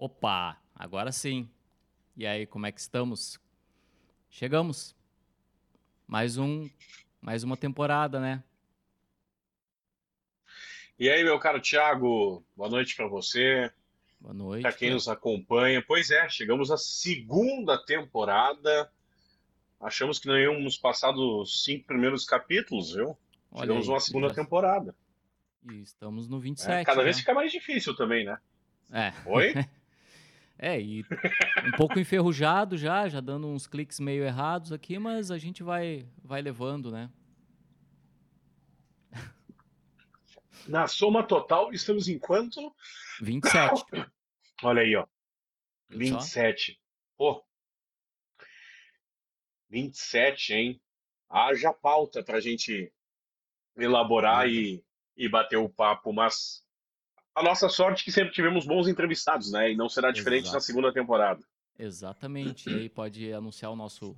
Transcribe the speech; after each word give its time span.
Opa, 0.00 0.56
agora 0.76 1.10
sim. 1.10 1.50
E 2.16 2.24
aí, 2.24 2.46
como 2.46 2.66
é 2.66 2.70
que 2.70 2.80
estamos? 2.80 3.36
Chegamos. 4.30 4.94
Mais 6.06 6.38
um, 6.38 6.70
mais 7.20 7.42
uma 7.42 7.56
temporada, 7.56 8.20
né? 8.20 8.44
E 10.96 11.10
aí, 11.10 11.24
meu 11.24 11.36
caro 11.40 11.60
Thiago, 11.60 12.44
boa 12.56 12.70
noite 12.70 12.94
para 12.94 13.08
você, 13.08 13.72
Boa 14.20 14.32
noite. 14.32 14.62
para 14.62 14.72
quem 14.72 14.92
nos 14.92 15.08
acompanha. 15.08 15.82
Pois 15.84 16.12
é, 16.12 16.28
chegamos 16.28 16.70
à 16.70 16.76
segunda 16.76 17.76
temporada. 17.84 18.88
Achamos 19.80 20.20
que 20.20 20.28
não 20.28 20.38
íamos 20.38 20.78
passar 20.78 21.10
dos 21.10 21.64
cinco 21.64 21.86
primeiros 21.86 22.24
capítulos, 22.24 22.94
viu? 22.94 23.18
Olha 23.50 23.62
Chegamos 23.62 23.88
a 23.88 23.92
uma 23.94 24.00
segunda 24.00 24.32
temporada. 24.32 24.94
e 25.68 25.82
estamos 25.82 26.28
no 26.28 26.36
né? 26.36 26.44
27, 26.44 26.86
Cada 26.86 27.02
vez 27.02 27.16
né? 27.16 27.20
fica 27.20 27.34
mais 27.34 27.50
difícil 27.50 27.96
também, 27.96 28.24
né? 28.24 28.38
É. 28.92 29.12
Oi? 29.26 29.54
É, 30.58 30.80
e 30.80 31.04
um 31.64 31.76
pouco 31.76 32.00
enferrujado 32.00 32.76
já, 32.76 33.08
já 33.08 33.20
dando 33.20 33.46
uns 33.46 33.68
cliques 33.68 34.00
meio 34.00 34.24
errados 34.24 34.72
aqui, 34.72 34.98
mas 34.98 35.30
a 35.30 35.38
gente 35.38 35.62
vai, 35.62 36.08
vai 36.24 36.42
levando, 36.42 36.90
né? 36.90 37.08
Na 40.66 40.86
soma 40.86 41.22
total, 41.22 41.72
estamos 41.72 42.08
em 42.08 42.18
quanto? 42.18 42.74
27. 43.22 43.84
Olha 44.62 44.82
aí, 44.82 44.96
ó. 44.96 45.06
Viu 45.88 46.08
só? 46.08 46.18
27. 46.18 46.80
Pô. 47.16 47.44
27, 49.70 50.54
hein? 50.54 50.82
Haja 51.30 51.72
pauta 51.72 52.22
pra 52.22 52.40
gente 52.40 52.92
elaborar 53.76 54.48
e, 54.48 54.84
e 55.16 55.28
bater 55.28 55.56
o 55.56 55.68
papo, 55.68 56.12
mas 56.12 56.64
a 57.38 57.42
nossa 57.42 57.68
sorte 57.68 58.02
é 58.02 58.04
que 58.04 58.12
sempre 58.12 58.32
tivemos 58.32 58.66
bons 58.66 58.88
entrevistados, 58.88 59.50
né? 59.52 59.72
E 59.72 59.76
não 59.76 59.88
será 59.88 60.10
diferente 60.10 60.44
na 60.44 60.50
Exato. 60.50 60.64
segunda 60.64 60.92
temporada. 60.92 61.42
Exatamente. 61.78 62.68
E 62.68 62.74
aí 62.74 62.88
pode 62.88 63.32
anunciar 63.32 63.70
o 63.70 63.76
nosso, 63.76 64.16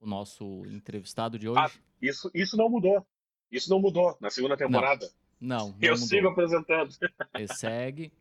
o 0.00 0.06
nosso 0.06 0.62
entrevistado 0.66 1.38
de 1.38 1.48
Ah, 1.48 1.64
hoje? 1.66 1.80
isso, 2.00 2.30
isso 2.34 2.56
não 2.56 2.68
mudou. 2.68 3.06
Isso 3.50 3.70
não 3.70 3.80
mudou 3.80 4.16
na 4.20 4.28
segunda 4.30 4.56
temporada. 4.56 5.08
Não, 5.40 5.68
não 5.70 5.76
Eu 5.80 5.96
sigo 5.96 6.28
mudou. 6.28 6.32
apresentando. 6.32 6.94
E 7.38 7.46
segue. 7.54 8.12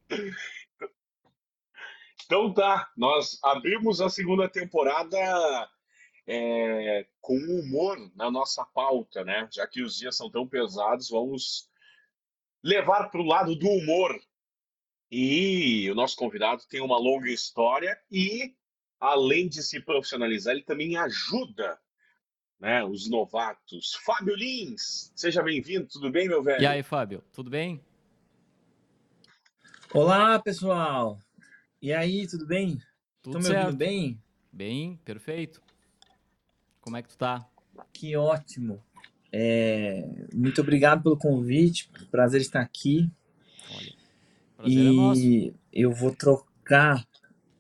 Então 2.25 2.53
tá, 2.53 2.89
nós 2.97 3.38
abrimos 3.43 4.02
a 4.02 4.09
segunda 4.09 4.49
temporada 4.49 5.17
é, 6.27 7.05
com 7.21 7.36
humor 7.36 7.97
na 8.16 8.31
nossa 8.31 8.66
pauta, 8.66 9.23
né? 9.23 9.47
Já 9.52 9.67
que 9.67 9.81
os 9.81 9.95
dias 9.97 10.16
são 10.17 10.30
tão 10.30 10.47
pesados, 10.47 11.09
vamos 11.09 11.69
levar 12.66 13.09
para 13.11 13.21
o 13.21 13.25
lado 13.25 13.55
do 13.55 13.69
humor. 13.69 14.19
E 15.11 15.88
o 15.91 15.94
nosso 15.94 16.16
convidado 16.16 16.63
tem 16.67 16.81
uma 16.81 16.97
longa 16.97 17.30
história 17.30 17.95
e, 18.11 18.55
além 18.99 19.47
de 19.47 19.61
se 19.61 19.80
profissionalizar, 19.80 20.55
ele 20.55 20.63
também 20.63 20.97
ajuda, 20.97 21.80
né, 22.59 22.83
os 22.83 23.08
novatos. 23.08 23.93
Fábio 24.03 24.36
Lins, 24.36 25.13
seja 25.16 25.43
bem-vindo, 25.43 25.88
tudo 25.88 26.09
bem, 26.09 26.27
meu 26.27 26.41
E 26.41 26.45
velho? 26.45 26.67
aí, 26.67 26.81
Fábio, 26.81 27.23
tudo 27.31 27.52
bem? 27.52 27.80
Olá, 29.93 30.39
pessoal! 30.39 31.19
E 31.80 31.93
aí, 31.93 32.27
tudo 32.27 32.47
bem? 32.47 32.80
Tudo 33.21 33.38
Estão 33.38 33.41
me 33.41 33.59
ouvindo 33.59 33.77
certo? 33.77 33.77
bem? 33.77 34.19
Bem, 34.52 34.97
perfeito. 35.05 35.61
Como 36.81 36.97
é 36.97 37.03
que 37.03 37.09
tu 37.09 37.17
tá? 37.17 37.47
Que 37.93 38.17
ótimo! 38.17 38.83
É, 39.38 40.08
muito 40.33 40.61
obrigado 40.61 41.03
pelo 41.03 41.17
convite, 41.17 41.89
prazer 42.09 42.39
estar 42.39 42.61
aqui. 42.61 43.11
Olha, 43.69 43.94
é 44.64 44.92
nosso. 44.94 45.22
E 45.22 45.53
eu 45.73 45.92
vou 45.92 46.16
trocar 46.16 47.05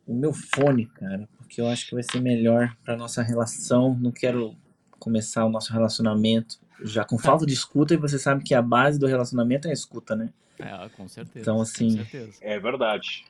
o 0.07 0.15
meu 0.15 0.31
fone, 0.31 0.85
cara, 0.85 1.27
porque 1.37 1.59
eu 1.59 1.67
acho 1.67 1.85
que 1.85 1.93
vai 1.93 2.01
ser 2.01 2.21
melhor 2.21 2.73
para 2.81 2.95
nossa 2.95 3.21
relação. 3.21 3.93
Não 3.99 4.09
quero 4.09 4.55
começar 4.97 5.43
o 5.43 5.49
nosso 5.49 5.73
relacionamento 5.73 6.57
já 6.81 7.03
com 7.03 7.17
falta 7.17 7.45
de 7.45 7.53
escuta, 7.53 7.93
e 7.93 7.97
você 7.97 8.17
sabe 8.17 8.41
que 8.41 8.53
a 8.53 8.61
base 8.61 8.97
do 8.97 9.05
relacionamento 9.05 9.67
é 9.67 9.71
a 9.71 9.73
escuta, 9.73 10.15
né? 10.15 10.29
É, 10.57 10.87
com 10.95 11.09
certeza. 11.09 11.39
Então, 11.41 11.57
com 11.57 11.61
assim, 11.61 11.91
certeza. 11.91 12.37
É 12.39 12.57
verdade. 12.57 13.25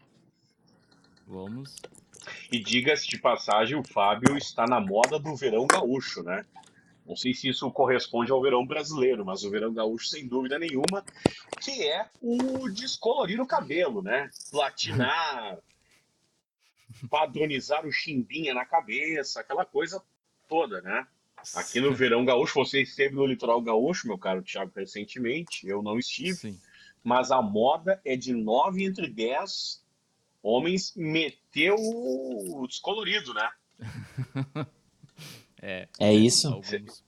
Vamos. 1.28 1.78
E 2.52 2.60
diga-se 2.60 3.08
de 3.08 3.18
passagem, 3.18 3.76
o 3.76 3.84
Fábio 3.84 4.38
está 4.38 4.68
na 4.68 4.80
moda 4.80 5.18
do 5.18 5.36
verão 5.36 5.66
gaúcho, 5.66 6.22
né? 6.22 6.46
Não 7.06 7.16
sei 7.16 7.34
se 7.34 7.48
isso 7.50 7.70
corresponde 7.72 8.32
ao 8.32 8.42
verão 8.42 8.66
brasileiro, 8.66 9.24
mas 9.24 9.44
o 9.44 9.52
verão 9.52 9.72
gaúcho, 9.72 10.08
sem 10.08 10.28
dúvida 10.28 10.58
nenhuma, 10.58 11.06
que 11.62 11.88
é 11.88 12.10
o 12.20 12.68
descolorir 12.70 13.40
o 13.40 13.46
cabelo, 13.46 14.02
né? 14.02 14.30
Platinar, 14.50 15.60
padronizar 17.10 17.86
o 17.86 17.92
chimbinha 17.92 18.54
na 18.56 18.66
cabeça, 18.66 19.40
aquela 19.40 19.64
coisa 19.64 20.02
toda, 20.48 20.82
né? 20.82 21.06
Aqui 21.54 21.80
no 21.80 21.94
verão 21.94 22.26
gaúcho, 22.26 22.56
você 22.56 22.82
esteve 22.82 23.14
no 23.14 23.26
litoral 23.26 23.62
gaúcho, 23.62 24.08
meu 24.08 24.18
caro 24.18 24.42
Thiago, 24.42 24.72
recentemente, 24.76 25.68
eu 25.68 25.84
não 25.84 26.00
estive, 26.00 26.34
Sim. 26.34 26.60
mas 27.04 27.30
a 27.30 27.40
moda 27.40 28.02
é 28.04 28.16
de 28.16 28.34
9 28.34 28.84
entre 28.84 29.08
10 29.08 29.84
homens 30.42 30.94
meteu 30.96 31.76
o 31.78 32.66
descolorido, 32.68 33.32
né? 33.34 33.52
É, 35.68 35.88
é 36.00 36.14
isso. 36.14 36.48
alguns. 36.48 37.04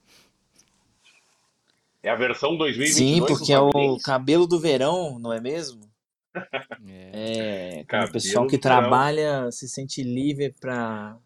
É 2.01 2.09
a 2.09 2.16
versão 2.16 2.57
2022 2.57 2.95
Sim, 2.95 3.25
porque 3.28 3.53
é 3.53 3.59
o 3.59 4.00
cabelo 4.00 4.47
do 4.47 4.59
verão, 4.59 5.19
não 5.19 5.31
é 5.31 5.40
mesmo? 5.40 5.81
É, 6.88 7.84
É, 7.90 8.03
o 8.06 8.12
pessoal 8.12 8.46
que 8.46 8.57
verão. 8.57 8.62
trabalha 8.62 9.51
se 9.51 9.67
sente 9.67 10.01
livre 10.03 10.53
para 10.59 11.17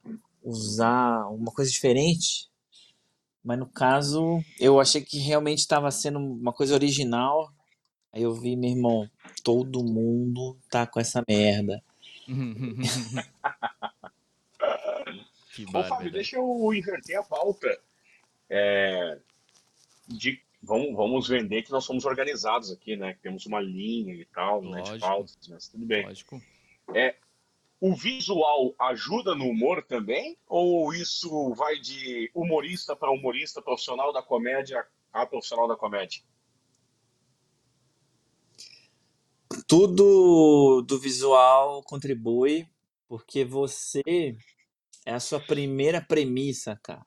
usar 0.44 1.26
uma 1.28 1.52
coisa 1.52 1.70
diferente. 1.72 2.50
Mas 3.44 3.60
no 3.60 3.66
caso, 3.68 4.42
eu 4.60 4.80
achei 4.80 5.02
que 5.02 5.18
realmente 5.20 5.60
estava 5.60 5.90
sendo 5.92 6.20
uma 6.20 6.54
coisa 6.54 6.74
original. 6.74 7.52
Aí 8.14 8.24
eu 8.24 8.34
vi, 8.34 8.56
meu 8.56 8.70
irmão, 8.70 9.10
todo 9.44 9.84
mundo 9.84 10.58
tá 10.70 10.86
com 10.86 11.00
essa 11.00 11.24
merda. 11.28 11.82
que 15.54 15.66
Ô, 15.66 15.84
Fábio, 15.84 16.12
deixa 16.12 16.38
eu 16.38 16.74
inverter 16.74 17.18
a 17.18 17.24
pauta. 17.24 17.68
É, 18.50 19.20
de, 20.08 20.42
vamos, 20.62 20.96
vamos 20.96 21.28
vender 21.28 21.64
que 21.64 21.72
nós 21.72 21.84
somos 21.84 22.06
organizados 22.06 22.72
aqui, 22.72 22.96
né? 22.96 23.14
Que 23.14 23.22
temos 23.22 23.46
uma 23.46 23.60
linha 23.60 24.14
e 24.14 24.26
tal, 24.26 24.62
né? 24.62 24.82
De 24.82 25.00
pautas, 25.00 25.38
mas 25.50 25.68
tudo 25.68 25.86
bem. 25.86 26.06
Lógico. 26.06 26.42
O 27.80 27.96
visual 27.96 28.76
ajuda 28.80 29.34
no 29.34 29.46
humor 29.46 29.84
também? 29.84 30.38
Ou 30.48 30.94
isso 30.94 31.54
vai 31.56 31.80
de 31.80 32.30
humorista 32.34 32.96
para 32.96 33.12
humorista, 33.12 33.62
profissional 33.62 34.14
da 34.14 34.22
comédia 34.22 34.86
a 35.12 35.26
profissional 35.26 35.68
da 35.68 35.76
comédia? 35.76 36.22
Tudo 39.68 40.82
do 40.84 41.00
visual 41.00 41.84
contribui, 41.84 42.68
porque 43.08 43.44
você 43.44 44.36
é 45.06 45.14
a 45.14 45.20
sua 45.20 45.40
primeira 45.40 46.02
premissa, 46.02 46.80
cara. 46.84 47.06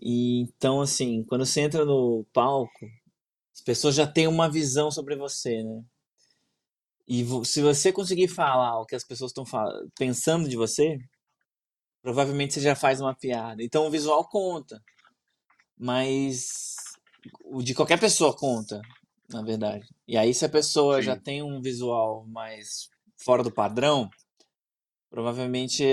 E 0.00 0.40
então, 0.40 0.80
assim, 0.80 1.24
quando 1.24 1.46
você 1.46 1.62
entra 1.62 1.84
no 1.84 2.24
palco, 2.32 2.86
as 3.54 3.60
pessoas 3.60 3.94
já 3.94 4.06
têm 4.06 4.26
uma 4.26 4.50
visão 4.50 4.90
sobre 4.90 5.16
você, 5.16 5.62
né? 5.62 5.82
E 7.06 7.24
se 7.44 7.60
você 7.60 7.92
conseguir 7.92 8.28
falar 8.28 8.80
o 8.80 8.86
que 8.86 8.94
as 8.94 9.04
pessoas 9.04 9.30
estão 9.30 9.44
pensando 9.98 10.48
de 10.48 10.56
você, 10.56 10.98
provavelmente 12.02 12.54
você 12.54 12.60
já 12.60 12.74
faz 12.74 13.00
uma 13.00 13.14
piada. 13.14 13.62
Então 13.62 13.86
o 13.86 13.90
visual 13.90 14.26
conta, 14.28 14.82
mas 15.78 16.74
o 17.44 17.62
de 17.62 17.74
qualquer 17.74 18.00
pessoa 18.00 18.34
conta, 18.36 18.80
na 19.28 19.42
verdade. 19.42 19.86
E 20.06 20.16
aí, 20.16 20.34
se 20.34 20.44
a 20.44 20.48
pessoa 20.48 21.00
já 21.00 21.14
Sim. 21.14 21.22
tem 21.22 21.42
um 21.42 21.60
visual 21.60 22.26
mais 22.26 22.88
fora 23.16 23.42
do 23.42 23.52
padrão, 23.52 24.10
provavelmente 25.10 25.84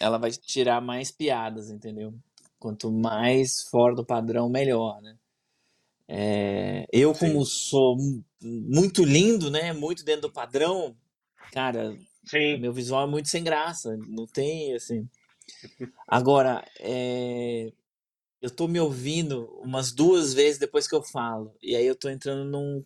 ela 0.00 0.18
vai 0.18 0.30
tirar 0.30 0.80
mais 0.80 1.10
piadas, 1.10 1.70
entendeu? 1.70 2.14
Quanto 2.58 2.90
mais 2.90 3.62
fora 3.70 3.94
do 3.94 4.04
padrão, 4.04 4.48
melhor, 4.48 5.00
né? 5.02 5.16
É, 6.08 6.86
eu, 6.92 7.14
Sim. 7.14 7.20
como 7.20 7.44
sou 7.44 7.96
mu- 7.96 8.24
muito 8.42 9.04
lindo, 9.04 9.50
né? 9.50 9.72
Muito 9.72 10.04
dentro 10.04 10.22
do 10.22 10.32
padrão, 10.32 10.96
cara, 11.52 11.96
Sim. 12.24 12.58
meu 12.58 12.72
visual 12.72 13.06
é 13.06 13.10
muito 13.10 13.28
sem 13.28 13.44
graça. 13.44 13.96
Não 14.08 14.26
tem, 14.26 14.74
assim. 14.74 15.08
Agora, 16.08 16.64
é, 16.80 17.72
eu 18.42 18.50
tô 18.50 18.66
me 18.66 18.80
ouvindo 18.80 19.46
umas 19.62 19.92
duas 19.92 20.34
vezes 20.34 20.58
depois 20.58 20.88
que 20.88 20.94
eu 20.94 21.02
falo. 21.02 21.54
E 21.62 21.76
aí 21.76 21.86
eu 21.86 21.94
tô 21.94 22.08
entrando 22.08 22.44
num, 22.44 22.82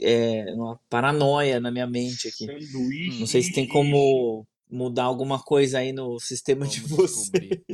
é, 0.00 0.54
numa 0.54 0.78
paranoia 0.88 1.58
na 1.58 1.70
minha 1.70 1.86
mente 1.86 2.28
aqui. 2.28 2.46
Sanduíche. 2.46 3.18
Não 3.18 3.26
sei 3.26 3.42
se 3.42 3.52
tem 3.52 3.66
como 3.66 4.46
mudar 4.70 5.04
alguma 5.04 5.42
coisa 5.42 5.78
aí 5.78 5.92
no 5.92 6.18
sistema 6.20 6.66
de 6.66 6.80
Vamos 6.80 6.96
vocês. 6.96 7.30
descobrir. 7.30 7.64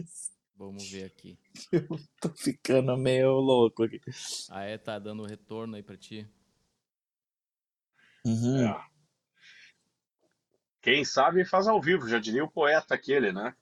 Vamos 0.56 0.88
ver 0.90 1.04
aqui. 1.04 1.38
Tô 2.20 2.30
ficando 2.30 2.96
meio 2.96 3.32
louco 3.32 3.84
aqui. 3.84 4.00
Ah, 4.50 4.64
é? 4.64 4.78
Tá 4.78 4.98
dando 4.98 5.26
retorno 5.26 5.76
aí 5.76 5.82
pra 5.82 5.96
ti? 5.96 6.26
Uhum. 8.24 8.66
É. 8.66 8.86
Quem 10.80 11.04
sabe 11.04 11.44
faz 11.44 11.66
ao 11.68 11.80
vivo, 11.80 12.08
já 12.08 12.18
diria 12.18 12.44
o 12.44 12.50
poeta 12.50 12.94
aquele, 12.94 13.32
né? 13.32 13.54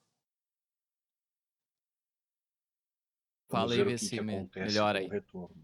Fala 3.49 3.73
aí, 3.73 3.85
vê 3.85 3.99
se 3.99 4.21
me... 4.21 4.49
melhora 4.55 4.99
aí. 4.99 5.09
Retorno. 5.09 5.55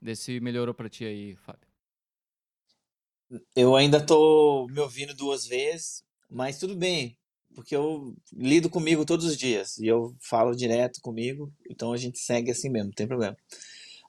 Vê 0.00 0.16
se 0.16 0.40
melhorou 0.40 0.74
pra 0.74 0.88
ti 0.88 1.04
aí, 1.04 1.36
Fábio. 1.36 1.68
Eu 3.54 3.74
ainda 3.76 4.04
tô 4.04 4.66
me 4.68 4.80
ouvindo 4.80 5.14
duas 5.14 5.46
vezes, 5.46 6.04
mas 6.32 6.58
tudo 6.58 6.74
bem, 6.74 7.16
porque 7.54 7.76
eu 7.76 8.14
lido 8.32 8.70
comigo 8.70 9.04
todos 9.04 9.26
os 9.26 9.36
dias 9.36 9.78
e 9.78 9.86
eu 9.86 10.16
falo 10.20 10.56
direto 10.56 11.00
comigo, 11.00 11.52
então 11.68 11.92
a 11.92 11.96
gente 11.96 12.18
segue 12.18 12.50
assim 12.50 12.68
mesmo, 12.70 12.86
não 12.86 12.94
tem 12.94 13.06
problema. 13.06 13.36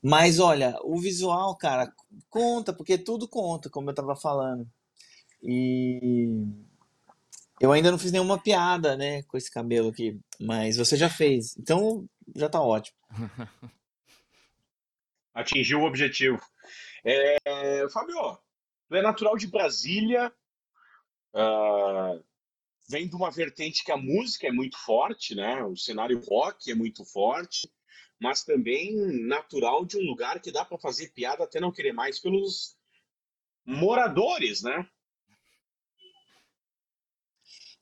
Mas 0.01 0.39
olha, 0.39 0.77
o 0.83 0.99
visual, 0.99 1.55
cara, 1.55 1.91
conta, 2.29 2.73
porque 2.73 2.97
tudo 2.97 3.27
conta, 3.27 3.69
como 3.69 3.89
eu 3.89 3.93
tava 3.93 4.15
falando. 4.15 4.67
E 5.41 6.29
eu 7.59 7.71
ainda 7.71 7.91
não 7.91 7.99
fiz 7.99 8.11
nenhuma 8.11 8.37
piada, 8.37 8.95
né, 8.95 9.23
com 9.23 9.37
esse 9.37 9.51
cabelo 9.51 9.89
aqui, 9.89 10.19
mas 10.39 10.77
você 10.77 10.97
já 10.97 11.09
fez, 11.09 11.55
então 11.57 12.07
já 12.35 12.49
tá 12.49 12.61
ótimo. 12.61 12.97
Atingiu 15.33 15.81
o 15.81 15.85
objetivo. 15.85 16.39
É, 17.03 17.37
Fábio, 17.89 18.37
tu 18.87 18.95
é 18.95 19.01
natural 19.01 19.35
de 19.35 19.47
Brasília, 19.47 20.31
uh, 21.33 22.23
vem 22.89 23.07
de 23.07 23.15
uma 23.15 23.31
vertente 23.31 23.83
que 23.83 23.91
a 23.91 23.97
música 23.97 24.47
é 24.47 24.51
muito 24.51 24.77
forte, 24.77 25.35
né? 25.35 25.63
O 25.63 25.75
cenário 25.75 26.19
rock 26.27 26.71
é 26.71 26.75
muito 26.75 27.03
forte, 27.05 27.69
mas 28.19 28.43
também 28.43 28.95
natural 29.27 29.85
de 29.85 29.97
um 29.97 30.05
lugar 30.05 30.39
que 30.41 30.51
dá 30.51 30.63
para 30.63 30.77
fazer 30.77 31.11
piada 31.13 31.43
até 31.43 31.59
não 31.59 31.71
querer 31.71 31.93
mais 31.93 32.19
pelos 32.19 32.75
moradores, 33.65 34.61
né? 34.61 34.87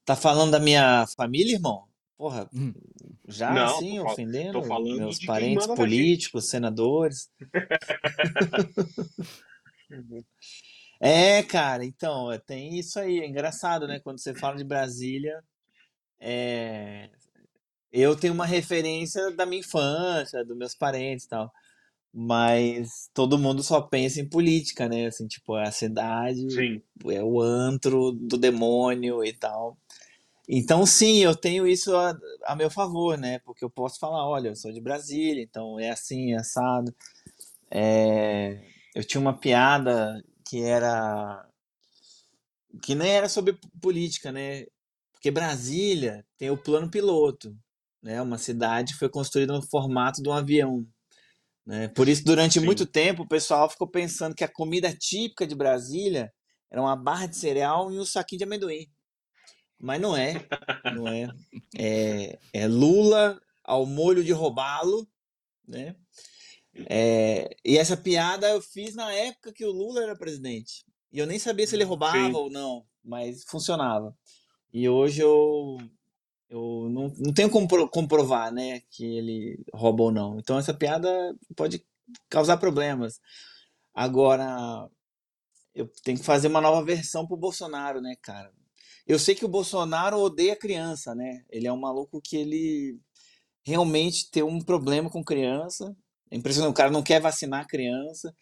Tá 0.05 0.15
falando 0.15 0.51
da 0.51 0.59
minha 0.59 1.05
família, 1.15 1.53
irmão? 1.53 1.87
Porra, 2.17 2.49
Hum. 2.53 2.73
já 3.27 3.53
Não, 3.53 3.77
assim, 3.77 3.97
tô, 3.97 4.05
ofendendo 4.05 4.61
tô 4.61 4.67
falando 4.67 4.97
meus 4.97 5.19
parentes 5.25 5.67
políticos, 5.67 6.49
senadores. 6.49 7.29
É, 11.03 11.41
cara, 11.41 11.83
então, 11.83 12.31
é, 12.31 12.37
tem 12.37 12.77
isso 12.77 12.99
aí. 12.99 13.21
É 13.21 13.27
engraçado, 13.27 13.87
né? 13.87 13.99
Quando 13.99 14.19
você 14.19 14.35
fala 14.35 14.55
de 14.55 14.63
Brasília, 14.63 15.43
é, 16.19 17.09
eu 17.91 18.15
tenho 18.15 18.35
uma 18.35 18.45
referência 18.45 19.31
da 19.31 19.43
minha 19.43 19.61
infância, 19.61 20.45
dos 20.45 20.55
meus 20.55 20.75
parentes 20.75 21.25
e 21.25 21.29
tal. 21.29 21.51
Mas 22.13 23.09
todo 23.15 23.39
mundo 23.39 23.63
só 23.63 23.81
pensa 23.81 24.21
em 24.21 24.29
política, 24.29 24.87
né? 24.87 25.07
Assim, 25.07 25.27
tipo, 25.27 25.57
é 25.57 25.67
a 25.67 25.71
cidade, 25.71 26.51
Sim. 26.51 26.81
é 27.09 27.23
o 27.23 27.41
antro 27.41 28.11
do 28.11 28.37
demônio 28.37 29.25
e 29.25 29.33
tal. 29.33 29.77
Então, 30.47 30.85
sim, 30.85 31.19
eu 31.23 31.35
tenho 31.35 31.65
isso 31.65 31.95
a, 31.95 32.15
a 32.45 32.55
meu 32.55 32.69
favor, 32.69 33.17
né? 33.17 33.39
Porque 33.39 33.63
eu 33.63 33.69
posso 33.69 33.97
falar, 33.99 34.27
olha, 34.27 34.49
eu 34.49 34.55
sou 34.55 34.71
de 34.71 34.81
Brasília, 34.81 35.41
então 35.41 35.79
é 35.79 35.89
assim, 35.89 36.33
é 36.33 36.37
assado. 36.37 36.93
É, 37.71 38.59
eu 38.93 39.03
tinha 39.03 39.21
uma 39.21 39.33
piada 39.33 40.21
que 40.51 40.61
era 40.61 41.47
que 42.83 42.93
nem 42.93 43.09
era 43.09 43.29
sobre 43.29 43.57
política, 43.81 44.33
né? 44.33 44.65
Porque 45.13 45.31
Brasília 45.31 46.25
tem 46.37 46.49
o 46.49 46.57
plano 46.57 46.91
piloto, 46.91 47.55
né? 48.03 48.21
Uma 48.21 48.37
cidade 48.37 48.91
que 48.91 48.99
foi 48.99 49.07
construída 49.07 49.53
no 49.53 49.61
formato 49.61 50.21
de 50.21 50.27
um 50.27 50.33
avião, 50.33 50.85
né? 51.65 51.87
Por 51.87 52.09
isso, 52.09 52.25
durante 52.25 52.59
Sim. 52.59 52.65
muito 52.65 52.85
tempo, 52.85 53.23
o 53.23 53.27
pessoal 53.27 53.69
ficou 53.69 53.87
pensando 53.87 54.35
que 54.35 54.43
a 54.43 54.51
comida 54.51 54.93
típica 54.93 55.47
de 55.47 55.55
Brasília 55.55 56.33
era 56.69 56.81
uma 56.81 56.97
barra 56.97 57.27
de 57.27 57.37
cereal 57.37 57.89
e 57.89 57.97
um 57.97 58.05
saquinho 58.05 58.39
de 58.39 58.43
amendoim. 58.43 58.91
Mas 59.79 60.01
não 60.01 60.17
é, 60.17 60.33
não 60.93 61.07
é. 61.07 61.29
É, 61.79 62.37
é 62.51 62.67
lula 62.67 63.41
ao 63.63 63.85
molho 63.85 64.21
de 64.21 64.33
robalo, 64.33 65.07
né? 65.65 65.95
É, 66.89 67.55
e 67.65 67.77
essa 67.77 67.97
piada 67.97 68.49
eu 68.49 68.61
fiz 68.61 68.95
na 68.95 69.11
época 69.13 69.51
que 69.51 69.65
o 69.65 69.71
Lula 69.71 70.03
era 70.03 70.15
presidente. 70.15 70.85
E 71.11 71.19
eu 71.19 71.27
nem 71.27 71.37
sabia 71.37 71.67
se 71.67 71.75
ele 71.75 71.83
roubava 71.83 72.17
Sim. 72.17 72.33
ou 72.33 72.49
não, 72.49 72.85
mas 73.03 73.43
funcionava. 73.43 74.15
E 74.73 74.87
hoje 74.87 75.21
eu, 75.21 75.77
eu 76.49 76.87
não, 76.89 77.13
não 77.17 77.33
tenho 77.33 77.49
como 77.49 77.67
pro- 77.67 77.89
comprovar, 77.89 78.51
né, 78.53 78.81
que 78.89 79.03
ele 79.03 79.59
rouba 79.73 80.03
ou 80.03 80.11
não. 80.11 80.39
Então 80.39 80.57
essa 80.57 80.73
piada 80.73 81.35
pode 81.55 81.85
causar 82.29 82.57
problemas. 82.57 83.19
Agora, 83.93 84.89
eu 85.75 85.89
tenho 86.03 86.17
que 86.17 86.23
fazer 86.23 86.47
uma 86.47 86.61
nova 86.61 86.83
versão 86.83 87.27
pro 87.27 87.35
Bolsonaro, 87.35 88.01
né, 88.01 88.15
cara? 88.21 88.51
Eu 89.05 89.19
sei 89.19 89.35
que 89.35 89.43
o 89.43 89.49
Bolsonaro 89.49 90.17
odeia 90.19 90.55
criança, 90.55 91.13
né? 91.13 91.43
Ele 91.49 91.67
é 91.67 91.73
um 91.73 91.79
maluco 91.79 92.21
que 92.21 92.37
ele 92.37 92.97
realmente 93.63 94.29
tem 94.31 94.43
um 94.43 94.61
problema 94.61 95.09
com 95.09 95.23
criança. 95.23 95.95
É 96.31 96.37
impressionante, 96.37 96.71
o 96.71 96.75
cara 96.75 96.89
não 96.89 97.03
quer 97.03 97.19
vacinar 97.19 97.61
a 97.61 97.67
criança. 97.67 98.33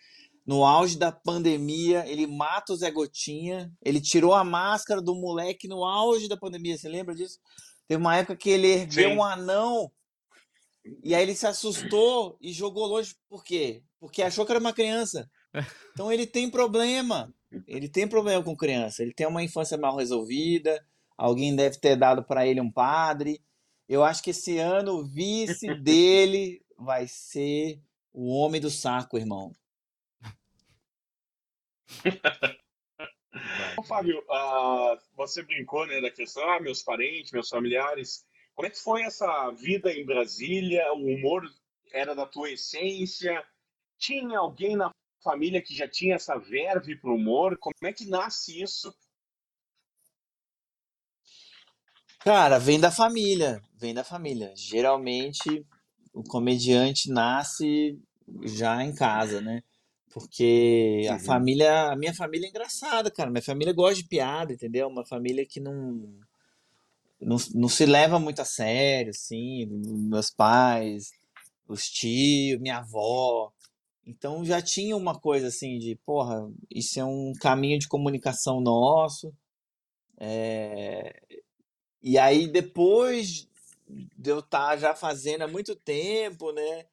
No 0.45 0.63
auge 0.63 0.97
da 0.97 1.12
pandemia, 1.12 2.06
ele 2.07 2.25
mata 2.27 2.74
o 2.74 2.75
Zé 2.75 2.89
Gotinha. 2.91 3.71
Ele 3.83 4.00
tirou 4.00 4.33
a 4.33 4.44
máscara 4.44 5.01
do 5.01 5.15
moleque 5.15 5.68
no 5.68 5.83
auge 5.83 6.27
da 6.27 6.38
pandemia. 6.38 6.77
Você 6.77 6.88
lembra 6.88 7.13
disso? 7.15 7.39
Teve 7.88 8.01
uma 8.01 8.15
época 8.15 8.36
que 8.36 8.50
ele 8.50 8.68
ergueu 8.68 9.09
Sim. 9.09 9.15
um 9.15 9.24
anão 9.24 9.91
e 11.03 11.13
aí 11.13 11.21
ele 11.21 11.36
se 11.36 11.45
assustou 11.45 12.38
e 12.41 12.51
jogou 12.51 12.86
longe. 12.88 13.15
Por 13.27 13.44
quê? 13.44 13.83
Porque 14.00 14.21
achou 14.21 14.45
que 14.45 14.51
era 14.51 14.59
uma 14.59 14.74
criança. 14.74 15.30
Então 15.94 16.12
ele 16.12 16.25
tem 16.25 16.50
problema. 16.50 17.33
Ele 17.68 17.89
tem 17.89 18.07
problema 18.07 18.44
com 18.44 18.56
criança. 18.56 19.01
Ele 19.01 19.13
tem 19.13 19.27
uma 19.27 19.44
infância 19.44 19.77
mal 19.77 19.97
resolvida. 19.97 20.83
Alguém 21.18 21.56
deve 21.56 21.77
ter 21.80 21.95
dado 21.95 22.24
para 22.24 22.47
ele 22.47 22.62
um 22.62 22.71
padre. 22.71 23.42
Eu 23.88 24.03
acho 24.03 24.24
que 24.24 24.30
esse 24.30 24.57
ano 24.57 25.00
o 25.00 25.06
vice 25.06 25.68
dele 25.83 26.62
vai 26.79 27.07
ser 27.07 27.81
o 28.13 28.29
homem 28.29 28.61
do 28.61 28.69
saco, 28.69 29.17
irmão. 29.17 29.55
Ô, 33.77 33.83
Fábio, 33.83 34.23
ah, 34.29 34.97
você 35.15 35.43
brincou, 35.43 35.85
né, 35.85 36.01
da 36.01 36.09
questão, 36.09 36.47
ah, 36.49 36.59
meus 36.59 36.81
parentes, 36.81 37.31
meus 37.31 37.49
familiares. 37.49 38.25
Como 38.55 38.67
é 38.67 38.69
que 38.69 38.77
foi 38.77 39.03
essa 39.03 39.51
vida 39.51 39.91
em 39.91 40.05
Brasília? 40.05 40.91
O 40.93 41.05
humor 41.05 41.43
era 41.91 42.13
da 42.13 42.25
tua 42.25 42.51
essência? 42.51 43.43
Tinha 43.97 44.39
alguém 44.39 44.75
na 44.75 44.91
família 45.23 45.61
que 45.61 45.75
já 45.75 45.87
tinha 45.87 46.15
essa 46.15 46.37
verve 46.37 46.95
pro 46.95 47.15
humor? 47.15 47.57
Como 47.57 47.75
é 47.83 47.93
que 47.93 48.05
nasce 48.05 48.61
isso? 48.61 48.93
Cara, 52.19 52.59
vem 52.59 52.80
da 52.80 52.92
família, 52.92 53.61
vem 53.75 53.94
da 53.94 54.04
família. 54.04 54.54
Geralmente 54.56 55.65
o 56.13 56.23
comediante 56.23 57.09
nasce 57.11 57.99
já 58.44 58.83
em 58.83 58.94
casa, 58.94 59.42
né? 59.42 59.63
Porque 60.11 61.07
a 61.11 61.16
Uhum. 61.16 61.19
família, 61.19 61.92
a 61.92 61.95
minha 61.95 62.13
família 62.13 62.47
é 62.47 62.49
engraçada, 62.49 63.11
cara. 63.11 63.30
Minha 63.31 63.44
família 63.44 63.73
gosta 63.73 63.95
de 64.01 64.07
piada, 64.07 64.54
entendeu? 64.54 64.87
Uma 64.87 65.06
família 65.06 65.45
que 65.45 65.59
não, 65.59 66.19
não, 67.21 67.37
não 67.54 67.69
se 67.69 67.85
leva 67.85 68.19
muito 68.19 68.42
a 68.42 68.45
sério, 68.45 69.11
assim. 69.11 69.66
Meus 69.68 70.30
pais, 70.31 71.11
os 71.68 71.89
tios, 71.89 72.59
minha 72.61 72.78
avó. 72.80 73.51
Então 74.06 74.45
já 74.45 74.61
tinha 74.61 74.97
uma 74.97 75.19
coisa 75.19 75.47
assim 75.49 75.80
de, 75.80 75.95
porra, 76.06 76.49
isso 76.71 76.99
é 76.99 77.06
um 77.06 77.33
caminho 77.42 77.80
de 77.80 77.87
comunicação 77.87 78.61
nosso. 78.61 79.33
É, 80.19 81.21
E 82.04 82.18
aí, 82.18 82.47
depois 82.47 83.48
de 83.89 84.29
eu 84.29 84.39
estar 84.39 84.77
já 84.77 84.95
fazendo 84.95 85.41
há 85.41 85.47
muito 85.47 85.75
tempo, 85.75 86.51
né? 86.51 86.85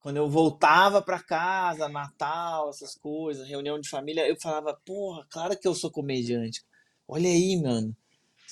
Quando 0.00 0.18
eu 0.18 0.28
voltava 0.28 1.02
para 1.02 1.22
casa, 1.22 1.88
Natal, 1.88 2.68
essas 2.68 2.94
coisas, 2.94 3.48
reunião 3.48 3.80
de 3.80 3.88
família, 3.88 4.28
eu 4.28 4.36
falava, 4.40 4.74
porra, 4.84 5.26
claro 5.28 5.58
que 5.58 5.66
eu 5.66 5.74
sou 5.74 5.90
comediante. 5.90 6.62
Olha 7.08 7.28
aí, 7.28 7.60
mano. 7.60 7.96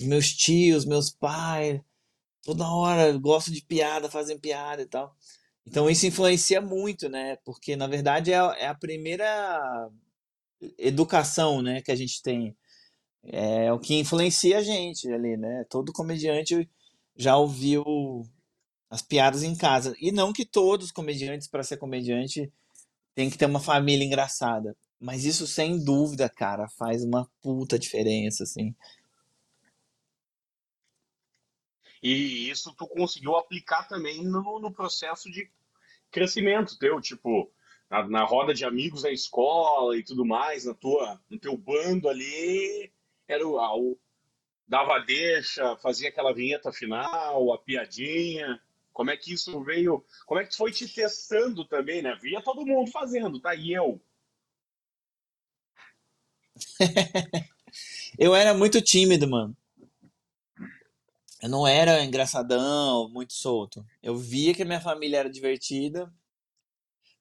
Os 0.00 0.06
meus 0.06 0.32
tios, 0.32 0.84
meus 0.84 1.10
pais, 1.10 1.80
toda 2.42 2.68
hora 2.68 3.12
gostam 3.18 3.54
de 3.54 3.62
piada, 3.62 4.10
fazem 4.10 4.38
piada 4.38 4.82
e 4.82 4.86
tal. 4.86 5.14
Então 5.66 5.88
isso 5.88 6.06
influencia 6.06 6.60
muito, 6.60 7.08
né? 7.08 7.36
Porque 7.44 7.76
na 7.76 7.86
verdade 7.86 8.32
é 8.32 8.36
é 8.36 8.66
a 8.66 8.74
primeira 8.74 9.90
educação, 10.78 11.62
né, 11.62 11.82
que 11.82 11.92
a 11.92 11.96
gente 11.96 12.22
tem. 12.22 12.56
É 13.22 13.72
o 13.72 13.78
que 13.78 13.94
influencia 13.94 14.58
a 14.58 14.62
gente 14.62 15.10
ali, 15.12 15.36
né? 15.36 15.64
Todo 15.70 15.92
comediante 15.92 16.68
já 17.16 17.37
ouviu 17.37 17.85
as 18.90 19.02
piadas 19.02 19.42
em 19.42 19.56
casa. 19.56 19.94
E 20.00 20.12
não 20.12 20.33
que 20.33 20.44
todos 20.44 20.87
os 20.87 20.92
comediantes, 20.92 21.49
para 21.49 21.62
ser 21.62 21.76
comediante, 21.76 22.52
tem 23.14 23.30
que 23.30 23.38
ter 23.38 23.47
uma 23.47 23.61
família 23.61 24.04
engraçada. 24.04 24.76
Mas 25.00 25.25
isso, 25.25 25.47
sem 25.47 25.83
dúvida, 25.85 26.28
cara, 26.28 26.68
faz 26.68 27.04
uma 27.04 27.28
puta 27.42 27.78
diferença, 27.78 28.44
assim. 28.44 28.75
E 32.02 32.50
isso 32.50 32.75
tu 32.76 32.87
conseguiu 32.87 33.37
aplicar 33.37 33.88
também 33.88 34.23
no, 34.23 34.61
no 34.61 34.73
processo 34.73 35.30
de 35.30 35.50
crescimento 36.11 36.78
teu, 36.78 37.00
tipo, 37.00 37.50
na, 37.90 38.06
na 38.09 38.25
roda 38.25 38.54
de 38.54 38.64
amigos 38.64 39.02
na 39.02 39.11
escola 39.11 39.97
e 39.97 40.04
tudo 40.04 40.25
mais, 40.25 40.64
na 40.64 40.75
tua, 40.75 41.21
no 41.28 41.38
teu 41.38 41.56
bando 41.56 42.09
ali, 42.09 42.92
era 43.26 43.47
o- 43.47 43.99
dava 44.66 44.99
deixa, 45.00 45.76
fazia 45.76 46.09
aquela 46.09 46.33
vinheta 46.33 46.73
final, 46.73 47.52
a 47.52 47.59
piadinha. 47.59 48.61
Como 48.92 49.11
é 49.11 49.16
que 49.16 49.33
isso 49.33 49.62
veio? 49.62 50.04
Como 50.26 50.40
é 50.40 50.44
que 50.44 50.56
foi 50.56 50.71
te 50.71 50.88
testando 50.88 51.64
também, 51.64 52.00
né? 52.00 52.16
Via 52.21 52.40
todo 52.40 52.64
mundo 52.64 52.90
fazendo, 52.90 53.40
tá? 53.40 53.54
E 53.54 53.73
eu. 53.73 54.00
Eu 58.16 58.35
era 58.35 58.54
muito 58.54 58.80
tímido, 58.80 59.28
mano. 59.28 59.56
Eu 61.42 61.49
não 61.49 61.66
era 61.66 62.04
engraçadão, 62.04 63.09
muito 63.11 63.33
solto. 63.33 63.85
Eu 64.02 64.16
via 64.16 64.54
que 64.54 64.64
minha 64.64 64.80
família 64.80 65.18
era 65.18 65.28
divertida. 65.28 66.12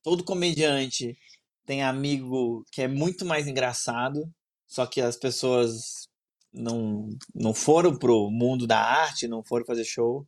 Todo 0.03 0.23
comediante 0.23 1.17
tem 1.65 1.83
amigo 1.83 2.65
que 2.71 2.81
é 2.81 2.88
muito 2.88 3.25
mais 3.25 3.47
engraçado, 3.47 4.31
só 4.67 4.85
que 4.85 5.01
as 5.01 5.17
pessoas 5.17 6.02
não, 6.53 7.10
não 7.33 7.53
foram 7.53 7.98
pro 7.98 8.29
mundo 8.31 8.67
da 8.67 8.79
arte, 8.79 9.27
não 9.27 9.43
foram 9.43 9.65
fazer 9.65 9.83
show. 9.86 10.27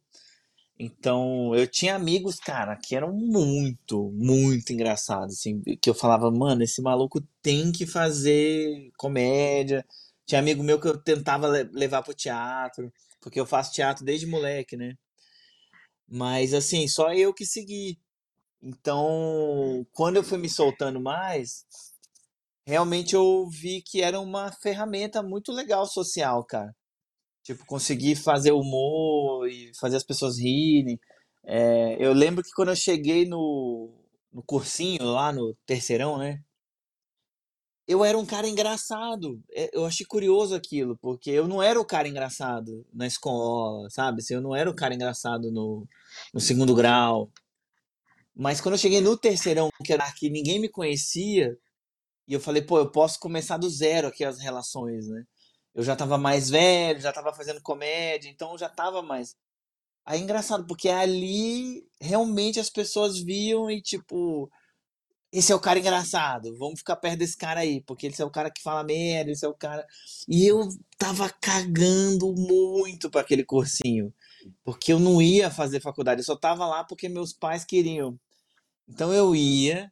Então, 0.78 1.56
eu 1.56 1.68
tinha 1.68 1.96
amigos, 1.96 2.36
cara, 2.38 2.76
que 2.78 2.96
eram 2.96 3.14
muito, 3.14 4.12
muito 4.14 4.74
engraçados, 4.74 5.36
assim, 5.38 5.62
que 5.82 5.90
eu 5.90 5.94
falava, 5.96 6.30
mano, 6.32 6.64
esse 6.64 6.82
maluco 6.82 7.22
tem 7.42 7.72
que 7.72 7.86
fazer 7.86 8.92
comédia. 8.98 9.86
Tinha 10.26 10.40
amigo 10.40 10.64
meu 10.64 10.80
que 10.80 10.88
eu 10.88 10.98
tentava 11.02 11.48
le- 11.48 11.70
levar 11.74 12.04
pro 12.04 12.14
teatro, 12.14 12.92
porque 13.22 13.40
eu 13.40 13.46
faço 13.46 13.74
teatro 13.74 14.04
desde 14.06 14.28
moleque, 14.28 14.76
né? 14.78 14.96
Mas, 16.08 16.54
assim, 16.54 16.88
só 16.88 17.14
eu 17.14 17.34
que 17.34 17.46
segui. 17.46 18.00
Então, 18.64 19.86
quando 19.94 20.18
eu 20.18 20.24
fui 20.24 20.38
me 20.38 20.50
soltando 20.50 21.02
mais, 21.02 21.66
realmente 22.66 23.16
eu 23.16 23.48
vi 23.50 23.82
que 23.82 24.02
era 24.02 24.20
uma 24.20 24.52
ferramenta 24.52 25.22
muito 25.24 25.52
legal 25.52 25.86
social, 25.86 26.44
cara. 26.46 26.76
Tipo, 27.44 27.66
conseguir 27.66 28.16
fazer 28.16 28.52
humor 28.54 29.50
e 29.50 29.72
fazer 29.80 29.98
as 29.98 30.04
pessoas 30.04 30.40
rirem. 30.40 31.00
É, 31.46 31.98
eu 32.00 32.14
lembro 32.14 32.44
que 32.44 32.52
quando 32.52 32.70
eu 32.70 32.76
cheguei 32.76 33.26
no, 33.28 33.92
no 34.34 34.44
cursinho, 34.44 35.04
lá 35.06 35.32
no 35.32 35.56
terceirão, 35.66 36.18
né? 36.18 36.42
Eu 37.88 38.04
era 38.04 38.18
um 38.18 38.26
cara 38.26 38.48
engraçado. 38.48 39.42
É, 39.54 39.70
Eu 39.74 39.86
achei 39.86 40.06
curioso 40.06 40.56
aquilo, 40.56 40.98
porque 40.98 41.30
eu 41.30 41.48
não 41.48 41.62
era 41.62 41.80
o 41.80 41.86
cara 41.86 42.08
engraçado 42.08 42.86
na 42.94 43.06
escola, 43.08 43.90
sabe? 43.92 44.22
Assim, 44.22 44.34
eu 44.36 44.42
não 44.42 44.56
era 44.56 44.70
o 44.70 44.76
cara 44.76 44.96
engraçado 44.96 45.52
no, 45.52 45.88
no 46.34 46.40
segundo 46.40 46.74
grau. 46.76 47.32
Mas 48.36 48.60
quando 48.60 48.74
eu 48.74 48.80
cheguei 48.80 49.02
no 49.02 49.18
terceirão, 49.18 49.70
que 50.18 50.30
ninguém 50.30 50.60
me 50.60 50.68
conhecia, 50.70 51.58
e 52.28 52.34
eu 52.34 52.40
falei, 52.40 52.62
pô, 52.62 52.80
eu 52.80 52.92
posso 52.92 53.20
começar 53.20 53.58
do 53.58 53.70
zero 53.70 54.08
aqui 54.08 54.24
as 54.24 54.40
relações, 54.40 55.08
né? 55.08 55.24
Eu 55.74 55.84
já 55.84 55.96
tava 55.96 56.18
mais 56.18 56.50
velho, 56.50 57.02
já 57.02 57.12
tava 57.12 57.34
fazendo 57.34 57.62
comédia, 57.62 58.30
então 58.30 58.54
eu 58.54 58.58
já 58.58 58.70
tava 58.70 59.02
mais. 59.02 59.36
Aí 60.06 60.20
é 60.20 60.24
engraçado, 60.24 60.66
porque 60.68 60.90
ali 60.90 61.84
realmente 62.00 62.60
as 62.60 62.70
pessoas 62.70 63.20
viam 63.20 63.70
e 63.70 63.82
tipo, 63.82 64.50
esse 65.32 65.52
é 65.52 65.56
o 65.56 65.60
cara 65.60 65.80
engraçado, 65.80 66.56
vamos 66.58 66.80
ficar 66.80 66.96
perto 66.96 67.20
desse 67.20 67.36
cara 67.36 67.60
aí, 67.62 67.82
porque 67.82 68.08
esse 68.08 68.22
é 68.22 68.26
o 68.26 68.32
cara 68.32 68.50
que 68.52 68.62
fala 68.62 68.84
merda, 68.84 69.32
esse 69.32 69.46
é 69.46 69.50
o 69.50 69.54
cara. 69.54 69.86
E 70.30 70.46
eu 70.48 70.70
tava 70.98 71.30
cagando 71.30 72.34
muito 72.34 73.10
pra 73.10 73.22
aquele 73.22 73.44
cursinho, 73.44 74.14
porque 74.64 74.94
eu 74.94 75.00
não 75.00 75.22
ia 75.22 75.52
fazer 75.52 75.82
faculdade, 75.82 76.22
eu 76.22 76.26
só 76.26 76.36
tava 76.36 76.66
lá 76.66 76.84
porque 76.84 77.10
meus 77.10 77.34
pais 77.34 77.66
queriam. 77.66 78.18
Então 78.88 79.14
eu 79.14 79.36
ia, 79.36 79.92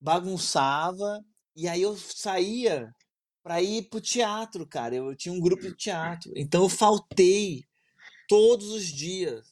bagunçava, 0.00 1.24
e 1.56 1.68
aí 1.68 1.82
eu 1.82 1.96
saía 1.96 2.94
pra 3.42 3.62
ir 3.62 3.88
pro 3.88 4.00
teatro, 4.00 4.66
cara. 4.66 4.96
Eu 4.96 5.16
tinha 5.16 5.32
um 5.34 5.40
grupo 5.40 5.62
de 5.64 5.76
teatro. 5.76 6.32
Então 6.36 6.62
eu 6.64 6.68
faltei 6.68 7.64
todos 8.28 8.68
os 8.70 8.86
dias. 8.86 9.46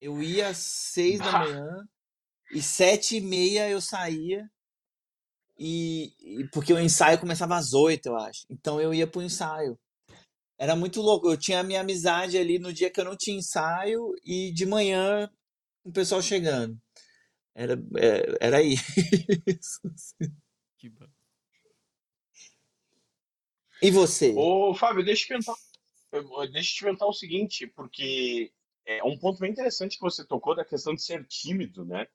Eu 0.00 0.22
ia 0.22 0.48
às 0.48 0.58
seis 0.58 1.20
da 1.20 1.32
manhã 1.32 1.88
e 2.52 2.62
sete 2.62 3.16
e 3.16 3.20
meia 3.20 3.68
eu 3.70 3.80
saía. 3.80 4.48
E, 5.58 6.12
e- 6.20 6.48
porque 6.52 6.72
o 6.72 6.78
ensaio 6.80 7.18
começava 7.18 7.56
às 7.56 7.72
oito, 7.72 8.06
eu 8.06 8.16
acho. 8.16 8.44
Então 8.50 8.80
eu 8.80 8.92
ia 8.92 9.06
pro 9.06 9.22
ensaio. 9.22 9.78
Era 10.58 10.76
muito 10.76 11.00
louco. 11.02 11.28
Eu 11.30 11.36
tinha 11.36 11.60
a 11.60 11.64
minha 11.64 11.80
amizade 11.82 12.38
ali 12.38 12.58
no 12.58 12.72
dia 12.72 12.90
que 12.90 13.00
eu 13.00 13.04
não 13.04 13.16
tinha 13.16 13.38
ensaio 13.38 14.14
e 14.24 14.52
de 14.52 14.66
manhã 14.66 15.30
o 15.84 15.92
pessoal 15.92 16.22
chegando. 16.22 16.78
Era, 17.54 17.74
é, 17.98 18.36
era 18.48 18.62
isso. 19.46 19.80
Que 20.78 20.88
ba- 20.90 21.10
E 23.82 23.90
você? 23.90 24.32
Ô, 24.36 24.74
Fábio, 24.74 25.04
deixa 25.04 25.34
eu 25.34 25.40
te 25.40 25.46
deixa 26.52 26.70
eu 26.70 26.74
te 26.74 26.82
perguntar 26.82 27.06
o 27.06 27.12
seguinte, 27.12 27.66
porque 27.66 28.50
é 28.86 29.02
um 29.04 29.18
ponto 29.18 29.38
bem 29.38 29.50
interessante 29.50 29.96
que 29.96 30.02
você 30.02 30.24
tocou 30.24 30.54
da 30.54 30.64
questão 30.64 30.94
de 30.94 31.02
ser 31.02 31.24
tímido, 31.26 31.84
né? 31.84 32.06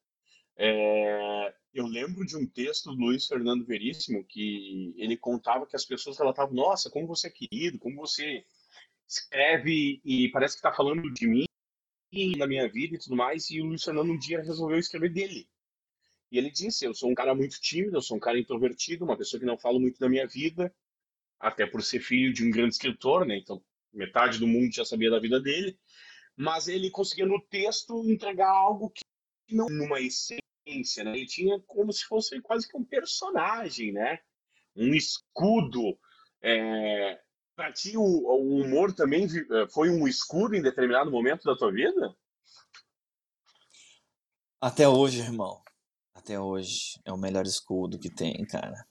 É, 0.58 1.54
eu 1.74 1.86
lembro 1.86 2.26
de 2.26 2.36
um 2.36 2.46
texto 2.46 2.92
do 2.92 2.98
Luiz 2.98 3.28
Fernando 3.28 3.66
Veríssimo 3.66 4.24
que 4.24 4.94
ele 4.98 5.18
contava 5.18 5.66
que 5.66 5.76
as 5.76 5.86
pessoas 5.86 6.18
relatavam, 6.18 6.54
nossa, 6.54 6.90
como 6.90 7.08
você 7.08 7.28
é 7.28 7.32
querido, 7.32 7.80
como 7.80 7.96
você 7.96 8.46
escreve 9.08 10.02
e 10.04 10.30
parece 10.30 10.56
que 10.56 10.60
está 10.60 10.72
falando 10.72 11.12
de 11.14 11.28
mim, 11.28 11.46
da 12.38 12.48
minha 12.48 12.68
vida 12.68 12.96
e 12.96 13.00
tudo 13.00 13.16
mais, 13.16 13.50
e 13.50 13.62
o 13.62 13.66
Luiz 13.66 13.84
Fernando 13.84 14.12
um 14.12 14.18
dia 14.18 14.42
resolveu 14.42 14.78
escrever 14.78 15.12
dele. 15.12 15.48
E 16.32 16.38
ele 16.38 16.50
disse, 16.50 16.86
eu 16.86 16.94
sou 16.94 17.10
um 17.10 17.16
cara 17.16 17.36
muito 17.36 17.60
tímido, 17.60 17.98
eu 17.98 18.02
sou 18.02 18.18
um 18.18 18.20
cara 18.20 18.40
introvertido, 18.40 19.04
uma 19.04 19.18
pessoa 19.18 19.40
que 19.40 19.46
não 19.46 19.58
fala 19.58 19.80
muito 19.80 20.00
da 20.00 20.10
minha 20.10 20.28
vida, 20.28 20.74
até 21.42 21.66
por 21.66 21.84
ser 21.84 22.00
filho 22.00 22.32
de 22.32 22.46
um 22.46 22.52
grande 22.52 22.76
escritor, 22.76 23.26
né? 23.26 23.38
Então, 23.38 23.62
metade 23.92 24.40
do 24.40 24.48
mundo 24.48 24.74
já 24.74 24.86
sabia 24.86 25.10
da 25.10 25.20
vida 25.20 25.40
dele, 25.40 25.78
mas 26.36 26.68
ele 26.68 26.90
conseguia 26.90 27.26
no 27.26 27.42
texto 27.42 28.10
entregar 28.10 28.50
algo 28.50 28.90
que 28.90 29.04
não 29.56 29.68
numa 29.68 30.00
essência, 30.00 31.04
né? 31.04 31.12
Ele 31.18 31.26
tinha 31.26 31.60
como 31.68 31.92
se 31.92 32.06
fosse 32.06 32.40
quase 32.42 32.68
que 32.68 32.78
um 32.78 32.86
personagem, 32.86 33.92
né? 33.92 34.20
Um 34.76 34.94
escudo. 34.94 35.98
É... 36.42 37.20
Para 37.56 37.74
ti, 37.74 37.98
o, 37.98 38.02
o 38.02 38.62
humor 38.62 38.94
também 38.94 39.26
eh, 39.26 39.68
foi 39.72 39.90
um 39.90 40.08
escudo 40.08 40.56
em 40.56 40.62
determinado 40.62 41.12
momento 41.12 41.44
da 41.44 41.56
tua 41.56 41.72
vida? 41.72 42.16
Até 44.60 44.88
hoje, 44.88 45.20
irmão. 45.20 45.62
Até 46.16 46.40
hoje 46.40 47.00
é 47.06 47.12
o 47.12 47.18
melhor 47.18 47.46
escudo 47.46 48.00
que 48.00 48.10
tem, 48.10 48.46
cara. 48.46 48.88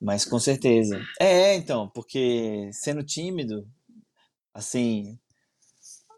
Mas 0.00 0.24
com 0.24 0.38
certeza. 0.38 1.00
É, 1.18 1.54
então, 1.54 1.88
porque 1.88 2.70
sendo 2.72 3.02
tímido, 3.02 3.68
assim, 4.54 5.18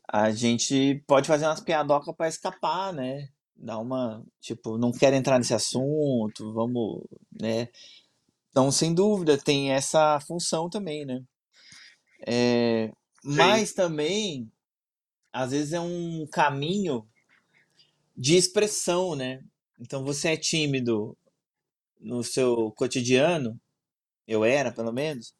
a 0.09 0.31
gente 0.31 1.03
pode 1.07 1.27
fazer 1.27 1.47
umas 1.47 1.61
piadocas 1.61 2.15
pra 2.15 2.29
escapar, 2.29 2.93
né? 2.93 3.29
Dar 3.57 3.79
uma, 3.79 4.25
tipo, 4.41 4.77
não 4.77 4.93
quero 4.93 5.17
entrar 5.17 5.39
nesse 5.39 5.55
assunto, 5.55 6.53
vamos, 6.53 7.03
né? 7.41 7.69
Então, 8.51 8.71
sem 8.71 8.93
dúvida, 8.95 9.39
tem 9.39 9.73
essa 9.73 10.21
função 10.21 10.69
também, 10.69 11.07
né? 11.07 11.23
É, 12.27 12.93
mas 13.25 13.73
também, 13.73 14.51
às 15.33 15.53
vezes 15.53 15.73
é 15.73 15.81
um 15.81 16.27
caminho 16.31 17.07
de 18.17 18.37
expressão, 18.37 19.17
né? 19.17 19.43
Então, 19.81 20.05
você 20.05 20.29
é 20.29 20.37
tímido 20.37 21.17
no 22.03 22.23
seu 22.25 22.73
cotidiano, 22.73 23.61
eu 24.27 24.45
era, 24.45 24.73
pelo 24.73 24.93
menos, 24.93 25.35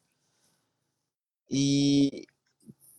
e 1.49 2.25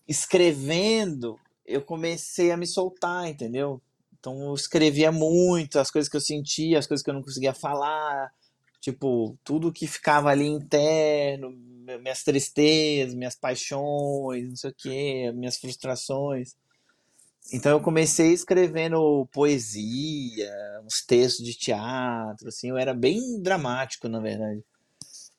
escrevendo, 0.07 1.39
eu 1.67 1.83
comecei 1.83 2.51
a 2.51 2.57
me 2.57 2.67
soltar, 2.67 3.29
entendeu? 3.29 3.81
Então 4.19 4.41
eu 4.49 4.55
escrevia 4.55 5.13
muito 5.13 5.79
as 5.79 5.91
coisas 5.91 6.09
que 6.11 6.17
eu 6.17 6.21
sentia, 6.21 6.79
as 6.79 6.87
coisas 6.87 7.05
que 7.05 7.11
eu 7.11 7.15
não 7.15 7.23
conseguia 7.23 7.55
falar, 7.55 8.33
tipo, 8.81 9.37
tudo 9.45 9.73
que 9.73 9.87
ficava 9.87 10.31
ali 10.31 10.47
interno, 10.47 11.51
mi- 11.51 11.99
minhas 11.99 12.23
tristezas, 12.23 13.15
minhas 13.15 13.37
paixões, 13.37 14.49
não 14.49 14.57
sei 14.57 14.71
o 14.71 14.75
quê, 14.77 15.33
minhas 15.35 15.57
frustrações. 15.59 16.57
Então 17.53 17.73
eu 17.73 17.81
comecei 17.81 18.33
escrevendo 18.33 19.27
poesia, 19.33 20.51
uns 20.85 21.05
textos 21.05 21.45
de 21.45 21.55
teatro, 21.55 22.49
assim, 22.49 22.71
eu 22.71 22.77
era 22.77 22.95
bem 22.95 23.41
dramático, 23.41 24.09
na 24.09 24.19
verdade. 24.19 24.63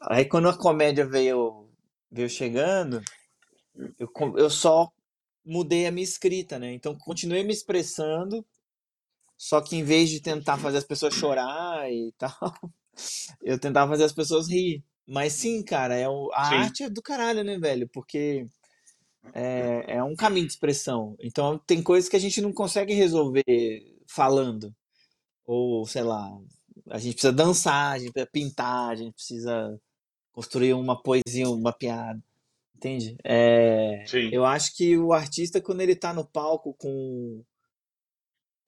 Aí 0.01 0.25
quando 0.25 0.49
a 0.49 0.57
comédia 0.57 1.05
veio, 1.05 1.67
veio 2.11 2.29
chegando, 2.29 3.01
eu, 3.99 4.09
eu 4.37 4.49
só 4.49 4.91
mudei 5.45 5.87
a 5.87 5.91
minha 5.91 6.03
escrita, 6.03 6.59
né? 6.59 6.73
Então 6.73 6.97
continuei 6.97 7.43
me 7.43 7.53
expressando, 7.53 8.45
só 9.37 9.61
que 9.61 9.75
em 9.75 9.83
vez 9.83 10.09
de 10.09 10.21
tentar 10.21 10.57
fazer 10.57 10.79
as 10.79 10.85
pessoas 10.85 11.13
chorar 11.13 11.91
e 11.91 12.13
tal, 12.19 12.53
eu 13.41 13.59
tentava 13.59 13.91
fazer 13.91 14.05
as 14.05 14.13
pessoas 14.13 14.49
rir. 14.49 14.83
Mas 15.07 15.33
sim, 15.33 15.63
cara, 15.63 15.95
é 15.95 16.09
o, 16.09 16.31
a 16.33 16.43
Sim. 16.47 16.55
arte 16.61 16.83
é 16.83 16.89
do 16.89 17.01
caralho, 17.01 17.43
né, 17.43 17.59
velho? 17.59 17.87
Porque 17.93 18.47
é, 19.33 19.95
é 19.97 20.03
um 20.03 20.15
caminho 20.15 20.45
de 20.45 20.53
expressão. 20.53 21.15
Então 21.19 21.57
tem 21.59 21.81
coisas 21.81 22.09
que 22.09 22.15
a 22.15 22.19
gente 22.19 22.41
não 22.41 22.53
consegue 22.53 22.93
resolver 22.93 23.43
falando. 24.07 24.73
Ou, 25.45 25.85
sei 25.85 26.03
lá, 26.03 26.31
a 26.89 26.97
gente 26.97 27.13
precisa 27.13 27.33
dançar, 27.33 27.93
a 27.93 27.99
gente 27.99 28.11
precisa 28.11 28.31
pintar, 28.31 28.91
a 28.91 28.95
gente 28.95 29.13
precisa 29.13 29.79
construir 30.31 30.73
uma 30.73 31.01
poesia, 31.01 31.49
uma 31.49 31.73
piada. 31.73 32.21
Entende? 32.75 33.15
É, 33.23 34.03
eu 34.31 34.45
acho 34.45 34.75
que 34.75 34.97
o 34.97 35.13
artista, 35.13 35.61
quando 35.61 35.81
ele 35.81 35.95
tá 35.95 36.13
no 36.13 36.25
palco 36.25 36.73
com 36.73 37.41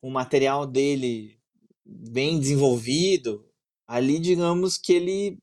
o 0.02 0.10
material 0.10 0.66
dele 0.66 1.38
bem 1.86 2.40
desenvolvido, 2.40 3.46
ali, 3.86 4.18
digamos 4.18 4.78
que 4.78 4.94
ele 4.94 5.38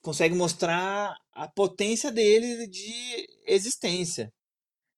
consegue 0.00 0.34
mostrar 0.34 1.16
a 1.32 1.48
potência 1.48 2.10
dele 2.12 2.66
de 2.68 3.26
existência. 3.46 4.32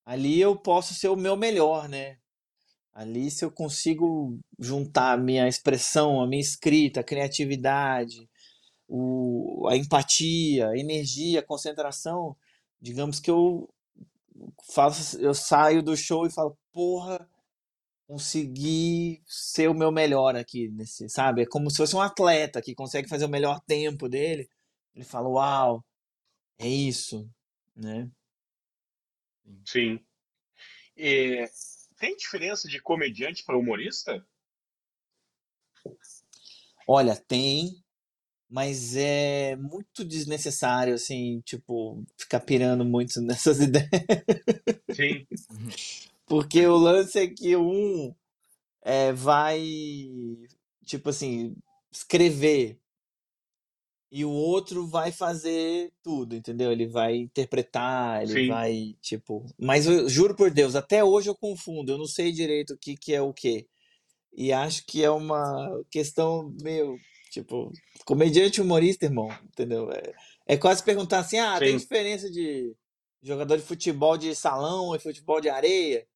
Ali 0.06 0.40
eu 0.40 0.56
posso 0.56 0.94
ser 0.94 1.08
o 1.08 1.16
meu 1.16 1.36
melhor, 1.36 1.88
né? 1.88 2.18
Ali, 2.94 3.30
se 3.30 3.44
eu 3.44 3.50
consigo 3.50 4.38
juntar 4.58 5.12
a 5.12 5.16
minha 5.18 5.48
expressão, 5.48 6.20
a 6.22 6.26
minha 6.26 6.40
escrita, 6.40 7.00
a 7.00 7.04
criatividade, 7.04 8.28
o, 8.88 9.66
a 9.68 9.76
empatia, 9.76 10.68
a 10.68 10.78
energia, 10.78 11.40
a 11.40 11.42
concentração, 11.42 12.36
digamos 12.80 13.20
que 13.20 13.30
eu 13.30 13.68
faço, 14.72 15.18
eu 15.20 15.34
saio 15.34 15.82
do 15.82 15.96
show 15.96 16.26
e 16.26 16.30
falo, 16.30 16.56
porra, 16.72 17.28
consegui 18.06 19.22
ser 19.26 19.68
o 19.68 19.74
meu 19.74 19.90
melhor 19.90 20.36
aqui 20.36 20.68
nesse, 20.68 21.08
sabe? 21.08 21.42
É 21.42 21.46
como 21.46 21.70
se 21.70 21.78
fosse 21.78 21.96
um 21.96 22.00
atleta 22.00 22.62
que 22.62 22.74
consegue 22.74 23.08
fazer 23.08 23.24
o 23.24 23.28
melhor 23.28 23.60
tempo 23.66 24.08
dele. 24.08 24.48
Ele 24.94 25.04
fala, 25.04 25.28
uau, 25.28 25.84
é 26.58 26.68
isso, 26.68 27.28
né? 27.74 28.08
Sim. 29.64 30.00
E 30.96 31.44
tem 31.98 32.16
diferença 32.16 32.68
de 32.68 32.80
comediante 32.80 33.44
para 33.44 33.58
humorista? 33.58 34.26
Olha, 36.88 37.16
tem, 37.16 37.82
mas 38.48 38.96
é 38.96 39.56
muito 39.56 40.04
desnecessário, 40.04 40.94
assim, 40.94 41.40
tipo, 41.44 42.04
ficar 42.16 42.40
pirando 42.40 42.84
muito 42.84 43.20
nessas 43.22 43.60
ideias. 43.60 43.90
Sim. 44.92 45.26
Porque 46.26 46.66
o 46.66 46.76
lance 46.76 47.18
é 47.18 47.26
que 47.26 47.56
um 47.56 48.14
é, 48.82 49.12
vai, 49.12 49.62
tipo 50.84 51.10
assim, 51.10 51.56
escrever 51.90 52.78
e 54.16 54.24
o 54.24 54.30
outro 54.30 54.86
vai 54.86 55.12
fazer 55.12 55.92
tudo, 56.02 56.34
entendeu? 56.34 56.72
Ele 56.72 56.86
vai 56.86 57.16
interpretar, 57.16 58.22
ele 58.22 58.32
Sim. 58.32 58.48
vai, 58.48 58.96
tipo. 59.02 59.44
Mas 59.58 59.84
eu 59.84 60.08
juro 60.08 60.34
por 60.34 60.50
Deus, 60.50 60.74
até 60.74 61.04
hoje 61.04 61.28
eu 61.28 61.34
confundo, 61.34 61.92
eu 61.92 61.98
não 61.98 62.06
sei 62.06 62.32
direito 62.32 62.72
o 62.72 62.78
que, 62.78 62.96
que 62.96 63.12
é 63.12 63.20
o 63.20 63.34
quê. 63.34 63.66
E 64.32 64.54
acho 64.54 64.86
que 64.86 65.04
é 65.04 65.10
uma 65.10 65.68
questão 65.90 66.50
meio, 66.62 66.96
tipo, 67.30 67.70
comediante 68.06 68.58
humorista, 68.58 69.04
irmão, 69.04 69.28
entendeu? 69.52 69.92
É, 69.92 70.14
é 70.46 70.56
quase 70.56 70.82
perguntar 70.82 71.18
assim: 71.18 71.38
ah, 71.38 71.58
tem 71.58 71.72
Sim. 71.72 71.84
diferença 71.84 72.30
de 72.30 72.74
jogador 73.22 73.58
de 73.58 73.64
futebol 73.64 74.16
de 74.16 74.34
salão 74.34 74.96
e 74.96 74.98
futebol 74.98 75.42
de 75.42 75.50
areia? 75.50 76.08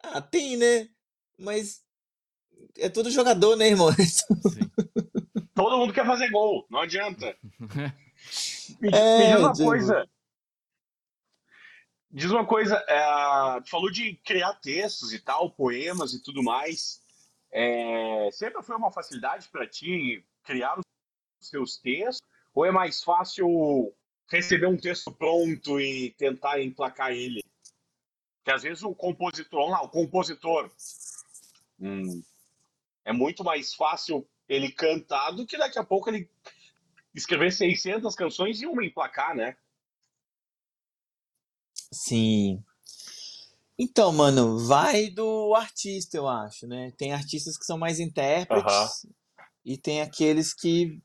Ah, 0.00 0.22
tem, 0.22 0.56
né? 0.56 0.88
Mas 1.36 1.82
é 2.76 2.88
tudo 2.88 3.10
jogador, 3.10 3.56
né, 3.56 3.66
irmão? 3.66 3.92
Sim. 3.98 4.70
Todo 5.58 5.76
mundo 5.76 5.92
quer 5.92 6.06
fazer 6.06 6.30
gol, 6.30 6.64
não 6.70 6.78
adianta. 6.82 7.36
Me, 8.80 8.90
É, 8.92 9.18
me 9.18 9.26
diz 9.32 9.40
uma 9.40 9.52
tipo- 9.52 9.64
coisa. 9.64 10.08
Diz 12.12 12.30
uma 12.30 12.46
coisa, 12.46 12.76
é, 12.88 13.60
tu 13.62 13.68
falou 13.68 13.90
de 13.90 14.14
criar 14.24 14.54
textos 14.54 15.12
e 15.12 15.18
tal, 15.18 15.50
poemas 15.50 16.14
e 16.14 16.22
tudo 16.22 16.44
mais. 16.44 17.00
É, 17.50 18.28
sempre 18.30 18.62
foi 18.62 18.76
uma 18.76 18.92
facilidade 18.92 19.48
para 19.48 19.66
ti 19.66 20.24
criar 20.44 20.78
os 20.78 21.50
teus 21.50 21.76
textos? 21.76 22.22
Ou 22.54 22.64
é 22.64 22.70
mais 22.70 23.02
fácil 23.02 23.92
receber 24.30 24.66
um 24.66 24.76
texto 24.76 25.10
pronto 25.10 25.80
e 25.80 26.10
tentar 26.12 26.60
emplacar 26.62 27.10
ele? 27.10 27.42
Porque 28.38 28.52
às 28.52 28.62
vezes 28.62 28.84
o 28.84 28.94
compositor, 28.94 29.60
vamos 29.62 29.72
lá, 29.76 29.82
o 29.82 29.88
compositor, 29.88 30.70
hum, 31.80 32.22
é 33.04 33.12
muito 33.12 33.42
mais 33.42 33.74
fácil 33.74 34.24
ele 34.48 34.72
cantar 34.72 35.32
do 35.32 35.46
que 35.46 35.58
daqui 35.58 35.78
a 35.78 35.84
pouco 35.84 36.08
ele 36.08 36.30
escrever 37.14 37.52
600 37.52 38.14
canções 38.14 38.60
e 38.60 38.66
uma 38.66 38.84
emplacar, 38.84 39.34
né? 39.34 39.56
Sim. 41.92 42.62
Então, 43.78 44.12
mano, 44.12 44.66
vai 44.66 45.08
do 45.08 45.54
artista, 45.54 46.16
eu 46.16 46.26
acho, 46.26 46.66
né? 46.66 46.92
Tem 46.96 47.12
artistas 47.12 47.56
que 47.56 47.64
são 47.64 47.78
mais 47.78 48.00
intérpretes 48.00 49.06
e 49.64 49.76
tem 49.76 50.00
aqueles 50.00 50.52
que 50.52 51.00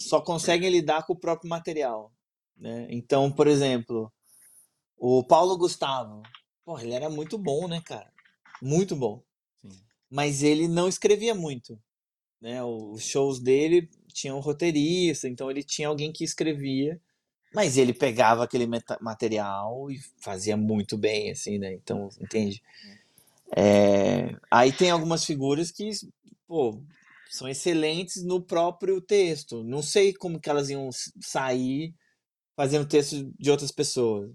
só 0.00 0.20
conseguem 0.20 0.70
lidar 0.70 1.06
com 1.06 1.12
o 1.12 1.18
próprio 1.18 1.48
material, 1.48 2.12
né? 2.56 2.86
Então, 2.90 3.30
por 3.30 3.46
exemplo, 3.46 4.12
o 4.96 5.22
Paulo 5.22 5.56
Gustavo, 5.56 6.22
porra, 6.64 6.82
ele 6.82 6.94
era 6.94 7.08
muito 7.08 7.38
bom, 7.38 7.68
né, 7.68 7.80
cara? 7.80 8.12
Muito 8.60 8.96
bom. 8.96 9.22
Sim. 9.60 9.80
Mas 10.10 10.42
ele 10.42 10.66
não 10.66 10.88
escrevia 10.88 11.34
muito, 11.34 11.80
né? 12.46 12.62
Os 12.62 13.02
shows 13.02 13.40
dele 13.40 13.90
tinham 14.12 14.36
um 14.36 14.40
roteirista, 14.40 15.28
então 15.28 15.50
ele 15.50 15.64
tinha 15.64 15.88
alguém 15.88 16.12
que 16.12 16.22
escrevia, 16.22 17.00
mas 17.52 17.76
ele 17.76 17.92
pegava 17.92 18.44
aquele 18.44 18.68
material 19.00 19.90
e 19.90 19.98
fazia 20.20 20.56
muito 20.56 20.96
bem, 20.96 21.32
assim, 21.32 21.58
né? 21.58 21.72
Então, 21.72 22.08
entende? 22.20 22.62
É, 23.56 24.36
Aí 24.48 24.72
tem 24.72 24.90
algumas 24.90 25.24
figuras 25.24 25.72
que, 25.72 25.90
pô, 26.46 26.80
são 27.28 27.48
excelentes 27.48 28.22
no 28.22 28.40
próprio 28.40 29.00
texto. 29.00 29.64
Não 29.64 29.82
sei 29.82 30.12
como 30.12 30.38
que 30.38 30.48
elas 30.48 30.70
iam 30.70 30.88
sair 31.20 31.92
fazendo 32.54 32.86
texto 32.86 33.28
de 33.38 33.50
outras 33.50 33.72
pessoas. 33.72 34.30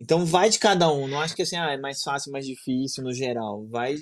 Então 0.00 0.24
vai 0.24 0.48
de 0.48 0.58
cada 0.58 0.90
um. 0.92 1.06
Não 1.06 1.20
acho 1.20 1.36
que 1.36 1.42
assim, 1.42 1.56
ah, 1.56 1.72
é 1.72 1.78
mais 1.78 2.02
fácil, 2.02 2.32
mais 2.32 2.46
difícil 2.46 3.04
no 3.04 3.12
geral. 3.12 3.64
Vai, 3.68 3.96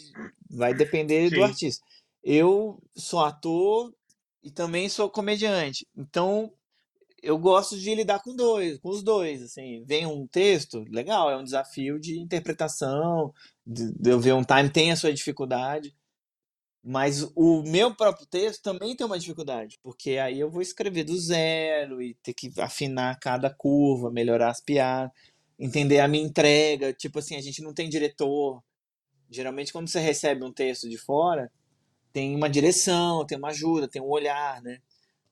vai 0.48 0.72
depender 0.72 1.28
do 1.30 1.36
Sim. 1.36 1.42
artista. 1.42 1.84
Eu 2.28 2.82
sou 2.96 3.20
ator 3.20 3.94
e 4.42 4.50
também 4.50 4.88
sou 4.88 5.08
comediante. 5.08 5.86
Então 5.96 6.52
eu 7.22 7.38
gosto 7.38 7.78
de 7.78 7.94
lidar 7.94 8.18
com 8.20 8.34
dois, 8.34 8.78
com 8.78 8.88
os 8.88 9.00
dois. 9.00 9.44
Assim, 9.44 9.84
vem 9.84 10.06
um 10.06 10.26
texto, 10.26 10.84
legal, 10.90 11.30
é 11.30 11.36
um 11.36 11.44
desafio 11.44 12.00
de 12.00 12.18
interpretação, 12.18 13.32
de, 13.64 13.92
de 13.92 14.10
eu 14.10 14.18
ver 14.18 14.32
um 14.32 14.42
time 14.42 14.68
tem 14.68 14.90
a 14.90 14.96
sua 14.96 15.12
dificuldade. 15.12 15.94
Mas 16.82 17.22
o 17.36 17.62
meu 17.62 17.94
próprio 17.94 18.26
texto 18.26 18.60
também 18.60 18.96
tem 18.96 19.06
uma 19.06 19.18
dificuldade, 19.20 19.78
porque 19.80 20.18
aí 20.18 20.40
eu 20.40 20.50
vou 20.50 20.62
escrever 20.62 21.04
do 21.04 21.16
zero 21.16 22.02
e 22.02 22.14
ter 22.24 22.34
que 22.34 22.50
afinar 22.60 23.20
cada 23.20 23.50
curva, 23.50 24.10
melhorar 24.10 24.50
as 24.50 24.60
piadas, 24.60 25.12
entender 25.56 26.00
a 26.00 26.08
minha 26.08 26.24
entrega. 26.24 26.92
Tipo 26.92 27.20
assim, 27.20 27.36
a 27.36 27.40
gente 27.40 27.62
não 27.62 27.72
tem 27.72 27.88
diretor. 27.88 28.60
Geralmente, 29.30 29.72
quando 29.72 29.88
você 29.88 30.00
recebe 30.00 30.44
um 30.44 30.52
texto 30.52 30.88
de 30.88 30.98
fora, 30.98 31.50
tem 32.16 32.34
uma 32.34 32.48
direção, 32.48 33.26
tem 33.26 33.36
uma 33.36 33.48
ajuda, 33.48 33.86
tem 33.86 34.00
um 34.00 34.08
olhar, 34.08 34.62
né? 34.62 34.80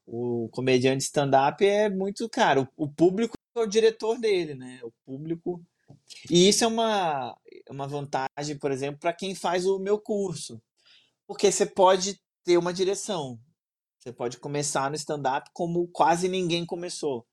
O 0.07 0.51
comediante 0.53 1.03
stand-up 1.03 1.65
é 1.65 1.89
muito, 1.89 2.29
cara, 2.29 2.61
o, 2.61 2.69
o 2.77 2.87
público 2.87 3.39
é 3.57 3.61
o 3.61 3.67
diretor 3.67 4.19
dele, 4.19 4.55
né? 4.55 4.81
O 4.83 4.93
público. 5.03 5.65
E 6.31 6.47
isso 6.47 6.63
é 6.63 6.67
uma, 6.67 7.35
uma 7.71 7.89
vantagem, 7.89 8.59
por 8.61 8.71
exemplo, 8.71 9.01
para 9.01 9.15
quem 9.15 9.35
faz 9.35 9.65
o 9.65 9.79
meu 9.79 9.99
curso. 9.99 10.61
Porque 11.27 11.51
você 11.51 11.65
pode 11.65 12.21
ter 12.45 12.59
uma 12.59 12.71
direção. 12.71 13.41
Você 13.99 14.13
pode 14.13 14.37
começar 14.37 14.91
no 14.91 14.97
stand-up 14.97 15.49
como 15.55 15.89
quase 15.89 16.29
ninguém 16.29 16.67
começou. 16.67 17.27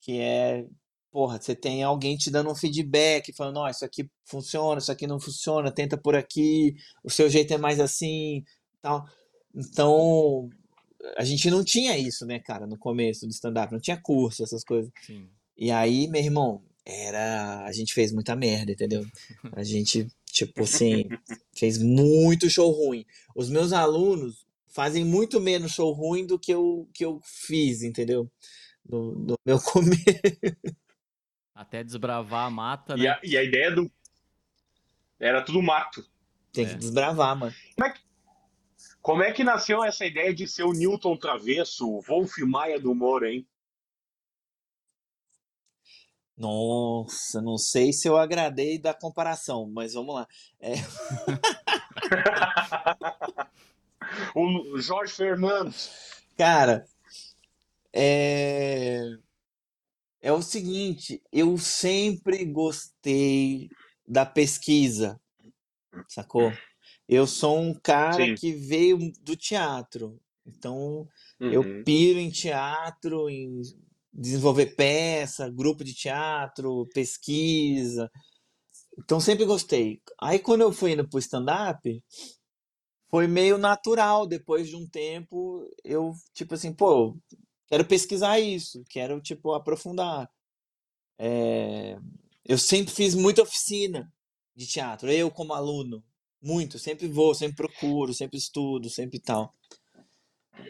Que 0.00 0.20
é, 0.20 0.66
porra, 1.10 1.38
você 1.38 1.54
tem 1.54 1.82
alguém 1.82 2.16
te 2.16 2.30
dando 2.30 2.50
um 2.50 2.54
feedback, 2.54 3.30
falando, 3.34 3.58
ó, 3.58 3.68
isso 3.68 3.84
aqui 3.84 4.08
funciona, 4.24 4.78
isso 4.78 4.90
aqui 4.90 5.06
não 5.06 5.20
funciona, 5.20 5.70
tenta 5.70 5.98
por 5.98 6.16
aqui, 6.16 6.74
o 7.04 7.10
seu 7.10 7.28
jeito 7.28 7.52
é 7.52 7.58
mais 7.58 7.78
assim, 7.78 8.42
tal. 8.86 9.08
Então, 9.54 10.48
a 11.16 11.24
gente 11.24 11.50
não 11.50 11.64
tinha 11.64 11.96
isso, 11.98 12.24
né, 12.26 12.38
cara, 12.38 12.66
no 12.66 12.76
começo 12.78 13.26
do 13.26 13.32
stand-up, 13.32 13.72
não 13.72 13.80
tinha 13.80 13.96
curso, 14.00 14.42
essas 14.42 14.62
coisas. 14.64 14.90
Sim. 15.04 15.28
E 15.56 15.70
aí, 15.70 16.06
meu 16.08 16.22
irmão, 16.22 16.62
era. 16.84 17.64
A 17.64 17.72
gente 17.72 17.92
fez 17.94 18.12
muita 18.12 18.36
merda, 18.36 18.70
entendeu? 18.72 19.04
A 19.52 19.62
gente, 19.64 20.06
tipo 20.26 20.62
assim, 20.62 21.08
fez 21.54 21.78
muito 21.78 22.48
show 22.50 22.70
ruim. 22.70 23.04
Os 23.34 23.48
meus 23.50 23.72
alunos 23.72 24.46
fazem 24.68 25.04
muito 25.04 25.40
menos 25.40 25.72
show 25.72 25.90
ruim 25.92 26.26
do 26.26 26.38
que 26.38 26.52
eu, 26.52 26.88
que 26.92 27.04
eu 27.04 27.18
fiz, 27.24 27.82
entendeu? 27.82 28.30
No, 28.88 29.12
no 29.14 29.34
meu 29.44 29.58
começo. 29.72 29.96
Até 31.54 31.82
desbravar 31.82 32.46
a 32.46 32.50
mata, 32.50 32.94
E 32.94 33.02
né? 33.04 33.08
a, 33.08 33.20
e 33.24 33.36
a 33.36 33.42
ideia 33.42 33.74
do. 33.74 33.90
Era 35.18 35.40
tudo 35.42 35.62
mato. 35.62 36.06
Tem 36.52 36.66
que 36.66 36.72
É. 36.72 36.76
desbravar, 36.76 37.34
mano. 37.34 37.54
Como 37.74 37.88
é 37.88 37.92
que 37.94 38.00
nasceu 39.44 39.84
essa 39.84 40.04
ideia 40.04 40.34
de 40.34 40.48
ser 40.48 40.64
o 40.64 40.72
Newton 40.72 41.16
Travesso, 41.16 41.88
o 41.88 42.00
Wolf 42.00 42.38
Maia 42.38 42.80
do 42.80 42.90
humor, 42.90 43.24
hein? 43.24 43.46
Nossa, 46.36 47.40
não 47.40 47.56
sei 47.56 47.92
se 47.92 48.08
eu 48.08 48.16
agradei 48.16 48.80
da 48.80 48.92
comparação, 48.92 49.70
mas 49.72 49.94
vamos 49.94 50.12
lá. 50.12 50.26
É, 50.58 50.72
o 54.34 54.76
Jorge 54.80 55.12
Fernandes. 55.12 55.88
cara, 56.36 56.84
é... 57.92 59.02
é 60.20 60.32
o 60.32 60.42
seguinte, 60.42 61.22
eu 61.30 61.56
sempre 61.58 62.44
gostei 62.44 63.70
da 64.04 64.26
pesquisa, 64.26 65.20
sacou? 66.08 66.52
Eu 67.08 67.26
sou 67.26 67.58
um 67.58 67.74
cara 67.74 68.26
Sim. 68.26 68.34
que 68.34 68.52
veio 68.52 68.98
do 69.22 69.36
teatro, 69.36 70.20
então 70.46 71.06
eu 71.40 71.62
Uhum. 71.62 71.84
piro 71.84 72.18
em 72.18 72.30
teatro, 72.30 73.28
em 73.30 73.62
desenvolver 74.12 74.74
peça, 74.74 75.48
grupo 75.50 75.84
de 75.84 75.94
teatro, 75.94 76.86
pesquisa. 76.94 78.10
Então 78.98 79.20
sempre 79.20 79.44
gostei. 79.44 80.00
Aí 80.20 80.38
quando 80.38 80.62
eu 80.62 80.72
fui 80.72 80.92
indo 80.92 81.08
pro 81.08 81.18
stand-up, 81.18 82.02
foi 83.10 83.26
meio 83.26 83.58
natural. 83.58 84.26
Depois 84.26 84.68
de 84.68 84.76
um 84.76 84.86
tempo, 84.88 85.64
eu, 85.84 86.12
tipo 86.34 86.54
assim, 86.54 86.72
pô, 86.72 87.16
quero 87.68 87.84
pesquisar 87.86 88.38
isso, 88.40 88.84
quero, 88.88 89.20
tipo, 89.20 89.52
aprofundar. 89.52 90.30
É, 91.18 91.98
Eu 92.44 92.58
sempre 92.58 92.92
fiz 92.94 93.14
muita 93.14 93.42
oficina 93.42 94.12
de 94.54 94.66
teatro, 94.66 95.10
eu 95.10 95.30
como 95.30 95.52
aluno, 95.54 96.02
muito, 96.42 96.78
sempre 96.78 97.08
vou, 97.08 97.34
sempre 97.34 97.56
procuro, 97.56 98.14
sempre 98.14 98.38
estudo, 98.38 98.88
sempre 98.88 99.18
tal. 99.18 99.54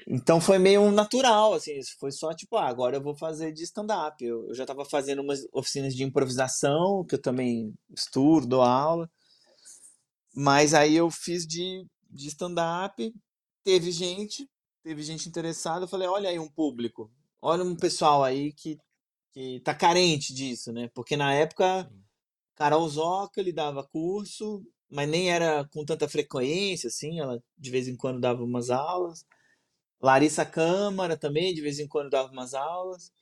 Então 0.06 0.40
foi 0.40 0.58
meio 0.58 0.90
natural, 0.90 1.54
assim, 1.54 1.80
foi 1.98 2.10
só 2.10 2.32
tipo, 2.34 2.56
ah, 2.56 2.68
agora 2.68 2.96
eu 2.96 3.02
vou 3.02 3.16
fazer 3.16 3.52
de 3.52 3.62
stand-up. 3.62 4.24
Eu, 4.24 4.48
eu 4.48 4.54
já 4.54 4.64
estava 4.64 4.84
fazendo 4.84 5.22
umas 5.22 5.46
oficinas 5.52 5.94
de 5.94 6.04
improvisação, 6.04 7.04
que 7.04 7.14
eu 7.14 7.22
também 7.22 7.74
estudo, 7.94 8.46
dou 8.46 8.62
aula, 8.62 9.10
mas 10.34 10.74
aí 10.74 10.94
eu 10.96 11.10
fiz 11.10 11.46
de, 11.46 11.86
de 12.10 12.28
stand-up, 12.28 13.12
teve 13.64 13.90
gente, 13.90 14.48
teve 14.82 15.02
gente 15.02 15.28
interessada, 15.28 15.84
eu 15.84 15.88
falei, 15.88 16.08
olha 16.08 16.28
aí 16.28 16.38
um 16.38 16.48
público, 16.48 17.10
olha 17.40 17.64
um 17.64 17.76
pessoal 17.76 18.24
aí 18.24 18.52
que, 18.52 18.78
que 19.32 19.60
tá 19.60 19.74
carente 19.74 20.34
disso, 20.34 20.72
né? 20.72 20.88
Porque 20.94 21.16
na 21.16 21.32
época. 21.32 21.90
Carol 22.56 22.88
Zoca, 22.88 23.38
ele 23.38 23.52
dava 23.52 23.86
curso, 23.86 24.64
mas 24.90 25.08
nem 25.08 25.30
era 25.30 25.64
com 25.72 25.84
tanta 25.84 26.08
frequência, 26.08 26.88
assim, 26.88 27.20
ela 27.20 27.42
de 27.58 27.70
vez 27.70 27.88
em 27.88 27.96
quando 27.96 28.20
dava 28.20 28.42
umas 28.42 28.70
aulas. 28.70 29.24
Larissa 30.00 30.44
Câmara 30.44 31.16
também, 31.16 31.54
de 31.54 31.60
vez 31.60 31.78
em 31.78 31.88
quando 31.88 32.10
dava 32.10 32.30
umas 32.30 32.54
aulas. 32.54 33.12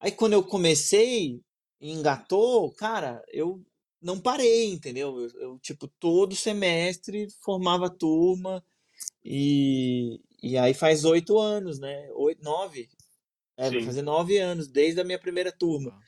Aí 0.00 0.12
quando 0.12 0.32
eu 0.34 0.42
comecei 0.42 1.40
e 1.80 1.92
engatou, 1.92 2.72
cara, 2.72 3.22
eu 3.28 3.64
não 4.00 4.20
parei, 4.20 4.72
entendeu? 4.72 5.18
Eu, 5.18 5.40
eu, 5.40 5.58
tipo, 5.58 5.88
todo 5.88 6.34
semestre 6.36 7.28
formava 7.40 7.90
turma 7.90 8.64
e, 9.24 10.20
e 10.42 10.56
aí 10.56 10.72
faz 10.72 11.04
oito 11.04 11.38
anos, 11.38 11.78
né? 11.78 12.08
Oito, 12.12 12.42
nove. 12.42 12.88
É, 13.56 13.70
vai 13.70 13.82
fazer 13.82 14.02
nove 14.02 14.38
anos, 14.38 14.68
desde 14.68 15.00
a 15.00 15.04
minha 15.04 15.18
primeira 15.18 15.50
turma. 15.50 15.98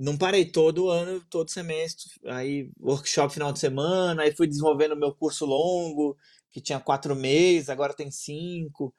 Não 0.00 0.16
parei 0.16 0.46
todo 0.46 0.88
ano, 0.88 1.22
todo 1.28 1.50
semestre, 1.50 2.10
aí 2.24 2.70
workshop 2.80 3.34
final 3.34 3.52
de 3.52 3.58
semana, 3.58 4.22
aí 4.22 4.34
fui 4.34 4.46
desenvolvendo 4.46 4.96
meu 4.96 5.14
curso 5.14 5.44
longo, 5.44 6.16
que 6.50 6.58
tinha 6.58 6.80
quatro 6.80 7.14
meses, 7.14 7.68
agora 7.68 7.92
tem 7.92 8.10
cinco. 8.10 8.94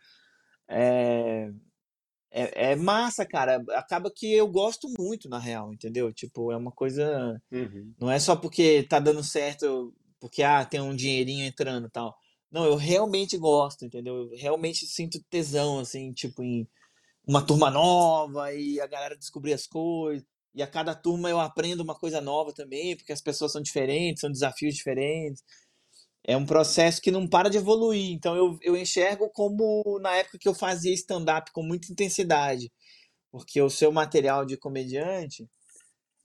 É, 0.68 1.50
é, 2.30 2.72
é 2.72 2.76
massa, 2.76 3.26
cara. 3.26 3.64
Acaba 3.72 4.12
que 4.12 4.32
eu 4.32 4.48
gosto 4.48 4.88
muito, 4.96 5.28
na 5.28 5.40
real, 5.40 5.74
entendeu? 5.74 6.14
Tipo, 6.14 6.52
é 6.52 6.58
uma 6.58 6.72
coisa. 6.72 7.42
Uhum. 7.52 7.94
Não 8.00 8.12
é 8.12 8.20
só 8.20 8.36
porque 8.36 8.84
tá 8.84 9.00
dando 9.00 9.24
certo, 9.24 9.92
porque 10.20 10.44
ah, 10.44 10.64
tem 10.64 10.80
um 10.82 10.96
dinheirinho 10.96 11.46
entrando 11.48 11.88
e 11.88 11.92
tal. 11.92 12.16
Não, 12.52 12.64
eu 12.66 12.76
realmente 12.76 13.38
gosto, 13.40 13.86
entendeu? 13.86 14.30
Eu 14.32 14.38
realmente 14.38 14.86
sinto 14.86 15.20
tesão, 15.32 15.80
assim, 15.80 16.14
tipo, 16.14 16.44
em 16.44 16.68
uma 17.28 17.44
turma 17.44 17.72
nova 17.72 18.54
e 18.54 18.80
a 18.80 18.86
galera 18.86 19.18
descobrir 19.18 19.54
as 19.54 19.66
coisas. 19.66 20.24
E 20.54 20.62
a 20.62 20.68
cada 20.68 20.94
turma 20.94 21.30
eu 21.30 21.40
aprendo 21.40 21.82
uma 21.82 21.96
coisa 21.98 22.20
nova 22.20 22.54
também, 22.54 22.96
porque 22.98 23.14
as 23.14 23.22
pessoas 23.22 23.54
são 23.54 23.62
diferentes, 23.62 24.22
são 24.22 24.32
desafios 24.32 24.76
diferentes. 24.76 25.44
É 26.24 26.38
um 26.38 26.46
processo 26.46 27.02
que 27.02 27.12
não 27.12 27.28
para 27.28 27.50
de 27.50 27.58
evoluir. 27.58 28.12
Então 28.12 28.36
eu, 28.36 28.58
eu 28.62 28.78
enxergo 28.78 29.30
como 29.30 30.00
na 30.02 30.16
época 30.16 30.38
que 30.40 30.48
eu 30.48 30.54
fazia 30.54 30.94
stand-up 30.94 31.52
com 31.52 31.64
muita 31.64 31.92
intensidade. 31.92 32.72
Porque 33.32 33.62
o 33.62 33.70
seu 33.70 33.92
material 33.92 34.46
de 34.46 34.58
comediante, 34.58 35.48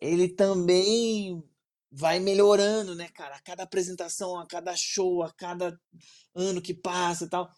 ele 0.01 0.29
também 0.29 1.43
vai 1.91 2.19
melhorando, 2.21 2.95
né, 2.95 3.09
cara? 3.15 3.37
A 3.37 3.41
cada 3.41 3.63
apresentação, 3.63 4.39
a 4.39 4.47
cada 4.47 4.75
show, 4.77 5.23
a 5.23 5.33
cada 5.33 5.79
ano 6.35 6.61
que 6.61 6.75
passa 6.75 7.25
e 7.25 7.29
tal. 7.31 7.49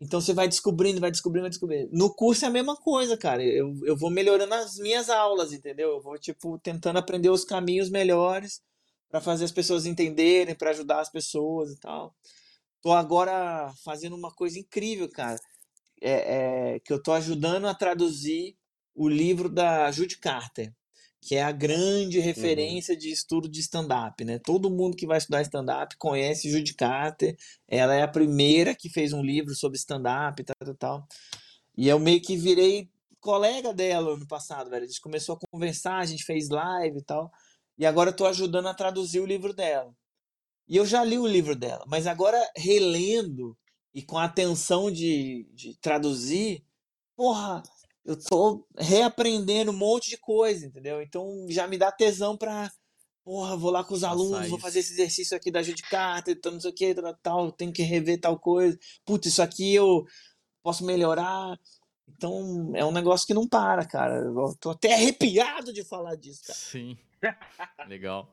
Então 0.00 0.20
você 0.20 0.32
vai 0.32 0.48
descobrindo, 0.48 1.00
vai 1.00 1.10
descobrindo, 1.10 1.44
vai 1.44 1.50
descobrindo. 1.50 1.88
No 1.92 2.12
curso 2.12 2.44
é 2.44 2.48
a 2.48 2.50
mesma 2.50 2.76
coisa, 2.76 3.16
cara. 3.16 3.42
Eu, 3.42 3.74
eu 3.84 3.96
vou 3.96 4.10
melhorando 4.10 4.52
as 4.54 4.76
minhas 4.76 5.08
aulas, 5.08 5.52
entendeu? 5.52 5.90
Eu 5.90 6.02
vou, 6.02 6.18
tipo, 6.18 6.58
tentando 6.58 6.98
aprender 6.98 7.30
os 7.30 7.44
caminhos 7.44 7.88
melhores 7.88 8.60
para 9.08 9.20
fazer 9.20 9.44
as 9.44 9.52
pessoas 9.52 9.86
entenderem, 9.86 10.54
para 10.54 10.70
ajudar 10.70 11.00
as 11.00 11.10
pessoas 11.10 11.70
e 11.70 11.78
tal. 11.78 12.14
Tô 12.82 12.92
agora 12.92 13.72
fazendo 13.84 14.16
uma 14.16 14.32
coisa 14.34 14.58
incrível, 14.58 15.08
cara. 15.08 15.38
É, 16.02 16.74
é, 16.74 16.80
que 16.80 16.92
eu 16.92 17.02
tô 17.02 17.12
ajudando 17.12 17.66
a 17.66 17.74
traduzir 17.74 18.56
o 18.94 19.08
livro 19.08 19.48
da 19.48 19.90
Judy 19.90 20.18
Carter, 20.18 20.72
que 21.24 21.36
é 21.36 21.42
a 21.42 21.50
grande 21.50 22.18
Uhum. 22.18 22.24
referência 22.24 22.94
de 22.94 23.10
estudo 23.10 23.48
de 23.48 23.58
stand-up, 23.60 24.22
né? 24.24 24.38
Todo 24.38 24.70
mundo 24.70 24.94
que 24.94 25.06
vai 25.06 25.16
estudar 25.16 25.40
stand-up 25.40 25.96
conhece 25.96 26.50
Judy 26.50 26.74
Carter. 26.74 27.34
Ela 27.66 27.94
é 27.94 28.02
a 28.02 28.08
primeira 28.08 28.74
que 28.74 28.90
fez 28.90 29.14
um 29.14 29.22
livro 29.22 29.54
sobre 29.54 29.78
stand-up 29.78 30.42
e 30.42 30.44
tal, 30.44 30.54
tal, 30.62 30.74
tal. 30.74 31.08
E 31.76 31.88
eu 31.88 31.98
meio 31.98 32.20
que 32.20 32.36
virei 32.36 32.90
colega 33.20 33.72
dela 33.72 34.14
no 34.18 34.26
passado, 34.28 34.68
velho. 34.68 34.84
A 34.84 34.86
gente 34.86 35.00
começou 35.00 35.36
a 35.36 35.38
conversar, 35.50 35.96
a 35.98 36.04
gente 36.04 36.24
fez 36.24 36.50
live 36.50 36.98
e 36.98 37.02
tal. 37.02 37.32
E 37.78 37.86
agora 37.86 38.10
eu 38.10 38.16
tô 38.16 38.26
ajudando 38.26 38.68
a 38.68 38.74
traduzir 38.74 39.20
o 39.20 39.26
livro 39.26 39.54
dela. 39.54 39.94
E 40.68 40.76
eu 40.76 40.84
já 40.84 41.02
li 41.02 41.18
o 41.18 41.26
livro 41.26 41.56
dela, 41.56 41.84
mas 41.88 42.06
agora 42.06 42.38
relendo 42.56 43.56
e 43.94 44.02
com 44.02 44.18
a 44.18 44.24
atenção 44.24 44.90
de, 44.90 45.48
de 45.54 45.74
traduzir, 45.80 46.62
porra, 47.16 47.62
eu 48.04 48.18
tô 48.22 48.66
reaprendendo 48.78 49.70
um 49.70 49.76
monte 49.76 50.10
de 50.10 50.18
coisa, 50.18 50.66
entendeu? 50.66 51.00
Então 51.00 51.46
já 51.48 51.66
me 51.66 51.78
dá 51.78 51.90
tesão 51.90 52.36
pra, 52.36 52.70
porra, 53.24 53.56
vou 53.56 53.70
lá 53.70 53.82
com 53.82 53.94
os 53.94 54.02
Passar 54.02 54.12
alunos, 54.12 54.48
vou 54.48 54.58
fazer 54.58 54.80
esse 54.80 54.92
exercício 54.92 55.36
aqui 55.36 55.50
da 55.50 55.62
Judy 55.62 55.82
Carter, 55.82 56.36
então 56.36 56.52
não 56.52 56.60
sei 56.60 56.70
o 56.70 56.74
que, 56.74 56.94
tal, 56.94 57.14
tal, 57.14 57.52
tenho 57.52 57.72
que 57.72 57.82
rever 57.82 58.20
tal 58.20 58.38
coisa. 58.38 58.78
Putz, 59.04 59.28
isso 59.28 59.42
aqui 59.42 59.74
eu 59.74 60.06
posso 60.62 60.84
melhorar. 60.84 61.58
Então 62.06 62.72
é 62.74 62.84
um 62.84 62.92
negócio 62.92 63.26
que 63.26 63.34
não 63.34 63.48
para, 63.48 63.86
cara. 63.86 64.16
Eu 64.16 64.54
tô 64.60 64.70
até 64.70 64.94
arrepiado 64.94 65.72
de 65.72 65.82
falar 65.82 66.16
disso, 66.16 66.42
cara. 66.46 66.58
Sim. 66.58 66.98
Legal. 67.88 68.30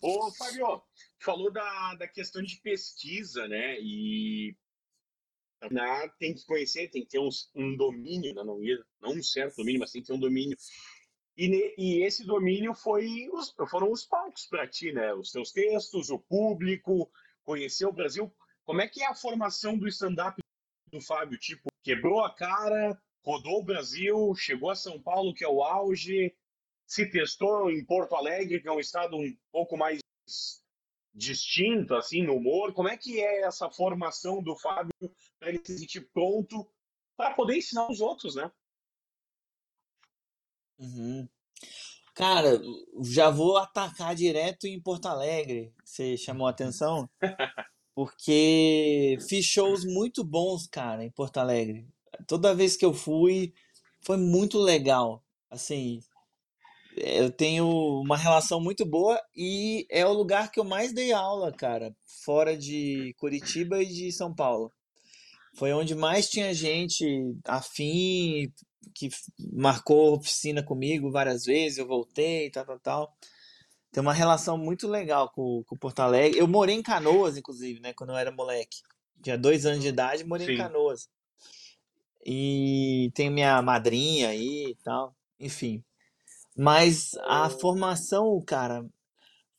Ô, 0.00 0.30
Fábio, 0.32 0.82
falou 1.18 1.52
da, 1.52 1.94
da 1.96 2.08
questão 2.08 2.42
de 2.42 2.56
pesquisa, 2.56 3.46
né? 3.46 3.78
E 3.80 4.56
na, 5.70 6.08
tem 6.18 6.34
que 6.34 6.44
conhecer, 6.46 6.88
tem 6.88 7.02
que 7.02 7.10
ter 7.10 7.18
uns- 7.18 7.50
um 7.54 7.76
domínio, 7.76 8.34
né? 8.34 8.42
não, 8.42 8.58
não 9.00 9.12
um 9.18 9.22
certo 9.22 9.56
domínio, 9.56 9.80
mas 9.80 9.92
tem 9.92 10.00
que 10.00 10.08
ter 10.08 10.14
um 10.14 10.20
domínio. 10.20 10.56
E, 11.36 11.74
e 11.78 12.04
esse 12.04 12.24
domínio 12.24 12.74
foi 12.74 13.28
os, 13.32 13.54
foram 13.70 13.90
os 13.90 14.04
palcos 14.04 14.46
para 14.46 14.66
ti, 14.66 14.92
né? 14.92 15.12
Os 15.14 15.30
teus 15.32 15.52
textos, 15.52 16.10
o 16.10 16.18
público, 16.18 17.10
conhecer 17.44 17.86
o 17.86 17.92
Brasil. 17.92 18.32
Como 18.64 18.80
é 18.80 18.88
que 18.88 19.02
é 19.02 19.06
a 19.06 19.14
formação 19.14 19.76
do 19.76 19.88
stand-up 19.88 20.38
do 20.92 21.00
Fábio? 21.00 21.38
Tipo, 21.38 21.70
quebrou 21.82 22.24
a 22.24 22.34
cara, 22.34 23.00
rodou 23.24 23.60
o 23.60 23.64
Brasil, 23.64 24.34
chegou 24.34 24.70
a 24.70 24.74
São 24.74 25.00
Paulo, 25.00 25.34
que 25.34 25.44
é 25.44 25.48
o 25.48 25.62
auge, 25.62 26.34
se 26.86 27.06
testou 27.06 27.70
em 27.70 27.84
Porto 27.84 28.14
Alegre, 28.14 28.60
que 28.60 28.68
é 28.68 28.72
um 28.72 28.80
estado 28.80 29.16
um 29.16 29.36
pouco 29.50 29.76
mais 29.76 30.00
distinto, 31.14 31.94
assim, 31.94 32.22
no 32.22 32.36
humor. 32.36 32.72
Como 32.72 32.88
é 32.88 32.96
que 32.96 33.20
é 33.20 33.42
essa 33.42 33.70
formação 33.70 34.42
do 34.42 34.56
Fábio 34.56 34.92
para 35.38 35.48
ele 35.48 35.60
se 35.64 35.78
sentir 35.78 36.08
pronto 36.12 36.66
para 37.16 37.34
poder 37.34 37.58
ensinar 37.58 37.88
os 37.90 38.00
outros, 38.00 38.34
né? 38.34 38.50
Uhum. 40.78 41.28
Cara, 42.14 42.60
já 43.02 43.30
vou 43.30 43.56
atacar 43.56 44.14
direto 44.14 44.66
em 44.66 44.80
Porto 44.80 45.06
Alegre. 45.06 45.72
Você 45.84 46.16
chamou 46.16 46.46
a 46.46 46.50
atenção? 46.50 47.08
Porque 47.94 49.18
fiz 49.28 49.44
shows 49.44 49.84
muito 49.84 50.24
bons, 50.24 50.66
cara, 50.66 51.04
em 51.04 51.10
Porto 51.10 51.38
Alegre. 51.38 51.86
Toda 52.26 52.54
vez 52.54 52.76
que 52.76 52.84
eu 52.84 52.94
fui, 52.94 53.52
foi 54.02 54.16
muito 54.16 54.58
legal. 54.58 55.24
Assim, 55.50 56.00
eu 56.96 57.30
tenho 57.30 57.66
uma 58.00 58.16
relação 58.16 58.60
muito 58.60 58.84
boa 58.84 59.20
e 59.36 59.86
é 59.90 60.04
o 60.06 60.12
lugar 60.12 60.50
que 60.50 60.58
eu 60.58 60.64
mais 60.64 60.92
dei 60.92 61.12
aula, 61.12 61.52
cara, 61.52 61.94
fora 62.24 62.56
de 62.56 63.14
Curitiba 63.18 63.82
e 63.82 63.86
de 63.86 64.12
São 64.12 64.34
Paulo. 64.34 64.72
Foi 65.54 65.72
onde 65.72 65.94
mais 65.94 66.28
tinha 66.28 66.54
gente 66.54 67.04
afim, 67.44 68.52
que 68.94 69.08
marcou 69.52 70.16
oficina 70.16 70.62
comigo 70.62 71.10
várias 71.10 71.44
vezes, 71.44 71.78
eu 71.78 71.86
voltei, 71.86 72.50
tal, 72.50 72.64
tal, 72.64 72.78
tal. 72.80 73.16
Tem 73.92 74.00
uma 74.00 74.12
relação 74.12 74.56
muito 74.56 74.86
legal 74.86 75.30
com, 75.30 75.64
com 75.66 75.76
Porto 75.76 76.00
Alegre. 76.00 76.38
Eu 76.38 76.46
morei 76.46 76.76
em 76.76 76.82
Canoas, 76.82 77.36
inclusive, 77.36 77.80
né, 77.80 77.92
quando 77.92 78.10
eu 78.10 78.16
era 78.16 78.30
moleque. 78.30 78.78
Tinha 79.22 79.36
dois 79.36 79.66
anos 79.66 79.82
de 79.82 79.88
idade, 79.88 80.24
morei 80.24 80.46
em 80.46 80.50
Sim. 80.50 80.56
Canoas. 80.56 81.08
E 82.24 83.10
tem 83.14 83.30
minha 83.30 83.60
madrinha 83.60 84.28
aí 84.28 84.70
e 84.70 84.76
tal. 84.84 85.14
Enfim. 85.38 85.82
Mas 86.56 87.14
a 87.24 87.48
formação, 87.48 88.40
cara, 88.46 88.84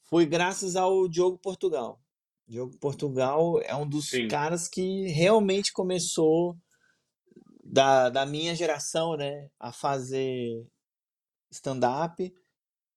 foi 0.04 0.26
graças 0.26 0.76
ao 0.76 1.08
Diogo 1.08 1.38
Portugal. 1.38 2.02
Diogo 2.48 2.78
Portugal 2.78 3.62
é 3.62 3.74
um 3.76 3.88
dos 3.88 4.10
Sim. 4.10 4.28
caras 4.28 4.68
que 4.68 5.08
realmente 5.08 5.72
começou 5.72 6.58
da, 7.64 8.10
da 8.10 8.26
minha 8.26 8.54
geração, 8.54 9.16
né, 9.16 9.50
a 9.58 9.72
fazer 9.72 10.68
stand-up. 11.50 12.34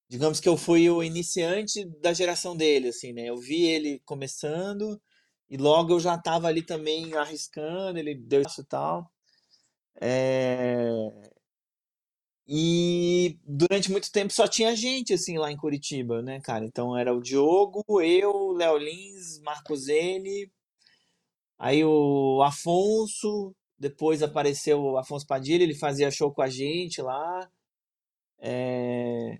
Digamos 0.09 0.40
que 0.40 0.48
eu 0.48 0.57
fui 0.57 0.90
o 0.90 1.02
iniciante 1.02 1.85
da 2.00 2.12
geração 2.12 2.57
dele, 2.57 2.88
assim, 2.88 3.12
né? 3.12 3.28
Eu 3.28 3.37
vi 3.37 3.64
ele 3.64 4.00
começando 4.04 5.00
e 5.48 5.57
logo 5.57 5.92
eu 5.92 6.00
já 6.00 6.16
estava 6.16 6.48
ali 6.48 6.62
também 6.62 7.14
arriscando, 7.14 7.98
ele 7.98 8.14
deu 8.14 8.42
isso 8.42 8.61
e 8.61 8.64
tal. 8.64 9.11
É... 10.00 11.33
E 12.46 13.38
durante 13.46 13.90
muito 13.90 14.12
tempo 14.12 14.33
só 14.33 14.46
tinha 14.46 14.76
gente, 14.76 15.14
assim, 15.14 15.38
lá 15.38 15.50
em 15.50 15.57
Curitiba, 15.57 16.20
né, 16.20 16.40
cara? 16.40 16.64
Então 16.66 16.96
era 16.96 17.14
o 17.14 17.22
Diogo, 17.22 17.85
eu, 18.02 18.52
Léo 18.52 18.76
Lins, 18.76 19.40
Marcos 19.40 19.88
N, 19.88 20.50
aí 21.59 21.83
o 21.85 22.42
Afonso, 22.42 23.54
depois 23.78 24.22
apareceu 24.22 24.80
o 24.80 24.98
Afonso 24.98 25.26
Padilha, 25.26 25.62
ele 25.62 25.74
fazia 25.74 26.11
show 26.11 26.33
com 26.33 26.42
a 26.42 26.48
gente 26.48 27.00
lá. 27.00 27.50
É... 28.38 29.38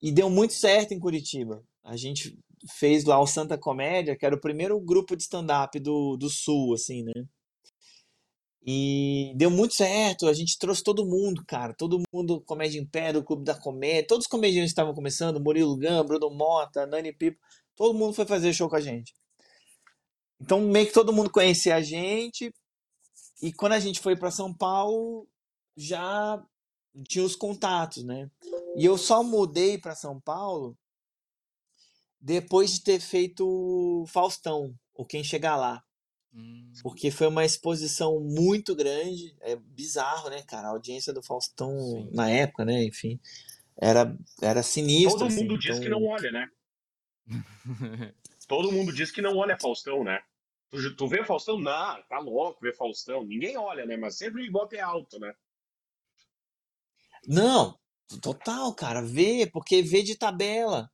E 0.00 0.12
deu 0.12 0.30
muito 0.30 0.52
certo 0.52 0.92
em 0.92 1.00
Curitiba. 1.00 1.64
A 1.82 1.96
gente 1.96 2.38
fez 2.78 3.04
lá 3.04 3.20
o 3.20 3.26
Santa 3.26 3.58
Comédia, 3.58 4.16
que 4.16 4.24
era 4.24 4.34
o 4.34 4.40
primeiro 4.40 4.78
grupo 4.80 5.16
de 5.16 5.22
stand-up 5.22 5.78
do, 5.80 6.16
do 6.16 6.30
Sul, 6.30 6.74
assim, 6.74 7.02
né? 7.02 7.12
E 8.66 9.34
deu 9.36 9.50
muito 9.50 9.74
certo, 9.74 10.26
a 10.26 10.32
gente 10.32 10.58
trouxe 10.58 10.82
todo 10.82 11.04
mundo, 11.04 11.44
cara, 11.46 11.74
todo 11.74 12.02
mundo 12.10 12.40
comédia 12.40 12.80
em 12.80 12.86
pé, 12.86 13.12
do 13.12 13.22
Clube 13.22 13.44
da 13.44 13.54
Comédia, 13.54 14.06
todos 14.06 14.24
os 14.24 14.30
comediantes 14.30 14.70
estavam 14.70 14.94
começando, 14.94 15.38
Murilo 15.38 15.76
Gun, 15.76 16.04
Bruno 16.04 16.30
Mota, 16.30 16.86
Nani 16.86 17.12
Pipo, 17.12 17.38
todo 17.76 17.92
mundo 17.92 18.14
foi 18.14 18.24
fazer 18.24 18.54
show 18.54 18.68
com 18.68 18.76
a 18.76 18.80
gente. 18.80 19.12
Então 20.40 20.62
meio 20.62 20.86
que 20.86 20.94
todo 20.94 21.12
mundo 21.12 21.30
conhecia 21.30 21.76
a 21.76 21.82
gente, 21.82 22.50
e 23.42 23.52
quando 23.52 23.72
a 23.72 23.80
gente 23.80 24.00
foi 24.00 24.16
para 24.16 24.30
São 24.30 24.54
Paulo, 24.54 25.28
já 25.76 26.42
tinha 27.06 27.24
os 27.24 27.36
contatos, 27.36 28.02
né? 28.02 28.30
E 28.76 28.84
eu 28.84 28.96
só 28.96 29.22
mudei 29.22 29.76
para 29.76 29.94
São 29.94 30.18
Paulo 30.18 30.74
depois 32.18 32.72
de 32.72 32.82
ter 32.82 32.98
feito 32.98 34.06
Faustão, 34.08 34.74
ou 34.94 35.04
Quem 35.04 35.22
Chegar 35.22 35.56
Lá. 35.56 35.84
Hum, 36.34 36.72
Porque 36.82 37.10
foi 37.10 37.28
uma 37.28 37.44
exposição 37.44 38.18
muito 38.20 38.74
grande, 38.74 39.36
é 39.40 39.54
bizarro, 39.56 40.28
né, 40.30 40.42
cara? 40.42 40.66
A 40.68 40.70
audiência 40.70 41.12
do 41.12 41.22
Faustão 41.22 41.78
Sim. 41.78 42.10
na 42.12 42.28
época, 42.28 42.64
né, 42.64 42.82
enfim, 42.84 43.20
era, 43.76 44.16
era 44.42 44.62
sinistro, 44.62 45.18
Todo 45.20 45.28
assim, 45.28 45.42
mundo 45.42 45.58
diz 45.58 45.78
que 45.78 45.86
então- 45.86 46.00
não 46.00 46.06
olha, 46.06 46.30
né? 46.32 46.50
Todo 48.48 48.70
mundo 48.72 48.92
diz 48.92 49.10
que 49.10 49.22
não 49.22 49.36
olha 49.36 49.58
Faustão, 49.58 50.04
né? 50.04 50.20
Tu, 50.70 50.96
tu 50.96 51.06
vê 51.06 51.24
Faustão? 51.24 51.58
Não, 51.58 52.02
tá 52.08 52.18
louco 52.18 52.60
ver 52.60 52.76
Faustão. 52.76 53.24
Ninguém 53.24 53.56
olha, 53.56 53.86
né? 53.86 53.96
Mas 53.96 54.18
sempre 54.18 54.42
o 54.42 54.44
Ibope 54.44 54.76
é 54.76 54.80
alto, 54.80 55.18
né? 55.18 55.32
Não, 57.26 57.78
total, 58.20 58.74
cara, 58.74 59.00
vê, 59.00 59.48
porque 59.50 59.80
vê 59.82 60.02
de 60.02 60.16
tabela. 60.16 60.90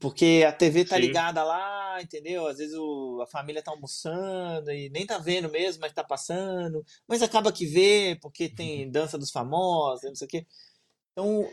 Porque 0.00 0.44
a 0.46 0.52
TV 0.52 0.84
tá 0.84 0.96
Sim. 0.96 1.02
ligada 1.02 1.44
lá, 1.44 2.02
entendeu? 2.02 2.46
Às 2.48 2.58
vezes 2.58 2.74
o- 2.76 3.20
a 3.22 3.26
família 3.26 3.62
tá 3.62 3.70
almoçando 3.70 4.70
e 4.72 4.90
nem 4.90 5.06
tá 5.06 5.18
vendo 5.18 5.48
mesmo, 5.48 5.80
mas 5.80 5.92
tá 5.92 6.02
passando. 6.02 6.84
Mas 7.06 7.22
acaba 7.22 7.52
que 7.52 7.64
vê, 7.66 8.18
porque 8.20 8.48
tem 8.48 8.90
dança 8.90 9.16
dos 9.16 9.30
famosos, 9.30 10.02
não 10.08 10.14
sei 10.16 10.26
o 10.26 10.30
quê. 10.30 10.46
Então, 11.12 11.48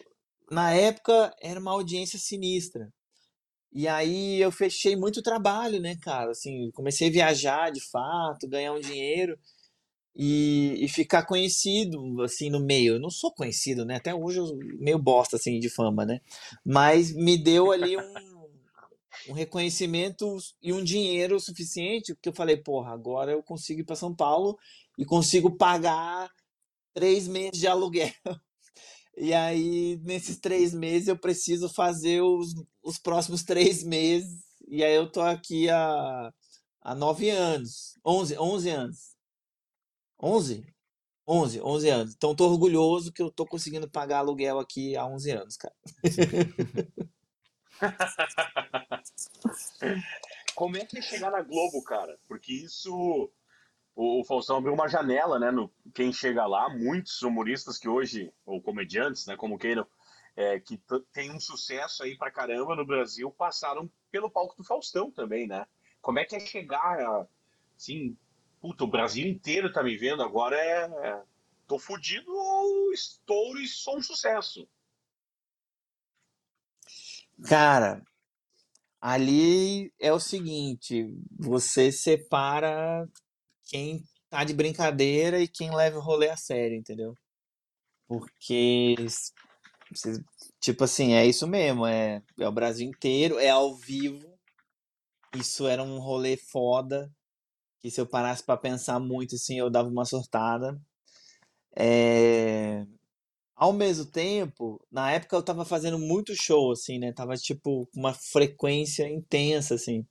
na 0.51 0.73
época, 0.73 1.33
era 1.41 1.59
uma 1.59 1.71
audiência 1.71 2.17
sinistra. 2.17 2.91
E 3.71 3.87
aí 3.87 4.39
eu 4.41 4.51
fechei 4.51 4.95
muito 4.95 5.21
trabalho, 5.21 5.79
né, 5.79 5.95
cara? 6.01 6.31
Assim, 6.31 6.71
comecei 6.71 7.09
a 7.09 7.11
viajar 7.11 7.71
de 7.71 7.81
fato, 7.81 8.47
ganhar 8.49 8.73
um 8.73 8.79
dinheiro 8.79 9.37
e, 10.21 10.83
e 10.83 10.89
ficar 10.89 11.23
conhecido, 11.25 12.21
assim, 12.21 12.49
no 12.49 12.59
meio. 12.59 12.95
Eu 12.95 12.99
não 12.99 13.09
sou 13.09 13.31
conhecido, 13.31 13.85
né? 13.85 13.95
Até 13.95 14.13
hoje 14.13 14.37
eu 14.39 14.53
meio 14.77 14.99
bosta, 14.99 15.37
assim, 15.37 15.61
de 15.61 15.69
fama, 15.69 16.05
né? 16.05 16.19
Mas 16.65 17.13
me 17.13 17.37
deu 17.37 17.71
ali 17.71 17.95
um, 17.95 18.13
um 19.29 19.33
reconhecimento 19.33 20.37
e 20.61 20.73
um 20.73 20.83
dinheiro 20.83 21.39
suficiente, 21.39 22.13
porque 22.13 22.27
eu 22.27 22.33
falei, 22.33 22.57
porra, 22.57 22.91
agora 22.91 23.31
eu 23.31 23.41
consigo 23.41 23.79
ir 23.79 23.85
para 23.85 23.95
São 23.95 24.13
Paulo 24.13 24.57
e 24.97 25.05
consigo 25.05 25.55
pagar 25.55 26.29
três 26.93 27.25
meses 27.25 27.57
de 27.57 27.67
aluguel. 27.67 28.11
E 29.21 29.33
aí, 29.33 29.99
nesses 30.05 30.39
três 30.39 30.73
meses, 30.73 31.09
eu 31.09 31.17
preciso 31.17 31.67
fazer 31.67 32.21
os, 32.21 32.53
os 32.81 32.97
próximos 32.97 33.43
três 33.43 33.83
meses. 33.83 34.39
E 34.65 34.81
aí 34.81 34.95
eu 34.95 35.11
tô 35.11 35.19
aqui 35.19 35.69
há, 35.69 36.31
há 36.81 36.95
nove 36.95 37.29
anos. 37.29 37.97
Onze, 38.05 38.37
onze 38.39 38.69
anos. 38.69 39.18
Onze? 40.21 40.65
Onze, 41.25 41.61
onze 41.61 41.89
anos. 41.89 42.13
Então, 42.15 42.35
tô 42.35 42.49
orgulhoso 42.49 43.13
que 43.13 43.21
eu 43.21 43.31
tô 43.31 43.45
conseguindo 43.45 43.89
pagar 43.89 44.17
aluguel 44.17 44.59
aqui 44.59 44.97
há 44.97 45.05
11 45.05 45.31
anos, 45.31 45.55
cara. 45.57 45.75
Como 50.55 50.75
é 50.75 50.85
que 50.85 50.97
é 50.97 51.01
chegar 51.01 51.31
na 51.31 51.41
Globo, 51.41 51.81
cara? 51.83 52.19
Porque 52.27 52.51
isso. 52.51 53.31
O, 53.95 54.23
Faustão 54.25 54.57
abriu 54.57 54.73
uma 54.73 54.87
janela, 54.87 55.39
né? 55.39 55.51
No 55.51 55.71
quem 55.93 56.11
chega 56.11 56.45
lá, 56.45 56.69
muitos 56.69 57.21
humoristas 57.21 57.77
que 57.77 57.87
hoje, 57.87 58.33
ou 58.45 58.61
comediantes, 58.61 59.25
né? 59.25 59.37
Como 59.37 59.57
queiram, 59.57 59.85
é, 60.35 60.59
que 60.59 60.81
tem 61.13 61.31
um 61.31 61.39
sucesso 61.39 62.03
aí 62.03 62.17
pra 62.17 62.31
caramba 62.31 62.75
no 62.75 62.85
Brasil, 62.85 63.29
passaram 63.31 63.89
pelo 64.09 64.31
palco 64.31 64.55
do 64.57 64.63
Faustão 64.63 65.11
também, 65.11 65.47
né? 65.47 65.65
Como 66.01 66.17
é 66.17 66.25
que 66.25 66.35
é 66.35 66.39
chegar, 66.39 67.27
assim, 67.75 68.17
puta, 68.61 68.83
o 68.83 68.87
Brasil 68.87 69.27
inteiro 69.27 69.71
tá 69.71 69.83
me 69.83 69.97
vendo, 69.97 70.21
agora 70.21 70.55
é. 70.55 71.09
é 71.09 71.21
tô 71.67 71.77
fudido 71.77 72.35
ou 72.35 72.91
estouro 72.91 73.59
e 73.59 73.67
sou 73.67 73.97
um 73.97 74.01
sucesso. 74.01 74.67
Cara, 77.47 78.03
ali 78.99 79.93
é 79.99 80.11
o 80.11 80.19
seguinte: 80.19 81.07
você 81.31 81.91
separa 81.91 83.07
quem 83.65 84.03
tá 84.29 84.43
de 84.43 84.53
brincadeira 84.53 85.39
e 85.39 85.47
quem 85.47 85.73
leva 85.73 85.99
o 85.99 86.01
rolê 86.01 86.29
a 86.29 86.35
sério, 86.35 86.75
entendeu? 86.75 87.15
Porque, 88.07 88.95
tipo 90.59 90.83
assim, 90.83 91.13
é 91.13 91.25
isso 91.25 91.47
mesmo, 91.47 91.85
é, 91.85 92.23
é 92.39 92.47
o 92.47 92.51
Brasil 92.51 92.87
inteiro, 92.87 93.37
é 93.37 93.49
ao 93.49 93.75
vivo. 93.75 94.27
Isso 95.35 95.67
era 95.67 95.83
um 95.83 95.99
rolê 95.99 96.35
foda, 96.35 97.11
que 97.79 97.91
se 97.91 98.01
eu 98.01 98.07
parasse 98.07 98.43
pra 98.43 98.57
pensar 98.57 98.99
muito, 98.99 99.35
assim, 99.35 99.57
eu 99.59 99.69
dava 99.69 99.89
uma 99.89 100.05
surtada. 100.05 100.79
É, 101.75 102.85
Ao 103.55 103.73
mesmo 103.73 104.05
tempo, 104.05 104.81
na 104.91 105.11
época 105.11 105.35
eu 105.35 105.43
tava 105.43 105.65
fazendo 105.65 105.99
muito 105.99 106.35
show, 106.35 106.71
assim, 106.71 106.99
né? 106.99 107.13
Tava, 107.13 107.35
tipo, 107.37 107.87
com 107.93 107.99
uma 107.99 108.13
frequência 108.13 109.07
intensa, 109.09 109.75
assim. 109.75 110.05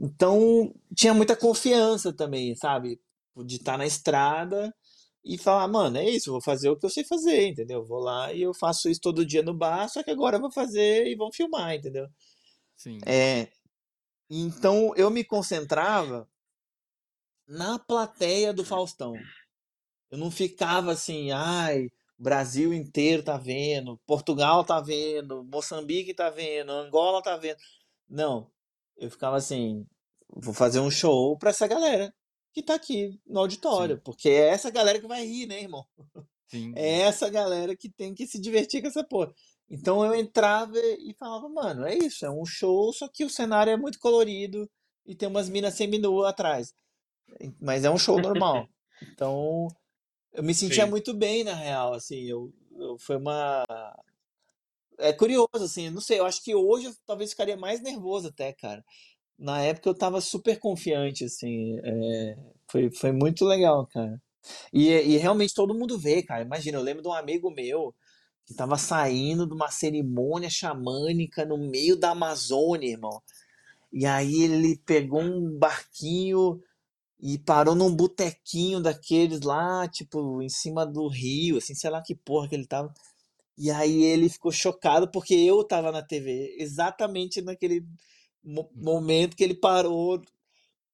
Então, 0.00 0.74
tinha 0.96 1.14
muita 1.14 1.36
confiança 1.36 2.12
também, 2.12 2.54
sabe? 2.56 3.00
De 3.46 3.56
estar 3.56 3.78
na 3.78 3.86
estrada 3.86 4.74
e 5.24 5.38
falar, 5.38 5.68
mano, 5.68 5.98
é 5.98 6.08
isso, 6.10 6.32
vou 6.32 6.42
fazer 6.42 6.70
o 6.70 6.76
que 6.78 6.86
eu 6.86 6.90
sei 6.90 7.04
fazer, 7.04 7.48
entendeu? 7.48 7.86
Vou 7.86 8.00
lá 8.00 8.32
e 8.32 8.42
eu 8.42 8.54
faço 8.54 8.88
isso 8.90 9.00
todo 9.02 9.26
dia 9.26 9.42
no 9.42 9.54
bar, 9.54 9.88
só 9.88 10.02
que 10.02 10.10
agora 10.10 10.36
eu 10.38 10.40
vou 10.42 10.52
fazer 10.52 11.06
e 11.08 11.16
vão 11.16 11.30
filmar, 11.32 11.74
entendeu? 11.74 12.08
Sim. 12.76 12.98
É, 13.06 13.48
então 14.30 14.94
eu 14.96 15.10
me 15.10 15.24
concentrava 15.24 16.28
na 17.50 17.80
plateia 17.80 18.52
do 18.52 18.64
Faustão. 18.64 19.12
Eu 20.08 20.18
não 20.18 20.30
ficava 20.30 20.92
assim, 20.92 21.32
ai, 21.32 21.88
Brasil 22.16 22.72
inteiro 22.72 23.24
tá 23.24 23.36
vendo, 23.36 24.00
Portugal 24.06 24.64
tá 24.64 24.80
vendo, 24.80 25.44
Moçambique 25.44 26.14
tá 26.14 26.30
vendo, 26.30 26.70
Angola 26.70 27.20
tá 27.20 27.36
vendo. 27.36 27.58
Não, 28.08 28.48
eu 28.96 29.10
ficava 29.10 29.36
assim, 29.36 29.84
vou 30.28 30.54
fazer 30.54 30.78
um 30.78 30.90
show 30.90 31.36
pra 31.38 31.50
essa 31.50 31.66
galera 31.66 32.14
que 32.52 32.62
tá 32.62 32.74
aqui 32.74 33.20
no 33.26 33.40
auditório, 33.40 33.96
Sim. 33.96 34.02
porque 34.04 34.28
é 34.28 34.48
essa 34.48 34.70
galera 34.70 35.00
que 35.00 35.06
vai 35.06 35.26
rir, 35.26 35.46
né, 35.46 35.60
irmão? 35.60 35.84
Sim. 36.48 36.72
É 36.76 37.02
essa 37.02 37.28
galera 37.28 37.76
que 37.76 37.88
tem 37.88 38.12
que 38.12 38.26
se 38.26 38.40
divertir 38.40 38.82
com 38.82 38.88
essa 38.88 39.04
porra. 39.04 39.32
Então 39.68 40.04
eu 40.04 40.14
entrava 40.14 40.76
e 40.76 41.14
falava, 41.16 41.48
mano, 41.48 41.86
é 41.86 41.96
isso, 41.96 42.26
é 42.26 42.30
um 42.30 42.44
show, 42.44 42.92
só 42.92 43.08
que 43.08 43.24
o 43.24 43.30
cenário 43.30 43.72
é 43.72 43.76
muito 43.76 44.00
colorido 44.00 44.68
e 45.06 45.14
tem 45.14 45.28
umas 45.28 45.48
minas 45.48 45.74
semi-nua 45.74 46.30
atrás. 46.30 46.74
Mas 47.60 47.84
é 47.84 47.90
um 47.90 47.98
show 47.98 48.18
normal. 48.18 48.70
Então 49.02 49.68
eu 50.32 50.42
me 50.42 50.54
sentia 50.54 50.86
Sim. 50.86 50.88
muito 50.88 51.14
bem, 51.14 51.44
na 51.44 51.54
real, 51.54 51.94
assim, 51.94 52.24
eu, 52.24 52.52
eu- 52.78 52.98
foi 52.98 53.16
uma... 53.16 53.64
É 54.98 55.12
curioso, 55.12 55.48
assim, 55.64 55.88
não 55.90 56.00
sei, 56.00 56.18
eu 56.18 56.26
acho 56.26 56.42
que 56.42 56.54
hoje 56.54 56.86
eu 56.86 56.94
talvez 57.06 57.30
ficaria 57.30 57.56
mais 57.56 57.80
nervoso 57.82 58.28
até, 58.28 58.52
cara. 58.52 58.84
Na 59.38 59.62
época 59.62 59.88
eu 59.90 59.94
tava 59.94 60.20
super 60.20 60.58
confiante, 60.58 61.24
assim, 61.24 61.78
é, 61.84 62.36
foi, 62.70 62.90
foi 62.92 63.12
muito 63.12 63.44
legal, 63.46 63.86
cara. 63.88 64.20
E, 64.72 64.88
e 64.90 65.16
realmente 65.18 65.54
todo 65.54 65.74
mundo 65.74 65.98
vê, 65.98 66.22
cara. 66.22 66.42
Imagina, 66.44 66.78
eu 66.78 66.82
lembro 66.82 67.02
de 67.02 67.08
um 67.08 67.14
amigo 67.14 67.50
meu 67.50 67.94
que 68.46 68.54
tava 68.54 68.78
saindo 68.78 69.46
de 69.46 69.54
uma 69.54 69.70
cerimônia 69.70 70.50
xamânica 70.50 71.44
no 71.46 71.58
meio 71.58 71.96
da 71.96 72.10
Amazônia, 72.12 72.90
irmão. 72.90 73.22
E 73.92 74.06
aí 74.06 74.42
ele 74.42 74.78
pegou 74.86 75.20
um 75.20 75.58
barquinho 75.58 76.60
e 77.20 77.38
parou 77.38 77.74
num 77.74 77.94
botequinho 77.94 78.80
daqueles 78.80 79.40
lá, 79.42 79.86
tipo, 79.88 80.42
em 80.42 80.48
cima 80.48 80.86
do 80.86 81.06
rio, 81.08 81.58
assim, 81.58 81.74
sei 81.74 81.90
lá 81.90 82.02
que 82.02 82.14
porra 82.14 82.48
que 82.48 82.54
ele 82.54 82.66
tava. 82.66 82.92
E 83.58 83.70
aí 83.70 84.02
ele 84.04 84.28
ficou 84.28 84.52
chocado 84.52 85.10
porque 85.10 85.34
eu 85.34 85.64
tava 85.64 85.92
na 85.92 86.02
TV, 86.02 86.56
exatamente 86.58 87.42
naquele 87.42 87.86
mo- 88.44 88.70
momento 88.74 89.36
que 89.36 89.44
ele 89.44 89.54
parou, 89.54 90.22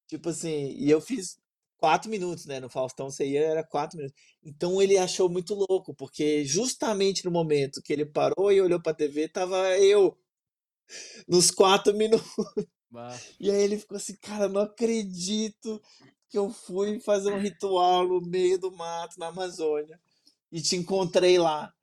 tipo 0.07 0.29
assim, 0.29 0.73
e 0.77 0.89
eu 0.89 1.01
fiz 1.01 1.39
quatro 1.77 2.09
minutos, 2.09 2.45
né? 2.45 2.59
No 2.59 2.69
Faustão 2.69 3.09
você 3.09 3.27
ia, 3.27 3.41
era 3.41 3.63
quatro 3.63 3.97
minutos. 3.97 4.17
Então 4.43 4.81
ele 4.81 4.97
achou 4.97 5.29
muito 5.29 5.53
louco, 5.53 5.93
porque 5.95 6.45
justamente 6.45 7.25
no 7.25 7.31
momento 7.31 7.81
que 7.81 7.93
ele 7.93 8.05
parou 8.05 8.51
e 8.51 8.61
olhou 8.61 8.81
pra 8.81 8.93
TV, 8.93 9.27
tava 9.29 9.57
eu 9.79 10.17
nos 11.27 11.51
quatro 11.51 11.93
minutos. 11.97 12.27
Bah. 12.91 13.21
E 13.39 13.49
aí 13.49 13.61
ele 13.63 13.77
ficou 13.77 13.97
assim, 13.97 14.15
cara, 14.15 14.47
não 14.47 14.61
acredito 14.61 15.81
que 16.29 16.37
eu 16.37 16.49
fui 16.49 16.99
fazer 16.99 17.31
um 17.31 17.39
ritual 17.39 18.07
no 18.07 18.21
meio 18.21 18.59
do 18.59 18.71
mato, 18.71 19.19
na 19.19 19.27
Amazônia, 19.27 19.99
e 20.51 20.61
te 20.61 20.75
encontrei 20.75 21.37
lá. 21.37 21.73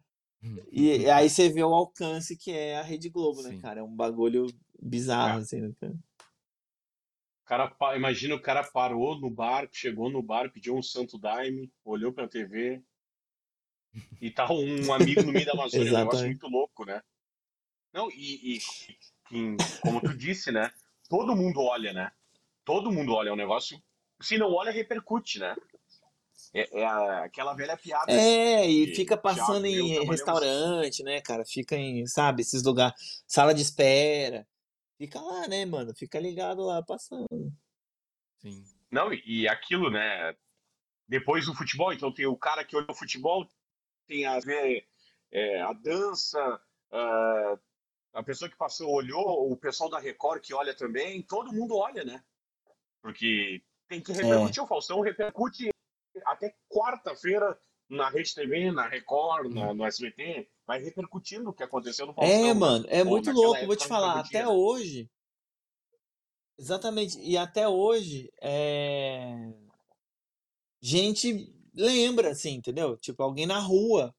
E 0.71 1.09
aí 1.11 1.31
você 1.31 1.49
vê 1.49 1.63
o 1.63 1.75
alcance 1.75 2.37
que 2.37 2.51
é 2.51 2.77
a 2.77 2.83
Rede 2.83 3.09
Globo, 3.09 3.43
né, 3.43 3.51
Sim. 3.51 3.61
cara? 3.61 3.81
É 3.81 3.83
um 3.83 3.95
bagulho 3.95 4.47
bizarro, 4.81 5.39
assim, 5.39 5.61
né, 5.61 5.73
cara? 5.81 5.95
Cara, 7.47 7.77
imagina 7.97 8.35
o 8.35 8.41
cara 8.41 8.63
parou 8.65 9.19
no 9.21 9.31
barco, 9.31 9.77
chegou 9.77 10.11
no 10.11 10.23
bar, 10.23 10.51
pediu 10.51 10.75
um 10.75 10.83
santo 10.83 11.19
daime, 11.19 11.71
olhou 11.85 12.13
pra 12.13 12.27
TV 12.27 12.83
e 14.21 14.31
tá 14.31 14.51
um 14.51 14.93
amigo 14.93 15.23
no 15.25 15.33
meio 15.33 15.47
da 15.47 15.53
Amazônia, 15.53 15.93
um 15.93 15.97
negócio 15.99 16.27
muito 16.27 16.49
louco, 16.49 16.85
né? 16.87 17.03
Não, 17.93 18.11
e, 18.11 18.57
e- 18.57 18.59
e 19.31 19.57
como 19.81 20.01
tu 20.03 20.17
disse, 20.17 20.51
né? 20.51 20.73
Todo 21.09 21.37
mundo 21.37 21.61
olha, 21.61 21.93
né? 21.93 22.11
Todo 22.65 22.91
mundo 22.91 23.13
olha, 23.15 23.29
é 23.29 23.33
um 23.33 23.37
negócio. 23.37 23.81
Se 24.25 24.39
não 24.39 24.53
olha, 24.53 24.73
repercute, 24.73 25.39
né? 25.39 25.55
É, 26.53 26.81
é 26.81 26.85
a- 26.87 27.25
aquela 27.25 27.55
velha 27.55 27.77
piada. 27.77 28.13
É, 28.13 28.69
e 28.69 28.87
que 28.87 28.95
fica 28.95 29.17
passando 29.17 29.67
e 29.67 29.75
em 29.75 30.07
restaurante, 30.07 31.03
né, 31.03 31.21
cara? 31.21 31.45
Fica 31.45 31.77
em, 31.77 32.07
sabe, 32.07 32.43
esses 32.43 32.63
lugares, 32.63 32.95
sala 33.27 33.53
de 33.53 33.63
espera. 33.63 34.47
Fica 34.97 35.21
lá, 35.21 35.49
né, 35.49 35.65
mano? 35.67 35.93
Fica 35.95 36.19
ligado 36.21 36.63
lá, 36.63 36.83
passando. 36.83 37.27
Sim. 38.39 38.65
Não, 38.91 39.13
e, 39.13 39.23
e 39.27 39.49
aquilo, 39.49 39.91
né? 39.91 40.35
Depois 41.09 41.47
do 41.47 41.55
futebol, 41.55 41.93
então 41.93 42.13
tem 42.13 42.27
o 42.27 42.37
cara 42.37 42.65
que 42.65 42.77
olha 42.77 42.87
o 42.89 42.95
futebol, 42.95 43.47
tem 44.07 44.25
a 44.25 44.39
ver 44.39 44.87
é, 45.33 45.61
a 45.61 45.73
dança, 45.73 46.61
ah, 46.93 47.59
a 48.13 48.23
pessoa 48.23 48.49
que 48.49 48.57
passou 48.57 48.91
olhou, 48.91 49.51
o 49.51 49.57
pessoal 49.57 49.91
da 49.91 49.99
Record 49.99 50.41
que 50.41 50.55
olha 50.55 50.75
também, 50.75 51.21
todo 51.23 51.53
mundo 51.53 51.77
olha, 51.77 52.05
né? 52.05 52.23
Porque 53.03 53.63
tem 53.89 54.01
que 54.01 54.13
repercutir, 54.13 54.63
o 54.63 54.67
Faustão 54.67 55.01
repercute 55.01 55.71
até 56.27 56.55
quarta-feira 56.69 57.59
na 57.89 58.09
Rede 58.09 58.35
TV, 58.35 58.71
na 58.73 58.89
Record, 58.89 59.53
na- 59.53 59.75
no 59.75 59.85
SBT, 59.85 60.49
vai 60.67 60.83
repercutindo 60.83 61.51
o 61.51 61.53
que 61.53 61.63
aconteceu 61.63 62.07
no 62.07 62.15
Faustão. 62.15 62.47
É, 62.47 62.55
mano, 62.55 62.87
é 62.89 63.05
muito 63.05 63.31
louco, 63.31 63.67
vou 63.67 63.77
te 63.77 63.87
falar, 63.87 64.21
até 64.21 64.49
hoje. 64.49 65.11
Exatamente, 66.59 67.19
e 67.21 67.37
até 67.37 67.69
hoje, 67.69 68.33
é... 68.41 69.53
gente 70.81 71.53
lembra, 71.75 72.31
assim, 72.31 72.55
entendeu? 72.55 72.97
Tipo, 72.97 73.23
alguém 73.23 73.47
na 73.47 73.59
rua. 73.59 74.15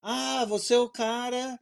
Ah, 0.00 0.44
você 0.46 0.74
é 0.74 0.78
o 0.78 0.88
cara. 0.88 1.58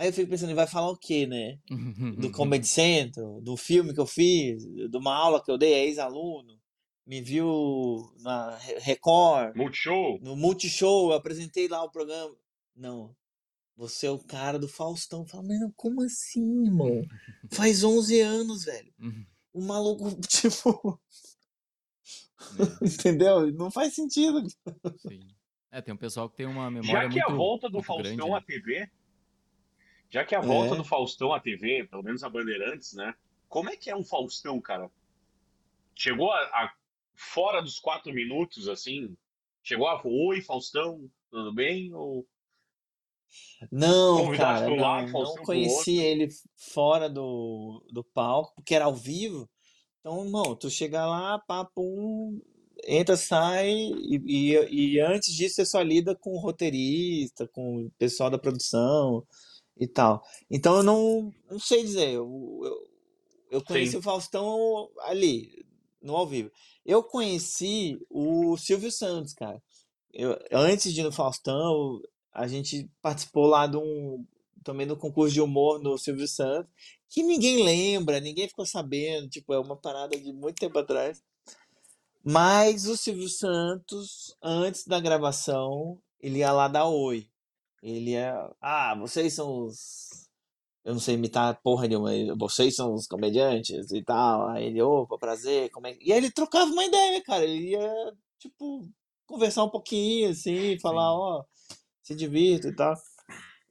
Aí 0.00 0.06
eu 0.08 0.12
fico 0.12 0.30
pensando, 0.30 0.50
ele 0.50 0.54
vai 0.54 0.66
falar 0.68 0.90
o 0.90 0.96
quê, 0.96 1.26
né? 1.26 1.58
Do 2.16 2.30
Comedy 2.30 2.66
Central, 2.68 3.40
do 3.40 3.56
filme 3.56 3.92
que 3.92 3.98
eu 3.98 4.06
fiz, 4.06 4.64
de 4.64 4.96
uma 4.96 5.12
aula 5.12 5.42
que 5.42 5.50
eu 5.50 5.58
dei, 5.58 5.72
é 5.72 5.84
ex-aluno, 5.86 6.56
me 7.04 7.20
viu 7.20 8.12
na 8.20 8.56
Re- 8.58 8.78
Record, 8.78 9.56
Multishow, 9.56 10.20
no 10.22 10.36
Multishow, 10.36 11.10
eu 11.10 11.16
apresentei 11.16 11.66
lá 11.66 11.82
o 11.82 11.90
programa. 11.90 12.36
Não, 12.76 13.12
você 13.76 14.06
é 14.06 14.10
o 14.10 14.18
cara 14.20 14.56
do 14.56 14.68
Faustão. 14.68 15.26
Fala, 15.26 15.42
mano, 15.42 15.72
como 15.76 16.02
assim, 16.04 16.66
irmão? 16.66 17.02
Faz 17.50 17.82
11 17.82 18.20
anos, 18.20 18.64
velho. 18.66 18.92
O 19.52 19.60
maluco, 19.62 20.14
tipo, 20.28 21.00
É, 22.82 22.86
entendeu? 22.86 23.52
Não 23.52 23.70
faz 23.70 23.94
sentido. 23.94 24.46
sim. 24.98 25.20
É, 25.70 25.82
tem 25.82 25.92
um 25.92 25.98
pessoal 25.98 26.30
que 26.30 26.36
tem 26.36 26.46
uma 26.46 26.70
memória 26.70 27.02
Já 27.02 27.08
que 27.08 27.14
muito, 27.18 27.30
a 27.32 27.34
volta 27.34 27.68
do 27.68 27.74
muito 27.74 27.86
Faustão 27.86 28.16
grande, 28.16 28.30
à 28.32 28.34
né? 28.36 28.44
TV, 28.46 28.90
já 30.10 30.24
que 30.24 30.34
a 30.34 30.40
volta 30.40 30.74
É. 30.74 30.78
do 30.78 30.84
Faustão 30.84 31.32
à 31.32 31.40
TV, 31.40 31.84
pelo 31.84 32.02
menos 32.02 32.22
a 32.22 32.28
Bandeirantes, 32.28 32.94
né? 32.94 33.14
Como 33.48 33.70
é 33.70 33.76
que 33.76 33.90
é 33.90 33.96
um 33.96 34.04
Faustão, 34.04 34.60
cara? 34.60 34.90
Chegou 35.94 36.30
a, 36.30 36.38
a- 36.40 36.72
fora 37.14 37.60
dos 37.60 37.78
quatro 37.78 38.12
minutos, 38.12 38.68
assim? 38.68 39.16
Chegou 39.62 39.86
a 39.88 40.00
oi, 40.04 40.40
Faustão, 40.40 41.10
tudo 41.30 41.52
bem? 41.52 41.92
Ou 41.92 42.26
Não, 43.70 44.30
cara, 44.36 44.68
não, 44.68 45.08
não 45.08 45.36
conheci 45.38 45.98
ele 45.98 46.28
fora 46.56 47.08
do, 47.08 47.84
do 47.92 48.02
palco, 48.04 48.54
porque 48.54 48.74
era 48.74 48.84
ao 48.84 48.94
vivo. 48.94 49.48
Então, 50.00 50.24
irmão, 50.24 50.54
tu 50.54 50.70
chega 50.70 51.04
lá, 51.04 51.38
papo, 51.40 52.40
entra, 52.86 53.16
sai, 53.16 53.68
e, 53.70 54.22
e, 54.54 54.94
e 54.94 55.00
antes 55.00 55.34
disso 55.34 55.56
você 55.56 55.66
só 55.66 55.82
lida 55.82 56.14
com 56.14 56.30
o 56.34 56.38
roteirista, 56.38 57.48
com 57.48 57.86
o 57.86 57.90
pessoal 57.98 58.30
da 58.30 58.38
produção 58.38 59.26
e 59.78 59.86
tal. 59.86 60.22
Então 60.50 60.78
eu 60.78 60.82
não, 60.82 61.32
não 61.50 61.58
sei 61.58 61.82
dizer, 61.82 62.10
eu, 62.10 62.60
eu, 62.64 62.88
eu 63.50 63.64
conheci 63.64 63.92
Sim. 63.92 63.98
o 63.98 64.02
Faustão 64.02 64.90
ali, 65.00 65.64
no 66.02 66.16
ao 66.16 66.26
vivo. 66.26 66.50
Eu 66.84 67.02
conheci 67.02 67.98
o 68.10 68.56
Silvio 68.56 68.90
Santos, 68.90 69.32
cara. 69.32 69.62
Eu, 70.12 70.38
antes 70.52 70.92
de 70.92 71.00
ir 71.00 71.04
no 71.04 71.12
Faustão, 71.12 72.00
a 72.32 72.46
gente 72.46 72.90
participou 73.02 73.46
lá 73.46 73.66
de 73.66 73.76
um, 73.76 74.24
também 74.64 74.86
do 74.86 74.96
concurso 74.96 75.34
de 75.34 75.40
humor 75.40 75.80
no 75.80 75.98
Silvio 75.98 76.26
Santos, 76.26 76.70
que 77.08 77.22
ninguém 77.22 77.62
lembra, 77.62 78.20
ninguém 78.20 78.48
ficou 78.48 78.66
sabendo, 78.66 79.28
tipo, 79.28 79.52
é 79.52 79.58
uma 79.58 79.76
parada 79.76 80.18
de 80.18 80.32
muito 80.32 80.56
tempo 80.56 80.78
atrás. 80.78 81.22
Mas 82.22 82.86
o 82.86 82.96
Silvio 82.96 83.28
Santos, 83.28 84.36
antes 84.42 84.86
da 84.86 85.00
gravação, 85.00 85.98
ele 86.20 86.40
ia 86.40 86.52
lá 86.52 86.68
dar 86.68 86.86
oi. 86.86 87.28
Ele 87.82 88.12
ia, 88.12 88.34
ah, 88.60 88.94
vocês 88.98 89.34
são 89.34 89.66
os, 89.66 90.28
eu 90.84 90.94
não 90.94 91.00
sei 91.00 91.14
imitar 91.14 91.60
porra 91.62 91.86
nenhuma, 91.86 92.10
vocês 92.36 92.74
são 92.74 92.94
os 92.94 93.06
comediantes 93.06 93.92
e 93.92 94.02
tal. 94.02 94.48
Aí 94.48 94.66
ele, 94.66 94.80
opa, 94.82 95.18
prazer, 95.18 95.70
como 95.70 95.86
é 95.86 95.94
que... 95.94 96.08
E 96.08 96.12
aí 96.12 96.18
ele 96.18 96.30
trocava 96.30 96.70
uma 96.70 96.84
ideia, 96.84 97.22
cara, 97.22 97.44
ele 97.44 97.72
ia, 97.72 98.12
tipo, 98.38 98.88
conversar 99.26 99.64
um 99.64 99.70
pouquinho, 99.70 100.30
assim, 100.30 100.78
falar, 100.80 101.12
ó, 101.12 101.44
se 102.02 102.14
divirta 102.14 102.68
e 102.68 102.74
tal. 102.74 102.94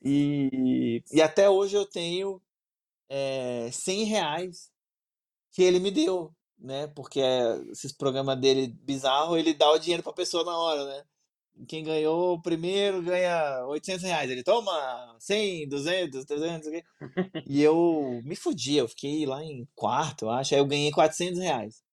E, 0.04 1.04
e 1.12 1.22
até 1.22 1.50
hoje 1.50 1.76
eu 1.76 1.86
tenho 1.86 2.42
é, 3.10 3.70
100 3.72 4.04
reais 4.04 4.72
que 5.52 5.64
ele 5.64 5.80
me 5.80 5.90
deu, 5.90 6.32
né? 6.58 6.88
Porque 6.88 7.20
é, 7.20 7.58
esses 7.72 7.92
programas 7.92 8.40
dele 8.40 8.68
bizarro, 8.68 9.36
ele 9.38 9.54
dá 9.56 9.72
o 9.72 9.80
dinheiro 9.80 10.04
pra 10.04 10.14
pessoa 10.14 10.44
na 10.44 10.56
hora, 10.56 10.86
né? 10.86 11.04
Quem 11.68 11.84
ganhou 11.84 12.34
o 12.34 12.42
primeiro 12.42 13.02
ganha 13.02 13.66
800 13.66 14.04
reais. 14.04 14.30
Ele 14.30 14.44
toma 14.44 15.16
100, 15.20 15.68
200, 15.68 16.26
300, 16.26 16.56
não 16.56 16.64
sei 16.64 16.80
o 16.80 16.82
quê. 16.82 16.88
E 17.48 17.62
eu 17.62 18.22
me 18.24 18.36
fudi, 18.36 18.78
eu 18.78 18.88
fiquei 18.88 19.26
lá 19.26 19.44
em 19.44 19.68
quarto, 19.76 20.26
eu 20.26 20.30
acho. 20.30 20.54
Aí 20.54 20.60
eu 20.60 20.66
ganhei 20.66 20.92
400 20.92 21.40
reais. 21.40 21.84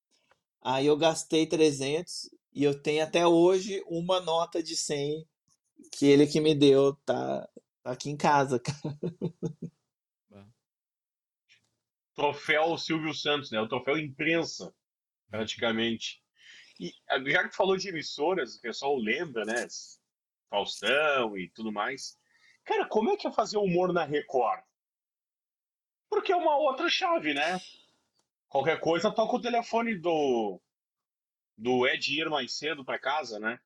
Aí 0.61 0.85
eu 0.85 0.97
gastei 0.97 1.45
300 1.47 2.29
e 2.53 2.63
eu 2.63 2.79
tenho 2.81 3.03
até 3.03 3.25
hoje 3.25 3.83
uma 3.87 4.19
nota 4.19 4.61
de 4.61 4.75
100 4.75 5.25
que 5.91 6.05
ele 6.05 6.27
que 6.27 6.39
me 6.39 6.55
deu, 6.55 6.93
tá, 7.05 7.47
tá 7.83 7.91
aqui 7.91 8.09
em 8.09 8.17
casa, 8.17 8.59
cara. 8.59 8.99
Troféu 12.15 12.77
Silvio 12.77 13.13
Santos, 13.13 13.51
né? 13.51 13.59
O 13.59 13.67
troféu 13.67 13.97
imprensa, 13.97 14.73
praticamente. 15.29 16.23
E 16.79 16.93
ah, 17.09 17.19
já 17.19 17.47
que 17.47 17.55
falou 17.55 17.77
de 17.77 17.89
emissoras, 17.89 18.55
o 18.55 18.61
pessoal 18.61 18.95
lembra, 18.97 19.45
né? 19.45 19.67
Faustão 20.49 21.37
e 21.37 21.49
tudo 21.49 21.71
mais. 21.71 22.17
Cara, 22.63 22.85
como 22.85 23.11
é 23.11 23.17
que 23.17 23.27
é 23.27 23.31
fazer 23.31 23.57
humor 23.57 23.93
na 23.93 24.03
Record? 24.03 24.63
Porque 26.09 26.31
é 26.31 26.35
uma 26.35 26.57
outra 26.57 26.89
chave, 26.89 27.33
né? 27.33 27.59
Qualquer 28.49 28.79
coisa, 28.79 29.11
toca 29.11 29.35
o 29.35 29.41
telefone 29.41 29.97
do, 29.97 30.59
do 31.57 31.87
Ed 31.87 32.19
ir 32.19 32.29
mais 32.29 32.53
cedo 32.53 32.83
pra 32.83 32.99
casa, 32.99 33.39
né? 33.39 33.59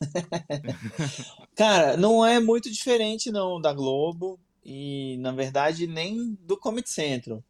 Cara, 1.56 1.96
não 1.96 2.24
é 2.24 2.38
muito 2.38 2.70
diferente 2.70 3.30
não 3.30 3.60
da 3.60 3.72
Globo 3.72 4.38
e 4.64 5.16
na 5.18 5.32
verdade 5.32 5.86
nem 5.86 6.34
do 6.40 6.56
Comedy 6.56 6.88
Central. 6.90 7.42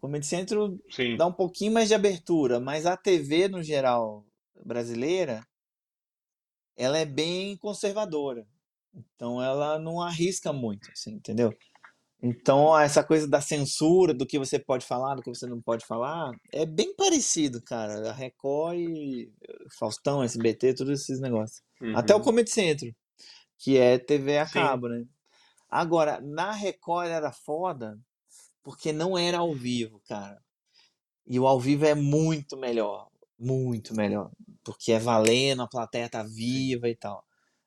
Comedy 0.00 0.26
Central 0.26 0.76
Sim. 0.90 1.16
dá 1.16 1.26
um 1.26 1.32
pouquinho 1.32 1.72
mais 1.72 1.88
de 1.88 1.94
abertura, 1.94 2.58
mas 2.58 2.86
a 2.86 2.96
TV 2.96 3.48
no 3.48 3.62
geral 3.62 4.24
brasileira, 4.64 5.46
ela 6.76 6.98
é 6.98 7.04
bem 7.04 7.56
conservadora. 7.56 8.46
Então 8.94 9.42
ela 9.42 9.78
não 9.78 10.00
arrisca 10.00 10.52
muito, 10.52 10.90
assim, 10.90 11.12
entendeu? 11.12 11.52
Então 12.22 12.78
essa 12.78 13.02
coisa 13.04 13.26
da 13.26 13.40
censura, 13.40 14.12
do 14.12 14.26
que 14.26 14.38
você 14.38 14.58
pode 14.58 14.84
falar, 14.84 15.14
do 15.14 15.22
que 15.22 15.30
você 15.30 15.46
não 15.46 15.60
pode 15.60 15.86
falar, 15.86 16.32
é 16.52 16.66
bem 16.66 16.94
parecido, 16.94 17.62
cara. 17.62 18.10
A 18.10 18.12
Record 18.12 18.78
e 18.78 19.32
Faustão, 19.78 20.22
SBT, 20.22 20.74
todos 20.74 21.00
esses 21.00 21.20
negócios. 21.20 21.62
Até 21.94 22.14
o 22.14 22.18
Uhum. 22.18 22.24
Comedy 22.24 22.50
Centro, 22.50 22.94
que 23.58 23.78
é 23.78 23.98
TV 23.98 24.38
a 24.38 24.46
Sim. 24.46 24.54
cabo, 24.54 24.88
né? 24.88 25.04
Agora, 25.68 26.20
na 26.20 26.50
Record 26.52 27.08
era 27.08 27.32
foda, 27.32 27.96
porque 28.62 28.92
não 28.92 29.16
era 29.16 29.38
ao 29.38 29.54
vivo, 29.54 30.00
cara. 30.06 30.40
E 31.26 31.38
o 31.38 31.46
ao 31.46 31.60
vivo 31.60 31.84
é 31.86 31.94
muito 31.94 32.56
melhor, 32.56 33.08
muito 33.38 33.94
melhor, 33.94 34.30
porque 34.64 34.92
é 34.92 34.98
valendo, 34.98 35.62
a 35.62 35.68
plateia 35.68 36.08
tá 36.08 36.22
viva 36.22 36.88
e 36.88 36.96
tal. 36.96 37.24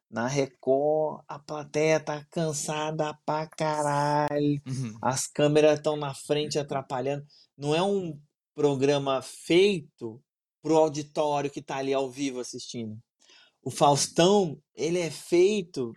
Na 0.10 0.28
Record, 0.28 1.24
a 1.28 1.39
plateia 1.39 2.00
tá 2.00 2.24
cansada 2.30 3.18
pra 3.26 3.48
caralho, 3.48 4.62
Uhum. 4.68 4.98
as 5.02 5.28
câmeras 5.28 5.78
estão 5.80 5.96
na 5.96 6.14
frente 6.14 6.60
atrapalhando. 6.60 7.26
Não 7.58 7.74
é 7.74 7.82
um 7.82 8.20
programa 8.54 9.22
feito 9.22 10.22
pro 10.62 10.78
auditório 10.78 11.50
que 11.50 11.62
tá 11.62 11.78
ali 11.78 11.94
ao 11.94 12.10
vivo 12.12 12.39
assistindo. 12.39 12.98
O 13.64 13.72
Faustão, 13.72 14.58
ele 14.76 15.00
é 15.00 15.10
feito 15.10 15.94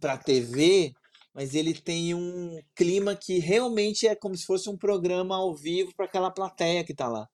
pra 0.00 0.16
TV, 0.18 0.92
mas 1.36 1.54
ele 1.54 1.74
tem 1.74 2.14
um 2.14 2.58
clima 2.74 3.14
que 3.14 3.38
realmente 3.38 4.08
é 4.08 4.16
como 4.16 4.34
se 4.34 4.46
fosse 4.46 4.70
um 4.70 4.76
programa 4.78 5.36
ao 5.36 5.54
vivo 5.54 5.94
para 5.94 6.06
aquela 6.06 6.30
plateia 6.30 6.82
que 6.82 6.94
tá 6.94 7.06
lá. 7.08 7.28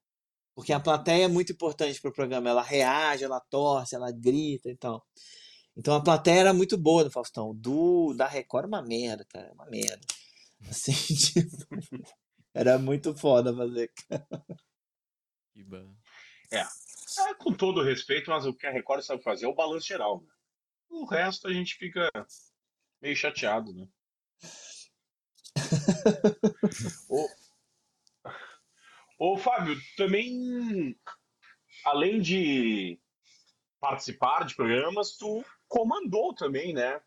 Porque 0.56 0.72
a 0.72 0.80
plateia 0.80 1.26
é 1.26 1.28
muito 1.28 1.52
importante 1.52 2.00
pro 2.00 2.12
programa, 2.12 2.50
ela 2.50 2.62
reage, 2.62 3.22
ela 3.22 3.38
torce, 3.38 3.94
ela 3.94 4.10
grita 4.10 4.68
e 4.68 4.76
tal. 4.76 5.06
Então 5.76 5.94
a 5.94 6.02
plateia 6.02 6.40
era 6.40 6.52
muito 6.52 6.76
boa 6.76 7.04
do 7.04 7.12
Faustão. 7.12 7.54
Do 7.54 8.12
da 8.12 8.26
Record 8.26 8.64
era 8.64 8.66
uma 8.68 8.82
merda, 8.82 9.24
cara, 9.30 9.52
uma 9.54 9.66
merda. 9.66 10.04
Assim, 10.68 10.92
tipo, 10.92 11.68
era 12.52 12.80
muito 12.80 13.14
foda 13.16 13.54
fazer. 13.54 13.88
Que 15.54 15.62
ba- 15.62 15.86
É. 16.50 16.58
É, 17.28 17.34
com 17.38 17.52
todo 17.52 17.84
respeito, 17.84 18.30
mas 18.30 18.46
o 18.46 18.52
que 18.52 18.66
a 18.66 18.72
Record 18.72 19.02
sabe 19.04 19.22
fazer 19.22 19.44
é 19.46 19.48
o 19.48 19.54
balanço 19.54 19.86
geral. 19.86 20.20
Né? 20.22 20.28
O 20.90 21.04
resto 21.06 21.46
a 21.46 21.52
gente 21.52 21.76
fica 21.76 22.10
meio 23.02 23.16
chateado, 23.16 23.74
né? 23.74 23.88
Ô, 27.10 27.28
ô, 29.18 29.36
Fábio, 29.36 29.76
também, 29.96 30.96
além 31.84 32.20
de 32.20 32.98
participar 33.80 34.46
de 34.46 34.54
programas, 34.54 35.16
tu 35.16 35.44
comandou 35.68 36.32
também, 36.32 36.72
né? 36.72 37.02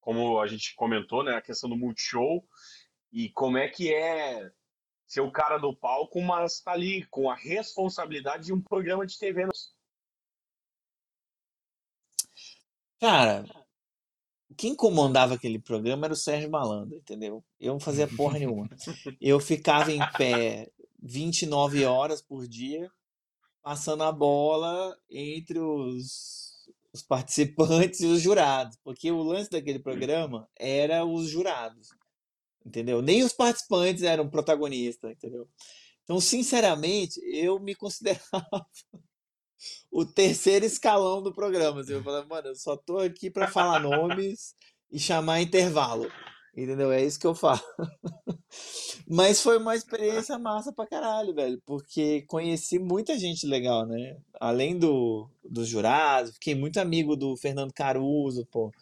Como 0.00 0.40
a 0.40 0.46
gente 0.46 0.74
comentou, 0.74 1.22
né? 1.22 1.34
A 1.34 1.42
questão 1.42 1.68
do 1.68 1.76
Multishow 1.76 2.48
e 3.12 3.28
como 3.30 3.58
é 3.58 3.68
que 3.68 3.92
é 3.92 4.50
ser 5.06 5.20
o 5.20 5.30
cara 5.30 5.58
do 5.58 5.76
palco, 5.76 6.20
mas 6.20 6.60
tá 6.60 6.72
ali 6.72 7.04
com 7.06 7.30
a 7.30 7.34
responsabilidade 7.34 8.46
de 8.46 8.52
um 8.52 8.60
programa 8.60 9.06
de 9.06 9.18
TV. 9.18 9.46
Cara, 12.98 13.44
quem 14.54 14.74
comandava 14.74 15.34
aquele 15.34 15.58
programa 15.58 16.06
era 16.06 16.14
o 16.14 16.16
Sérgio 16.16 16.50
Malandro, 16.50 16.96
entendeu? 16.96 17.44
Eu 17.58 17.72
não 17.72 17.80
fazia 17.80 18.06
porra 18.06 18.38
nenhuma. 18.38 18.68
Eu 19.20 19.40
ficava 19.40 19.90
em 19.92 20.00
pé 20.12 20.70
29 21.02 21.84
horas 21.84 22.22
por 22.22 22.46
dia, 22.46 22.90
passando 23.62 24.02
a 24.02 24.12
bola 24.12 24.96
entre 25.10 25.58
os, 25.58 26.68
os 26.92 27.02
participantes 27.02 28.00
e 28.00 28.06
os 28.06 28.20
jurados, 28.20 28.78
porque 28.82 29.10
o 29.10 29.22
lance 29.22 29.50
daquele 29.50 29.78
programa 29.78 30.48
era 30.56 31.04
os 31.04 31.28
jurados, 31.28 31.88
entendeu? 32.64 33.02
Nem 33.02 33.24
os 33.24 33.32
participantes 33.32 34.02
eram 34.02 34.28
protagonistas, 34.28 35.10
entendeu? 35.10 35.48
Então, 36.04 36.20
sinceramente, 36.20 37.20
eu 37.24 37.58
me 37.58 37.74
considerava 37.74 38.66
o 39.90 40.04
terceiro 40.04 40.64
escalão 40.64 41.22
do 41.22 41.32
programa. 41.32 41.80
Assim, 41.80 41.94
eu 41.94 42.02
falava, 42.02 42.26
mano, 42.26 42.48
eu 42.48 42.54
só 42.54 42.76
tô 42.76 42.98
aqui 42.98 43.30
pra 43.30 43.48
falar 43.48 43.80
nomes 43.80 44.54
e 44.90 44.98
chamar 44.98 45.40
intervalo. 45.40 46.10
Entendeu? 46.56 46.90
É 46.90 47.04
isso 47.04 47.20
que 47.20 47.26
eu 47.26 47.34
faço. 47.34 47.64
Mas 49.06 49.42
foi 49.42 49.58
uma 49.58 49.76
experiência 49.76 50.38
massa 50.38 50.72
pra 50.72 50.86
caralho, 50.86 51.34
velho. 51.34 51.60
Porque 51.66 52.22
conheci 52.22 52.78
muita 52.78 53.18
gente 53.18 53.46
legal, 53.46 53.84
né? 53.86 54.16
Além 54.40 54.78
do, 54.78 55.28
dos 55.44 55.68
jurados, 55.68 56.32
fiquei 56.32 56.54
muito 56.54 56.80
amigo 56.80 57.14
do 57.14 57.36
Fernando 57.36 57.74
Caruso, 57.74 58.46
pô. 58.46 58.72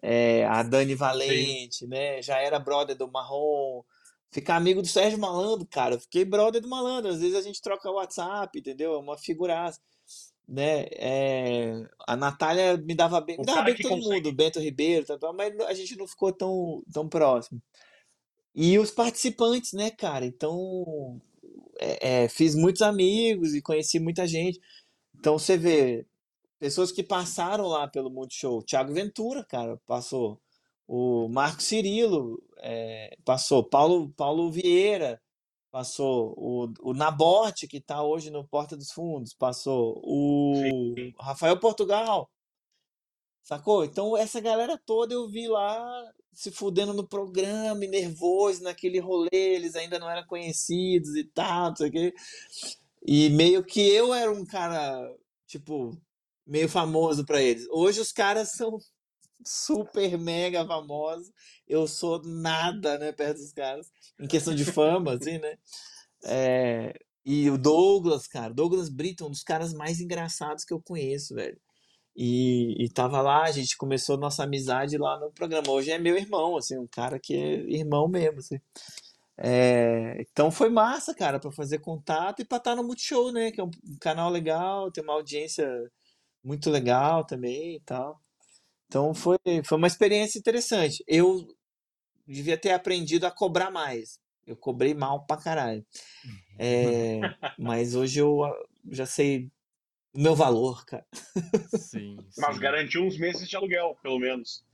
É, 0.00 0.46
a 0.46 0.62
Dani 0.62 0.94
Valente, 0.94 1.86
né? 1.86 2.22
Já 2.22 2.38
era 2.38 2.60
brother 2.60 2.96
do 2.96 3.10
Marrom. 3.10 3.82
Ficar 4.30 4.54
amigo 4.54 4.80
do 4.80 4.86
Sérgio 4.86 5.18
Malandro, 5.18 5.66
cara. 5.66 5.98
Fiquei 5.98 6.24
brother 6.24 6.62
do 6.62 6.68
Malandro. 6.68 7.10
Às 7.10 7.20
vezes 7.20 7.34
a 7.34 7.42
gente 7.42 7.60
troca 7.60 7.90
WhatsApp, 7.90 8.56
entendeu? 8.56 8.94
É 8.94 8.98
uma 8.98 9.18
figuraça 9.18 9.80
né? 10.50 10.86
É, 10.92 11.86
a 12.06 12.16
Natália 12.16 12.76
me 12.76 12.92
dava 12.94 13.20
bem, 13.20 13.38
me 13.38 13.44
dava 13.44 13.62
bem 13.62 13.76
com 13.76 13.82
todo 13.84 14.02
consegue. 14.02 14.14
mundo, 14.26 14.36
Bento 14.36 14.58
Ribeiro, 14.58 15.06
tal, 15.06 15.18
tal, 15.18 15.32
mas 15.32 15.58
a 15.60 15.72
gente 15.72 15.96
não 15.96 16.08
ficou 16.08 16.32
tão, 16.32 16.82
tão 16.92 17.08
próximo. 17.08 17.62
E 18.52 18.76
os 18.76 18.90
participantes, 18.90 19.72
né, 19.72 19.90
cara? 19.92 20.26
Então, 20.26 21.20
é, 21.78 22.24
é, 22.24 22.28
fiz 22.28 22.56
muitos 22.56 22.82
amigos 22.82 23.54
e 23.54 23.62
conheci 23.62 24.00
muita 24.00 24.26
gente. 24.26 24.60
Então, 25.16 25.38
você 25.38 25.56
vê 25.56 26.04
pessoas 26.58 26.90
que 26.90 27.04
passaram 27.04 27.68
lá 27.68 27.86
pelo 27.86 28.10
Multishow. 28.10 28.60
Thiago 28.62 28.92
Ventura, 28.92 29.44
cara, 29.44 29.80
passou. 29.86 30.40
O 30.88 31.28
Marco 31.28 31.62
Cirilo 31.62 32.42
é, 32.58 33.16
passou. 33.24 33.62
Paulo, 33.62 34.12
Paulo 34.16 34.50
Vieira 34.50 35.20
passou. 35.70 36.34
O, 36.36 36.72
o 36.90 36.94
Nabote, 36.94 37.68
que 37.68 37.80
tá 37.80 38.02
hoje 38.02 38.30
no 38.30 38.46
Porta 38.46 38.76
dos 38.76 38.90
Fundos, 38.90 39.34
passou. 39.34 40.00
O 40.04 40.54
Sim. 40.96 41.14
Rafael 41.20 41.58
Portugal, 41.58 42.30
sacou? 43.42 43.84
Então, 43.84 44.16
essa 44.16 44.40
galera 44.40 44.78
toda 44.84 45.14
eu 45.14 45.28
vi 45.28 45.48
lá 45.48 46.12
se 46.32 46.50
fudendo 46.50 46.94
no 46.94 47.06
programa, 47.06 47.84
e 47.84 47.88
nervoso 47.88 48.62
naquele 48.62 48.98
rolê, 48.98 49.28
eles 49.32 49.74
ainda 49.74 49.98
não 49.98 50.08
eram 50.08 50.26
conhecidos 50.26 51.14
e 51.16 51.24
tal, 51.24 51.70
não 51.70 51.76
sei 51.76 51.88
o 51.88 51.92
quê. 51.92 52.14
E 53.06 53.30
meio 53.30 53.64
que 53.64 53.80
eu 53.80 54.14
era 54.14 54.30
um 54.30 54.44
cara, 54.44 55.14
tipo, 55.46 55.96
meio 56.46 56.68
famoso 56.68 57.24
pra 57.24 57.42
eles. 57.42 57.66
Hoje 57.70 58.00
os 58.00 58.12
caras 58.12 58.52
são 58.52 58.78
super 59.44 60.18
mega 60.18 60.66
famosos. 60.66 61.30
Eu 61.70 61.86
sou 61.86 62.20
nada, 62.24 62.98
né, 62.98 63.12
perto 63.12 63.38
dos 63.38 63.52
caras, 63.52 63.90
em 64.18 64.26
questão 64.26 64.54
de 64.54 64.64
fama, 64.64 65.14
assim, 65.14 65.38
né? 65.38 65.56
É, 66.24 66.94
e 67.24 67.48
o 67.50 67.56
Douglas, 67.56 68.26
cara, 68.26 68.52
Douglas 68.52 68.88
Brito, 68.88 69.26
um 69.26 69.30
dos 69.30 69.42
caras 69.42 69.72
mais 69.72 70.00
engraçados 70.00 70.64
que 70.64 70.74
eu 70.74 70.82
conheço, 70.82 71.34
velho. 71.34 71.58
E, 72.16 72.84
e 72.84 72.88
tava 72.90 73.22
lá, 73.22 73.44
a 73.44 73.52
gente 73.52 73.76
começou 73.76 74.16
nossa 74.18 74.42
amizade 74.44 74.98
lá 74.98 75.18
no 75.20 75.30
programa. 75.32 75.70
Hoje 75.70 75.90
é 75.92 75.98
meu 75.98 76.16
irmão, 76.16 76.56
assim, 76.56 76.76
um 76.76 76.86
cara 76.86 77.18
que 77.20 77.34
é 77.34 77.54
irmão 77.70 78.08
mesmo, 78.08 78.40
assim. 78.40 78.58
É, 79.38 80.20
então 80.20 80.50
foi 80.50 80.68
massa, 80.68 81.14
cara, 81.14 81.40
pra 81.40 81.50
fazer 81.52 81.78
contato 81.78 82.42
e 82.42 82.44
pra 82.44 82.58
estar 82.58 82.76
no 82.76 82.84
Multishow, 82.84 83.32
né? 83.32 83.50
Que 83.52 83.60
é 83.60 83.64
um 83.64 83.70
um 83.88 83.96
canal 84.00 84.30
legal, 84.30 84.90
tem 84.90 85.02
uma 85.04 85.14
audiência 85.14 85.66
muito 86.44 86.70
legal 86.70 87.24
também 87.24 87.76
e 87.76 87.80
tal. 87.80 88.20
Então 88.86 89.14
foi, 89.14 89.38
foi 89.64 89.78
uma 89.78 89.86
experiência 89.86 90.38
interessante. 90.38 91.04
Eu 91.06 91.46
devia 92.32 92.56
ter 92.56 92.70
aprendido 92.70 93.26
a 93.26 93.30
cobrar 93.30 93.70
mais. 93.70 94.20
Eu 94.46 94.56
cobrei 94.56 94.94
mal 94.94 95.24
pra 95.26 95.36
caralho. 95.36 95.84
É, 96.58 97.20
mas 97.58 97.94
hoje 97.94 98.20
eu 98.20 98.44
ah, 98.44 98.64
já 98.90 99.06
sei 99.06 99.50
o 100.12 100.20
meu 100.20 100.34
valor, 100.34 100.84
cara. 100.84 101.06
Sim, 101.78 102.16
Mas 102.36 102.56
sim. 102.56 102.60
garantiu 102.60 103.02
uns 103.04 103.16
meses 103.16 103.48
de 103.48 103.56
aluguel, 103.56 103.96
pelo 104.02 104.18
menos. 104.18 104.64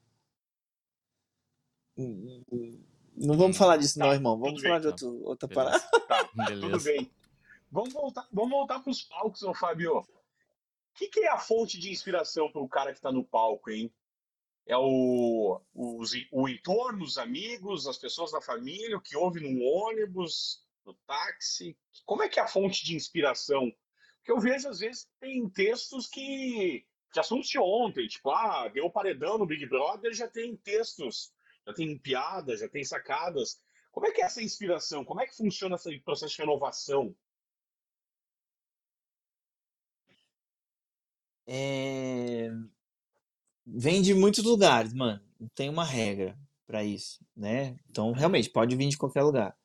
Não 3.17 3.37
vamos 3.37 3.57
falar 3.57 3.77
disso, 3.77 3.99
não, 3.99 4.09
Tá, 4.09 4.15
irmão. 4.15 4.39
Vamos 4.39 4.63
falar 4.63 4.81
bem, 4.81 4.89
de 4.91 4.95
então. 4.95 5.09
outro, 5.09 5.29
outra 5.29 5.49
parada. 5.49 5.79
Beleza. 5.79 6.07
Tá, 6.07 6.25
tudo 6.25 6.61
Beleza. 6.61 6.93
bem. 6.93 7.11
Vamos 7.71 7.93
voltar, 7.93 8.29
vamos 8.33 8.51
voltar 8.51 8.81
para 8.81 8.91
os 8.91 9.03
palcos, 9.03 9.43
ô 9.43 9.53
Fábio. 9.53 9.99
O 9.99 10.07
que, 10.95 11.09
que 11.09 11.21
é 11.21 11.29
a 11.31 11.39
fonte 11.39 11.79
de 11.79 11.91
inspiração 11.91 12.51
para 12.51 12.63
o 12.63 12.69
cara 12.69 12.93
que 12.93 12.99
está 12.99 13.13
no 13.13 13.25
palco, 13.25 13.71
hein? 13.71 13.93
É 14.67 14.77
o, 14.77 15.61
os, 15.73 16.13
o 16.33 16.49
entorno, 16.49 17.05
os 17.05 17.19
amigos, 17.19 17.87
as 17.87 17.99
pessoas 17.99 18.33
da 18.33 18.41
família, 18.41 18.97
o 18.97 19.01
que 19.01 19.17
houve 19.17 19.41
no 19.41 19.63
ônibus, 19.63 20.67
no 20.85 20.93
táxi? 21.07 21.79
Como 22.05 22.23
é 22.23 22.29
que 22.29 22.41
é 22.41 22.43
a 22.43 22.49
fonte 22.49 22.85
de 22.85 22.97
inspiração? 22.97 23.73
Porque 24.19 24.33
eu 24.33 24.41
vejo, 24.41 24.69
às 24.69 24.81
vezes, 24.81 25.09
tem 25.21 25.49
textos 25.49 26.09
que. 26.09 26.85
de 27.13 27.21
assuntos 27.21 27.49
de 27.49 27.59
ontem, 27.61 28.09
tipo, 28.09 28.29
ah, 28.31 28.69
deu 28.69 28.91
paredão 28.91 29.39
no 29.39 29.47
Big 29.47 29.65
Brother, 29.67 30.13
já 30.13 30.27
tem 30.27 30.57
textos, 30.57 31.33
já 31.65 31.73
tem 31.73 31.97
piadas, 31.97 32.59
já 32.59 32.69
tem 32.69 32.85
sacadas. 32.85 33.61
Como 33.93 34.07
é 34.07 34.11
que 34.11 34.21
é 34.21 34.25
essa 34.25 34.43
inspiração? 34.43 35.05
Como 35.05 35.21
é 35.21 35.27
que 35.27 35.37
funciona 35.37 35.77
esse 35.77 36.01
processo 36.01 36.35
de 36.35 36.43
renovação? 36.43 37.17
É, 41.47 42.51
Vem 43.67 44.01
de 44.01 44.15
muitos 44.15 44.45
lugares, 44.45 44.93
mano. 44.93 45.21
não 45.41 45.49
tem 45.49 45.69
uma 45.69 45.85
regra 45.85 46.39
para 46.67 46.85
isso, 46.85 47.19
né? 47.37 47.77
Então, 47.91 48.13
realmente, 48.13 48.51
pode 48.51 48.77
vir 48.77 48.89
de 48.89 48.97
qualquer 48.97 49.23
lugar. 49.23 49.57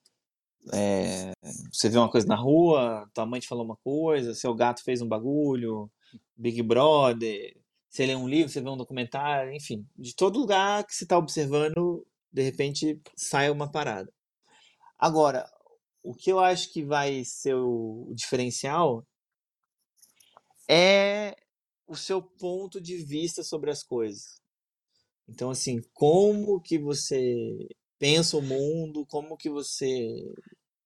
É, 0.74 1.32
você 1.72 1.90
vê 1.90 1.98
uma 1.98 2.10
coisa 2.10 2.28
na 2.28 2.36
rua, 2.36 3.10
tua 3.14 3.26
mãe 3.26 3.40
te 3.40 3.48
falou 3.48 3.66
uma 3.66 3.78
coisa, 3.78 4.36
seu 4.36 4.54
gato 4.54 4.84
fez 4.84 5.02
um 5.02 5.08
bagulho, 5.08 5.90
Big 6.36 6.62
Brother, 6.62 7.56
você 7.90 8.06
lê 8.06 8.16
um 8.16 8.28
livro, 8.28 8.52
você 8.52 8.62
vê 8.62 8.70
um 8.70 8.78
documentário, 8.78 9.54
enfim, 9.54 9.86
de 9.98 10.16
todo 10.16 10.40
lugar 10.40 10.86
que 10.86 10.96
você 10.96 11.04
está 11.04 11.18
observando, 11.18 12.06
de 12.32 12.42
repente 12.42 13.02
sai 13.16 13.50
uma 13.50 13.70
parada. 13.70 14.12
Agora, 14.98 15.50
o 16.04 16.14
que 16.14 16.32
eu 16.32 16.40
acho 16.40 16.72
que 16.72 16.84
vai 16.84 17.24
ser 17.26 17.56
o 17.56 18.12
diferencial 18.14 19.06
é 20.70 21.36
o 21.92 21.96
seu 21.96 22.22
ponto 22.22 22.80
de 22.80 22.96
vista 22.96 23.44
sobre 23.44 23.70
as 23.70 23.84
coisas. 23.84 24.42
Então, 25.28 25.50
assim, 25.50 25.82
como 25.94 26.62
que 26.62 26.80
você 26.80 27.68
pensa 28.00 28.38
o 28.38 28.42
mundo, 28.42 29.06
como 29.08 29.36
que 29.36 29.50
você 29.50 30.34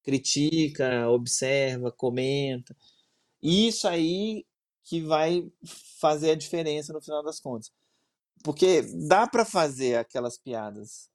critica, 0.02 1.08
observa, 1.08 1.92
comenta. 1.92 2.76
Isso 3.40 3.88
aí 3.88 4.44
que 4.84 5.00
vai 5.00 5.48
fazer 6.00 6.32
a 6.32 6.36
diferença 6.36 6.92
no 6.92 7.02
final 7.02 7.24
das 7.24 7.40
contas. 7.40 7.72
Porque 8.44 8.82
dá 9.08 9.28
para 9.28 9.46
fazer 9.46 9.98
aquelas 9.98 10.40
piadas 10.40 11.08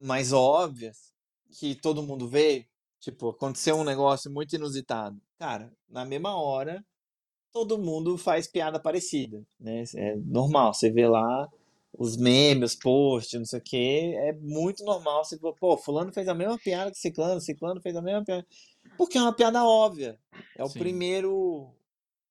mais 0.00 0.32
óbvias 0.32 1.12
que 1.58 1.74
todo 1.74 2.02
mundo 2.02 2.26
vê, 2.26 2.66
tipo, 3.00 3.28
aconteceu 3.28 3.76
um 3.76 3.84
negócio 3.84 4.30
muito 4.30 4.56
inusitado. 4.56 5.20
Cara, 5.38 5.70
na 5.88 6.06
mesma 6.06 6.36
hora, 6.40 6.82
todo 7.54 7.78
mundo 7.78 8.18
faz 8.18 8.48
piada 8.48 8.80
parecida, 8.80 9.40
né? 9.60 9.84
É 9.94 10.16
normal, 10.16 10.74
você 10.74 10.90
vê 10.90 11.06
lá 11.06 11.48
os 11.96 12.16
memes, 12.16 12.72
os 12.72 12.76
posts, 12.76 13.38
não 13.38 13.46
sei 13.46 13.60
o 13.60 13.62
quê, 13.62 14.14
é 14.16 14.32
muito 14.32 14.84
normal 14.84 15.24
você 15.24 15.38
falar, 15.38 15.54
pô, 15.54 15.76
fulano 15.78 16.12
fez 16.12 16.26
a 16.26 16.34
mesma 16.34 16.58
piada 16.58 16.90
que 16.90 16.98
ciclano, 16.98 17.40
ciclano 17.40 17.80
fez 17.80 17.94
a 17.94 18.02
mesma 18.02 18.24
piada. 18.24 18.44
Porque 18.98 19.16
é 19.16 19.22
uma 19.22 19.32
piada 19.32 19.64
óbvia. 19.64 20.18
É 20.56 20.64
o 20.64 20.68
Sim. 20.68 20.80
primeiro 20.80 21.72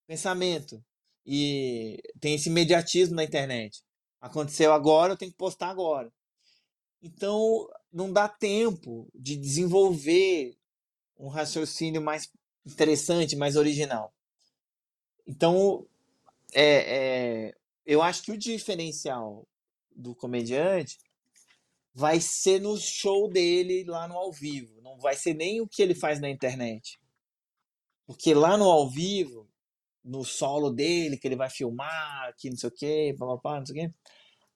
pensamento. 0.06 0.84
E 1.26 2.02
tem 2.20 2.36
esse 2.36 2.50
imediatismo 2.50 3.16
na 3.16 3.24
internet. 3.24 3.82
Aconteceu 4.20 4.74
agora, 4.74 5.14
eu 5.14 5.18
tenho 5.18 5.32
que 5.32 5.38
postar 5.38 5.70
agora. 5.70 6.12
Então, 7.02 7.68
não 7.92 8.12
dá 8.12 8.28
tempo 8.28 9.08
de 9.16 9.38
desenvolver 9.38 10.58
um 11.18 11.30
raciocínio 11.30 12.02
mais 12.02 12.30
interessante, 12.66 13.38
mais 13.38 13.56
original. 13.56 14.13
Então, 15.26 15.88
é, 16.54 17.48
é, 17.48 17.56
eu 17.86 18.02
acho 18.02 18.24
que 18.24 18.32
o 18.32 18.38
diferencial 18.38 19.48
do 19.96 20.16
comediante 20.16 20.98
vai 21.94 22.20
ser 22.20 22.60
no 22.60 22.78
show 22.78 23.30
dele 23.30 23.84
lá 23.86 24.08
no 24.08 24.16
ao 24.16 24.32
vivo. 24.32 24.82
Não 24.82 24.98
vai 24.98 25.16
ser 25.16 25.34
nem 25.34 25.62
o 25.62 25.68
que 25.68 25.82
ele 25.82 25.96
faz 25.96 26.20
na 26.20 26.30
internet. 26.30 27.00
Porque 28.06 28.34
lá 28.34 28.58
no 28.58 28.66
ao 28.66 28.90
vivo, 28.90 29.48
no 30.04 30.24
solo 30.24 30.70
dele, 30.70 31.18
que 31.18 31.28
ele 31.28 31.36
vai 31.36 31.50
filmar, 31.50 32.36
que 32.38 32.50
não 32.50 32.58
sei 32.58 32.70
o 32.70 32.72
quê, 32.72 33.16
papapá, 33.18 33.60
não 33.60 33.66
sei 33.66 33.86
o 33.86 33.88
quê, 33.90 33.96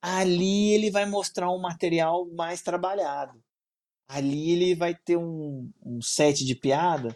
ali 0.02 0.74
ele 0.74 0.92
vai 0.92 1.06
mostrar 1.06 1.52
um 1.52 1.60
material 1.60 2.28
mais 2.34 2.62
trabalhado. 2.62 3.42
Ali 4.08 4.52
ele 4.52 4.76
vai 4.76 4.96
ter 4.96 5.18
um, 5.18 5.72
um 5.84 6.02
set 6.02 6.46
de 6.46 6.56
piada 6.56 7.16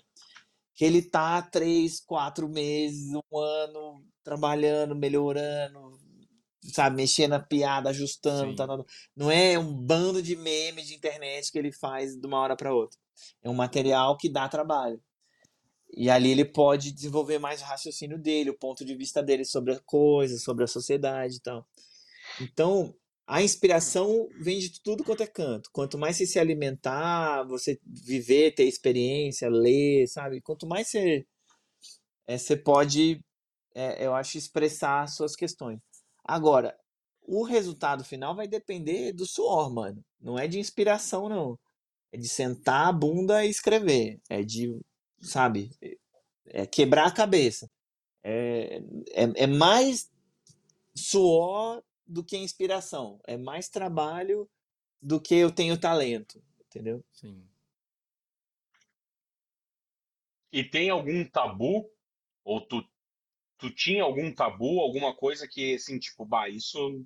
que 0.81 0.85
ele 0.85 1.03
tá 1.03 1.43
três, 1.43 1.99
quatro 1.99 2.49
meses, 2.49 3.13
um 3.13 3.37
ano 3.37 4.03
trabalhando, 4.23 4.95
melhorando, 4.95 5.95
sabe, 6.73 6.95
mexer 6.95 7.27
na 7.27 7.39
piada, 7.39 7.91
ajustando, 7.91 8.55
tá, 8.55 8.65
tá, 8.65 8.77
tá. 8.79 8.83
não 9.15 9.29
é 9.29 9.59
um 9.59 9.71
bando 9.71 10.23
de 10.23 10.35
memes 10.35 10.87
de 10.87 10.95
internet 10.95 11.51
que 11.51 11.59
ele 11.59 11.71
faz 11.71 12.15
de 12.15 12.25
uma 12.25 12.39
hora 12.39 12.55
para 12.55 12.73
outra. 12.73 12.97
É 13.43 13.47
um 13.47 13.53
material 13.53 14.17
que 14.17 14.27
dá 14.27 14.49
trabalho. 14.49 14.99
E 15.95 16.09
ali 16.09 16.31
ele 16.31 16.45
pode 16.45 16.91
desenvolver 16.91 17.37
mais 17.37 17.61
o 17.61 17.65
raciocínio 17.65 18.17
dele, 18.17 18.49
o 18.49 18.57
ponto 18.57 18.83
de 18.83 18.95
vista 18.95 19.21
dele 19.21 19.45
sobre 19.45 19.73
a 19.73 19.79
coisa, 19.81 20.39
sobre 20.39 20.63
a 20.63 20.67
sociedade 20.67 21.35
e 21.35 21.41
tal. 21.41 21.63
Então, 22.41 22.91
a 23.31 23.41
inspiração 23.41 24.27
vem 24.41 24.59
de 24.59 24.81
tudo 24.81 25.05
quanto 25.05 25.23
é 25.23 25.25
canto. 25.25 25.69
Quanto 25.71 25.97
mais 25.97 26.17
você 26.17 26.27
se 26.27 26.37
alimentar, 26.37 27.43
você 27.43 27.79
viver, 27.85 28.53
ter 28.53 28.65
experiência, 28.65 29.49
ler, 29.49 30.05
sabe? 30.09 30.41
Quanto 30.41 30.67
mais 30.67 30.89
você, 30.89 31.25
é, 32.27 32.37
você 32.37 32.57
pode, 32.57 33.23
é, 33.73 34.05
eu 34.05 34.13
acho, 34.13 34.37
expressar 34.37 35.07
suas 35.07 35.33
questões. 35.33 35.79
Agora, 36.25 36.77
o 37.21 37.43
resultado 37.43 38.03
final 38.03 38.35
vai 38.35 38.49
depender 38.49 39.13
do 39.13 39.25
suor, 39.25 39.73
mano. 39.73 40.03
Não 40.19 40.37
é 40.37 40.45
de 40.45 40.59
inspiração, 40.59 41.29
não. 41.29 41.57
É 42.11 42.17
de 42.17 42.27
sentar 42.27 42.89
a 42.89 42.91
bunda 42.91 43.45
e 43.45 43.49
escrever. 43.49 44.19
É 44.29 44.43
de, 44.43 44.77
sabe, 45.21 45.71
é 46.47 46.67
quebrar 46.67 47.07
a 47.07 47.13
cabeça. 47.13 47.65
É, 48.25 48.81
é, 49.13 49.43
é 49.43 49.47
mais 49.47 50.11
suor 50.93 51.81
do 52.11 52.23
que 52.23 52.37
inspiração. 52.37 53.19
É 53.25 53.37
mais 53.37 53.69
trabalho 53.69 54.49
do 55.01 55.19
que 55.19 55.35
eu 55.35 55.51
tenho 55.51 55.79
talento. 55.79 56.43
Entendeu? 56.65 57.03
Sim. 57.11 57.47
E 60.51 60.63
tem 60.63 60.89
algum 60.89 61.23
tabu? 61.29 61.89
Ou 62.43 62.61
tu 62.61 62.83
tu 63.57 63.69
tinha 63.69 64.01
algum 64.01 64.33
tabu, 64.33 64.79
alguma 64.79 65.15
coisa 65.15 65.47
que, 65.47 65.75
assim, 65.75 65.99
tipo, 65.99 66.25
bah, 66.25 66.49
isso 66.49 67.05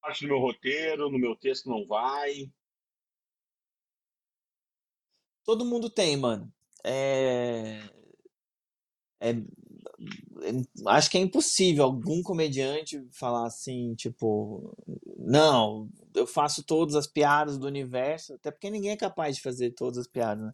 parte 0.00 0.22
do 0.22 0.28
meu 0.28 0.38
roteiro, 0.38 1.10
no 1.10 1.18
meu 1.18 1.36
texto 1.36 1.68
não 1.68 1.86
vai? 1.86 2.50
Todo 5.44 5.66
mundo 5.66 5.90
tem, 5.90 6.16
mano. 6.16 6.50
É... 6.82 7.80
É... 9.20 9.34
Acho 10.86 11.10
que 11.10 11.18
é 11.18 11.20
impossível 11.20 11.84
algum 11.84 12.22
comediante 12.22 13.06
falar 13.10 13.46
assim, 13.46 13.94
tipo, 13.94 14.74
não, 15.18 15.88
eu 16.14 16.26
faço 16.26 16.62
todas 16.64 16.94
as 16.94 17.06
piadas 17.06 17.58
do 17.58 17.66
universo, 17.66 18.34
até 18.34 18.50
porque 18.50 18.70
ninguém 18.70 18.92
é 18.92 18.96
capaz 18.96 19.36
de 19.36 19.42
fazer 19.42 19.72
todas 19.72 19.98
as 19.98 20.06
piadas, 20.06 20.44
né? 20.44 20.52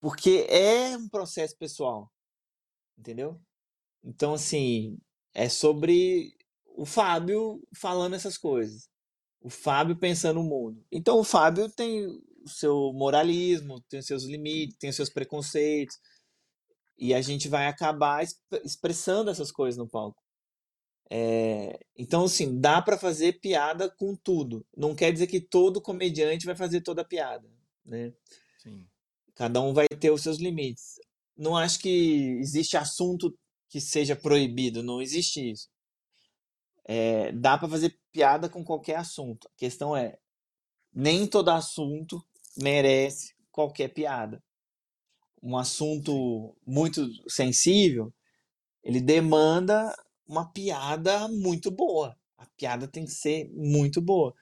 Porque 0.00 0.46
é 0.48 0.96
um 0.96 1.08
processo 1.08 1.56
pessoal, 1.56 2.10
entendeu? 2.98 3.40
Então, 4.02 4.34
assim, 4.34 4.98
é 5.34 5.48
sobre 5.48 6.34
o 6.74 6.86
Fábio 6.86 7.62
falando 7.74 8.14
essas 8.14 8.38
coisas. 8.38 8.88
O 9.40 9.50
Fábio 9.50 9.96
pensando 9.96 10.40
o 10.40 10.44
mundo. 10.44 10.84
Então, 10.90 11.18
o 11.18 11.24
Fábio 11.24 11.68
tem 11.70 12.06
o 12.06 12.48
seu 12.48 12.92
moralismo, 12.92 13.80
tem 13.82 14.00
os 14.00 14.06
seus 14.06 14.24
limites, 14.24 14.76
tem 14.78 14.90
os 14.90 14.96
seus 14.96 15.10
preconceitos. 15.10 15.98
E 17.00 17.14
a 17.14 17.22
gente 17.22 17.48
vai 17.48 17.66
acabar 17.66 18.22
expressando 18.62 19.30
essas 19.30 19.50
coisas 19.50 19.78
no 19.78 19.88
palco. 19.88 20.22
É, 21.08 21.80
então, 21.96 22.24
assim, 22.24 22.60
dá 22.60 22.80
para 22.80 22.98
fazer 22.98 23.40
piada 23.40 23.90
com 23.90 24.14
tudo. 24.14 24.64
Não 24.76 24.94
quer 24.94 25.12
dizer 25.12 25.26
que 25.26 25.40
todo 25.40 25.80
comediante 25.80 26.46
vai 26.46 26.54
fazer 26.54 26.82
toda 26.82 27.02
a 27.02 27.04
piada, 27.04 27.50
né? 27.84 28.12
Sim. 28.62 28.86
Cada 29.34 29.60
um 29.60 29.72
vai 29.72 29.88
ter 29.88 30.10
os 30.10 30.22
seus 30.22 30.38
limites. 30.38 31.00
Não 31.36 31.56
acho 31.56 31.80
que 31.80 32.36
existe 32.38 32.76
assunto 32.76 33.36
que 33.68 33.80
seja 33.80 34.14
proibido, 34.14 34.82
não 34.82 35.00
existe 35.00 35.50
isso. 35.50 35.68
É, 36.84 37.32
dá 37.32 37.56
para 37.56 37.68
fazer 37.68 37.98
piada 38.12 38.48
com 38.48 38.62
qualquer 38.62 38.96
assunto. 38.96 39.48
A 39.48 39.58
questão 39.58 39.96
é, 39.96 40.18
nem 40.92 41.26
todo 41.26 41.48
assunto 41.50 42.22
merece 42.56 43.34
qualquer 43.50 43.88
piada. 43.88 44.42
Um 45.42 45.56
assunto 45.56 46.54
muito 46.66 47.08
sensível, 47.28 48.12
ele 48.82 49.00
demanda 49.00 49.94
uma 50.26 50.50
piada 50.50 51.28
muito 51.28 51.70
boa. 51.70 52.16
A 52.38 52.46
piada 52.56 52.86
tem 52.86 53.04
que 53.04 53.10
ser 53.10 53.50
muito 53.52 54.00
boa. 54.00 54.34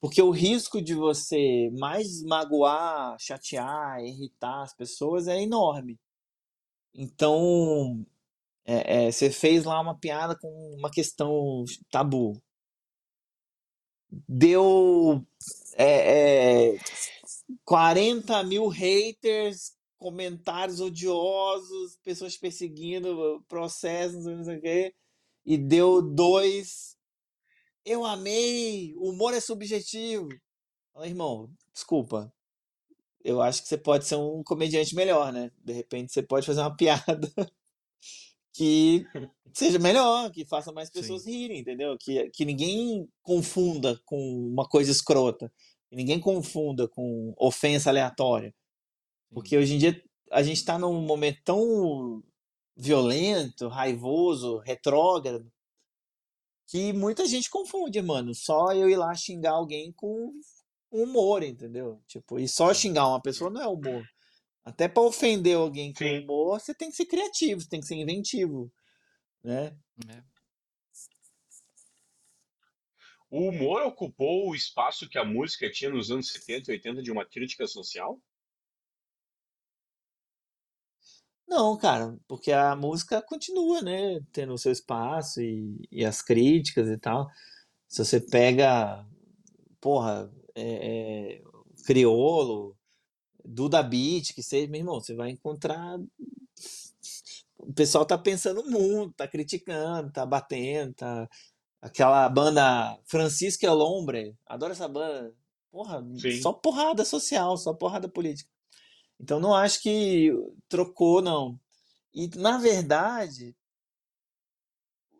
Porque 0.00 0.20
o 0.22 0.30
risco 0.30 0.80
de 0.82 0.94
você 0.94 1.70
mais 1.78 2.22
magoar, 2.22 3.16
chatear, 3.18 4.00
irritar 4.00 4.62
as 4.62 4.74
pessoas 4.74 5.26
é 5.28 5.40
enorme. 5.40 5.98
Então, 6.94 8.04
é, 8.64 9.06
é, 9.06 9.12
você 9.12 9.30
fez 9.30 9.64
lá 9.64 9.80
uma 9.80 9.98
piada 9.98 10.36
com 10.38 10.48
uma 10.78 10.90
questão 10.90 11.64
tabu. 11.90 12.40
Deu 14.28 15.24
é, 15.76 16.74
é, 16.74 16.78
40 17.64 18.42
mil 18.44 18.68
haters, 18.68 19.75
comentários 19.98 20.80
odiosos, 20.80 21.96
pessoas 22.02 22.36
perseguindo, 22.36 23.44
processos, 23.48 24.24
não 24.24 24.44
sei 24.44 24.58
o 24.58 24.60
quê, 24.60 24.94
e 25.44 25.56
deu 25.56 26.02
dois. 26.02 26.96
Eu 27.84 28.04
amei, 28.04 28.94
o 28.96 29.10
humor 29.10 29.32
é 29.32 29.40
subjetivo. 29.40 30.28
Fala, 30.92 31.06
irmão, 31.06 31.50
desculpa. 31.72 32.32
Eu 33.22 33.42
acho 33.42 33.62
que 33.62 33.68
você 33.68 33.76
pode 33.78 34.06
ser 34.06 34.16
um 34.16 34.42
comediante 34.44 34.94
melhor, 34.94 35.32
né? 35.32 35.50
De 35.64 35.72
repente 35.72 36.12
você 36.12 36.22
pode 36.22 36.46
fazer 36.46 36.60
uma 36.60 36.74
piada 36.76 37.32
que 38.52 39.04
seja 39.52 39.78
melhor, 39.78 40.30
que 40.30 40.44
faça 40.46 40.72
mais 40.72 40.88
pessoas 40.88 41.22
Sim. 41.22 41.30
rirem, 41.30 41.60
entendeu? 41.60 41.96
Que, 41.98 42.30
que 42.30 42.44
ninguém 42.44 43.08
confunda 43.22 44.00
com 44.04 44.18
uma 44.48 44.66
coisa 44.66 44.90
escrota. 44.90 45.52
Que 45.88 45.96
ninguém 45.96 46.18
confunda 46.18 46.88
com 46.88 47.34
ofensa 47.36 47.90
aleatória. 47.90 48.54
Porque 49.30 49.56
hoje 49.56 49.74
em 49.74 49.78
dia 49.78 50.02
a 50.30 50.42
gente 50.42 50.64
tá 50.64 50.78
num 50.78 51.00
momento 51.00 51.40
tão 51.44 52.22
violento, 52.76 53.68
raivoso, 53.68 54.58
retrógrado, 54.58 55.50
que 56.66 56.92
muita 56.92 57.26
gente 57.26 57.48
confunde, 57.48 58.02
mano. 58.02 58.34
Só 58.34 58.72
eu 58.72 58.88
ir 58.90 58.96
lá 58.96 59.14
xingar 59.14 59.52
alguém 59.52 59.92
com 59.92 60.32
humor, 60.90 61.42
entendeu? 61.42 62.02
Tipo, 62.06 62.38
e 62.38 62.48
só 62.48 62.74
xingar 62.74 63.08
uma 63.08 63.22
pessoa 63.22 63.50
não 63.50 63.62
é 63.62 63.68
humor. 63.68 64.04
Até 64.64 64.88
pra 64.88 65.02
ofender 65.02 65.56
alguém 65.56 65.92
com 65.92 66.04
Sim. 66.04 66.24
humor, 66.24 66.60
você 66.60 66.74
tem 66.74 66.90
que 66.90 66.96
ser 66.96 67.06
criativo, 67.06 67.60
você 67.60 67.68
tem 67.68 67.80
que 67.80 67.86
ser 67.86 67.94
inventivo, 67.94 68.72
né? 69.42 69.76
É. 70.08 70.22
O 73.30 73.48
humor 73.48 73.82
ocupou 73.82 74.48
o 74.48 74.54
espaço 74.54 75.08
que 75.08 75.18
a 75.18 75.24
música 75.24 75.70
tinha 75.70 75.90
nos 75.90 76.10
anos 76.10 76.32
70 76.32 76.70
e 76.70 76.74
80 76.74 77.02
de 77.02 77.12
uma 77.12 77.24
crítica 77.24 77.66
social? 77.66 78.20
Não, 81.46 81.76
cara, 81.76 82.16
porque 82.26 82.50
a 82.50 82.74
música 82.74 83.22
continua, 83.22 83.80
né? 83.80 84.20
Tendo 84.32 84.52
o 84.52 84.58
seu 84.58 84.72
espaço 84.72 85.40
e, 85.40 85.86
e 85.90 86.04
as 86.04 86.20
críticas 86.20 86.88
e 86.88 86.98
tal. 86.98 87.28
Se 87.88 88.04
você 88.04 88.20
pega, 88.20 89.06
porra, 89.80 90.30
é, 90.54 91.38
é, 91.38 91.42
Criolo, 91.84 92.76
Duda 93.44 93.82
Beat, 93.82 94.34
que 94.34 94.42
seja, 94.42 94.68
meu 94.68 94.80
irmão, 94.80 95.00
você 95.00 95.14
vai 95.14 95.30
encontrar. 95.30 95.98
O 97.58 97.72
pessoal 97.72 98.04
tá 98.04 98.18
pensando 98.18 98.64
muito, 98.68 99.14
tá 99.14 99.28
criticando, 99.28 100.10
tá 100.12 100.26
batendo, 100.26 100.94
tá. 100.94 101.28
Aquela 101.80 102.28
banda 102.28 102.98
Francisca 103.04 103.72
Lombre, 103.72 104.36
adoro 104.46 104.72
essa 104.72 104.88
banda. 104.88 105.32
Porra, 105.70 106.04
Sim. 106.18 106.40
só 106.40 106.52
porrada 106.52 107.04
social, 107.04 107.56
só 107.56 107.72
porrada 107.72 108.08
política. 108.08 108.50
Então 109.20 109.40
não 109.40 109.54
acho 109.54 109.80
que 109.82 110.32
trocou, 110.68 111.22
não. 111.22 111.58
E 112.14 112.28
na 112.36 112.58
verdade, 112.58 113.54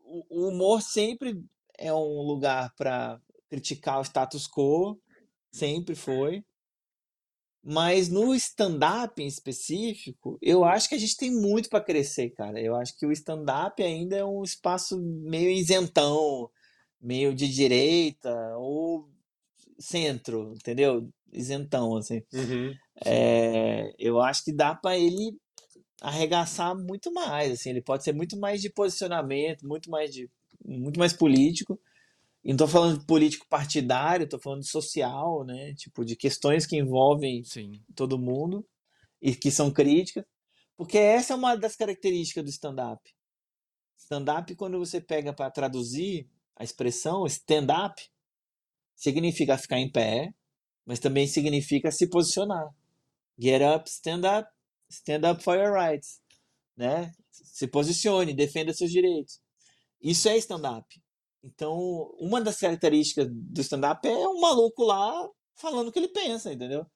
o 0.02 0.48
humor 0.48 0.82
sempre 0.82 1.42
é 1.78 1.92
um 1.92 2.22
lugar 2.22 2.72
para 2.76 3.20
criticar 3.48 3.98
o 3.98 4.04
status 4.04 4.46
quo, 4.48 4.98
sempre 5.52 5.94
foi. 5.94 6.44
Mas 7.68 8.08
no 8.08 8.32
stand-up 8.34 9.20
em 9.20 9.26
específico, 9.26 10.38
eu 10.40 10.64
acho 10.64 10.88
que 10.88 10.94
a 10.94 10.98
gente 10.98 11.16
tem 11.16 11.32
muito 11.32 11.68
para 11.68 11.82
crescer, 11.82 12.30
cara. 12.30 12.60
Eu 12.60 12.76
acho 12.76 12.96
que 12.96 13.04
o 13.04 13.10
stand-up 13.10 13.82
ainda 13.82 14.16
é 14.16 14.24
um 14.24 14.44
espaço 14.44 14.96
meio 15.00 15.50
isentão, 15.50 16.48
meio 17.00 17.34
de 17.34 17.48
direita 17.48 18.32
ou 18.56 19.10
centro, 19.80 20.52
entendeu? 20.54 21.08
Isentão, 21.32 21.96
assim. 21.96 22.22
Uhum. 22.32 22.72
É, 23.04 23.94
eu 23.98 24.20
acho 24.20 24.44
que 24.44 24.52
dá 24.52 24.74
para 24.74 24.96
ele 24.96 25.36
arregaçar 26.00 26.76
muito 26.76 27.12
mais, 27.12 27.52
assim, 27.52 27.70
ele 27.70 27.82
pode 27.82 28.04
ser 28.04 28.12
muito 28.12 28.38
mais 28.38 28.60
de 28.60 28.70
posicionamento, 28.70 29.66
muito 29.66 29.90
mais 29.90 30.12
de 30.12 30.30
muito 30.64 30.98
mais 30.98 31.12
político. 31.12 31.78
E 32.44 32.50
não 32.50 32.58
tô 32.58 32.68
falando 32.68 33.00
de 33.00 33.06
político 33.06 33.46
partidário, 33.48 34.28
tô 34.28 34.38
falando 34.38 34.60
de 34.60 34.68
social, 34.68 35.44
né? 35.44 35.74
Tipo, 35.74 36.04
de 36.04 36.14
questões 36.14 36.64
que 36.64 36.76
envolvem 36.76 37.42
Sim. 37.44 37.82
todo 37.94 38.18
mundo 38.18 38.64
e 39.20 39.34
que 39.34 39.50
são 39.50 39.70
críticas, 39.70 40.24
porque 40.76 40.98
essa 40.98 41.32
é 41.32 41.36
uma 41.36 41.56
das 41.56 41.74
características 41.74 42.44
do 42.44 42.50
stand-up. 42.50 43.02
Stand-up, 43.96 44.54
quando 44.54 44.78
você 44.78 45.00
pega 45.00 45.32
para 45.32 45.50
traduzir 45.50 46.28
a 46.54 46.62
expressão 46.62 47.26
stand-up, 47.26 48.00
significa 48.94 49.58
ficar 49.58 49.78
em 49.78 49.90
pé, 49.90 50.32
mas 50.84 51.00
também 51.00 51.26
significa 51.26 51.90
se 51.90 52.08
posicionar. 52.08 52.68
Get 53.38 53.62
up, 53.62 53.88
stand 53.88 54.24
up, 54.24 54.48
stand 54.90 55.30
up 55.30 55.42
for 55.42 55.56
your 55.56 55.72
rights, 55.72 56.20
né? 56.76 57.12
Se 57.30 57.66
posicione, 57.66 58.32
defenda 58.34 58.72
seus 58.72 58.90
direitos. 58.90 59.40
Isso 60.00 60.28
é 60.28 60.36
stand-up. 60.36 60.86
Então, 61.42 62.14
uma 62.18 62.40
das 62.40 62.58
características 62.58 63.28
do 63.30 63.60
stand-up 63.60 64.06
é 64.06 64.28
um 64.28 64.40
maluco 64.40 64.84
lá 64.84 65.28
falando 65.54 65.88
o 65.88 65.92
que 65.92 65.98
ele 65.98 66.08
pensa, 66.08 66.52
entendeu? 66.52 66.86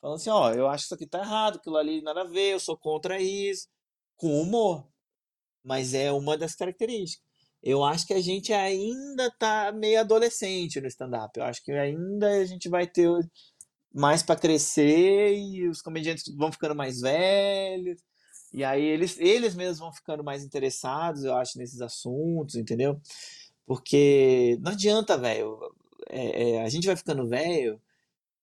Falando 0.00 0.16
assim, 0.16 0.30
ó, 0.30 0.52
eu 0.52 0.68
acho 0.68 0.84
que 0.84 0.86
isso 0.86 0.94
aqui 0.94 1.06
tá 1.06 1.18
errado, 1.18 1.56
aquilo 1.56 1.76
ali 1.76 2.00
nada 2.02 2.22
a 2.22 2.24
ver, 2.24 2.52
eu 2.54 2.60
sou 2.60 2.76
contra 2.76 3.20
isso, 3.20 3.68
com 4.16 4.40
humor. 4.40 4.88
Mas 5.64 5.94
é 5.94 6.12
uma 6.12 6.36
das 6.36 6.54
características. 6.54 7.26
Eu 7.62 7.84
acho 7.84 8.06
que 8.06 8.14
a 8.14 8.20
gente 8.20 8.52
ainda 8.52 9.30
tá 9.38 9.72
meio 9.72 10.00
adolescente 10.00 10.80
no 10.80 10.86
stand-up. 10.86 11.38
Eu 11.38 11.44
acho 11.44 11.62
que 11.62 11.72
ainda 11.72 12.28
a 12.30 12.44
gente 12.44 12.68
vai 12.68 12.86
ter 12.86 13.08
mais 13.92 14.22
para 14.22 14.38
crescer 14.38 15.36
e 15.36 15.68
os 15.68 15.80
comediantes 15.82 16.24
vão 16.34 16.52
ficando 16.52 16.74
mais 16.74 17.00
velhos. 17.00 18.00
E 18.52 18.64
aí 18.64 18.82
eles, 18.82 19.18
eles 19.18 19.54
mesmos 19.54 19.78
vão 19.78 19.92
ficando 19.92 20.24
mais 20.24 20.42
interessados, 20.42 21.24
eu 21.24 21.34
acho, 21.36 21.58
nesses 21.58 21.80
assuntos, 21.80 22.54
entendeu? 22.54 23.00
Porque 23.66 24.58
não 24.60 24.72
adianta, 24.72 25.18
velho. 25.18 25.58
É, 26.08 26.52
é, 26.52 26.62
a 26.62 26.68
gente 26.68 26.86
vai 26.86 26.96
ficando 26.96 27.28
velho, 27.28 27.80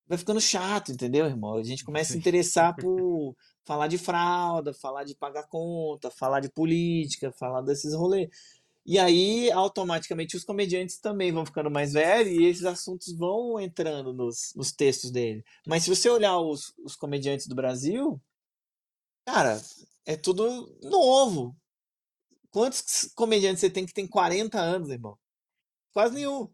vai 0.07 0.17
ficando 0.17 0.39
chato, 0.39 0.91
entendeu, 0.91 1.25
irmão? 1.25 1.55
A 1.55 1.63
gente 1.63 1.83
começa 1.83 2.13
a 2.13 2.17
interessar 2.17 2.75
por 2.75 3.35
falar 3.65 3.87
de 3.87 3.97
fralda, 3.97 4.73
falar 4.73 5.03
de 5.03 5.15
pagar 5.15 5.47
conta, 5.47 6.11
falar 6.11 6.39
de 6.39 6.49
política, 6.49 7.31
falar 7.31 7.61
desses 7.61 7.95
rolês. 7.95 8.29
E 8.85 8.99
aí, 8.99 9.51
automaticamente, 9.51 10.37
os 10.37 10.43
comediantes 10.43 10.99
também 10.99 11.31
vão 11.31 11.43
ficando 11.43 11.71
mais 11.71 11.93
velhos 11.93 12.37
e 12.37 12.45
esses 12.45 12.65
assuntos 12.65 13.17
vão 13.17 13.59
entrando 13.59 14.13
nos, 14.13 14.53
nos 14.55 14.71
textos 14.71 15.09
dele. 15.09 15.43
Mas 15.65 15.83
se 15.83 15.89
você 15.89 16.07
olhar 16.07 16.37
os, 16.39 16.71
os 16.77 16.95
comediantes 16.95 17.47
do 17.47 17.55
Brasil, 17.55 18.21
cara, 19.25 19.59
é 20.05 20.15
tudo 20.15 20.77
novo. 20.83 21.55
Quantos 22.51 23.11
comediantes 23.15 23.59
você 23.61 23.69
tem 23.71 23.85
que 23.87 23.93
tem 23.93 24.07
40 24.07 24.59
anos, 24.59 24.89
irmão? 24.89 25.17
Quase 25.91 26.13
nenhum. 26.13 26.47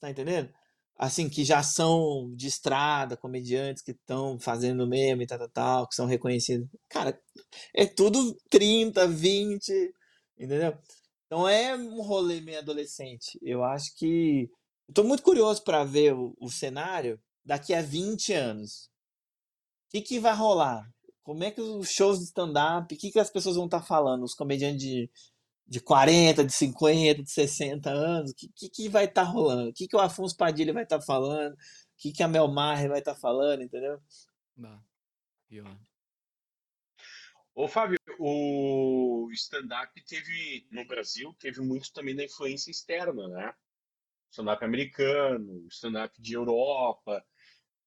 Tá 0.00 0.10
entendendo? 0.10 0.52
Assim, 0.98 1.30
que 1.30 1.44
já 1.44 1.62
são 1.62 2.30
de 2.36 2.46
estrada, 2.46 3.16
comediantes 3.16 3.82
que 3.82 3.92
estão 3.92 4.38
fazendo 4.38 4.86
meme 4.86 5.24
e 5.24 5.26
tal, 5.26 5.38
tal, 5.38 5.48
tal, 5.48 5.88
que 5.88 5.94
são 5.94 6.06
reconhecidos. 6.06 6.68
Cara, 6.90 7.18
é 7.74 7.86
tudo 7.86 8.36
30, 8.50 9.08
20, 9.08 9.94
entendeu? 10.38 10.78
Então 11.34 11.48
é 11.48 11.74
um 11.74 12.00
rolê 12.00 12.40
meio 12.40 12.60
adolescente. 12.60 13.40
Eu 13.42 13.64
acho 13.64 13.92
que. 13.96 14.48
Estou 14.88 15.04
muito 15.04 15.24
curioso 15.24 15.64
para 15.64 15.82
ver 15.82 16.14
o, 16.14 16.32
o 16.38 16.48
cenário 16.48 17.20
daqui 17.44 17.74
a 17.74 17.82
20 17.82 18.32
anos. 18.32 18.88
O 19.88 19.90
que, 19.90 20.00
que 20.00 20.20
vai 20.20 20.32
rolar? 20.32 20.88
Como 21.24 21.42
é 21.42 21.50
que 21.50 21.60
os 21.60 21.90
shows 21.90 22.20
de 22.20 22.26
stand-up, 22.26 22.94
o 22.94 22.96
que, 22.96 23.10
que 23.10 23.18
as 23.18 23.30
pessoas 23.30 23.56
vão 23.56 23.64
estar 23.64 23.82
falando? 23.82 24.22
Os 24.22 24.34
comediantes 24.34 24.80
de, 24.80 25.10
de 25.66 25.80
40, 25.80 26.44
de 26.44 26.52
50, 26.52 27.24
de 27.24 27.30
60 27.32 27.90
anos, 27.90 28.30
o 28.30 28.34
que, 28.36 28.48
que, 28.54 28.68
que 28.68 28.88
vai 28.88 29.06
estar 29.06 29.24
rolando? 29.24 29.70
O 29.70 29.72
que, 29.72 29.88
que 29.88 29.96
o 29.96 30.00
Afonso 30.00 30.36
Padilha 30.36 30.72
vai 30.72 30.84
estar 30.84 31.00
falando? 31.00 31.54
O 31.54 31.56
que, 31.98 32.12
que 32.12 32.22
a 32.22 32.28
Mel 32.28 32.46
Maher 32.46 32.90
vai 32.90 33.00
estar 33.00 33.16
falando, 33.16 33.62
entendeu? 33.62 33.98
Pior. 35.48 35.76
Ô, 37.54 37.68
Fábio, 37.68 37.96
o 38.18 39.28
stand-up 39.32 40.02
teve, 40.04 40.66
no 40.72 40.84
Brasil, 40.84 41.32
teve 41.38 41.60
muito 41.60 41.92
também 41.92 42.16
da 42.16 42.24
influência 42.24 42.68
externa, 42.68 43.28
né? 43.28 43.54
Stand-up 44.32 44.64
americano, 44.64 45.64
stand-up 45.68 46.20
de 46.20 46.34
Europa. 46.34 47.24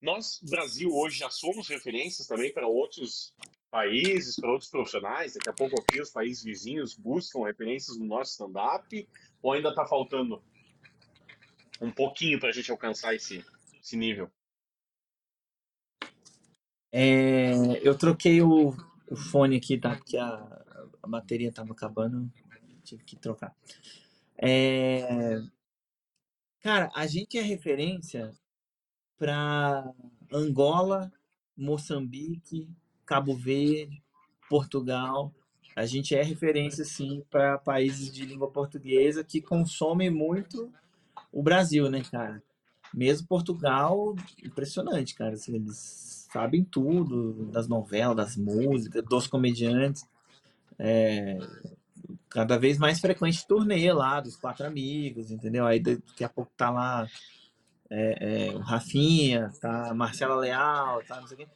Nós, 0.00 0.40
Brasil, 0.42 0.88
hoje 0.90 1.18
já 1.18 1.28
somos 1.28 1.68
referências 1.68 2.26
também 2.26 2.50
para 2.50 2.66
outros 2.66 3.34
países, 3.70 4.36
para 4.36 4.50
outros 4.50 4.70
profissionais. 4.70 5.34
Daqui 5.34 5.50
a 5.50 5.52
pouco 5.52 5.78
aqui 5.78 6.00
os 6.00 6.10
países 6.10 6.42
vizinhos 6.42 6.94
buscam 6.94 7.44
referências 7.44 7.98
no 7.98 8.06
nosso 8.06 8.32
stand-up, 8.32 9.06
ou 9.42 9.52
ainda 9.52 9.68
está 9.68 9.86
faltando 9.86 10.42
um 11.78 11.92
pouquinho 11.92 12.40
para 12.40 12.48
a 12.48 12.52
gente 12.52 12.70
alcançar 12.70 13.14
esse, 13.14 13.44
esse 13.78 13.98
nível? 13.98 14.30
É, 16.90 17.52
eu 17.82 17.96
troquei 17.98 18.40
o, 18.40 18.74
o 19.10 19.16
fone 19.16 19.56
aqui, 19.56 19.78
tá? 19.78 19.96
Porque 19.96 20.16
a, 20.16 20.64
a 21.02 21.06
bateria 21.06 21.52
tava 21.52 21.72
acabando, 21.72 22.30
tive 22.84 23.04
que 23.04 23.16
trocar. 23.16 23.54
É, 24.36 25.40
cara, 26.60 26.90
a 26.94 27.06
gente 27.06 27.38
é 27.38 27.42
referência 27.42 28.32
para 29.18 29.92
Angola, 30.32 31.12
Moçambique, 31.56 32.68
Cabo 33.04 33.34
Verde, 33.34 34.02
Portugal. 34.48 35.34
A 35.74 35.86
gente 35.86 36.14
é 36.14 36.22
referência, 36.22 36.84
sim, 36.84 37.24
para 37.30 37.58
países 37.58 38.12
de 38.12 38.24
língua 38.24 38.50
portuguesa 38.50 39.24
que 39.24 39.40
consomem 39.40 40.10
muito 40.10 40.72
o 41.32 41.42
Brasil, 41.42 41.90
né, 41.90 42.02
cara? 42.10 42.42
Mesmo 42.92 43.28
Portugal, 43.28 44.16
impressionante, 44.42 45.14
cara. 45.14 45.34
assim, 45.34 45.54
eles 45.54 46.17
sabem 46.30 46.64
tudo 46.64 47.46
das 47.50 47.68
novelas, 47.68 48.16
das 48.16 48.36
músicas, 48.36 49.04
dos 49.04 49.26
comediantes. 49.26 50.06
É, 50.78 51.38
cada 52.28 52.58
vez 52.58 52.78
mais 52.78 53.00
frequente 53.00 53.46
turnê 53.46 53.92
lá 53.92 54.20
dos 54.20 54.36
quatro 54.36 54.66
amigos, 54.66 55.30
entendeu? 55.30 55.66
Aí 55.66 55.80
daqui 55.80 56.22
a 56.22 56.28
pouco 56.28 56.52
tá 56.56 56.70
lá 56.70 57.06
é, 57.90 58.48
é, 58.48 58.54
o 58.54 58.58
Rafinha, 58.58 59.50
tá 59.60 59.92
Marcela 59.94 60.36
Leal, 60.36 61.02
tá, 61.04 61.20
não 61.20 61.26
sei 61.26 61.36
o 61.36 61.40
quê. 61.40 61.48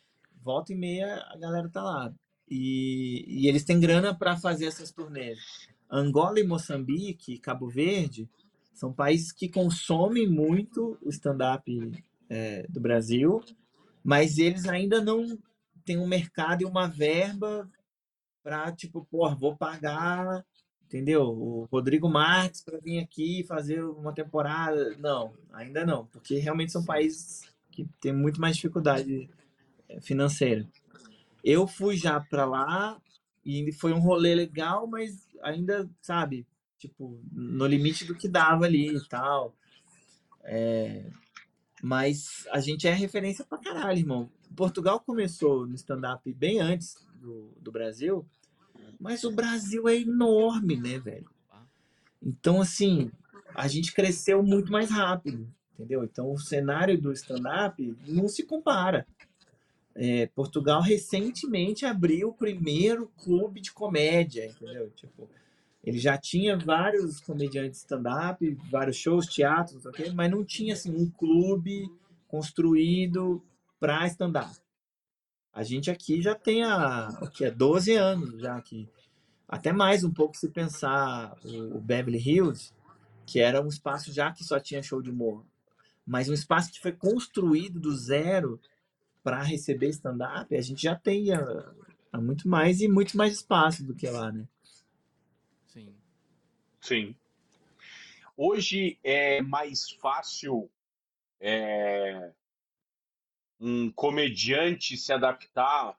Volta 0.43 0.73
e 0.73 0.77
meia 0.77 1.25
a 1.31 1.37
galera 1.37 1.69
tá 1.69 1.83
lá. 1.83 2.13
E, 2.49 3.25
e 3.29 3.49
eles 3.49 3.65
têm 3.65 3.81
grana 3.81 4.15
para 4.15 4.37
fazer 4.37 4.67
essas 4.67 4.91
turnês. 4.91 5.39
Angola 5.91 6.41
e 6.41 6.45
Moçambique, 6.45 7.39
Cabo 7.39 7.69
Verde, 7.69 8.29
são 8.73 8.93
países 8.93 9.31
que 9.31 9.49
consomem 9.49 10.29
muito 10.29 10.99
o 11.03 11.11
stand-up 11.11 11.93
é, 12.29 12.67
do 12.69 12.81
Brasil, 12.81 13.43
mas 14.05 14.39
eles 14.39 14.67
ainda 14.67 15.01
não 15.01 15.39
têm 15.85 15.99
um 15.99 16.07
mercado 16.07 16.63
e 16.63 16.65
uma 16.65 16.89
verba 16.89 17.71
para, 18.43 18.73
tipo, 18.73 19.07
pô, 19.11 19.35
vou 19.37 19.57
pagar 19.57 20.45
entendeu? 20.93 21.23
O 21.23 21.65
Rodrigo 21.73 22.07
Marques 22.07 22.61
para 22.61 22.79
vir 22.79 22.99
aqui 22.99 23.43
fazer 23.45 23.83
uma 23.83 24.13
temporada. 24.13 24.95
Não, 24.99 25.33
ainda 25.51 25.87
não, 25.87 26.05
porque 26.07 26.37
realmente 26.37 26.71
são 26.71 26.85
países 26.85 27.51
que 27.71 27.89
têm 27.99 28.13
muito 28.13 28.39
mais 28.39 28.57
dificuldade 28.57 29.31
eh, 29.89 30.01
financeira. 30.03 30.69
Eu 31.43 31.67
fui 31.67 31.97
já 31.97 32.21
para 32.21 32.45
lá 32.45 33.01
e 33.43 33.73
foi 33.73 33.95
um 33.95 34.01
rolê 34.01 34.35
legal, 34.35 34.87
mas 34.87 35.27
ainda, 35.43 35.89
sabe, 36.03 36.47
tipo, 36.79 37.19
no 37.33 37.67
limite 37.67 38.05
do 38.05 38.15
que 38.15 38.29
dava 38.29 38.67
ali 38.67 38.95
e 38.95 39.09
tal. 39.09 39.57
É... 40.45 41.07
Mas 41.83 42.47
a 42.53 42.61
gente 42.61 42.87
é 42.87 42.93
referência 42.93 43.45
pra 43.45 43.59
caralho, 43.59 43.99
irmão. 43.99 44.31
Portugal 44.55 45.01
começou 45.01 45.67
no 45.67 45.75
stand-up 45.75 46.33
bem 46.33 46.61
antes 46.61 47.05
do, 47.21 47.51
do 47.61 47.73
Brasil, 47.73 48.25
mas 49.01 49.25
o 49.25 49.33
Brasil 49.33 49.89
é 49.89 49.97
enorme, 49.97 50.77
né, 50.77 50.97
velho? 51.01 51.29
Então, 52.23 52.61
assim, 52.61 53.11
a 53.53 53.67
gente 53.67 53.93
cresceu 53.93 54.45
muito 54.45 54.71
mais 54.71 54.91
rápido, 54.91 55.49
entendeu? 55.75 56.05
Então, 56.05 56.33
o 56.33 56.39
cenário 56.39 57.01
do 57.01 57.13
stand-up 57.13 57.97
não 58.07 58.29
se 58.29 58.45
compara. 58.45 59.05
É, 59.95 60.27
Portugal 60.29 60.81
recentemente 60.81 61.85
abriu 61.85 62.29
o 62.29 62.35
primeiro 62.35 63.09
clube 63.19 63.61
de 63.61 63.73
comédia, 63.73 64.47
entendeu? 64.47 64.89
Tipo, 64.91 65.29
ele 65.83 65.99
já 65.99 66.17
tinha 66.17 66.57
vários 66.57 67.21
comediantes 67.21 67.81
stand-up, 67.81 68.57
vários 68.71 68.97
shows, 68.97 69.27
teatros, 69.27 69.85
okay? 69.85 70.13
mas 70.13 70.31
não 70.31 70.45
tinha 70.45 70.75
assim 70.75 70.95
um 70.95 71.11
clube 71.11 71.91
construído 72.29 73.43
para 73.81 74.07
stand-up. 74.07 74.57
A 75.53 75.63
gente 75.63 75.91
aqui 75.91 76.23
já 76.23 76.35
tem 76.35 76.63
há 76.63 77.09
o 77.21 77.29
que 77.29 77.45
é 77.45 77.51
12 77.51 77.95
anos 77.95 78.41
já 78.41 78.57
aqui. 78.57 78.89
Até 79.49 79.73
mais 79.73 80.03
um 80.03 80.11
pouco 80.11 80.37
se 80.37 80.49
pensar 80.49 81.37
o 81.45 81.79
Beverly 81.79 82.19
Hills, 82.19 82.73
que 83.27 83.41
era 83.41 83.61
um 83.61 83.67
espaço 83.67 84.13
já 84.13 84.33
que 84.33 84.45
só 84.45 84.59
tinha 84.59 84.83
show 84.83 85.03
de 85.03 85.11
humor, 85.11 85.45
mas 86.07 86.29
um 86.29 86.33
espaço 86.33 86.73
que 86.73 86.81
foi 86.81 86.93
construído 86.93 87.79
do 87.79 87.95
zero 87.95 88.59
para 89.23 89.43
receber 89.43 89.89
stand-up, 89.89 90.57
a 90.57 90.61
gente 90.61 90.83
já 90.83 90.95
tem 90.95 91.33
há 91.33 92.21
muito 92.21 92.49
mais 92.49 92.81
e 92.81 92.89
muito 92.89 93.17
mais 93.17 93.35
espaço 93.35 93.85
do 93.85 93.95
que 93.95 94.09
lá, 94.09 94.33
né? 94.33 94.47
Sim. 95.73 95.97
Sim. 96.83 97.17
Hoje 98.37 98.99
é 99.03 99.41
mais 99.41 99.91
fácil 99.93 100.71
é, 101.41 102.31
um 103.59 103.91
comediante 103.91 104.99
se 104.99 105.15
adaptar 105.15 105.99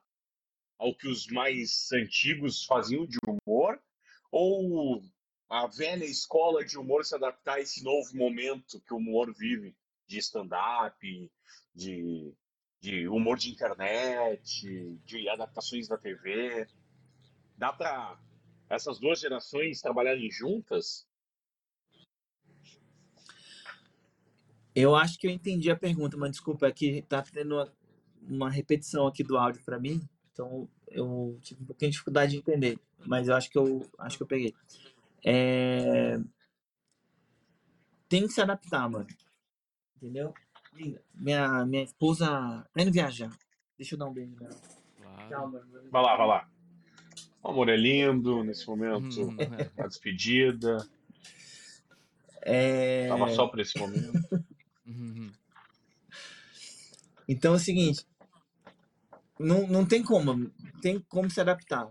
ao 0.78 0.94
que 0.94 1.08
os 1.08 1.26
mais 1.26 1.90
antigos 1.92 2.64
faziam 2.64 3.04
de 3.04 3.18
humor? 3.26 3.82
Ou 4.30 5.02
a 5.50 5.66
velha 5.66 6.04
escola 6.04 6.64
de 6.64 6.78
humor 6.78 7.04
se 7.04 7.16
adaptar 7.16 7.54
a 7.54 7.60
esse 7.60 7.82
novo 7.82 8.16
momento 8.16 8.80
que 8.80 8.94
o 8.94 8.98
humor 8.98 9.34
vive 9.34 9.76
de 10.06 10.18
stand-up, 10.18 11.32
de, 11.74 12.32
de 12.80 13.08
humor 13.08 13.36
de 13.38 13.50
internet, 13.50 15.00
de 15.04 15.28
adaptações 15.28 15.88
da 15.88 15.98
TV? 15.98 16.64
Dá 17.56 17.72
para 17.72 18.16
essas 18.68 18.98
duas 18.98 19.20
gerações 19.20 19.80
trabalharem 19.80 20.30
juntas? 20.30 21.06
Eu 24.74 24.96
acho 24.96 25.18
que 25.18 25.26
eu 25.26 25.30
entendi 25.30 25.70
a 25.70 25.76
pergunta, 25.76 26.16
mas 26.16 26.32
desculpa, 26.32 26.66
é 26.66 26.72
que 26.72 27.02
tá 27.02 27.22
tendo 27.22 27.54
uma, 27.54 27.72
uma 28.22 28.50
repetição 28.50 29.06
aqui 29.06 29.22
do 29.22 29.38
áudio 29.38 29.62
para 29.64 29.78
mim, 29.78 30.00
então 30.32 30.68
eu 30.88 31.38
tive 31.40 31.62
um 31.62 31.66
pouquinho 31.66 31.90
de 31.90 31.94
dificuldade 31.94 32.32
de 32.32 32.38
entender, 32.38 32.78
mas 33.06 33.28
eu 33.28 33.36
acho 33.36 33.48
que 33.48 33.56
eu 33.56 33.88
acho 33.98 34.16
que 34.16 34.22
eu 34.24 34.26
peguei. 34.26 34.52
É... 35.24 36.18
Tem 38.08 38.26
que 38.26 38.32
se 38.32 38.40
adaptar, 38.40 38.88
mano. 38.90 39.06
Entendeu? 39.96 40.34
Minha, 41.14 41.64
minha 41.64 41.84
esposa 41.84 42.26
tá 42.72 42.82
indo 42.82 42.92
viajar. 42.92 43.30
Deixa 43.78 43.94
eu 43.94 43.98
dar 43.98 44.06
um 44.06 44.12
beijo 44.12 44.36
nela. 44.40 44.54
Claro. 44.96 45.28
Tchau, 45.28 45.50
mano. 45.50 45.90
Vai 45.90 46.02
lá, 46.02 46.16
vai 46.16 46.26
lá. 46.26 46.53
O 47.44 47.50
amor 47.50 47.68
é 47.68 47.76
lindo 47.76 48.42
nesse 48.42 48.66
momento. 48.66 49.20
Uhum. 49.20 49.36
A 49.76 49.86
despedida. 49.86 50.78
É... 52.40 53.06
Tava 53.08 53.28
só 53.34 53.46
para 53.46 53.60
esse 53.60 53.78
momento. 53.78 54.12
Uhum. 54.86 55.30
Então 57.28 57.52
é 57.52 57.56
o 57.56 57.60
seguinte, 57.60 58.06
não, 59.38 59.66
não 59.66 59.86
tem 59.86 60.02
como, 60.02 60.50
tem 60.80 61.00
como 61.08 61.30
se 61.30 61.40
adaptar. 61.40 61.88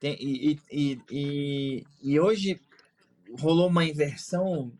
Tem, 0.00 0.16
e, 0.20 0.58
e, 0.70 1.00
e, 1.10 1.84
e 2.02 2.20
hoje 2.20 2.60
rolou 3.40 3.68
uma 3.68 3.84
inversão 3.84 4.72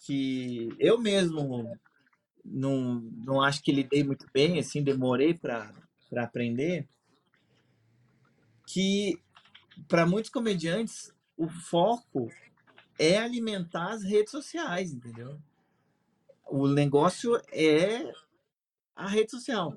que 0.00 0.68
eu 0.78 0.98
mesmo 0.98 1.70
não, 2.44 3.00
não 3.24 3.42
acho 3.42 3.62
que 3.62 3.72
lidei 3.72 4.02
muito 4.04 4.26
bem, 4.32 4.58
assim, 4.58 4.82
demorei 4.82 5.34
para 5.34 5.70
aprender, 6.16 6.88
que 8.68 9.18
para 9.88 10.04
muitos 10.04 10.30
comediantes 10.30 11.10
o 11.36 11.48
foco 11.48 12.30
é 12.98 13.16
alimentar 13.16 13.92
as 13.92 14.02
redes 14.02 14.30
sociais, 14.30 14.92
entendeu? 14.92 15.40
O 16.46 16.68
negócio 16.68 17.40
é 17.50 18.12
a 18.94 19.08
rede 19.08 19.30
social. 19.30 19.74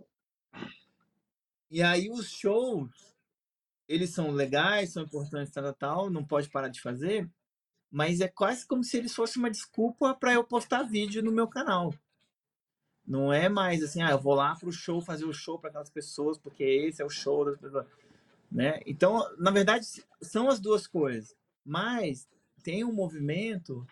E 1.70 1.82
aí 1.82 2.10
os 2.10 2.30
shows, 2.30 2.92
eles 3.88 4.10
são 4.10 4.32
legais, 4.32 4.92
são 4.92 5.04
importantes, 5.04 5.54
tal, 5.54 5.74
tal, 5.74 6.10
não 6.10 6.26
pode 6.26 6.50
parar 6.50 6.68
de 6.68 6.82
fazer, 6.82 7.30
mas 7.90 8.20
é 8.20 8.28
quase 8.28 8.68
como 8.68 8.84
se 8.84 8.98
eles 8.98 9.16
fossem 9.16 9.42
uma 9.42 9.52
desculpa 9.52 10.14
para 10.14 10.34
eu 10.34 10.44
postar 10.44 10.84
vídeo 10.84 11.24
no 11.24 11.32
meu 11.32 11.48
canal. 11.48 11.94
Não 13.08 13.32
é 13.32 13.48
mais 13.48 13.82
assim, 13.82 14.02
ah, 14.02 14.12
eu 14.12 14.20
vou 14.20 14.34
lá 14.34 14.54
pro 14.56 14.72
show 14.72 15.02
fazer 15.02 15.26
o 15.26 15.34
show 15.34 15.58
para 15.58 15.70
aquelas 15.70 15.90
pessoas, 15.90 16.38
porque 16.38 16.64
esse 16.64 17.02
é 17.02 17.06
o 17.06 17.10
show 17.10 17.46
das 17.46 17.58
pessoas, 17.58 17.88
né? 18.52 18.80
Então, 18.86 19.24
na 19.38 19.50
verdade, 19.50 19.86
são 20.22 20.50
as 20.50 20.60
duas 20.60 20.86
coisas. 20.86 21.34
Mas 21.64 22.28
tem 22.64 22.84
um 22.84 22.92
movimento 22.92 23.86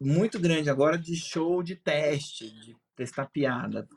muito 0.00 0.38
grande 0.38 0.68
agora 0.68 0.98
de 0.98 1.16
show 1.16 1.62
de 1.62 1.76
teste, 1.76 2.50
de 2.50 2.76
testar 2.94 3.26
piada, 3.26 3.88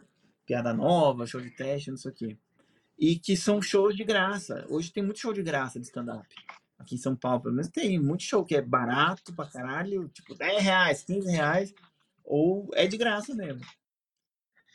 piada 0.46 0.74
nova, 0.74 1.28
show 1.28 1.42
de 1.42 1.52
teste, 1.52 1.90
não 1.90 1.98
sei 1.98 2.12
o 2.12 2.14
quê. 2.14 2.38
E 2.98 3.18
que 3.18 3.36
são 3.36 3.62
shows 3.62 3.96
de 3.96 4.04
graça. 4.04 4.66
Hoje 4.70 4.92
tem 4.92 5.04
muito 5.04 5.20
show 5.20 5.34
de 5.34 5.44
graça 5.44 5.80
de 5.80 5.86
stand-up. 5.86 6.28
Aqui 6.78 6.96
em 6.96 7.00
São 7.00 7.16
Paulo, 7.16 7.42
pelo 7.42 7.56
menos 7.56 7.72
tem 7.72 8.00
muito 8.00 8.24
show 8.24 8.44
que 8.44 8.56
é 8.56 8.62
barato 8.62 9.34
pra 9.34 9.50
caralho, 9.50 10.10
tipo 10.10 10.36
10 10.36 10.62
reais, 10.62 11.04
15 11.04 11.32
reais, 11.32 11.74
ou 12.24 12.70
é 12.74 12.88
de 12.88 12.98
graça 12.98 13.34
mesmo. 13.34 13.66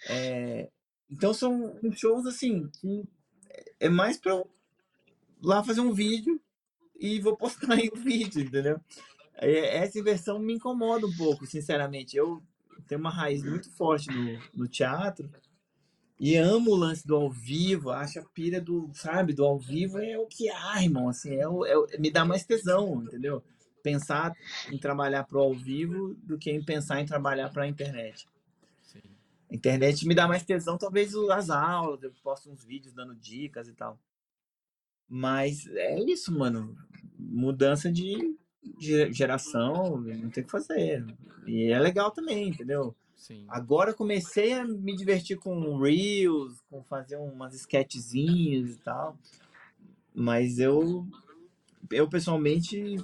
É, 0.08 0.70
então 1.10 1.34
são 1.34 1.78
shows 1.92 2.26
assim, 2.26 2.68
que 2.80 3.04
é 3.80 3.88
mais 3.88 4.16
pra 4.16 4.42
lá 5.42 5.62
fazer 5.62 5.80
um 5.80 5.92
vídeo 5.92 6.40
e 6.98 7.20
vou 7.20 7.36
postar 7.36 7.72
aí 7.74 7.90
o 7.92 7.96
vídeo, 7.96 8.42
entendeu? 8.42 8.80
Essa 9.34 9.98
inversão 9.98 10.38
me 10.38 10.54
incomoda 10.54 11.06
um 11.06 11.16
pouco, 11.16 11.46
sinceramente. 11.46 12.16
Eu 12.16 12.42
tenho 12.88 13.00
uma 13.00 13.10
raiz 13.10 13.42
muito 13.44 13.70
forte 13.70 14.10
no, 14.10 14.40
no 14.52 14.68
teatro 14.68 15.30
e 16.18 16.36
amo 16.36 16.72
o 16.72 16.76
lance 16.76 17.06
do 17.06 17.14
ao 17.14 17.30
vivo, 17.30 17.90
acho 17.90 18.18
a 18.18 18.24
pilha 18.24 18.60
do, 18.60 18.90
sabe, 18.92 19.32
do 19.32 19.44
ao 19.44 19.58
vivo 19.58 19.98
é 19.98 20.18
o 20.18 20.26
que 20.26 20.50
há, 20.50 20.82
irmão, 20.82 21.08
assim, 21.08 21.36
é, 21.36 21.46
o, 21.46 21.64
é 21.64 21.96
me 21.98 22.10
dá 22.10 22.24
mais 22.24 22.44
tesão, 22.44 23.04
entendeu? 23.04 23.42
Pensar 23.84 24.34
em 24.72 24.76
trabalhar 24.78 25.22
pro 25.24 25.38
ao 25.38 25.54
vivo 25.54 26.14
do 26.24 26.36
que 26.36 26.50
em 26.50 26.62
pensar 26.62 27.00
em 27.00 27.06
trabalhar 27.06 27.50
para 27.50 27.62
a 27.62 27.68
internet. 27.68 28.26
A 29.50 29.54
internet 29.54 30.06
me 30.06 30.14
dá 30.14 30.26
mais 30.26 30.42
tesão, 30.42 30.76
talvez 30.76 31.14
as 31.14 31.48
aulas, 31.48 32.02
eu 32.02 32.12
posto 32.22 32.50
uns 32.50 32.64
vídeos 32.64 32.92
dando 32.92 33.14
dicas 33.14 33.68
e 33.68 33.72
tal. 33.72 33.98
Mas 35.08 35.66
é 35.68 35.98
isso, 36.00 36.36
mano. 36.36 36.76
Mudança 37.18 37.90
de 37.90 38.36
geração, 39.10 40.00
não 40.00 40.30
tem 40.30 40.42
o 40.42 40.46
que 40.46 40.50
fazer. 40.50 41.04
E 41.46 41.70
é 41.72 41.78
legal 41.78 42.10
também, 42.10 42.48
entendeu? 42.48 42.94
Sim. 43.16 43.44
Agora 43.48 43.92
comecei 43.92 44.52
a 44.52 44.64
me 44.64 44.94
divertir 44.94 45.38
com 45.38 45.78
Reels, 45.78 46.62
com 46.70 46.84
fazer 46.84 47.16
umas 47.16 47.54
sketchzinhas 47.54 48.70
e 48.70 48.78
tal. 48.78 49.18
Mas 50.14 50.58
eu 50.58 51.06
eu 51.90 52.08
pessoalmente 52.08 52.96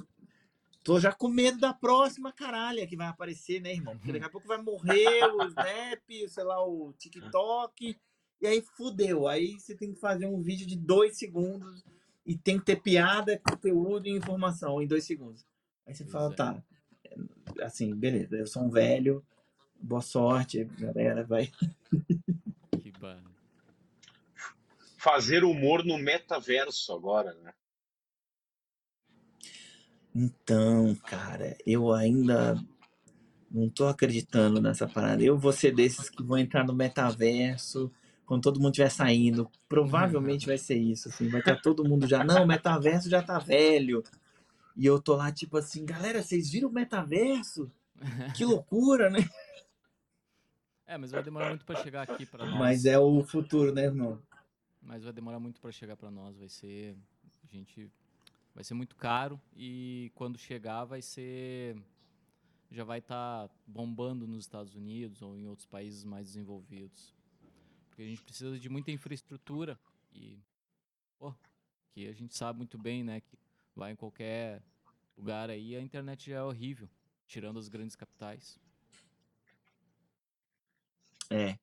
tô 0.83 1.01
já 1.01 1.13
com 1.13 1.29
medo 1.29 1.59
da 1.59 1.73
próxima 1.73 2.33
caralha 2.33 2.87
que 2.87 2.97
vai 2.97 3.07
aparecer, 3.07 3.61
né, 3.61 3.73
irmão? 3.73 3.97
Porque 3.97 4.13
daqui 4.13 4.27
a 4.27 4.31
pouco 4.31 4.47
vai 4.47 4.61
morrer 4.61 5.25
o 5.25 5.43
Snap, 5.49 6.29
sei 6.29 6.45
lá, 6.45 6.65
o 6.65 6.93
TikTok, 6.99 7.97
e 8.45 8.47
aí 8.47 8.63
fudeu. 8.63 9.27
Aí 9.27 9.59
você 9.59 9.75
tem 9.75 9.95
que 9.95 9.99
fazer 9.99 10.27
um 10.27 10.43
vídeo 10.43 10.67
de 10.67 10.77
dois 10.77 11.17
segundos 11.17 11.83
e 12.27 12.37
tem 12.37 12.59
que 12.59 12.67
ter 12.67 12.77
piada, 12.77 13.39
conteúdo 13.39 14.07
e 14.07 14.11
informação 14.11 14.83
em 14.83 14.87
dois 14.87 15.05
segundos. 15.05 15.47
Aí 15.87 15.95
você 15.95 16.05
fala, 16.05 16.31
é. 16.33 16.37
tá, 16.37 16.63
assim, 17.63 17.95
beleza, 17.95 18.37
eu 18.37 18.47
sou 18.47 18.63
um 18.63 18.71
velho, 18.71 19.25
boa 19.81 20.03
sorte, 20.03 20.65
galera, 20.79 21.25
vai. 21.25 21.51
Que 22.83 22.93
ba... 22.99 23.23
Fazer 24.99 25.43
humor 25.43 25.85
no 25.85 25.97
metaverso 25.97 26.93
agora, 26.93 27.33
né? 27.35 27.53
Então, 30.15 30.95
cara, 31.07 31.57
eu 31.67 31.93
ainda 31.93 32.63
não 33.51 33.71
tô 33.71 33.87
acreditando 33.87 34.61
nessa 34.61 34.87
parada. 34.87 35.23
Eu 35.23 35.37
vou 35.37 35.53
ser 35.53 35.75
desses 35.75 36.09
que 36.09 36.23
vão 36.23 36.39
entrar 36.39 36.65
no 36.65 36.75
metaverso 36.75 37.91
quando 38.27 38.43
todo 38.43 38.61
mundo 38.61 38.73
estiver 38.73 38.91
saindo. 38.91 39.51
Provavelmente 39.69 40.47
vai 40.47 40.59
ser 40.59 40.77
isso, 40.77 41.09
assim. 41.09 41.29
Vai 41.29 41.41
estar 41.41 41.61
todo 41.61 41.89
mundo 41.89 42.07
já, 42.07 42.25
não, 42.25 42.45
o 42.45 42.47
metaverso 42.47 43.09
já 43.09 43.23
tá 43.23 43.39
velho. 43.39 44.03
E 44.77 44.87
eu 44.87 45.01
tô 45.01 45.15
lá, 45.15 45.31
tipo 45.31 45.57
assim, 45.57 45.85
galera, 45.85 46.23
vocês 46.23 46.51
viram 46.51 46.69
o 46.69 46.73
metaverso? 46.73 47.71
Que 48.35 48.45
loucura, 48.45 49.09
né? 49.09 49.21
É, 50.87 50.99
mas 50.99 51.11
vai 51.11 51.23
demorar 51.23 51.49
muito 51.49 51.65
pra 51.65 51.83
chegar 51.83 52.03
aqui 52.03 52.27
pra 52.27 52.45
nós. 52.45 52.59
Mas 52.59 52.85
é 52.85 52.99
o 52.99 53.23
futuro, 53.25 53.73
né, 53.73 53.85
irmão? 53.85 54.21
Mas 54.83 55.03
vai 55.03 55.13
demorar 55.13 55.39
muito 55.39 55.61
pra 55.61 55.73
chegar 55.73 55.97
pra 55.97 56.11
nós. 56.11 56.37
Vai 56.37 56.49
ser. 56.49 56.95
A 57.49 57.57
gente. 57.57 57.91
Vai 58.55 58.63
ser 58.63 58.75
muito 58.75 58.95
caro 58.95 59.41
e 59.57 60.13
quando 60.15 60.39
chegar 60.39 60.85
vai 60.85 61.01
ser. 61.01 61.77
Já 62.71 62.85
vai 62.85 62.99
estar 62.99 63.49
bombando 63.67 64.27
nos 64.27 64.45
Estados 64.45 64.75
Unidos 64.75 65.23
ou 65.23 65.37
em 65.37 65.47
outros 65.47 65.67
países 65.67 66.05
mais 66.05 66.27
desenvolvidos. 66.27 67.14
Porque 67.95 68.03
a 68.03 68.07
gente 68.07 68.23
precisa 68.23 68.59
de 68.59 68.69
muita 68.69 68.91
infraestrutura 68.91 69.79
e. 70.13 70.37
Pô, 71.17 71.33
que 71.93 72.09
a 72.09 72.13
gente 72.13 72.37
sabe 72.37 72.59
muito 72.59 72.77
bem, 72.77 73.05
né? 73.05 73.21
Que 73.21 73.39
vai 73.73 73.93
em 73.93 73.97
qualquer 73.97 74.61
lugar 75.17 75.49
aí 75.49 75.77
a 75.77 75.81
internet 75.81 76.29
já 76.29 76.39
é 76.39 76.43
horrível, 76.43 76.91
tirando 77.29 77.57
as 77.57 77.69
grandes 77.69 77.95
capitais. 77.95 78.59
É. 81.31 81.57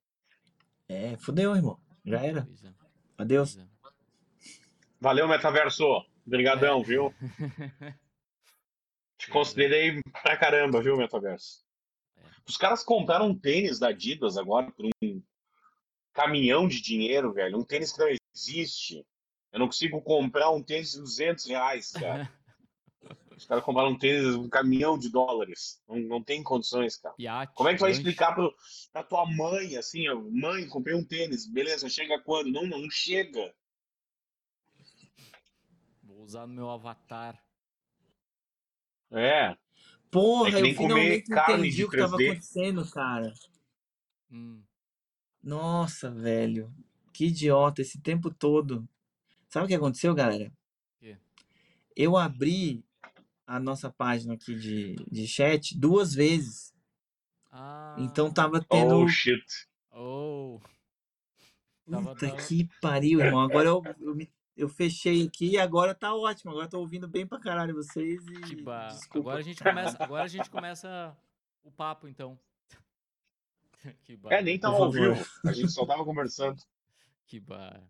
É, 0.87 1.17
fudeu, 1.17 1.53
irmão. 1.53 1.77
Já 2.05 2.23
era. 2.23 2.47
É, 2.63 2.73
Adeus. 3.17 3.57
é. 3.57 3.67
Valeu, 5.01 5.27
metaverso. 5.27 5.83
Obrigadão, 6.25 6.81
viu? 6.81 7.13
Te 9.17 9.29
considerei 9.29 10.01
pra 10.23 10.37
caramba, 10.37 10.81
viu, 10.81 10.95
metaverso? 10.95 11.65
É. 12.15 12.23
Os 12.47 12.55
caras 12.55 12.85
compraram 12.85 13.27
um 13.27 13.37
tênis 13.37 13.79
da 13.79 13.89
Adidas 13.89 14.37
agora 14.37 14.71
por 14.71 14.85
um 14.85 15.21
caminhão 16.13 16.67
de 16.67 16.81
dinheiro, 16.81 17.33
velho. 17.33 17.57
Um 17.57 17.63
tênis 17.63 17.91
que 17.91 17.99
não 17.99 18.07
existe. 18.35 19.05
Eu 19.51 19.59
não 19.59 19.67
consigo 19.67 20.01
comprar 20.01 20.49
um 20.51 20.61
tênis 20.63 20.91
de 20.91 20.99
200 20.99 21.45
reais, 21.47 21.91
cara. 21.91 22.31
Os 23.35 23.45
caras 23.45 23.63
compraram 23.63 23.89
um 23.89 23.97
tênis, 23.97 24.35
um 24.35 24.47
caminhão 24.47 24.97
de 24.97 25.09
dólares. 25.09 25.81
Não, 25.87 25.97
não 25.97 26.23
tem 26.23 26.43
condições, 26.43 26.95
cara. 26.97 27.15
Iate, 27.17 27.53
Como 27.55 27.67
é 27.69 27.73
que 27.73 27.79
tu 27.79 27.81
vai 27.81 27.91
explicar 27.91 28.35
pro, 28.35 28.55
pra 28.93 29.03
tua 29.03 29.25
mãe, 29.25 29.75
assim, 29.77 30.07
ó, 30.09 30.15
mãe, 30.29 30.67
comprei 30.67 30.95
um 30.95 31.03
tênis, 31.03 31.47
beleza, 31.47 31.89
chega 31.89 32.21
quando? 32.21 32.51
Não, 32.51 32.67
não 32.67 32.87
chega. 32.89 33.53
Vou 36.03 36.21
usar 36.21 36.45
no 36.45 36.53
meu 36.53 36.69
avatar. 36.69 37.43
É, 39.11 39.57
Porra, 40.11 40.49
É 40.49 40.53
eu 40.55 40.59
comer 40.59 40.75
finalmente 40.75 41.27
carne 41.29 41.67
entendi 41.67 41.85
o 41.85 41.89
que 41.89 41.97
tava 41.97 42.17
3D. 42.17 42.25
acontecendo, 42.31 42.91
cara. 42.91 43.33
Hum, 44.29 44.61
Nossa, 45.43 46.09
velho. 46.11 46.73
Que 47.13 47.25
idiota 47.27 47.81
esse 47.81 47.99
tempo 47.99 48.29
todo. 48.31 48.87
Sabe 49.49 49.65
o 49.65 49.67
que 49.67 49.75
aconteceu, 49.75 50.13
galera? 50.15 50.51
Eu 51.93 52.15
abri 52.15 52.83
a 53.45 53.59
nossa 53.59 53.89
página 53.91 54.33
aqui 54.35 54.55
de, 54.55 54.95
de 55.11 55.27
chat 55.27 55.77
duas 55.77 56.13
vezes. 56.13 56.73
Ah, 57.51 57.97
Então 57.99 58.31
tava 58.31 58.63
tendo. 58.63 58.95
oh 58.95 59.07
shit. 59.09 59.43
Oh, 59.91 60.57
tava 61.89 62.13
Puta 62.13 62.27
dando- 62.27 62.47
que 62.47 62.69
pariu, 62.81 63.19
irmão. 63.19 63.41
Agora 63.41 63.67
eu, 63.67 63.81
eu, 63.99 64.15
me- 64.15 64.31
eu 64.55 64.69
fechei 64.69 65.23
aqui 65.27 65.49
e 65.51 65.57
agora 65.57 65.93
tá 65.93 66.15
ótimo. 66.15 66.51
Agora 66.51 66.69
tô 66.69 66.79
ouvindo 66.79 67.09
bem 67.09 67.27
pra 67.27 67.39
caralho 67.39 67.75
vocês 67.75 68.25
e. 68.25 68.33
que. 68.41 68.55
Desculpa. 68.55 68.87
Agora 69.15 69.39
a 69.39 69.43
gente 69.43 69.61
começa, 69.61 70.01
agora 70.01 70.23
a 70.23 70.27
gente 70.29 70.49
começa 70.49 71.17
o 71.61 71.71
papo 71.71 72.07
então. 72.07 72.39
que 74.03 74.15
ba... 74.15 74.33
É, 74.33 74.41
nem 74.41 74.59
tava 74.59 74.77
Por 74.77 74.83
ao 74.83 74.91
vivo, 74.91 75.25
a 75.45 75.51
gente 75.51 75.71
só 75.71 75.85
tava 75.85 76.03
conversando. 76.05 76.61
Que 77.25 77.39
ba... 77.39 77.81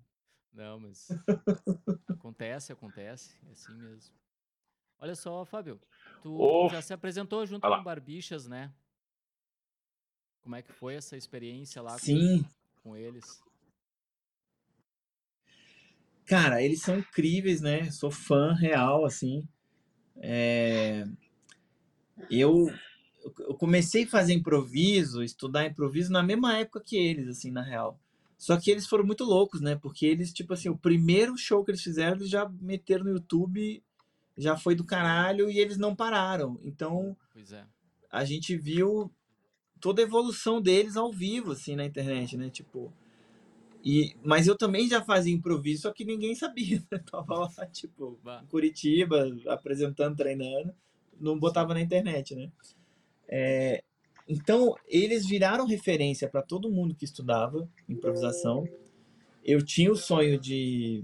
Não, 0.54 0.80
mas 0.80 1.08
acontece, 2.10 2.74
acontece, 2.74 3.38
é 3.48 3.52
assim 3.52 3.74
mesmo. 3.74 4.14
Olha 5.00 5.16
só, 5.16 5.46
Fábio, 5.46 5.80
tu 6.22 6.36
Ô, 6.40 6.70
já 6.70 6.82
se 6.82 6.94
apresentou 6.94 7.46
junto 7.46 7.68
com 7.68 7.84
Barbixas, 7.84 8.48
né? 8.48 8.72
Como 10.42 10.56
é 10.56 10.62
que 10.62 10.74
foi 10.74 10.96
essa 10.96 11.16
experiência 11.16 11.82
lá 11.82 11.94
com, 11.94 12.00
Sim, 12.00 12.46
com 12.84 12.98
eles? 12.98 13.42
Cara, 16.26 16.62
eles 16.62 16.82
são 16.82 16.98
incríveis, 17.00 17.62
né? 17.62 17.90
Sou 17.92 18.12
fã 18.12 18.54
real, 18.54 19.06
assim. 19.06 19.48
É, 20.18 21.04
Eu, 22.30 22.68
eu 23.40 23.56
comecei 23.56 24.04
a 24.04 24.08
fazer 24.08 24.34
improviso, 24.34 25.24
estudar 25.24 25.66
improviso 25.66 26.12
na 26.12 26.24
mesma 26.24 26.58
época 26.58 26.82
que 26.82 26.98
eles, 26.98 27.28
assim, 27.28 27.52
na 27.52 27.62
real. 27.62 28.00
Só 28.38 28.58
que 28.58 28.72
eles 28.72 28.88
foram 28.88 29.06
muito 29.06 29.24
loucos, 29.24 29.62
né? 29.62 29.76
Porque 29.76 30.06
eles, 30.06 30.34
tipo 30.34 30.54
assim, 30.54 30.70
o 30.70 30.78
primeiro 30.78 31.38
show 31.38 31.64
que 31.64 31.72
eles 31.72 31.84
fizeram, 31.84 32.16
eles 32.16 32.30
já 32.30 32.50
meteram 32.60 33.06
no 33.06 33.12
YouTube, 33.12 33.84
já 34.36 34.58
foi 34.58 34.74
do 34.74 34.84
caralho 34.84 35.50
e 35.50 35.60
eles 35.60 35.78
não 35.78 35.96
pararam. 35.96 36.60
Então, 36.64 37.16
é. 37.52 37.64
a 38.10 38.26
gente 38.26 38.58
viu 38.58 39.12
toda 39.80 40.02
a 40.02 40.06
evolução 40.06 40.62
deles 40.62 40.98
ao 40.98 41.12
vivo, 41.12 41.52
assim, 41.52 41.76
na 41.76 41.86
internet, 41.86 42.36
né? 42.36 42.50
Tipo. 42.50 42.92
E, 43.84 44.16
mas 44.24 44.48
eu 44.48 44.56
também 44.56 44.88
já 44.88 45.04
fazia 45.04 45.34
improviso, 45.34 45.84
só 45.84 45.92
que 45.92 46.06
ninguém 46.06 46.36
sabia. 46.36 46.84
Né? 46.92 46.98
Tava 47.12 47.36
lá, 47.36 47.66
tipo, 47.68 48.20
Bah. 48.24 48.42
em 48.44 48.48
Curitiba, 48.48 49.28
apresentando, 49.48 50.16
treinando, 50.16 50.74
não 51.20 51.40
botava 51.40 51.74
na 51.74 51.82
internet, 51.82 52.36
né? 52.36 52.52
É, 53.32 53.84
então, 54.28 54.76
eles 54.88 55.26
viraram 55.26 55.66
referência 55.66 56.30
para 56.30 56.42
todo 56.42 56.70
mundo 56.70 56.94
que 56.94 57.06
estudava 57.06 57.68
improvisação. 57.90 58.68
Eu 59.44 59.66
tinha 59.66 59.92
o 59.92 59.96
sonho 59.96 60.40
de, 60.40 61.04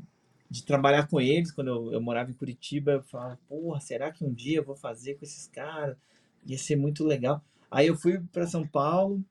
de 0.50 0.64
trabalhar 0.64 1.08
com 1.08 1.20
eles 1.20 1.52
quando 1.52 1.70
eu, 1.70 1.94
eu 1.94 2.02
morava 2.02 2.30
em 2.30 2.36
Curitiba. 2.36 2.92
Eu 2.92 3.04
falava, 3.04 3.40
porra, 3.48 3.80
será 3.80 4.12
que 4.12 4.24
um 4.24 4.34
dia 4.34 4.58
eu 4.58 4.64
vou 4.64 4.76
fazer 4.76 5.16
com 5.16 5.26
esses 5.26 5.48
caras? 5.48 5.98
Ia 6.46 6.58
ser 6.58 6.76
muito 6.76 7.04
legal. 7.04 7.44
Aí 7.72 7.88
eu 7.88 7.96
fui 7.96 8.20
para 8.32 8.46
São 8.46 8.68
Paulo 8.68 9.24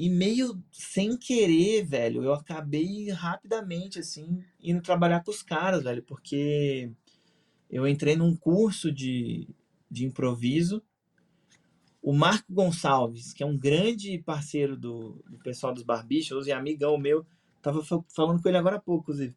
e 0.00 0.08
meio 0.08 0.58
sem 0.72 1.14
querer, 1.14 1.84
velho, 1.84 2.24
eu 2.24 2.32
acabei 2.32 3.10
rapidamente 3.10 3.98
assim 3.98 4.42
indo 4.58 4.80
trabalhar 4.80 5.22
com 5.22 5.30
os 5.30 5.42
caras, 5.42 5.84
velho, 5.84 6.02
porque 6.02 6.90
eu 7.68 7.86
entrei 7.86 8.16
num 8.16 8.34
curso 8.34 8.90
de, 8.90 9.46
de 9.90 10.06
improviso. 10.06 10.82
O 12.02 12.12
Marco 12.12 12.52
Gonçalves, 12.52 13.32
que 13.32 13.42
é 13.42 13.46
um 13.46 13.56
grande 13.58 14.18
parceiro 14.18 14.76
do, 14.76 15.22
do 15.28 15.38
pessoal 15.38 15.74
dos 15.74 15.82
Barbichos 15.82 16.46
e 16.46 16.52
amigão 16.52 16.96
meu, 16.98 17.26
tava 17.60 17.84
fa- 17.84 18.02
falando 18.14 18.42
com 18.42 18.48
ele 18.48 18.56
agora 18.58 18.76
há 18.76 18.80
pouco, 18.80 19.02
inclusive. 19.02 19.36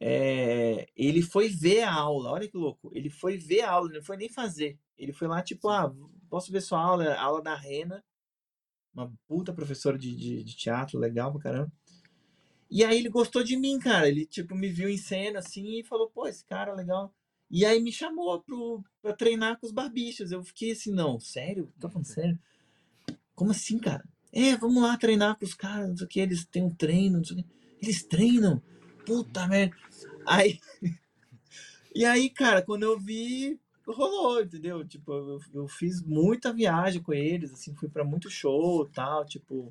É, 0.00 0.88
ele 0.96 1.22
foi 1.22 1.48
ver 1.48 1.82
a 1.82 1.92
aula, 1.94 2.30
olha 2.32 2.48
que 2.48 2.56
louco. 2.56 2.90
Ele 2.94 3.10
foi 3.10 3.38
ver 3.38 3.62
a 3.62 3.72
aula, 3.72 3.90
não 3.92 4.02
foi 4.02 4.16
nem 4.16 4.28
fazer. 4.28 4.78
Ele 4.98 5.12
foi 5.12 5.28
lá, 5.28 5.42
tipo, 5.42 5.68
ah, 5.68 5.92
posso 6.30 6.52
ver 6.52 6.60
sua 6.60 6.80
aula? 6.82 7.04
A 7.14 7.22
aula 7.22 7.42
da 7.42 7.54
Rena, 7.54 8.04
uma 8.94 9.12
puta 9.28 9.52
professora 9.52 9.98
de, 9.98 10.14
de, 10.16 10.44
de 10.44 10.56
teatro, 10.56 10.98
legal 10.98 11.32
pra 11.32 11.42
caramba. 11.42 11.72
E 12.70 12.84
aí 12.84 12.98
ele 12.98 13.08
gostou 13.08 13.44
de 13.44 13.56
mim, 13.56 13.78
cara. 13.78 14.08
Ele, 14.08 14.26
tipo, 14.26 14.54
me 14.54 14.68
viu 14.68 14.88
em 14.88 14.96
cena, 14.96 15.38
assim, 15.40 15.78
e 15.80 15.84
falou, 15.84 16.10
pô, 16.10 16.26
esse 16.26 16.44
cara 16.44 16.72
é 16.72 16.74
legal. 16.74 17.14
E 17.52 17.66
aí 17.66 17.80
me 17.82 17.92
chamou 17.92 18.40
pro, 18.40 18.82
pra 19.02 19.12
treinar 19.12 19.60
com 19.60 19.66
os 19.66 19.72
barbichos. 19.72 20.32
Eu 20.32 20.42
fiquei 20.42 20.72
assim, 20.72 20.90
não, 20.90 21.20
sério? 21.20 21.70
Tá 21.78 21.86
falando 21.88 22.06
sério? 22.06 22.38
Como 23.34 23.50
assim, 23.50 23.78
cara? 23.78 24.02
É, 24.32 24.56
vamos 24.56 24.82
lá 24.82 24.96
treinar 24.96 25.38
com 25.38 25.44
os 25.44 25.52
caras, 25.52 25.90
não 25.90 25.96
sei 25.98 26.06
o 26.06 26.08
que, 26.08 26.20
eles 26.20 26.46
têm 26.46 26.62
um 26.62 26.74
treino, 26.74 27.18
não 27.18 27.24
sei 27.24 27.36
o 27.36 27.42
que. 27.42 27.46
Eles 27.82 28.02
treinam? 28.02 28.62
Puta 29.04 29.46
merda. 29.46 29.76
Aí. 30.26 30.58
E 31.94 32.06
aí, 32.06 32.30
cara, 32.30 32.62
quando 32.62 32.84
eu 32.84 32.98
vi, 32.98 33.60
rolou, 33.86 34.40
entendeu? 34.40 34.82
Tipo, 34.82 35.12
eu, 35.12 35.40
eu 35.52 35.68
fiz 35.68 36.02
muita 36.02 36.50
viagem 36.50 37.02
com 37.02 37.12
eles, 37.12 37.52
assim, 37.52 37.74
fui 37.74 37.86
pra 37.86 38.02
muito 38.02 38.30
show 38.30 38.86
tal, 38.86 39.26
tipo. 39.26 39.70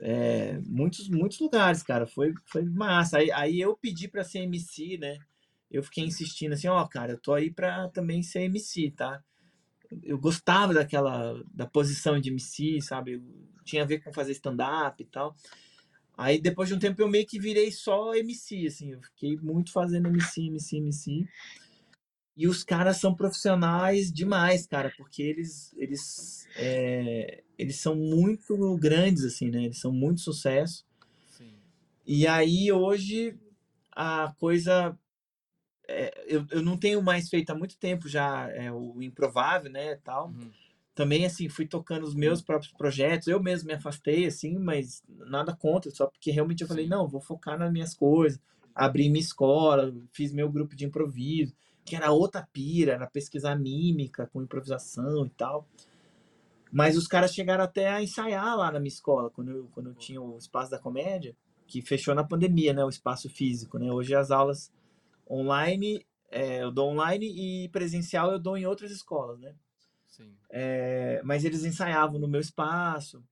é, 0.00 0.58
muitos, 0.66 1.08
muitos 1.08 1.38
lugares, 1.38 1.80
cara. 1.84 2.08
Foi, 2.08 2.34
foi 2.44 2.64
massa. 2.64 3.18
Aí, 3.18 3.30
aí 3.30 3.60
eu 3.60 3.76
pedi 3.76 4.08
pra 4.08 4.24
ser 4.24 4.40
MC, 4.40 4.98
né? 4.98 5.16
Eu 5.70 5.82
fiquei 5.82 6.04
insistindo 6.04 6.52
assim, 6.54 6.68
ó, 6.68 6.86
cara, 6.86 7.12
eu 7.12 7.18
tô 7.18 7.34
aí 7.34 7.50
pra 7.50 7.88
também 7.88 8.22
ser 8.22 8.42
MC, 8.42 8.90
tá? 8.90 9.22
Eu 10.02 10.18
gostava 10.18 10.74
daquela, 10.74 11.42
da 11.52 11.66
posição 11.66 12.20
de 12.20 12.30
MC, 12.30 12.80
sabe? 12.80 13.22
Tinha 13.64 13.82
a 13.82 13.86
ver 13.86 14.00
com 14.00 14.12
fazer 14.12 14.32
stand-up 14.32 15.02
e 15.02 15.06
tal. 15.06 15.34
Aí 16.16 16.40
depois 16.40 16.68
de 16.68 16.74
um 16.74 16.78
tempo 16.78 17.00
eu 17.00 17.08
meio 17.08 17.26
que 17.26 17.38
virei 17.38 17.70
só 17.70 18.14
MC, 18.14 18.66
assim, 18.66 18.92
eu 18.92 19.00
fiquei 19.02 19.36
muito 19.36 19.72
fazendo 19.72 20.08
MC, 20.08 20.46
MC, 20.48 20.76
MC. 20.78 21.28
E 22.36 22.46
os 22.46 22.62
caras 22.62 22.98
são 22.98 23.14
profissionais 23.14 24.12
demais, 24.12 24.66
cara, 24.66 24.92
porque 24.96 25.22
eles 25.22 25.74
eles 25.76 26.46
é, 26.56 27.42
eles 27.58 27.76
são 27.76 27.94
muito 27.94 28.76
grandes 28.76 29.24
assim, 29.24 29.50
né? 29.50 29.64
Eles 29.64 29.78
são 29.78 29.92
muito 29.92 30.20
sucesso. 30.20 30.86
Sim. 31.26 31.52
E 32.06 32.26
aí 32.26 32.70
hoje 32.72 33.36
a 33.92 34.32
coisa 34.38 34.96
é, 35.88 36.24
eu, 36.26 36.44
eu 36.50 36.62
não 36.62 36.76
tenho 36.76 37.02
mais 37.02 37.30
feito 37.30 37.50
há 37.50 37.54
muito 37.54 37.78
tempo 37.78 38.08
já 38.08 38.48
é, 38.50 38.70
o 38.70 39.02
improvável, 39.02 39.70
né, 39.70 39.96
tal. 39.96 40.28
Uhum. 40.28 40.50
Também 40.94 41.24
assim 41.24 41.48
fui 41.48 41.66
tocando 41.66 42.04
os 42.04 42.14
meus 42.14 42.42
próprios 42.42 42.72
projetos. 42.72 43.26
Eu 43.26 43.42
mesmo 43.42 43.68
me 43.68 43.74
afastei 43.74 44.26
assim, 44.26 44.58
mas 44.58 45.02
nada 45.08 45.56
contra, 45.56 45.90
só 45.90 46.06
porque 46.06 46.30
realmente 46.30 46.60
eu 46.60 46.68
falei 46.68 46.84
Sim. 46.84 46.90
não, 46.90 47.08
vou 47.08 47.20
focar 47.20 47.58
nas 47.58 47.72
minhas 47.72 47.94
coisas. 47.94 48.38
Abri 48.74 49.08
minha 49.08 49.20
escola, 49.20 49.92
fiz 50.12 50.32
meu 50.32 50.50
grupo 50.50 50.76
de 50.76 50.84
improviso, 50.84 51.54
que 51.84 51.96
era 51.96 52.12
outra 52.12 52.46
pira, 52.52 52.92
era 52.92 53.06
pesquisar 53.06 53.56
mímica 53.56 54.28
com 54.32 54.42
improvisação 54.42 55.24
e 55.24 55.30
tal. 55.30 55.66
Mas 56.70 56.96
os 56.96 57.08
caras 57.08 57.32
chegaram 57.32 57.64
até 57.64 57.88
a 57.88 58.02
ensaiar 58.02 58.56
lá 58.56 58.70
na 58.70 58.78
minha 58.78 58.88
escola, 58.88 59.30
quando 59.30 59.50
eu, 59.50 59.68
quando 59.72 59.88
eu 59.88 59.94
tinha 59.94 60.20
o 60.20 60.36
Espaço 60.36 60.70
da 60.70 60.78
Comédia, 60.78 61.34
que 61.66 61.80
fechou 61.80 62.14
na 62.14 62.22
pandemia, 62.22 62.72
né? 62.72 62.84
O 62.84 62.88
espaço 62.88 63.28
físico, 63.30 63.78
né? 63.78 63.90
Hoje 63.90 64.14
as 64.14 64.30
aulas 64.30 64.70
online, 65.30 66.06
é, 66.30 66.62
eu 66.62 66.70
dou 66.70 66.90
online 66.90 67.26
e 67.26 67.68
presencial 67.68 68.32
eu 68.32 68.38
dou 68.38 68.56
em 68.56 68.66
outras 68.66 68.90
escolas, 68.90 69.38
né? 69.40 69.54
Sim. 70.06 70.34
É, 70.50 71.20
mas 71.24 71.44
eles 71.44 71.64
ensaiavam 71.64 72.18
no 72.18 72.28
meu 72.28 72.40
espaço. 72.40 73.22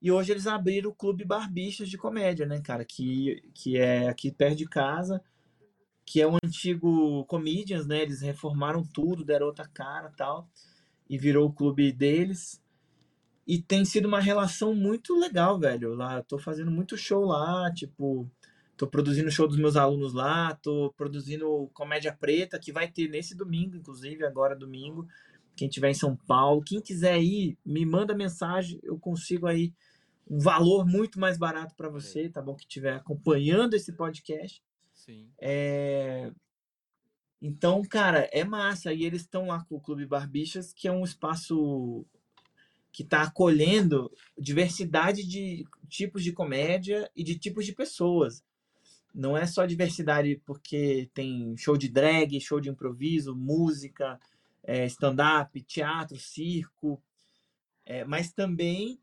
E 0.00 0.10
hoje 0.10 0.32
eles 0.32 0.46
abriram 0.46 0.90
o 0.90 0.94
Clube 0.94 1.24
Barbichas 1.24 1.88
de 1.88 1.96
Comédia, 1.96 2.46
né, 2.46 2.60
cara? 2.60 2.84
Que, 2.84 3.42
que 3.54 3.76
é 3.76 4.08
aqui 4.08 4.30
perto 4.30 4.56
de 4.56 4.66
casa, 4.66 5.22
que 6.04 6.20
é 6.20 6.26
um 6.26 6.36
antigo 6.44 7.24
Comedians, 7.26 7.86
né? 7.86 8.02
Eles 8.02 8.20
reformaram 8.20 8.84
tudo, 8.84 9.24
deram 9.24 9.46
outra 9.46 9.66
cara 9.66 10.12
tal, 10.16 10.48
e 11.08 11.16
virou 11.16 11.48
o 11.48 11.52
clube 11.52 11.90
deles. 11.92 12.62
E 13.46 13.62
tem 13.62 13.84
sido 13.84 14.06
uma 14.06 14.20
relação 14.20 14.74
muito 14.74 15.18
legal, 15.18 15.58
velho. 15.58 15.94
Lá, 15.94 16.16
eu 16.16 16.24
tô 16.24 16.38
fazendo 16.38 16.70
muito 16.70 16.96
show 16.96 17.24
lá, 17.24 17.72
tipo, 17.72 18.30
tô 18.76 18.86
produzindo 18.86 19.30
show 19.30 19.48
dos 19.48 19.56
meus 19.56 19.76
alunos 19.76 20.12
lá, 20.12 20.54
tô 20.54 20.92
produzindo 20.96 21.70
Comédia 21.72 22.12
Preta, 22.12 22.58
que 22.58 22.72
vai 22.72 22.88
ter 22.88 23.08
nesse 23.08 23.34
domingo, 23.34 23.76
inclusive, 23.76 24.24
agora 24.24 24.54
domingo. 24.54 25.06
Quem 25.56 25.68
tiver 25.68 25.90
em 25.90 25.94
São 25.94 26.14
Paulo, 26.14 26.62
quem 26.62 26.80
quiser 26.80 27.18
ir, 27.22 27.56
me 27.64 27.86
manda 27.86 28.14
mensagem, 28.14 28.78
eu 28.82 28.98
consigo 28.98 29.46
aí 29.46 29.72
um 30.28 30.38
valor 30.38 30.84
muito 30.84 31.18
mais 31.18 31.38
barato 31.38 31.74
para 31.74 31.88
você, 31.88 32.28
tá 32.28 32.42
bom? 32.42 32.54
Que 32.54 32.64
estiver 32.64 32.94
acompanhando 32.94 33.74
esse 33.74 33.92
podcast. 33.92 34.62
Sim. 34.92 35.30
É... 35.40 36.30
Então, 37.40 37.82
cara, 37.82 38.28
é 38.32 38.44
massa. 38.44 38.92
E 38.92 39.04
eles 39.04 39.22
estão 39.22 39.46
lá 39.46 39.64
com 39.64 39.76
o 39.76 39.80
Clube 39.80 40.04
Barbichas, 40.04 40.72
que 40.72 40.88
é 40.88 40.92
um 40.92 41.04
espaço 41.04 42.04
que 42.92 43.02
está 43.02 43.22
acolhendo 43.22 44.10
diversidade 44.36 45.22
de 45.22 45.64
tipos 45.88 46.24
de 46.24 46.32
comédia 46.32 47.10
e 47.14 47.22
de 47.22 47.38
tipos 47.38 47.64
de 47.64 47.72
pessoas. 47.72 48.42
Não 49.16 49.34
é 49.34 49.46
só 49.46 49.64
diversidade 49.64 50.42
porque 50.44 51.10
tem 51.14 51.56
show 51.56 51.74
de 51.74 51.88
drag, 51.88 52.38
show 52.38 52.60
de 52.60 52.68
improviso, 52.68 53.34
música, 53.34 54.20
é, 54.62 54.84
stand-up, 54.84 55.58
teatro, 55.62 56.18
circo, 56.18 57.02
é, 57.86 58.04
mas 58.04 58.30
também 58.30 59.00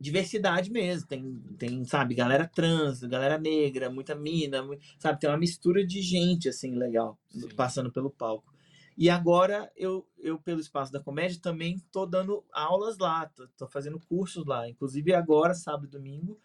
diversidade 0.00 0.70
mesmo. 0.70 1.06
Tem, 1.06 1.40
tem, 1.58 1.84
sabe, 1.84 2.14
galera 2.14 2.48
trans, 2.48 3.02
galera 3.02 3.36
negra, 3.38 3.90
muita 3.90 4.14
mina, 4.14 4.66
sabe? 4.98 5.20
Tem 5.20 5.28
uma 5.28 5.36
mistura 5.36 5.86
de 5.86 6.00
gente, 6.00 6.48
assim, 6.48 6.74
legal, 6.74 7.18
Sim. 7.28 7.48
passando 7.54 7.92
pelo 7.92 8.10
palco. 8.10 8.50
E 8.96 9.10
agora 9.10 9.70
eu, 9.76 10.06
eu 10.18 10.38
pelo 10.38 10.60
Espaço 10.60 10.90
da 10.90 11.00
Comédia, 11.00 11.38
também 11.40 11.78
tô 11.92 12.06
dando 12.06 12.44
aulas 12.50 12.96
lá, 12.96 13.26
tô, 13.26 13.46
tô 13.56 13.68
fazendo 13.68 14.00
cursos 14.00 14.46
lá. 14.46 14.68
Inclusive 14.68 15.14
agora, 15.14 15.54
sábado 15.54 15.86
e 15.86 15.90
domingo, 15.90 16.38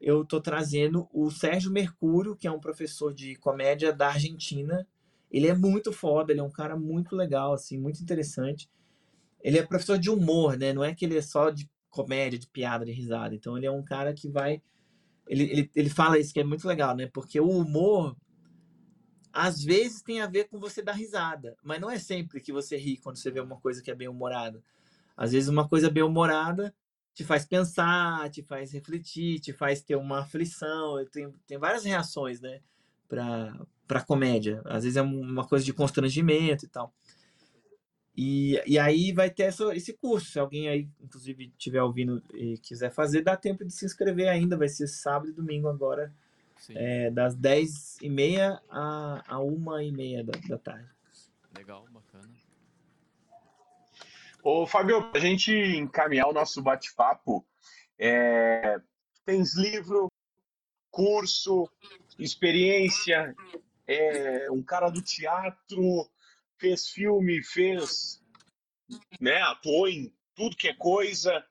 eu 0.00 0.24
tô 0.24 0.40
trazendo 0.40 1.06
o 1.12 1.30
Sérgio 1.30 1.70
Mercúrio, 1.70 2.34
que 2.34 2.46
é 2.46 2.50
um 2.50 2.58
professor 2.58 3.12
de 3.12 3.36
comédia 3.36 3.92
da 3.92 4.08
Argentina. 4.08 4.86
Ele 5.30 5.46
é 5.46 5.54
muito 5.54 5.92
foda, 5.92 6.32
ele 6.32 6.40
é 6.40 6.42
um 6.42 6.50
cara 6.50 6.74
muito 6.76 7.14
legal, 7.14 7.52
assim, 7.52 7.78
muito 7.78 8.02
interessante. 8.02 8.68
Ele 9.42 9.58
é 9.58 9.62
professor 9.62 9.98
de 9.98 10.08
humor, 10.08 10.56
né? 10.56 10.72
Não 10.72 10.82
é 10.82 10.94
que 10.94 11.04
ele 11.04 11.18
é 11.18 11.22
só 11.22 11.50
de 11.50 11.68
comédia, 11.90 12.38
de 12.38 12.46
piada, 12.46 12.84
de 12.84 12.92
risada. 12.92 13.34
Então 13.34 13.56
ele 13.58 13.66
é 13.66 13.70
um 13.70 13.84
cara 13.84 14.14
que 14.14 14.28
vai. 14.28 14.62
Ele, 15.26 15.44
ele, 15.44 15.70
ele 15.76 15.90
fala 15.90 16.18
isso 16.18 16.32
que 16.32 16.40
é 16.40 16.44
muito 16.44 16.66
legal, 16.66 16.96
né? 16.96 17.06
Porque 17.12 17.38
o 17.38 17.48
humor, 17.48 18.16
às 19.32 19.62
vezes, 19.62 20.02
tem 20.02 20.22
a 20.22 20.26
ver 20.26 20.48
com 20.48 20.58
você 20.58 20.82
dar 20.82 20.92
risada. 20.92 21.56
Mas 21.62 21.80
não 21.80 21.90
é 21.90 21.98
sempre 21.98 22.40
que 22.40 22.52
você 22.52 22.76
ri 22.76 22.96
quando 22.96 23.16
você 23.16 23.30
vê 23.30 23.40
uma 23.40 23.60
coisa 23.60 23.82
que 23.82 23.90
é 23.90 23.94
bem 23.94 24.08
humorada. 24.08 24.62
Às 25.14 25.32
vezes, 25.32 25.48
uma 25.48 25.68
coisa 25.68 25.90
bem 25.90 26.02
humorada 26.02 26.74
te 27.14 27.24
faz 27.24 27.44
pensar, 27.44 28.30
te 28.30 28.42
faz 28.42 28.72
refletir, 28.72 29.40
te 29.40 29.52
faz 29.52 29.82
ter 29.82 29.96
uma 29.96 30.20
aflição. 30.20 31.04
Tem, 31.12 31.30
tem 31.46 31.58
várias 31.58 31.84
reações, 31.84 32.40
né? 32.40 32.60
Pra, 33.08 33.58
pra 33.86 34.02
comédia. 34.04 34.62
Às 34.64 34.84
vezes 34.84 34.96
é 34.96 35.02
um- 35.02 35.20
uma 35.20 35.46
coisa 35.46 35.64
de 35.64 35.72
constrangimento 35.72 36.64
e 36.64 36.68
tal. 36.68 36.94
E, 38.16 38.60
e 38.66 38.78
aí 38.78 39.12
vai 39.12 39.30
ter 39.30 39.44
essa, 39.44 39.74
esse 39.74 39.92
curso. 39.94 40.30
Se 40.30 40.38
alguém 40.38 40.68
aí, 40.68 40.88
inclusive, 41.00 41.46
estiver 41.56 41.82
ouvindo 41.82 42.22
e 42.34 42.58
quiser 42.58 42.90
fazer, 42.92 43.22
dá 43.22 43.36
tempo 43.36 43.64
de 43.64 43.72
se 43.72 43.84
inscrever 43.84 44.28
ainda. 44.28 44.56
Vai 44.56 44.68
ser 44.68 44.86
sábado 44.88 45.30
e 45.30 45.32
domingo 45.32 45.68
agora, 45.68 46.12
é, 46.76 47.10
das 47.10 47.34
10h30 47.36 48.60
a, 48.68 49.22
a 49.26 49.38
1h30 49.38 50.24
da, 50.24 50.48
da 50.48 50.58
tarde. 50.58 50.88
Legal, 51.56 51.86
bacana. 51.90 52.28
Ô, 54.42 54.66
Fábio, 54.66 55.10
pra 55.10 55.20
gente 55.20 55.52
encaminhar 55.52 56.26
o 56.26 56.32
nosso 56.32 56.62
bate-papo, 56.62 57.46
é, 57.98 58.80
tens 59.26 59.54
livro, 59.54 60.08
curso, 60.90 61.70
experiência, 62.18 63.34
é, 63.86 64.50
um 64.50 64.62
cara 64.62 64.88
do 64.88 65.02
teatro, 65.02 66.10
fez 66.56 66.88
filme, 66.88 67.42
fez, 67.42 68.22
né, 69.20 69.42
atuou 69.42 69.86
em 69.88 70.10
tudo 70.34 70.56
que 70.56 70.68
é 70.68 70.74
coisa. 70.74 71.44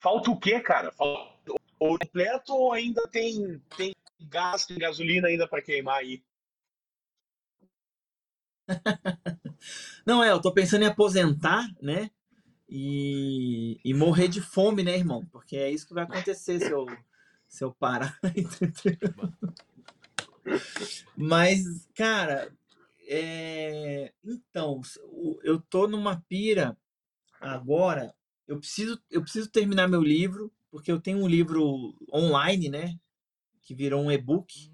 Falta 0.00 0.30
o 0.30 0.38
quê, 0.38 0.60
cara? 0.60 0.90
Falta 0.90 1.52
o 1.52 1.60
completo 1.78 2.52
ou 2.52 2.72
ainda 2.72 3.06
tem, 3.08 3.60
tem 3.76 3.92
gás, 4.22 4.66
tem 4.66 4.76
gasolina 4.76 5.28
ainda 5.28 5.46
para 5.46 5.62
queimar 5.62 5.98
aí? 5.98 6.20
Não, 10.04 10.22
é, 10.22 10.30
eu 10.30 10.40
tô 10.40 10.52
pensando 10.52 10.82
em 10.82 10.86
aposentar, 10.86 11.66
né? 11.80 12.10
E, 12.68 13.78
e 13.84 13.94
morrer 13.94 14.28
de 14.28 14.40
fome, 14.40 14.82
né, 14.82 14.96
irmão? 14.96 15.24
Porque 15.30 15.56
é 15.56 15.70
isso 15.70 15.86
que 15.86 15.94
vai 15.94 16.04
acontecer 16.04 16.58
se 16.58 16.70
eu, 16.70 16.86
se 17.48 17.64
eu 17.64 17.72
parar. 17.72 18.18
Mas, 21.16 21.88
cara, 21.94 22.52
é, 23.06 24.12
então, 24.24 24.80
eu 25.42 25.60
tô 25.60 25.86
numa 25.86 26.20
pira 26.28 26.76
agora. 27.40 28.14
Eu 28.46 28.58
preciso, 28.58 29.00
eu 29.10 29.22
preciso 29.22 29.50
terminar 29.50 29.88
meu 29.88 30.02
livro, 30.02 30.52
porque 30.70 30.90
eu 30.90 31.00
tenho 31.00 31.18
um 31.18 31.28
livro 31.28 31.94
online, 32.12 32.68
né? 32.68 32.98
Que 33.62 33.74
virou 33.74 34.02
um 34.02 34.12
e-book, 34.12 34.70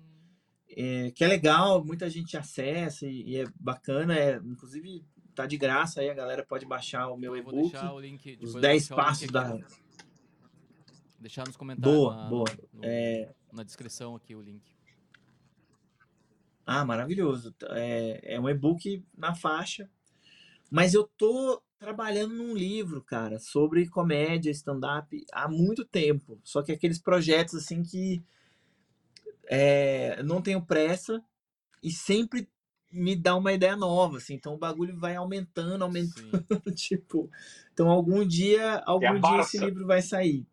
é, 0.80 1.10
que 1.10 1.24
é 1.24 1.28
legal, 1.28 1.84
muita 1.84 2.08
gente 2.08 2.36
acessa 2.36 3.06
e, 3.06 3.22
e 3.30 3.36
é 3.38 3.44
bacana. 3.58 4.16
É, 4.16 4.36
inclusive, 4.36 5.04
tá 5.34 5.46
de 5.46 5.56
graça 5.56 6.00
aí, 6.00 6.08
a 6.10 6.14
galera 6.14 6.44
pode 6.44 6.64
baixar 6.66 7.08
o 7.08 7.16
meu 7.16 7.36
e-book. 7.36 7.72
link. 8.00 8.38
Os 8.42 8.52
vou 8.52 8.60
10 8.60 8.82
deixar 8.88 8.94
o 8.94 8.98
link 8.98 9.06
passos 9.06 9.30
da. 9.30 9.58
Deixar 11.18 11.46
nos 11.46 11.56
comentários. 11.56 11.96
Boa, 11.98 12.16
na, 12.16 12.28
boa. 12.28 12.44
no- 12.72 12.80
É, 12.84 13.32
na 13.52 13.62
descrição 13.62 14.14
aqui 14.14 14.34
o 14.34 14.40
link. 14.40 14.62
Ah, 16.64 16.84
maravilhoso. 16.84 17.54
É, 17.70 18.34
é 18.36 18.40
um 18.40 18.48
e-book 18.48 19.04
na 19.16 19.34
faixa. 19.34 19.90
Mas 20.70 20.94
eu 20.94 21.04
tô 21.16 21.60
trabalhando 21.78 22.34
num 22.34 22.54
livro, 22.54 23.02
cara, 23.02 23.38
sobre 23.38 23.88
comédia, 23.88 24.50
stand-up 24.50 25.24
há 25.32 25.48
muito 25.48 25.84
tempo. 25.84 26.38
Só 26.44 26.62
que 26.62 26.70
aqueles 26.70 26.98
projetos 26.98 27.54
assim 27.54 27.82
que 27.82 28.22
é, 29.52 30.22
não 30.22 30.40
tenho 30.40 30.64
pressa 30.64 31.20
e 31.82 31.90
sempre 31.90 32.48
me 32.92 33.16
dá 33.16 33.34
uma 33.34 33.52
ideia 33.52 33.74
nova, 33.76 34.18
assim. 34.18 34.34
Então 34.34 34.54
o 34.54 34.58
bagulho 34.58 34.96
vai 34.96 35.16
aumentando, 35.16 35.82
aumentando, 35.82 36.46
tipo. 36.74 37.28
Então 37.72 37.90
algum 37.90 38.24
dia, 38.24 38.62
É 38.62 38.82
algum 38.86 39.20
dia 39.20 39.40
esse 39.40 39.58
livro 39.58 39.84
vai 39.86 40.00
sair. 40.02 40.46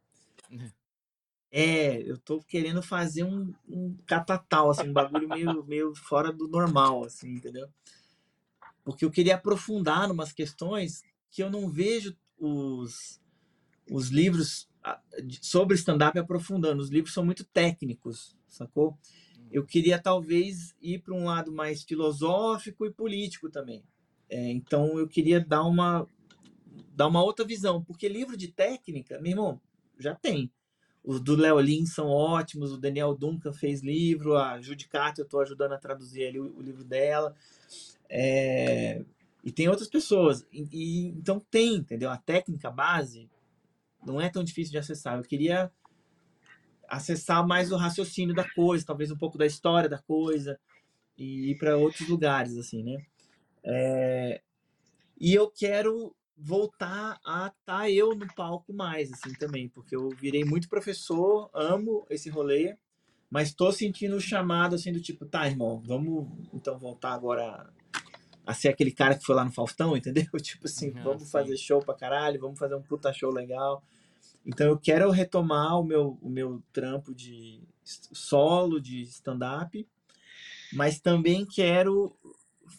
É, 1.52 2.02
eu 2.02 2.18
tô 2.18 2.40
querendo 2.42 2.82
fazer 2.82 3.24
um, 3.24 3.54
um 3.70 3.96
catatal, 4.08 4.72
assim, 4.72 4.90
um 4.90 4.94
bagulho 4.94 5.30
meio, 5.30 5.64
meio 5.66 5.96
fora 5.96 6.34
do 6.34 6.48
normal, 6.48 7.06
assim, 7.06 7.36
entendeu? 7.36 7.70
Porque 8.84 9.06
eu 9.06 9.12
queria 9.12 9.36
aprofundar 9.36 10.12
umas 10.12 10.32
questões 10.32 11.04
que 11.30 11.44
eu 11.44 11.52
não 11.52 11.70
vejo 11.70 12.18
os, 12.38 13.22
os 13.90 14.10
livros 14.10 14.67
sobre 15.42 15.76
stand-up 15.76 16.18
aprofundando. 16.18 16.82
Os 16.82 16.90
livros 16.90 17.14
são 17.14 17.26
muito 17.26 17.44
técnicos, 17.44 18.36
sacou? 18.48 18.98
Eu 19.52 19.66
queria 19.66 19.98
talvez 20.00 20.76
ir 20.82 21.00
para 21.00 21.14
um 21.14 21.26
lado 21.26 21.52
mais 21.52 21.84
filosófico 21.84 22.86
e 22.86 22.92
político 22.92 23.50
também. 23.50 23.84
É, 24.30 24.52
então 24.52 25.00
eu 25.00 25.08
queria 25.08 25.40
dar 25.40 25.64
uma 25.64 26.08
dar 26.94 27.08
uma 27.08 27.24
outra 27.24 27.46
visão, 27.46 27.84
porque 27.84 28.10
livro 28.10 28.36
de 28.36 28.48
técnica, 28.48 29.20
meu 29.20 29.32
irmão, 29.32 29.62
já 30.00 30.16
tem. 30.16 30.52
Os 31.04 31.22
do 31.22 31.36
Léo 31.36 31.60
Lin 31.60 31.86
são 31.86 32.08
ótimos, 32.08 32.74
o 32.74 32.78
Daniel 32.78 33.16
Duncan 33.16 33.54
fez 33.54 33.82
livro, 33.82 34.36
a 34.36 34.60
Judicato 34.60 35.22
eu 35.22 35.26
estou 35.26 35.40
ajudando 35.40 35.74
a 35.74 35.78
traduzir 35.78 36.26
ali 36.26 36.40
o, 36.40 36.58
o 36.58 36.62
livro 36.62 36.84
dela. 36.84 37.36
É, 38.10 39.04
e 39.44 39.52
tem 39.52 39.70
outras 39.70 39.88
pessoas. 39.88 40.46
E, 40.52 40.68
e, 40.72 41.08
então 41.10 41.40
tem, 41.40 41.76
entendeu? 41.76 42.10
A 42.10 42.18
técnica 42.18 42.70
base 42.70 43.30
não 44.08 44.22
é 44.22 44.30
tão 44.30 44.44
difícil 44.44 44.72
de 44.72 44.78
acessar. 44.78 45.18
Eu 45.18 45.24
queria 45.24 45.72
acessar 46.88 47.46
mais 47.46 47.72
o 47.72 47.76
raciocínio 47.76 48.34
da 48.34 48.50
coisa, 48.50 48.86
talvez 48.86 49.12
um 49.12 49.18
pouco 49.18 49.38
da 49.38 49.46
história 49.46 49.90
da 49.90 49.98
coisa 49.98 50.60
e 51.18 51.52
ir 51.52 51.58
para 51.58 51.78
outros 51.78 52.08
lugares, 52.08 52.58
assim, 52.58 52.84
né? 52.84 53.06
É, 53.64 54.42
e 55.20 55.34
eu 55.34 55.50
quero 55.50 56.16
voltar 56.38 57.20
a 57.26 57.48
estar 57.48 57.54
tá 57.66 57.90
eu 57.90 58.16
no 58.16 58.28
palco 58.36 58.72
mais, 58.72 59.12
assim, 59.12 59.34
também, 59.34 59.68
porque 59.68 59.96
eu 59.96 60.10
virei 60.10 60.46
muito 60.46 60.70
professor, 60.70 61.50
amo 61.54 62.06
esse 62.10 62.30
rolê, 62.30 62.78
mas 63.30 63.54
tô 63.54 63.72
sentindo 63.72 64.16
o 64.16 64.22
chamado, 64.22 64.76
assim, 64.76 64.94
do 64.94 65.02
tipo, 65.02 65.26
tá, 65.26 65.48
irmão, 65.48 65.82
vamos 65.86 66.28
então 66.54 66.78
voltar 66.78 67.14
agora 67.14 67.68
a 68.46 68.54
ser 68.54 68.70
aquele 68.70 68.92
cara 68.92 69.16
que 69.16 69.26
foi 69.26 69.36
lá 69.36 69.44
no 69.44 69.52
Faustão, 69.52 69.98
entendeu? 69.98 70.26
Tipo 70.42 70.68
assim, 70.68 70.92
vamos 70.92 71.24
sim. 71.24 71.32
fazer 71.32 71.58
show 71.58 71.84
pra 71.84 71.96
caralho, 71.96 72.40
vamos 72.40 72.58
fazer 72.58 72.76
um 72.76 72.82
puta 72.82 73.12
show 73.12 73.32
legal. 73.32 73.84
Então 74.48 74.66
eu 74.66 74.80
quero 74.80 75.12
retomar 75.12 75.78
o 75.78 75.84
meu, 75.84 76.18
o 76.22 76.30
meu 76.30 76.64
trampo 76.72 77.14
de 77.14 77.62
solo, 77.84 78.80
de 78.80 79.02
stand-up, 79.02 79.86
mas 80.72 81.02
também 81.02 81.46
quero 81.46 82.16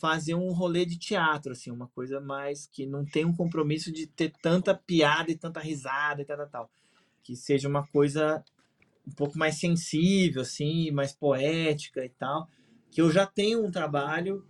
fazer 0.01 0.35
um 0.35 0.51
rolê 0.51 0.87
de 0.87 0.99
teatro, 0.99 1.53
assim, 1.53 1.71
uma 1.71 1.87
coisa 1.89 2.21
mais 2.21 2.67
que 2.67 2.87
não 2.87 3.05
tem 3.05 3.27
um 3.27 3.37
compromisso 3.37 3.93
de 3.93 4.07
ter 4.07 4.33
tanta 4.41 4.75
piada 4.75 5.31
e 5.31 5.37
tanta 5.37 5.61
risada 5.61 6.23
e 6.23 6.25
tal, 6.25 6.39
tal, 6.39 6.49
tal. 6.49 6.71
Que 7.23 7.37
seja 7.37 7.69
uma 7.69 7.87
coisa 7.87 8.43
um 9.07 9.13
pouco 9.13 9.39
mais 9.39 9.57
sensível, 9.57 10.43
assim, 10.43 10.91
mais 10.91 11.13
poética 11.13 12.03
e 12.03 12.09
tal. 12.09 12.49
Que 12.91 13.03
eu 13.03 13.11
já 13.11 13.27
tenho 13.27 13.65
um 13.65 13.71
trabalho 13.71 14.47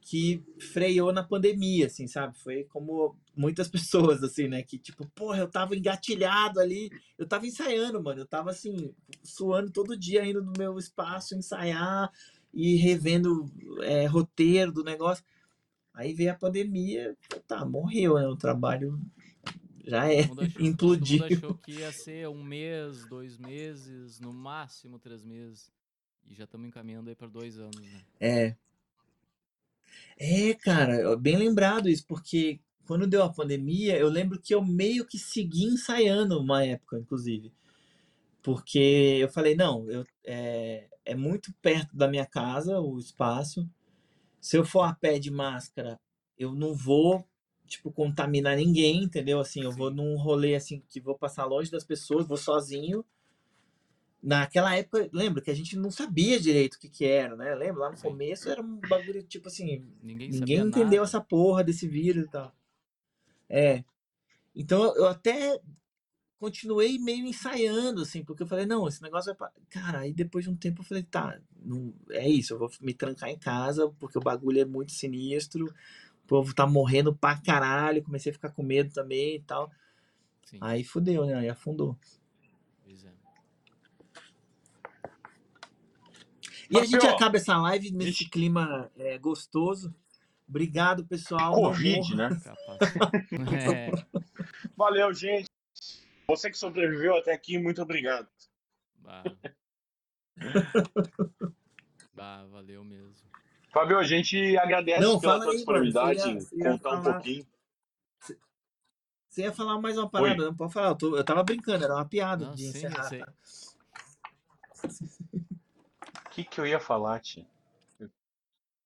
que 0.00 0.42
freou 0.60 1.12
na 1.12 1.24
pandemia, 1.24 1.86
assim, 1.86 2.06
sabe? 2.06 2.38
Foi 2.38 2.64
como 2.64 3.16
muitas 3.36 3.68
pessoas, 3.68 4.22
assim, 4.22 4.48
né? 4.48 4.62
Que 4.62 4.78
tipo, 4.78 5.06
porra, 5.14 5.38
eu 5.38 5.48
tava 5.48 5.76
engatilhado 5.76 6.60
ali, 6.60 6.90
eu 7.18 7.26
tava 7.26 7.46
ensaiando, 7.46 8.02
mano. 8.02 8.20
Eu 8.20 8.26
tava, 8.26 8.50
assim, 8.50 8.94
suando 9.22 9.70
todo 9.70 9.96
dia 9.96 10.24
indo 10.24 10.42
no 10.42 10.52
meu 10.56 10.78
espaço 10.78 11.34
ensaiar, 11.34 12.10
e 12.52 12.76
revendo 12.76 13.50
é, 13.80 14.06
roteiro 14.06 14.72
do 14.72 14.84
negócio. 14.84 15.24
Aí 15.94 16.12
veio 16.12 16.32
a 16.32 16.36
pandemia, 16.36 17.16
tá, 17.46 17.64
morreu, 17.64 18.14
né? 18.14 18.26
O 18.26 18.36
trabalho 18.36 19.00
já 19.84 20.10
é, 20.12 20.20
achou, 20.20 20.36
implodiu. 20.60 21.18
Todo 21.18 21.30
mundo 21.30 21.38
achou 21.38 21.54
que 21.54 21.72
ia 21.72 21.92
ser 21.92 22.28
um 22.28 22.42
mês, 22.42 23.06
dois 23.06 23.38
meses, 23.38 24.20
no 24.20 24.32
máximo 24.32 24.98
três 24.98 25.24
meses. 25.24 25.70
E 26.28 26.34
já 26.34 26.44
estamos 26.44 26.68
encaminhando 26.68 27.08
aí 27.08 27.16
para 27.16 27.28
dois 27.28 27.58
anos, 27.58 27.80
né? 27.80 28.00
É. 28.20 28.56
É, 30.18 30.54
cara, 30.54 31.16
bem 31.16 31.36
lembrado 31.36 31.88
isso, 31.88 32.06
porque 32.06 32.60
quando 32.86 33.06
deu 33.06 33.22
a 33.22 33.32
pandemia, 33.32 33.96
eu 33.96 34.08
lembro 34.08 34.40
que 34.40 34.54
eu 34.54 34.64
meio 34.64 35.06
que 35.06 35.18
segui 35.18 35.64
ensaiando 35.64 36.38
uma 36.38 36.64
época, 36.64 36.98
inclusive. 36.98 37.52
Porque 38.42 39.18
eu 39.20 39.28
falei, 39.28 39.54
não, 39.54 39.88
eu, 39.88 40.04
é, 40.24 40.88
é 41.04 41.14
muito 41.14 41.52
perto 41.62 41.96
da 41.96 42.08
minha 42.08 42.26
casa 42.26 42.80
o 42.80 42.98
espaço. 42.98 43.68
Se 44.40 44.56
eu 44.56 44.64
for 44.64 44.82
a 44.82 44.92
pé 44.92 45.18
de 45.18 45.30
máscara, 45.30 45.98
eu 46.36 46.52
não 46.52 46.74
vou, 46.74 47.24
tipo, 47.66 47.92
contaminar 47.92 48.56
ninguém, 48.56 49.04
entendeu? 49.04 49.38
Assim, 49.38 49.62
eu 49.62 49.70
vou 49.70 49.90
num 49.90 50.16
rolê, 50.16 50.56
assim, 50.56 50.82
que 50.88 51.00
vou 51.00 51.16
passar 51.16 51.44
longe 51.44 51.70
das 51.70 51.84
pessoas, 51.84 52.26
vou 52.26 52.36
sozinho. 52.36 53.04
Naquela 54.20 54.74
época, 54.76 55.08
lembra 55.12 55.40
que 55.40 55.50
a 55.50 55.54
gente 55.54 55.76
não 55.76 55.90
sabia 55.90 56.40
direito 56.40 56.74
o 56.74 56.80
que 56.80 56.88
que 56.88 57.04
era, 57.04 57.36
né? 57.36 57.54
Lembra? 57.54 57.82
Lá 57.82 57.90
no 57.90 57.96
Sim. 57.96 58.08
começo 58.08 58.48
era 58.48 58.60
um 58.60 58.80
bagulho, 58.88 59.22
tipo 59.22 59.48
assim, 59.48 59.84
ninguém, 60.02 60.30
ninguém 60.30 60.58
entendeu 60.58 61.00
nada. 61.00 61.04
essa 61.04 61.20
porra 61.20 61.62
desse 61.62 61.86
vírus 61.86 62.24
e 62.24 62.28
tal. 62.28 62.52
É. 63.52 63.84
Então, 64.56 64.96
eu 64.96 65.06
até 65.06 65.60
continuei 66.38 66.98
meio 66.98 67.26
ensaiando, 67.26 68.00
assim, 68.00 68.24
porque 68.24 68.42
eu 68.42 68.46
falei, 68.46 68.64
não, 68.64 68.88
esse 68.88 69.02
negócio 69.02 69.34
vai. 69.38 69.50
Cara, 69.68 70.00
aí 70.00 70.12
depois 70.12 70.44
de 70.44 70.50
um 70.50 70.56
tempo 70.56 70.80
eu 70.80 70.84
falei, 70.84 71.02
tá, 71.02 71.38
não, 71.62 71.94
é 72.10 72.26
isso, 72.26 72.54
eu 72.54 72.58
vou 72.58 72.70
me 72.80 72.94
trancar 72.94 73.28
em 73.28 73.38
casa, 73.38 73.88
porque 74.00 74.18
o 74.18 74.22
bagulho 74.22 74.60
é 74.60 74.64
muito 74.64 74.90
sinistro, 74.90 75.66
o 75.66 76.26
povo 76.26 76.54
tá 76.54 76.66
morrendo 76.66 77.14
pra 77.14 77.38
caralho, 77.40 78.02
comecei 78.02 78.30
a 78.30 78.32
ficar 78.32 78.50
com 78.50 78.62
medo 78.62 78.92
também 78.92 79.36
e 79.36 79.40
tal. 79.42 79.70
Sim. 80.46 80.58
Aí 80.62 80.82
fudeu, 80.82 81.26
né? 81.26 81.34
Aí 81.34 81.48
afundou. 81.48 81.96
Pois 82.82 83.04
é. 83.04 83.12
E 86.70 86.74
Mas, 86.74 86.82
a 86.82 86.86
gente 86.86 87.06
acaba 87.06 87.36
essa 87.36 87.56
live 87.58 87.92
nesse 87.92 88.28
clima 88.28 88.90
é, 88.96 89.18
gostoso. 89.18 89.94
Obrigado, 90.52 91.06
pessoal. 91.06 91.54
Covid, 91.54 92.14
né? 92.14 92.28
é. 93.74 93.90
Valeu, 94.76 95.10
gente. 95.14 95.48
Você 96.28 96.50
que 96.50 96.58
sobreviveu 96.58 97.16
até 97.16 97.32
aqui, 97.32 97.56
muito 97.58 97.80
obrigado. 97.80 98.28
Bah. 98.98 99.22
bah, 102.12 102.44
valeu 102.50 102.84
mesmo. 102.84 103.14
Fabio, 103.72 103.98
a 103.98 104.04
gente 104.04 104.54
agradece 104.58 105.00
Não, 105.00 105.18
pela 105.18 105.40
tua 105.40 105.54
disponibilidade 105.54 106.28
em 106.28 106.38
contar 106.44 106.78
falar... 106.78 106.98
um 106.98 107.02
pouquinho. 107.14 107.46
Você 109.30 109.40
ia 109.40 109.52
falar 109.54 109.80
mais 109.80 109.96
uma 109.96 110.10
parada, 110.10 110.42
Oi. 110.42 110.48
não 110.48 110.54
pode 110.54 110.74
falar. 110.74 110.88
Eu, 110.88 110.96
tô, 110.96 111.16
eu 111.16 111.24
tava 111.24 111.42
brincando, 111.42 111.82
era 111.82 111.94
uma 111.94 112.04
piada 112.04 112.44
não, 112.44 112.54
de 112.54 112.64
sim, 112.64 112.76
encerrar. 112.76 113.08
Tá? 113.08 113.32
O 116.26 116.28
que, 116.28 116.44
que 116.44 116.60
eu 116.60 116.66
ia 116.66 116.78
falar, 116.78 117.20
Tia? 117.20 117.46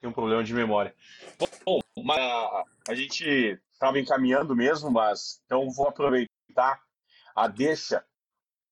Tenho 0.00 0.10
um 0.10 0.14
problema 0.14 0.44
de 0.44 0.54
memória. 0.54 0.94
Bom, 1.64 1.80
mas 2.02 2.66
a 2.88 2.94
gente 2.94 3.58
estava 3.72 3.98
encaminhando 3.98 4.54
mesmo, 4.54 4.90
mas 4.90 5.40
então 5.44 5.70
vou 5.70 5.88
aproveitar 5.88 6.80
a 7.34 7.48
deixa. 7.48 8.04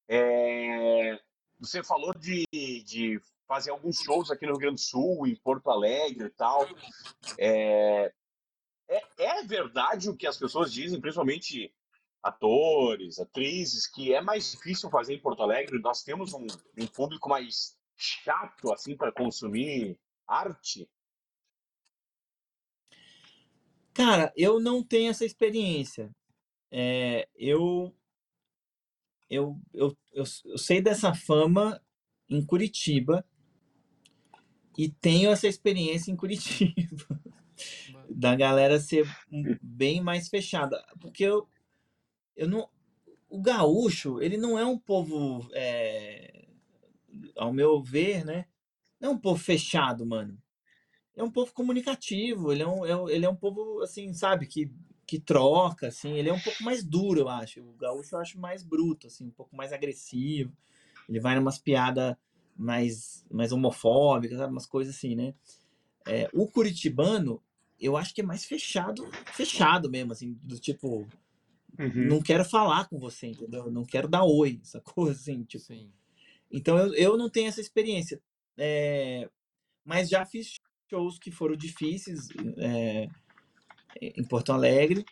É, 0.08 1.18
você 1.58 1.82
falou 1.82 2.14
de, 2.14 2.44
de 2.52 3.20
fazer 3.46 3.70
alguns 3.70 3.98
shows 3.98 4.30
aqui 4.30 4.46
no 4.46 4.52
Rio 4.52 4.60
Grande 4.60 4.76
do 4.76 4.80
Sul, 4.80 5.26
em 5.26 5.36
Porto 5.36 5.70
Alegre 5.70 6.26
e 6.26 6.30
tal. 6.30 6.66
É, 7.38 8.12
é, 8.88 9.02
é, 9.18 9.42
verdade 9.42 10.10
o 10.10 10.16
que 10.16 10.26
as 10.26 10.36
pessoas 10.36 10.72
dizem, 10.72 11.00
principalmente 11.00 11.72
atores, 12.22 13.18
atrizes, 13.18 13.86
que 13.86 14.14
é 14.14 14.20
mais 14.20 14.52
difícil 14.52 14.90
fazer 14.90 15.14
em 15.14 15.20
Porto 15.20 15.42
Alegre. 15.42 15.78
Nós 15.80 16.02
temos 16.02 16.32
um, 16.32 16.46
um 16.78 16.86
público 16.86 17.28
mais 17.28 17.76
chato 17.96 18.72
assim 18.72 18.96
para 18.96 19.12
consumir 19.12 19.98
arte. 20.26 20.88
Cara, 23.94 24.32
eu 24.36 24.58
não 24.58 24.82
tenho 24.82 25.10
essa 25.10 25.24
experiência. 25.24 26.10
É, 26.70 27.28
eu 27.36 27.94
eu, 29.30 29.58
eu, 29.72 29.96
eu, 30.12 30.24
eu 30.44 30.58
sei 30.58 30.82
dessa 30.82 31.14
fama 31.14 31.80
em 32.28 32.44
Curitiba 32.44 33.24
e 34.76 34.88
tenho 34.88 35.30
essa 35.30 35.46
experiência 35.46 36.10
em 36.10 36.16
Curitiba 36.16 36.74
da 38.10 38.34
galera 38.34 38.80
ser 38.80 39.06
bem 39.62 40.00
mais 40.00 40.28
fechada 40.28 40.84
porque 41.00 41.24
eu, 41.24 41.48
eu 42.36 42.48
não 42.48 42.68
o 43.28 43.40
gaúcho 43.40 44.20
ele 44.20 44.36
não 44.36 44.58
é 44.58 44.64
um 44.64 44.78
povo 44.78 45.48
é, 45.52 46.46
ao 47.36 47.52
meu 47.52 47.82
ver 47.82 48.24
né 48.24 48.46
não 49.00 49.10
é 49.10 49.12
um 49.12 49.18
povo 49.18 49.42
fechado 49.42 50.04
mano 50.04 50.36
é 51.16 51.22
um 51.22 51.30
povo 51.30 51.52
comunicativo 51.52 52.52
ele 52.52 52.62
é 52.62 52.66
um, 52.66 52.84
é, 52.84 53.14
ele 53.14 53.24
é 53.24 53.28
um 53.28 53.36
povo 53.36 53.80
assim 53.82 54.12
sabe 54.12 54.46
que 54.46 54.70
que 55.06 55.18
troca, 55.18 55.88
assim, 55.88 56.12
ele 56.14 56.28
é 56.28 56.32
um 56.32 56.40
pouco 56.40 56.62
mais 56.62 56.82
duro, 56.82 57.20
eu 57.20 57.28
acho. 57.28 57.60
O 57.60 57.72
gaúcho 57.74 58.14
eu 58.14 58.20
acho 58.20 58.38
mais 58.38 58.62
bruto, 58.62 59.06
assim, 59.06 59.26
um 59.26 59.30
pouco 59.30 59.54
mais 59.54 59.72
agressivo. 59.72 60.52
Ele 61.08 61.20
vai 61.20 61.34
numas 61.34 61.58
piadas 61.58 62.16
mais, 62.56 63.24
mais 63.30 63.52
homofóbicas, 63.52 64.38
sabe? 64.38 64.52
Umas 64.52 64.66
coisas 64.66 64.94
assim, 64.94 65.14
né? 65.14 65.34
É, 66.06 66.28
o 66.32 66.46
curitibano, 66.46 67.42
eu 67.78 67.96
acho 67.96 68.14
que 68.14 68.20
é 68.20 68.24
mais 68.24 68.44
fechado, 68.44 69.08
fechado 69.32 69.90
mesmo, 69.90 70.12
assim, 70.12 70.38
do 70.42 70.58
tipo, 70.58 71.06
Uhum. 71.78 72.06
não 72.08 72.22
quero 72.22 72.44
falar 72.44 72.88
com 72.88 72.98
você, 72.98 73.26
entendeu? 73.26 73.70
Não 73.70 73.84
quero 73.84 74.08
dar 74.08 74.24
oi, 74.24 74.60
essa 74.62 74.80
coisa 74.80 75.18
assim, 75.20 75.42
tipo. 75.44 75.64
Sim. 75.64 75.90
Então 76.50 76.78
eu, 76.78 76.94
eu 76.94 77.16
não 77.16 77.28
tenho 77.28 77.48
essa 77.48 77.60
experiência. 77.60 78.22
É, 78.56 79.28
mas 79.84 80.08
já 80.08 80.24
fiz 80.24 80.60
shows 80.88 81.18
que 81.18 81.30
foram 81.30 81.56
difíceis 81.56 82.28
é, 82.58 83.08
em 84.00 84.24
Porto 84.24 84.52
Alegre. 84.52 85.04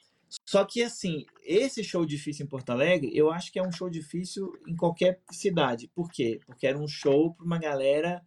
Só 0.48 0.64
que 0.64 0.82
assim, 0.82 1.26
esse 1.44 1.84
show 1.84 2.06
difícil 2.06 2.46
em 2.46 2.48
Porto 2.48 2.70
Alegre, 2.70 3.10
eu 3.14 3.30
acho 3.30 3.52
que 3.52 3.58
é 3.58 3.62
um 3.62 3.72
show 3.72 3.90
difícil 3.90 4.52
em 4.66 4.74
qualquer 4.74 5.20
cidade. 5.30 5.90
Por 5.94 6.10
quê? 6.10 6.40
Porque 6.46 6.66
era 6.66 6.78
um 6.78 6.88
show 6.88 7.34
para 7.34 7.44
uma 7.44 7.58
galera 7.58 8.24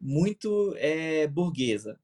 muito 0.00 0.74
é, 0.78 1.26
burguesa. 1.26 1.98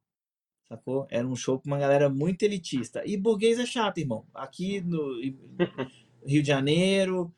Sacou? 0.68 1.06
Era 1.10 1.26
um 1.26 1.34
show 1.34 1.58
para 1.58 1.70
uma 1.70 1.78
galera 1.78 2.08
muito 2.08 2.42
elitista. 2.42 3.02
E 3.04 3.16
burguês 3.16 3.58
é 3.58 3.66
chato, 3.66 3.98
irmão. 3.98 4.26
Aqui 4.32 4.80
no 4.80 5.20
Rio 6.24 6.42
de 6.42 6.46
Janeiro, 6.46 7.34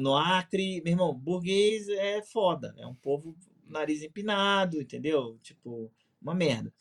no 0.00 0.16
Acre, 0.16 0.80
meu 0.82 0.92
irmão, 0.92 1.14
burguês 1.14 1.88
é 1.88 2.22
foda. 2.22 2.74
É 2.78 2.86
um 2.86 2.94
povo 2.94 3.36
nariz 3.68 4.02
empinado, 4.02 4.80
entendeu? 4.80 5.38
Tipo, 5.42 5.92
uma 6.20 6.34
merda. 6.34 6.72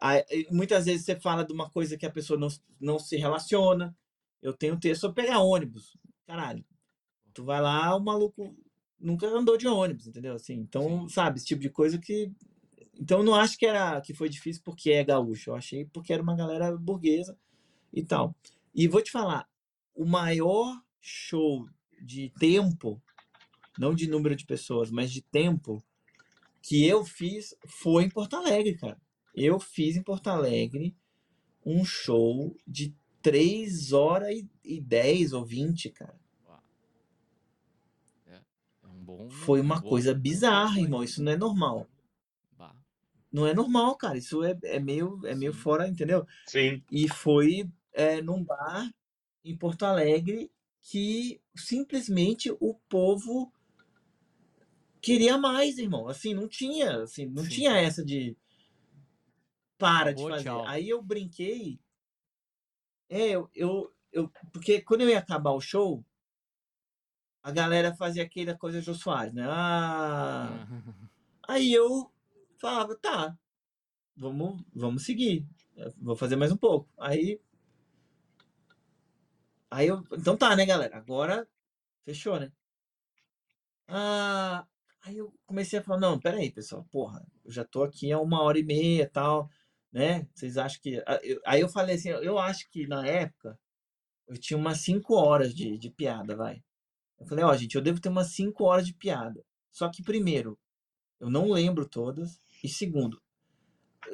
Aí, 0.00 0.46
muitas 0.50 0.86
vezes 0.86 1.04
você 1.04 1.16
fala 1.16 1.44
de 1.44 1.52
uma 1.52 1.68
coisa 1.68 1.96
que 1.96 2.06
a 2.06 2.10
pessoa 2.10 2.38
não, 2.38 2.48
não 2.80 2.98
se 2.98 3.16
relaciona. 3.16 3.96
Eu 4.40 4.52
tenho 4.52 4.78
texto 4.78 5.02
sobre 5.02 5.22
pegar 5.22 5.40
ônibus. 5.40 5.96
Caralho. 6.26 6.64
Tu 7.34 7.44
vai 7.44 7.60
lá, 7.60 7.94
o 7.96 8.00
maluco 8.00 8.56
nunca 8.98 9.26
andou 9.26 9.56
de 9.56 9.66
ônibus, 9.66 10.06
entendeu? 10.06 10.34
Assim, 10.34 10.54
então, 10.54 11.08
sabe, 11.08 11.38
esse 11.38 11.46
tipo 11.46 11.62
de 11.62 11.70
coisa 11.70 11.98
que. 11.98 12.32
Então, 13.00 13.18
eu 13.18 13.24
não 13.24 13.34
acho 13.34 13.58
que 13.58 13.66
era 13.66 14.00
que 14.00 14.14
foi 14.14 14.28
difícil 14.28 14.62
porque 14.64 14.90
é 14.90 15.04
gaúcho. 15.04 15.50
Eu 15.50 15.54
achei 15.56 15.84
porque 15.86 16.12
era 16.12 16.22
uma 16.22 16.36
galera 16.36 16.76
burguesa 16.76 17.36
e 17.92 18.02
tal. 18.02 18.34
E 18.74 18.86
vou 18.86 19.02
te 19.02 19.10
falar, 19.10 19.48
o 19.94 20.04
maior 20.04 20.80
show 21.00 21.68
de 22.00 22.32
tempo, 22.38 23.00
não 23.78 23.94
de 23.94 24.08
número 24.08 24.36
de 24.36 24.44
pessoas, 24.44 24.90
mas 24.90 25.10
de 25.10 25.22
tempo, 25.22 25.82
que 26.68 26.86
eu 26.86 27.04
fiz 27.04 27.54
foi 27.66 28.04
em 28.04 28.10
Porto 28.10 28.36
Alegre, 28.36 28.76
cara. 28.76 29.00
Eu 29.34 29.58
fiz 29.60 29.96
em 29.96 30.02
Porto 30.02 30.28
Alegre 30.28 30.94
um 31.64 31.84
show 31.84 32.56
de 32.66 32.94
3 33.22 33.92
horas 33.92 34.34
e, 34.36 34.48
e 34.64 34.80
10 34.80 35.32
ou 35.32 35.44
20, 35.44 35.90
cara. 35.90 36.18
É, 38.26 38.34
é 38.84 38.86
um 38.88 39.04
bom. 39.04 39.28
Foi 39.30 39.60
uma 39.60 39.78
um 39.78 39.80
bom- 39.80 39.88
coisa 39.88 40.14
bom 40.14 40.20
bizarra, 40.20 40.80
irmão. 40.80 41.02
Isso 41.02 41.22
não 41.22 41.32
é 41.32 41.36
normal. 41.36 41.86
Bah, 42.56 42.74
Não 43.32 43.46
é 43.46 43.54
normal, 43.54 43.96
cara. 43.96 44.18
Isso 44.18 44.42
é, 44.44 44.58
é 44.64 44.78
meio, 44.80 45.20
é 45.26 45.34
meio 45.34 45.52
fora, 45.52 45.88
entendeu? 45.88 46.26
Sim. 46.46 46.82
E 46.90 47.08
foi 47.08 47.68
é, 47.92 48.20
num 48.22 48.42
bar 48.44 48.92
em 49.44 49.56
Porto 49.56 49.84
Alegre 49.84 50.50
que 50.82 51.40
simplesmente 51.54 52.50
o 52.60 52.74
povo 52.88 53.52
queria 55.00 55.38
mais, 55.38 55.78
irmão. 55.78 56.08
Assim, 56.08 56.34
não 56.34 56.48
tinha, 56.48 57.02
assim, 57.02 57.26
não 57.26 57.44
Sim. 57.44 57.50
tinha 57.50 57.76
essa 57.76 58.04
de 58.04 58.36
para 59.78 60.12
de 60.12 60.22
fazer. 60.22 60.44
tchau. 60.44 60.66
Aí 60.66 60.88
eu 60.88 61.02
brinquei. 61.02 61.78
É, 63.08 63.28
eu, 63.30 63.50
eu, 63.54 63.92
eu- 64.12 64.30
porque 64.52 64.80
quando 64.82 65.02
eu 65.02 65.08
ia 65.08 65.18
acabar 65.18 65.52
o 65.52 65.60
show, 65.60 66.04
a 67.42 67.50
galera 67.50 67.94
fazia 67.94 68.22
aquela 68.24 68.56
coisa 68.56 68.80
Jô 68.80 68.94
Soares, 68.94 69.32
né? 69.32 69.44
Ah, 69.48 70.66
Aí 71.48 71.72
eu 71.72 72.10
falava, 72.58 72.94
tá, 72.96 73.36
vamos, 74.16 74.62
vamos 74.74 75.04
seguir. 75.04 75.46
Eu 75.76 75.92
Vou 75.98 76.16
fazer 76.16 76.36
mais 76.36 76.52
um 76.52 76.56
pouco. 76.56 76.88
Aí. 76.98 77.40
Aí 79.70 79.86
eu. 79.88 80.02
Então 80.12 80.36
tá, 80.36 80.54
né, 80.56 80.66
galera? 80.66 80.96
Agora 80.96 81.48
fechou, 82.04 82.38
né? 82.40 82.52
Ah, 83.88 84.66
aí 85.08 85.16
eu 85.16 85.32
comecei 85.46 85.78
a 85.78 85.82
falar, 85.82 85.98
não, 85.98 86.18
peraí, 86.18 86.50
pessoal, 86.50 86.84
porra, 86.90 87.26
eu 87.44 87.50
já 87.50 87.64
tô 87.64 87.82
aqui 87.82 88.12
há 88.12 88.20
uma 88.20 88.42
hora 88.42 88.58
e 88.58 88.62
meia 88.62 89.02
e 89.02 89.06
tal, 89.06 89.50
né? 89.92 90.28
Vocês 90.34 90.56
acham 90.56 90.80
que. 90.80 91.02
Aí 91.46 91.60
eu 91.60 91.68
falei 91.68 91.96
assim, 91.96 92.10
eu 92.10 92.38
acho 92.38 92.68
que 92.70 92.86
na 92.86 93.06
época 93.06 93.58
eu 94.26 94.36
tinha 94.38 94.58
umas 94.58 94.80
cinco 94.80 95.14
horas 95.14 95.54
de, 95.54 95.78
de 95.78 95.90
piada, 95.90 96.36
vai. 96.36 96.62
Eu 97.18 97.26
falei, 97.26 97.44
ó, 97.44 97.56
gente, 97.56 97.74
eu 97.74 97.82
devo 97.82 98.00
ter 98.00 98.08
umas 98.08 98.32
cinco 98.32 98.64
horas 98.64 98.86
de 98.86 98.94
piada. 98.94 99.44
Só 99.72 99.90
que, 99.90 100.02
primeiro, 100.02 100.58
eu 101.18 101.30
não 101.30 101.50
lembro 101.50 101.88
todas. 101.88 102.38
E 102.62 102.68
segundo, 102.68 103.20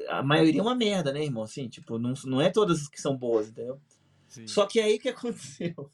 a 0.09 0.23
maioria 0.23 0.61
é 0.61 0.63
uma 0.63 0.75
merda, 0.75 1.13
né, 1.13 1.25
irmão? 1.25 1.43
Assim, 1.43 1.69
tipo, 1.69 1.99
não, 1.99 2.15
não 2.25 2.41
é 2.41 2.51
todas 2.51 2.89
que 2.89 3.01
são 3.01 3.17
boas, 3.17 3.49
entendeu? 3.49 3.81
Sim. 4.29 4.47
Só 4.47 4.67
que 4.67 4.81
aí 4.81 4.99
que 4.99 5.09
aconteceu? 5.09 5.93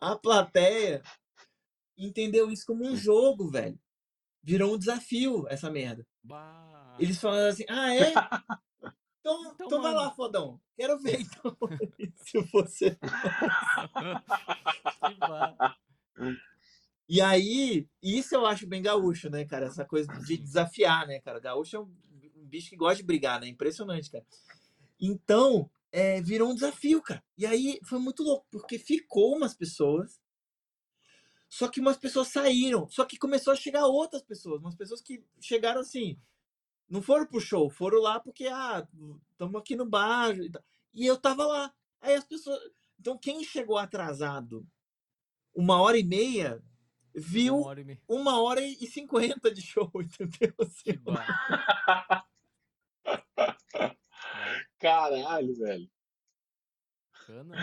A 0.00 0.16
plateia 0.16 1.02
entendeu 1.96 2.50
isso 2.50 2.64
como 2.64 2.86
um 2.86 2.96
jogo, 2.96 3.50
velho. 3.50 3.78
Virou 4.42 4.74
um 4.74 4.78
desafio, 4.78 5.46
essa 5.48 5.70
merda. 5.70 6.06
Bah. 6.22 6.96
Eles 6.98 7.20
falaram 7.20 7.48
assim, 7.48 7.64
ah, 7.68 7.94
é? 7.94 8.10
Então, 9.20 9.52
Então 9.52 9.66
então 9.66 9.82
vai 9.82 9.92
lá, 9.92 10.10
fodão. 10.10 10.60
Quero 10.76 10.98
ver, 11.00 11.20
então. 11.20 11.56
Se 12.24 12.40
você... 12.52 12.96
E 17.08 17.20
aí, 17.20 17.88
isso 18.02 18.34
eu 18.34 18.44
acho 18.44 18.66
bem 18.66 18.82
gaúcho, 18.82 19.30
né, 19.30 19.44
cara? 19.44 19.66
Essa 19.66 19.84
coisa 19.84 20.12
de 20.20 20.36
desafiar, 20.36 21.06
né, 21.06 21.20
cara? 21.20 21.40
Gaúcho 21.40 21.76
é 21.76 21.80
um 21.80 21.90
um 22.38 22.46
bicho 22.46 22.70
que 22.70 22.76
gosta 22.76 22.96
de 22.96 23.02
brigar, 23.02 23.40
né? 23.40 23.48
Impressionante, 23.48 24.10
cara. 24.10 24.24
Então, 25.00 25.70
é, 25.92 26.20
virou 26.22 26.50
um 26.50 26.54
desafio, 26.54 27.02
cara. 27.02 27.22
E 27.36 27.44
aí 27.44 27.78
foi 27.84 27.98
muito 27.98 28.22
louco, 28.22 28.46
porque 28.50 28.78
ficou 28.78 29.36
umas 29.36 29.54
pessoas, 29.54 30.20
só 31.48 31.68
que 31.68 31.80
umas 31.80 31.96
pessoas 31.96 32.28
saíram. 32.28 32.88
Só 32.88 33.04
que 33.04 33.18
começou 33.18 33.52
a 33.52 33.56
chegar 33.56 33.86
outras 33.86 34.22
pessoas, 34.22 34.60
umas 34.60 34.74
pessoas 34.74 35.00
que 35.00 35.24
chegaram 35.40 35.80
assim, 35.80 36.20
não 36.88 37.02
foram 37.02 37.26
pro 37.26 37.40
show, 37.40 37.68
foram 37.70 38.00
lá 38.00 38.20
porque, 38.20 38.46
ah, 38.46 38.86
estamos 39.32 39.60
aqui 39.60 39.76
no 39.76 39.86
bar. 39.86 40.36
E, 40.38 40.50
tal. 40.50 40.62
e 40.94 41.06
eu 41.06 41.16
tava 41.18 41.46
lá. 41.46 41.74
Aí 42.00 42.14
as 42.14 42.24
pessoas. 42.24 42.60
Então, 42.98 43.16
quem 43.16 43.44
chegou 43.44 43.78
atrasado 43.78 44.66
uma 45.54 45.80
hora 45.80 45.98
e 45.98 46.04
meia, 46.04 46.62
viu 47.14 47.56
Uma 47.58 47.66
hora 47.68 47.80
e 47.80 47.84
meia. 47.84 48.02
uma 48.08 48.40
hora 48.40 48.60
e 48.60 48.86
cinquenta 48.86 49.52
de 49.52 49.60
show, 49.62 49.90
entendeu? 50.00 50.54
Assim. 50.60 50.98
Caralho, 54.78 55.54
velho. 55.56 55.90
Bacana. 57.12 57.56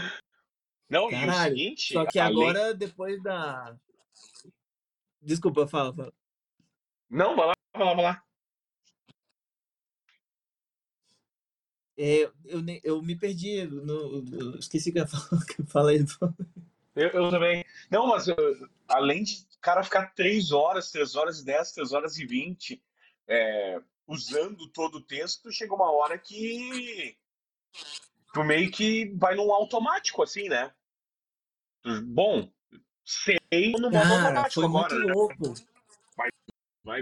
Não, 0.90 1.06
e 1.06 1.08
o 1.08 1.10
Caralho. 1.12 1.58
seguinte, 1.58 1.94
Só 1.94 2.06
que 2.06 2.20
além- 2.20 2.50
agora, 2.50 2.74
depois 2.74 3.22
da. 3.24 3.76
Desculpa, 5.22 5.68
fala, 5.68 5.94
fala. 5.94 6.14
Não, 7.10 7.36
vai 7.36 7.48
lá, 7.48 7.54
vai 7.76 7.86
lá, 7.86 7.94
vai 7.96 8.04
lá. 8.04 8.24
É, 11.98 12.24
eu, 12.44 12.62
eu 12.84 13.02
me 13.02 13.16
perdi, 13.18 13.64
no, 13.64 14.24
eu 14.38 14.60
esqueci 14.60 14.92
que 14.92 15.00
eu 15.00 15.08
falar. 15.08 15.46
que 15.46 15.62
eu 15.62 15.66
falei. 15.66 16.00
Eu, 16.96 17.10
eu 17.10 17.30
também. 17.30 17.66
Não, 17.90 18.08
mas 18.08 18.28
uh, 18.28 18.34
além 18.88 19.24
de 19.24 19.36
o 19.56 19.60
cara 19.62 19.84
ficar 19.84 20.14
3 20.14 20.52
horas, 20.52 20.92
3 20.92 21.16
horas 21.16 21.40
e 21.40 21.46
10, 21.46 21.72
3 21.72 21.92
horas 21.94 22.18
e 22.20 22.26
20, 22.26 22.84
é, 23.28 23.82
usando 24.06 24.68
todo 24.70 24.96
o 25.00 25.02
texto, 25.02 25.52
chega 25.52 25.74
uma 25.74 25.92
hora 25.92 26.18
que 26.18 27.18
tu 28.36 28.44
meio 28.44 28.70
que 28.70 29.16
vai 29.16 29.34
num 29.34 29.50
automático, 29.54 30.22
assim, 30.22 30.50
né? 30.50 30.70
Bom, 32.04 32.52
sei 33.06 33.38
no 33.80 33.90
modo 33.90 34.14
Cara, 34.14 34.24
automático 34.26 34.60
foi 34.60 34.66
agora, 34.66 34.94
muito 34.94 35.08
né? 35.08 35.14
louco. 35.14 35.54
Vai, 36.18 36.30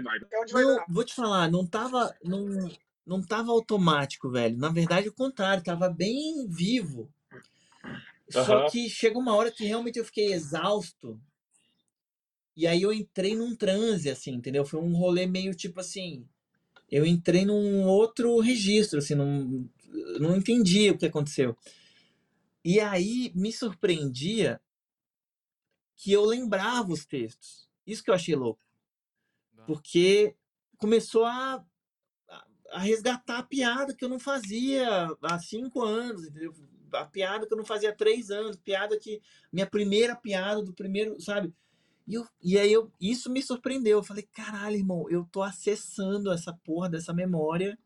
Vai 0.02 0.18
Não, 0.52 0.76
dar. 0.76 0.86
vou 0.88 1.04
te 1.04 1.12
falar, 1.12 1.50
não 1.50 1.66
tava, 1.66 2.16
não, 2.22 2.70
não 3.04 3.20
tava 3.20 3.50
automático, 3.50 4.30
velho. 4.30 4.56
Na 4.56 4.68
verdade, 4.68 5.08
o 5.08 5.12
contrário, 5.12 5.64
tava 5.64 5.88
bem 5.88 6.46
vivo. 6.48 7.12
Só 8.30 8.60
Aham. 8.60 8.70
que 8.70 8.88
chega 8.88 9.18
uma 9.18 9.34
hora 9.34 9.50
que 9.50 9.64
realmente 9.64 9.98
eu 9.98 10.04
fiquei 10.04 10.32
exausto. 10.32 11.20
E 12.56 12.68
aí 12.68 12.82
eu 12.82 12.92
entrei 12.92 13.34
num 13.34 13.56
transe, 13.56 14.08
assim, 14.08 14.32
entendeu? 14.34 14.64
Foi 14.64 14.80
um 14.80 14.96
rolê 14.96 15.26
meio 15.26 15.52
tipo 15.54 15.80
assim. 15.80 16.28
Eu 16.88 17.04
entrei 17.04 17.44
num 17.44 17.84
outro 17.84 18.38
registro, 18.38 18.98
assim, 18.98 19.16
num, 19.16 19.68
não 20.20 20.36
entendi 20.36 20.90
o 20.90 20.98
que 20.98 21.06
aconteceu. 21.06 21.56
E 22.64 22.80
aí 22.80 23.30
me 23.34 23.52
surpreendia 23.52 24.60
que 25.96 26.12
eu 26.12 26.24
lembrava 26.24 26.92
os 26.92 27.04
textos. 27.04 27.68
Isso 27.86 28.02
que 28.02 28.10
eu 28.10 28.14
achei 28.14 28.34
louco. 28.34 28.62
Porque 29.66 30.34
começou 30.78 31.24
a, 31.24 31.64
a- 32.28 32.46
a 32.72 32.78
resgatar 32.78 33.38
a 33.38 33.42
piada 33.42 33.94
que 33.94 34.04
eu 34.04 34.08
não 34.08 34.18
fazia 34.18 34.86
há 35.22 35.38
cinco 35.38 35.82
anos, 35.82 36.26
entendeu? 36.26 36.54
A 36.92 37.04
piada 37.04 37.46
que 37.46 37.52
eu 37.52 37.58
não 37.58 37.64
fazia 37.64 37.90
há 37.90 37.94
três 37.94 38.30
anos, 38.30 38.56
piada 38.56 38.98
que. 38.98 39.20
Minha 39.52 39.66
primeira 39.66 40.14
piada 40.14 40.62
do 40.62 40.72
primeiro, 40.72 41.20
sabe? 41.20 41.52
E, 42.06 42.14
eu, 42.14 42.26
e 42.42 42.58
aí 42.58 42.72
eu, 42.72 42.92
isso 43.00 43.30
me 43.30 43.42
surpreendeu. 43.42 43.98
Eu 43.98 44.04
falei, 44.04 44.28
caralho, 44.32 44.76
irmão, 44.76 45.08
eu 45.10 45.24
tô 45.32 45.42
acessando 45.42 46.30
essa 46.32 46.52
porra 46.52 46.88
dessa 46.88 47.12
memória. 47.12 47.78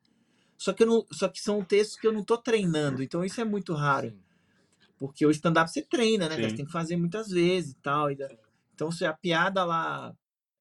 Só 0.58 0.72
que, 0.72 0.82
eu 0.82 0.88
não, 0.88 1.06
só 1.12 1.28
que 1.28 1.40
são 1.40 1.64
textos 1.64 1.96
que 1.98 2.06
eu 2.06 2.12
não 2.12 2.24
tô 2.24 2.36
treinando, 2.36 3.00
então 3.00 3.24
isso 3.24 3.40
é 3.40 3.44
muito 3.44 3.72
raro. 3.72 4.10
Sim. 4.10 4.18
Porque 4.98 5.24
o 5.24 5.30
stand-up 5.30 5.70
você 5.70 5.82
treina, 5.82 6.28
né? 6.28 6.34
Sim. 6.34 6.42
Você 6.42 6.56
tem 6.56 6.66
que 6.66 6.72
fazer 6.72 6.96
muitas 6.96 7.28
vezes 7.30 7.70
e 7.70 7.76
tal. 7.76 8.10
e 8.10 8.18
Então, 8.74 8.90
se 8.90 9.04
a 9.06 9.12
piada 9.12 9.64
lá 9.64 10.12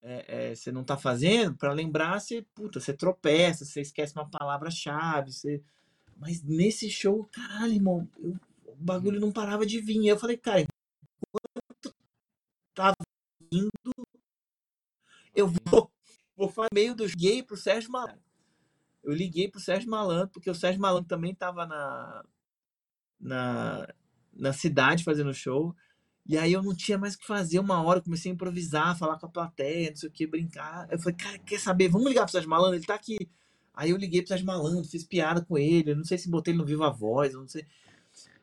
é, 0.04 0.52
é, 0.52 0.56
você 0.56 0.72
não 0.72 0.84
tá 0.84 0.96
fazendo, 0.96 1.56
para 1.58 1.74
lembrar, 1.74 2.20
você, 2.20 2.46
puta, 2.54 2.80
você 2.80 2.94
tropeça, 2.94 3.66
você 3.66 3.82
esquece 3.82 4.14
uma 4.16 4.30
palavra-chave, 4.30 5.34
você... 5.34 5.62
Mas 6.20 6.44
nesse 6.44 6.90
show, 6.90 7.26
caralho, 7.32 7.74
irmão, 7.74 8.08
eu- 8.20 8.40
o 8.66 8.76
bagulho 8.76 9.20
não 9.20 9.32
parava 9.32 9.66
de 9.66 9.80
vir. 9.82 10.06
Eu 10.08 10.18
falei, 10.20 10.38
cara, 10.38 10.62
enquanto 10.62 11.96
tá 12.76 12.94
vindo, 13.52 13.72
eu 15.36 15.48
vou, 15.48 15.92
vou 16.36 16.50
fazer 16.50 16.70
meio 16.74 16.96
dos 16.96 17.14
gay 17.16 17.42
pro 17.42 17.58
Sérgio 17.58 17.92
Malandro. 17.92 18.27
Eu 19.08 19.14
liguei 19.14 19.48
pro 19.48 19.62
Sérgio 19.62 19.90
Malandro, 19.90 20.28
porque 20.28 20.50
o 20.50 20.54
Sérgio 20.54 20.82
Malandro 20.82 21.08
também 21.08 21.34
tava 21.34 21.66
na, 21.66 22.26
na, 23.18 23.88
na 24.34 24.52
cidade 24.52 25.02
fazendo 25.02 25.34
show. 25.34 25.74
E 26.26 26.38
aí 26.38 26.52
eu 26.52 26.62
não 26.62 26.76
tinha 26.76 26.98
mais 26.98 27.16
o 27.16 27.20
que 27.20 27.26
fazer 27.26 27.58
uma 27.58 27.82
hora, 27.82 28.02
comecei 28.02 28.30
a 28.30 28.36
improvisar, 28.36 28.98
falar 28.98 29.18
com 29.18 29.26
a 29.26 29.30
plateia, 29.30 29.92
não 29.92 29.96
sei 29.96 30.10
o 30.10 30.12
que, 30.12 30.28
brincar. 30.28 30.90
Eu 30.92 31.00
falei, 31.00 31.16
cara, 31.16 31.40
quer 31.40 31.58
saber? 31.58 31.88
Vamos 31.88 32.10
ligar 32.10 32.24
pro 32.24 32.34
Sérgio 32.34 32.50
Malandro, 32.50 32.76
ele 32.76 32.86
tá 32.86 32.96
aqui. 32.96 33.30
Aí 33.74 33.92
eu 33.92 33.98
liguei 33.98 34.20
pro 34.22 34.28
Sérgio 34.28 34.46
Malandro, 34.46 34.84
fiz 34.84 35.06
piada 35.06 35.42
com 35.42 35.58
ele, 35.58 35.92
eu 35.92 35.96
não 35.96 36.04
sei 36.04 36.18
se 36.18 36.30
botei 36.30 36.52
ele 36.52 36.58
no 36.58 36.66
Viva 36.66 36.90
Voz, 36.90 37.34
eu 37.34 37.40
não 37.40 37.48
sei. 37.48 37.66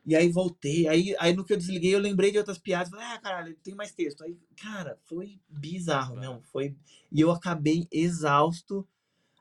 E 0.03 0.15
aí 0.15 0.31
voltei, 0.31 0.87
aí, 0.87 1.15
aí 1.19 1.35
no 1.35 1.45
que 1.45 1.53
eu 1.53 1.57
desliguei 1.57 1.93
eu 1.93 1.99
lembrei 1.99 2.31
de 2.31 2.39
outras 2.39 2.57
piadas, 2.57 2.89
falei, 2.89 3.05
ah, 3.05 3.19
caralho, 3.19 3.55
tem 3.63 3.75
mais 3.75 3.91
texto. 3.91 4.23
Aí, 4.23 4.35
cara, 4.59 4.97
foi 5.05 5.39
bizarro, 5.47 6.15
não, 6.15 6.41
foi... 6.41 6.75
E 7.11 7.21
eu 7.21 7.29
acabei 7.29 7.87
exausto, 7.91 8.87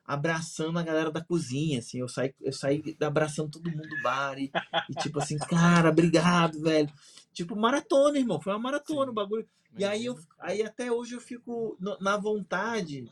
abraçando 0.05 0.79
a 0.79 0.83
galera 0.83 1.11
da 1.11 1.25
cozinha, 1.25 1.79
assim, 1.79 1.99
eu 1.99 2.09
saí, 2.09 2.35
eu 2.41 2.53
saí 2.53 2.83
abraçando 3.01 3.51
todo 3.51 3.71
mundo 3.71 3.89
do 3.89 4.03
bar 4.03 4.39
e, 4.39 4.51
e 4.91 4.95
tipo 4.95 5.19
assim, 5.19 5.39
cara, 5.39 5.89
obrigado, 5.89 6.61
velho. 6.61 6.93
Tipo, 7.33 7.57
maratona, 7.57 8.19
irmão, 8.19 8.41
foi 8.41 8.53
uma 8.53 8.59
maratona 8.59 9.07
Sim. 9.07 9.11
o 9.11 9.15
bagulho. 9.15 9.49
E 9.77 9.85
aí, 9.85 10.05
eu, 10.05 10.17
aí 10.39 10.63
até 10.63 10.93
hoje 10.93 11.15
eu 11.15 11.21
fico 11.21 11.77
na 12.01 12.17
vontade 12.17 13.11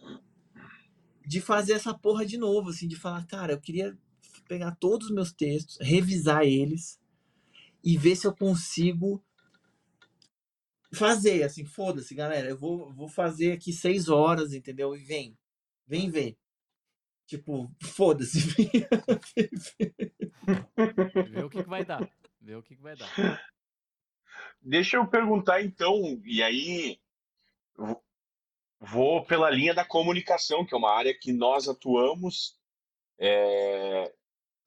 de 1.27 1.41
fazer 1.41 1.73
essa 1.73 1.95
porra 1.95 2.27
de 2.27 2.37
novo, 2.37 2.71
assim, 2.71 2.87
de 2.87 2.97
falar, 2.97 3.27
cara, 3.27 3.53
eu 3.53 3.61
queria 3.61 3.97
pegar 4.47 4.77
todos 4.77 5.09
os 5.09 5.15
meus 5.15 5.33
textos, 5.33 5.79
revisar 5.81 6.45
eles 6.45 7.01
e 7.83 7.97
ver 7.97 8.17
se 8.17 8.27
eu 8.27 8.35
consigo 8.35 9.25
fazer, 10.93 11.43
assim, 11.43 11.65
foda-se, 11.65 12.15
galera, 12.15 12.51
eu 12.51 12.57
vou, 12.57 12.93
vou 12.93 13.09
fazer 13.09 13.53
aqui 13.53 13.73
seis 13.73 14.09
horas, 14.09 14.53
entendeu? 14.53 14.95
E 14.95 15.03
vem, 15.03 15.37
vem 15.87 16.11
ver. 16.11 16.37
Tipo, 17.33 17.75
foda-se. 17.81 18.41
Vê 21.31 21.43
o 21.43 21.49
que, 21.49 21.63
que 21.63 21.69
vai 21.69 21.83
dar. 21.83 22.07
Vê 22.39 22.57
o 22.57 22.63
que, 22.63 22.77
que 22.77 22.83
vai 22.83 22.95
dar. 22.95 23.09
Deixa 24.61 24.99
eu 24.99 25.07
perguntar 25.07 25.63
então, 25.63 26.21
e 26.27 26.43
aí 26.43 27.01
vo- 27.75 28.03
vou 28.79 29.25
pela 29.25 29.49
linha 29.49 29.73
da 29.73 29.83
comunicação, 29.83 30.67
que 30.67 30.75
é 30.75 30.77
uma 30.77 30.95
área 30.95 31.19
que 31.19 31.33
nós 31.33 31.69
atuamos. 31.69 32.59
É, 33.19 34.13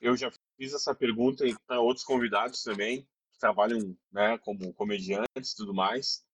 eu 0.02 0.18
já 0.18 0.32
fiz 0.58 0.74
essa 0.74 0.96
pergunta 0.96 1.46
para 1.68 1.80
outros 1.80 2.04
convidados 2.04 2.64
também, 2.64 3.04
que 3.32 3.38
trabalham 3.40 3.96
né, 4.12 4.40
como 4.40 4.74
comediantes 4.74 5.52
e 5.52 5.56
tudo 5.56 5.72
mais. 5.72 6.26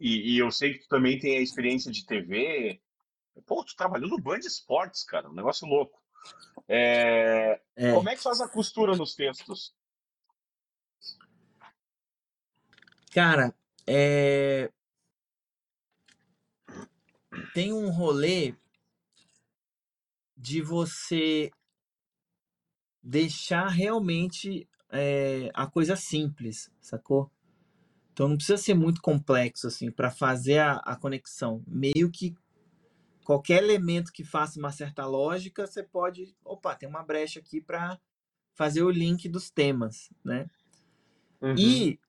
E, 0.00 0.34
e 0.34 0.38
eu 0.38 0.50
sei 0.50 0.72
que 0.72 0.80
tu 0.80 0.88
também 0.88 1.16
tem 1.16 1.38
a 1.38 1.40
experiência 1.40 1.92
de 1.92 2.04
TV. 2.04 2.82
Pô, 3.46 3.64
tu 3.64 3.74
trabalhou 3.76 4.08
no 4.08 4.20
Band 4.20 4.38
Esportes, 4.38 5.04
cara, 5.04 5.28
um 5.28 5.34
negócio 5.34 5.66
louco. 5.66 6.00
É, 6.68 7.60
É. 7.76 7.94
Como 7.94 8.08
é 8.08 8.14
que 8.14 8.22
faz 8.22 8.40
a 8.40 8.48
costura 8.48 8.94
nos 8.94 9.14
textos? 9.14 9.74
Cara, 13.12 13.54
é... 13.86 14.70
tem 17.54 17.72
um 17.72 17.90
rolê 17.90 18.54
de 20.36 20.62
você 20.62 21.50
deixar 23.02 23.66
realmente 23.68 24.68
é, 24.90 25.50
a 25.54 25.66
coisa 25.66 25.96
simples, 25.96 26.70
sacou? 26.80 27.30
Então 28.12 28.28
não 28.28 28.36
precisa 28.36 28.58
ser 28.58 28.74
muito 28.74 29.00
complexo 29.00 29.66
assim 29.66 29.90
para 29.90 30.10
fazer 30.10 30.58
a, 30.58 30.74
a 30.74 30.96
conexão. 30.96 31.64
Meio 31.66 32.10
que 32.10 32.34
qualquer 33.30 33.62
elemento 33.62 34.12
que 34.12 34.24
faça 34.24 34.58
uma 34.58 34.72
certa 34.72 35.06
lógica, 35.06 35.64
você 35.64 35.84
pode, 35.84 36.34
opa, 36.44 36.74
tem 36.74 36.88
uma 36.88 37.04
brecha 37.04 37.38
aqui 37.38 37.60
para 37.60 37.96
fazer 38.54 38.82
o 38.82 38.90
link 38.90 39.28
dos 39.28 39.52
temas, 39.52 40.10
né? 40.24 40.50
Uhum. 41.40 41.54
E 41.56 42.00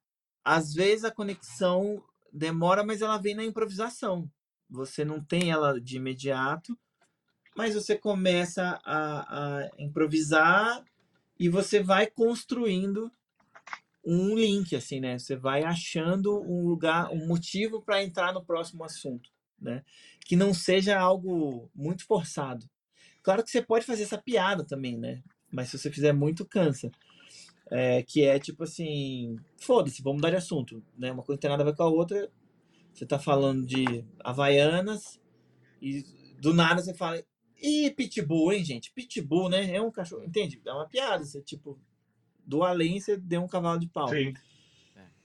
às 0.44 0.74
vezes 0.74 1.06
a 1.06 1.12
conexão 1.12 2.04
demora, 2.34 2.84
mas 2.84 3.04
ela 3.04 3.20
vem 3.20 3.36
na 3.36 3.46
improvisação. 3.46 4.28
Você 4.68 5.06
não 5.06 5.24
tem 5.24 5.52
ela 5.52 5.80
de 5.80 5.98
imediato, 5.98 6.76
mas 7.56 7.76
você 7.76 7.96
começa 7.96 8.82
a, 8.84 9.60
a 9.60 9.70
improvisar 9.78 10.84
e 11.40 11.48
você 11.50 11.84
vai 11.84 12.08
construindo 12.08 13.12
um 14.04 14.34
link, 14.34 14.76
assim, 14.76 15.00
né? 15.00 15.20
Você 15.20 15.36
vai 15.36 15.66
achando 15.66 16.42
um 16.42 16.68
lugar, 16.68 17.12
um 17.12 17.28
motivo 17.28 17.80
para 17.80 18.04
entrar 18.04 18.34
no 18.34 18.44
próximo 18.44 18.84
assunto, 18.84 19.30
né? 19.62 19.84
Que 20.26 20.36
não 20.36 20.54
seja 20.54 21.00
algo 21.00 21.70
muito 21.76 22.06
forçado. 22.06 22.66
Claro 23.22 23.44
que 23.44 23.52
você 23.52 23.62
pode 23.62 23.86
fazer 23.86 24.04
essa 24.04 24.18
piada 24.18 24.64
também, 24.64 24.98
né? 24.98 25.22
Mas 25.52 25.70
se 25.70 25.78
você 25.78 25.92
fizer 25.92 26.14
muito, 26.14 26.46
cansa. 26.46 26.92
É, 27.70 28.04
que 28.04 28.24
é 28.24 28.38
tipo 28.38 28.64
assim, 28.64 29.38
foda-se, 29.58 30.02
vamos 30.02 30.18
mudar 30.18 30.32
de 30.32 30.36
assunto, 30.36 30.84
né? 30.98 31.12
Uma 31.12 31.24
coisa 31.24 31.38
não 31.38 31.40
tem 31.42 31.50
nada 31.50 31.64
a 31.64 31.66
ver 31.66 31.76
com 31.76 31.84
a 31.84 31.88
outra. 31.88 32.30
Você 32.94 33.06
tá 33.06 33.18
falando 33.18 33.66
de 33.66 34.04
Havaianas 34.20 35.22
e 35.82 36.04
do 36.42 36.54
nada 36.54 36.82
você 36.82 36.94
fala, 36.94 37.24
e 37.62 37.90
Pitbull, 37.92 38.52
hein, 38.52 38.66
gente? 38.66 38.92
Pitbull, 38.92 39.48
né? 39.48 39.74
É 39.74 39.82
um 39.82 39.92
cachorro, 39.92 40.24
entende? 40.24 40.60
É 40.66 40.74
uma 40.74 40.88
piada, 40.88 41.24
você 41.24 41.42
tipo, 41.42 41.80
do 42.46 42.64
além 42.64 43.00
você 43.00 43.16
deu 43.16 43.42
um 43.42 43.48
cavalo 43.48 43.80
de 43.80 43.88
pau. 43.88 44.10
Sim. 44.10 44.34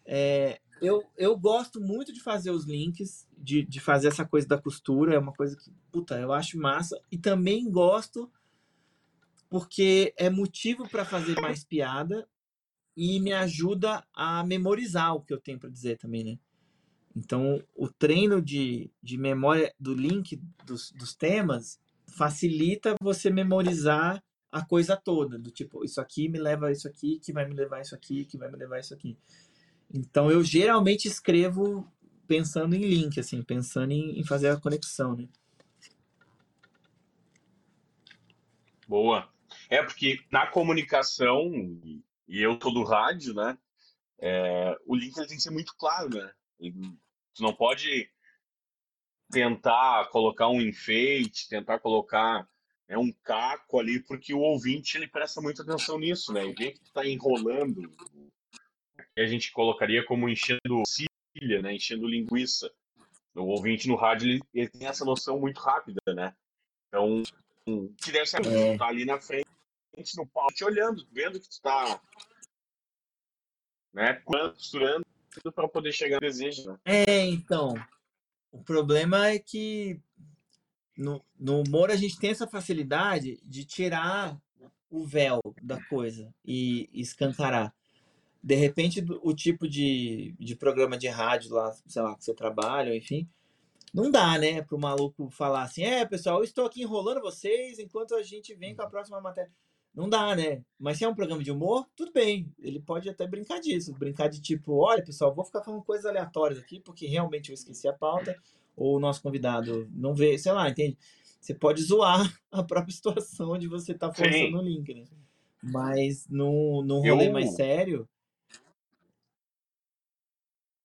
É, 0.05 0.61
eu, 0.81 1.05
eu 1.17 1.37
gosto 1.37 1.81
muito 1.81 2.13
de 2.13 2.21
fazer 2.21 2.51
os 2.51 2.65
links, 2.65 3.27
de, 3.37 3.65
de 3.65 3.81
fazer 3.81 4.09
essa 4.09 4.25
coisa 4.25 4.47
da 4.47 4.61
costura, 4.61 5.15
é 5.15 5.19
uma 5.19 5.33
coisa 5.33 5.57
que, 5.57 5.71
puta, 5.91 6.19
eu 6.19 6.33
acho 6.33 6.59
massa. 6.59 7.01
E 7.11 7.19
também 7.19 7.71
gosto 7.71 8.31
porque 9.49 10.13
é 10.17 10.29
motivo 10.29 10.89
para 10.89 11.05
fazer 11.05 11.35
mais 11.41 11.65
piada 11.65 12.29
e 12.97 13.21
me 13.21 13.33
ajuda 13.33 14.05
a 14.13 14.45
memorizar 14.45 15.15
o 15.15 15.23
que 15.23 15.33
eu 15.33 15.41
tenho 15.41 15.59
para 15.59 15.71
dizer 15.71 15.99
também, 15.99 16.25
né? 16.25 16.39
Então, 17.15 17.63
o 17.75 17.89
treino 17.89 18.43
de, 18.43 18.91
de 19.03 19.17
memória 19.17 19.73
do 19.81 19.95
link 19.95 20.39
dos, 20.67 20.93
dos 20.93 21.15
temas 21.15 21.81
facilita 22.07 22.95
você 23.01 23.31
memorizar 23.31 24.23
a 24.53 24.65
coisa 24.65 24.97
toda, 24.97 25.39
do 25.39 25.51
tipo, 25.51 25.85
isso 25.85 26.01
aqui 26.01 26.29
me 26.29 26.39
leva 26.39 26.69
a 26.69 26.73
isso 26.73 26.87
aqui, 26.87 27.19
que 27.19 27.33
vai 27.33 27.47
me 27.47 27.55
levar 27.55 27.79
a 27.79 27.81
isso 27.81 27.95
aqui, 27.95 28.25
que 28.25 28.39
vai 28.39 28.51
me 28.51 28.57
levar 28.57 28.77
a 28.77 28.81
isso 28.81 28.95
aqui. 28.95 29.17
Então, 29.93 30.31
eu 30.31 30.43
geralmente 30.43 31.07
escrevo 31.07 31.91
pensando 32.27 32.75
em 32.75 32.81
link, 32.81 33.19
assim, 33.21 33.43
pensando 33.43 33.93
em, 33.93 34.19
em 34.19 34.25
fazer 34.25 34.49
a 34.49 34.61
conexão, 34.61 35.17
né? 35.17 35.29
Boa. 38.89 39.29
É 39.71 39.83
porque 39.83 40.21
na 40.31 40.47
comunicação, 40.47 41.51
e- 41.85 42.03
eu 42.29 42.59
tô 42.59 42.71
do 42.71 42.83
rádio, 42.83 43.35
né? 43.35 43.57
é, 44.19 44.77
o 44.87 44.95
link 44.97 45.17
ele 45.17 45.27
tem 45.27 45.37
que 45.37 45.43
ser 45.43 45.51
muito 45.51 45.75
claro, 45.77 46.09
né? 46.09 46.33
Tu 47.35 47.43
não 47.43 47.55
pode 47.55 48.11
tentar 49.31 50.09
colocar 50.11 50.49
um 50.49 50.61
enfeite, 50.61 51.49
tentar 51.49 51.79
colocar 51.81 52.49
é, 52.89 52.97
um 52.97 53.13
caco 53.23 53.79
ali, 53.79 54.01
porque 54.01 54.33
o 54.33 54.41
ouvinte 54.41 54.97
ele 54.97 55.09
presta 55.09 55.41
muita 55.41 55.63
atenção 55.63 55.99
nisso, 55.99 56.33
né? 56.33 56.47
E 56.47 56.55
vê 56.55 56.73
que 56.73 56.81
tu 56.81 56.93
tá 56.93 57.07
enrolando. 57.07 57.91
E 59.17 59.21
a 59.21 59.27
gente 59.27 59.53
colocaria 59.53 60.05
como 60.05 60.29
enchendo 60.29 60.83
cilha, 60.87 61.63
né? 61.63 61.75
Enchendo 61.75 62.07
linguiça. 62.07 62.71
O 63.35 63.43
ouvinte 63.43 63.89
no 63.89 63.97
rádio 63.97 64.29
ele, 64.29 64.43
ele 64.55 64.69
tem 64.69 64.87
essa 64.87 65.05
noção 65.05 65.39
muito 65.39 65.61
rápida, 65.61 66.01
né? 66.15 66.35
Então, 66.89 67.23
que 68.01 68.13
deve 68.13 68.27
ser 68.27 68.47
É. 68.47 68.77
tá 68.77 68.87
ali 68.87 69.05
na 69.05 69.21
frente, 69.21 69.47
no 70.17 70.27
palco, 70.27 70.55
te 70.55 70.65
olhando, 70.65 71.07
vendo 71.13 71.39
que 71.41 71.49
tu 71.49 71.61
tá 71.61 72.01
né, 73.93 74.15
costurando 74.25 75.05
para 75.55 75.69
poder 75.69 75.93
chegar 75.93 76.17
no 76.17 76.21
desejo, 76.21 76.71
né? 76.71 76.79
É, 76.85 77.27
então, 77.27 77.75
o 78.51 78.63
problema 78.63 79.29
é 79.29 79.39
que 79.39 80.01
no, 80.97 81.23
no 81.39 81.61
humor 81.61 81.91
a 81.91 81.97
gente 81.97 82.19
tem 82.19 82.31
essa 82.31 82.47
facilidade 82.47 83.39
de 83.43 83.65
tirar 83.65 84.41
o 84.89 85.05
véu 85.05 85.41
da 85.63 85.83
coisa 85.85 86.33
e, 86.45 86.89
e 86.93 87.01
escancarar. 87.01 87.75
De 88.47 88.55
repente, 88.55 89.05
o 89.23 89.35
tipo 89.35 89.67
de, 89.69 90.33
de 90.39 90.55
programa 90.55 90.97
de 90.97 91.09
rádio 91.09 91.53
lá, 91.53 91.75
sei 91.85 92.01
lá, 92.01 92.15
que 92.15 92.25
você 92.25 92.33
trabalha, 92.33 92.95
enfim, 92.95 93.29
não 93.93 94.09
dá, 94.09 94.39
né, 94.39 94.63
para 94.63 94.77
o 94.77 94.81
maluco 94.81 95.29
falar 95.31 95.65
assim: 95.65 95.83
é, 95.83 96.07
pessoal, 96.07 96.39
eu 96.39 96.45
estou 96.45 96.65
aqui 96.65 96.83
enrolando 96.83 97.21
vocês 97.21 97.81
enquanto 97.81 98.15
a 98.15 98.23
gente 98.23 98.55
vem 98.55 98.73
com 98.73 98.83
a 98.83 98.87
próxima 98.87 99.21
matéria. 99.21 99.51
Não 99.93 100.09
dá, 100.09 100.37
né? 100.37 100.63
Mas 100.79 100.99
se 100.99 101.05
é 101.05 101.09
um 101.09 101.15
programa 101.15 101.43
de 101.43 101.51
humor, 101.51 101.89
tudo 101.97 102.13
bem. 102.13 102.49
Ele 102.61 102.79
pode 102.79 103.09
até 103.09 103.27
brincar 103.27 103.59
disso. 103.61 103.93
Brincar 103.95 104.29
de 104.29 104.41
tipo, 104.41 104.75
olha, 104.77 105.03
pessoal, 105.03 105.35
vou 105.35 105.45
ficar 105.45 105.65
falando 105.65 105.83
coisas 105.83 106.07
aleatórias 106.07 106.61
aqui, 106.61 106.79
porque 106.79 107.09
realmente 107.09 107.49
eu 107.49 107.55
esqueci 107.55 107.89
a 107.89 107.93
pauta, 107.93 108.37
ou 108.77 108.97
o 108.97 109.01
nosso 109.01 109.21
convidado 109.21 109.89
não 109.93 110.15
vê, 110.15 110.39
sei 110.39 110.53
lá, 110.53 110.71
entende? 110.71 110.97
Você 111.41 111.53
pode 111.53 111.83
zoar 111.83 112.33
a 112.53 112.63
própria 112.63 112.95
situação 112.95 113.51
onde 113.51 113.67
você 113.67 113.93
tá 113.93 114.13
forçando 114.13 114.59
o 114.59 114.63
link, 114.63 114.95
né? 114.95 115.05
Mas 115.61 116.29
no, 116.29 116.85
no 116.85 117.01
rolê 117.01 117.27
Eu- 117.27 117.33
mais 117.33 117.57
sério, 117.57 118.09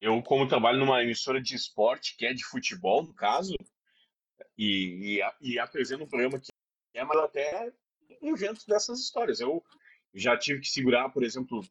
Eu, 0.02 0.22
como 0.24 0.48
trabalho 0.48 0.80
numa 0.80 1.04
emissora 1.04 1.40
de 1.40 1.56
esporte, 1.56 2.18
que 2.18 2.26
é 2.26 2.34
de 2.34 2.44
futebol, 2.44 3.04
no 3.04 3.14
caso, 3.14 3.56
e, 4.58 5.20
e, 5.20 5.52
e 5.54 5.60
apresento 5.60 6.04
um 6.04 6.08
programa 6.08 6.40
que 6.40 6.52
é, 6.94 7.04
mas 7.04 7.18
até 7.20 7.72
invento 8.22 8.66
dessas 8.68 9.00
histórias. 9.00 9.40
Eu 9.40 9.64
já 10.14 10.38
tive 10.38 10.62
que 10.62 10.68
segurar, 10.68 11.10
por 11.10 11.24
exemplo, 11.24 11.64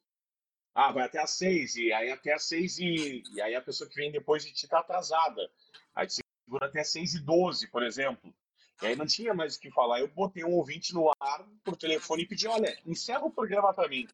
ah, 0.74 0.92
vai 0.92 1.04
até 1.04 1.18
às 1.18 1.32
seis, 1.32 1.74
e 1.76 1.92
aí 1.92 2.10
até 2.10 2.32
às 2.32 2.44
seis 2.44 2.78
e, 2.78 3.22
e 3.34 3.42
aí 3.42 3.54
a 3.54 3.60
pessoa 3.60 3.88
que 3.88 3.96
vem 3.96 4.12
depois 4.12 4.44
de 4.44 4.52
ti 4.52 4.68
tá 4.68 4.78
atrasada. 4.78 5.50
Aí 5.94 6.06
tu 6.06 6.14
segura 6.46 6.66
até 6.66 6.84
seis 6.84 7.14
e 7.14 7.20
doze, 7.20 7.68
por 7.68 7.82
exemplo. 7.82 8.32
E 8.80 8.86
aí 8.86 8.96
não 8.96 9.06
tinha 9.06 9.34
mais 9.34 9.56
o 9.56 9.60
que 9.60 9.70
falar. 9.70 10.00
Eu 10.00 10.08
botei 10.08 10.42
um 10.44 10.54
ouvinte 10.54 10.94
no 10.94 11.10
ar 11.20 11.46
por 11.62 11.76
telefone 11.76 12.22
e 12.22 12.26
pedi, 12.26 12.46
olha, 12.46 12.78
encerra 12.86 13.24
o 13.24 13.30
programa 13.30 13.74
para 13.74 13.88
mim. 13.88 14.08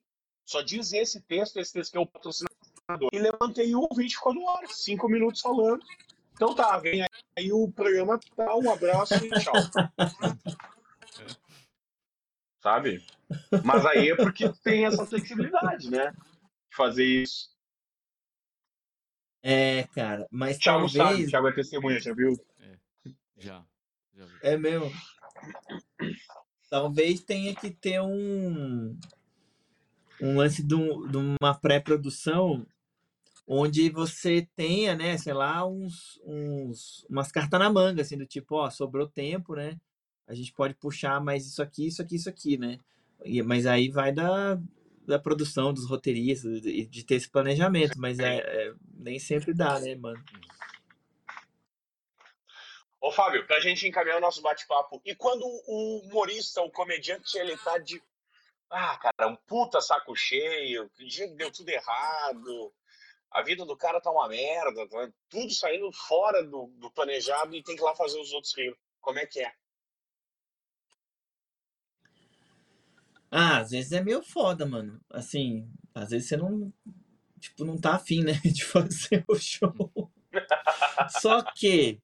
Só 0.45 0.63
diz 0.63 0.93
esse 0.93 1.21
texto, 1.21 1.59
esse 1.59 1.73
texto 1.73 1.93
que 1.93 1.99
é 1.99 2.01
o 2.01 2.07
patrocinador. 2.07 2.56
E 3.13 3.19
levantei 3.19 3.75
o 3.75 3.81
ouvinte, 3.81 4.15
ficou 4.17 4.33
no 4.35 4.49
ar, 4.49 4.67
cinco 4.69 5.09
minutos 5.09 5.41
falando. 5.41 5.83
Então 6.33 6.55
tá, 6.55 6.79
vem 6.79 7.05
aí 7.37 7.53
o 7.53 7.71
programa, 7.73 8.19
tá, 8.37 8.55
um 8.57 8.71
abraço 8.71 9.15
e 9.15 9.31
tchau. 9.31 9.55
Sabe? 12.63 13.05
Mas 13.65 13.87
aí 13.87 14.11
é 14.11 14.17
porque 14.17 14.53
tem 14.63 14.85
essa 14.87 15.07
flexibilidade, 15.07 15.91
né? 15.91 16.11
De 16.13 16.77
fazer 16.77 17.05
isso. 17.05 17.51
é, 19.43 19.85
cara, 19.95 20.27
mas 20.31 20.59
Thiago 20.59 20.89
sabe, 20.89 20.99
talvez. 21.11 21.31
Thiago 21.31 21.49
é 21.49 21.53
testemunha, 21.55 22.01
já 22.01 22.13
viu? 22.13 22.33
Já. 23.37 23.65
Já 24.15 24.25
vi. 24.27 24.39
É 24.43 24.57
mesmo. 24.57 24.91
Talvez 26.69 27.21
tenha 27.21 27.55
que 27.55 27.71
ter 27.71 28.01
um, 28.01 28.99
um 30.21 30.37
lance 30.37 30.63
de, 30.65 30.75
um- 30.75 31.07
de 31.07 31.17
uma 31.41 31.55
pré-produção 31.55 32.67
onde 33.47 33.89
você 33.91 34.49
tenha, 34.57 34.95
né, 34.95 35.17
sei 35.17 35.33
lá, 35.33 35.67
uns, 35.67 36.21
uns, 36.25 37.07
umas 37.09 37.31
cartas 37.31 37.61
na 37.61 37.71
manga, 37.71 38.03
assim, 38.03 38.19
do 38.19 38.27
tipo, 38.27 38.57
ó, 38.57 38.69
sobrou 38.71 39.07
tempo, 39.07 39.55
né? 39.55 39.79
A 40.27 40.35
gente 40.35 40.53
pode 40.53 40.75
puxar 40.75 41.21
mais 41.21 41.47
isso 41.47 41.63
aqui, 41.63 41.87
isso 41.87 42.03
aqui, 42.03 42.17
isso 42.17 42.29
aqui, 42.29 42.59
né? 42.59 42.81
E- 43.25 43.43
mas 43.43 43.65
aí 43.67 43.89
vai 43.89 44.13
da, 44.13 44.59
da 45.07 45.19
produção, 45.19 45.73
dos 45.73 45.89
roteiristas, 45.89 46.61
de, 46.61 46.87
de 46.87 47.05
ter 47.05 47.15
esse 47.15 47.31
planejamento, 47.31 47.99
mas 47.99 48.19
é, 48.19 48.39
é- 48.39 48.75
nem 48.95 49.19
sempre 49.21 49.55
dá, 49.55 49.79
né, 49.79 49.95
mano? 49.95 50.21
Ô, 53.01 53.13
Fábio, 53.13 53.47
pra 53.47 53.61
gente 53.61 53.87
encaminhar 53.87 54.19
o 54.19 54.21
nosso 54.21 54.43
bate-papo, 54.43 55.01
e 55.05 55.15
quando 55.15 55.45
o 55.45 56.01
humorista, 56.01 56.61
o 56.63 56.71
comediante, 56.71 57.39
ele 57.39 57.57
tá 57.57 57.79
de. 57.79 58.03
Ah, 58.69 58.97
cara, 58.99 59.31
um 59.31 59.37
puta 59.37 59.81
saco 59.81 60.17
cheio, 60.17 60.91
dia 60.99 61.29
que 61.29 61.35
deu 61.37 61.53
tudo 61.53 61.69
errado, 61.69 62.73
a 63.37 63.43
vida 63.43 63.67
do 63.67 63.77
cara 63.77 64.01
tá 64.01 64.11
uma 64.11 64.27
merda, 64.29 64.89
tá 64.89 65.13
tudo 65.29 65.53
saindo 65.53 65.93
fora 65.93 66.43
do, 66.43 66.69
do 66.79 66.91
planejado 66.91 67.55
e 67.55 67.63
tem 67.63 67.77
que 67.77 67.83
ir 67.83 67.85
lá 67.85 67.95
fazer 67.95 68.19
os 68.19 68.33
outros 68.33 68.57
rir. 68.57 68.75
Como 68.99 69.19
é 69.19 69.27
que 69.27 69.41
é? 69.41 69.53
Ah, 73.31 73.59
às 73.59 73.73
vezes 73.73 73.93
é 73.93 74.03
meio 74.03 74.23
foda, 74.23 74.65
mano. 74.65 74.99
Assim, 75.11 75.71
às 75.95 76.09
vezes 76.11 76.29
você 76.29 76.37
não, 76.39 76.73
tipo, 77.39 77.63
não 77.63 77.79
tá 77.79 77.97
afim, 77.97 78.25
né, 78.25 78.33
de 78.43 78.65
fazer 78.65 79.23
o 79.29 79.37
show. 79.37 80.11
Só 81.21 81.43
que, 81.43 82.01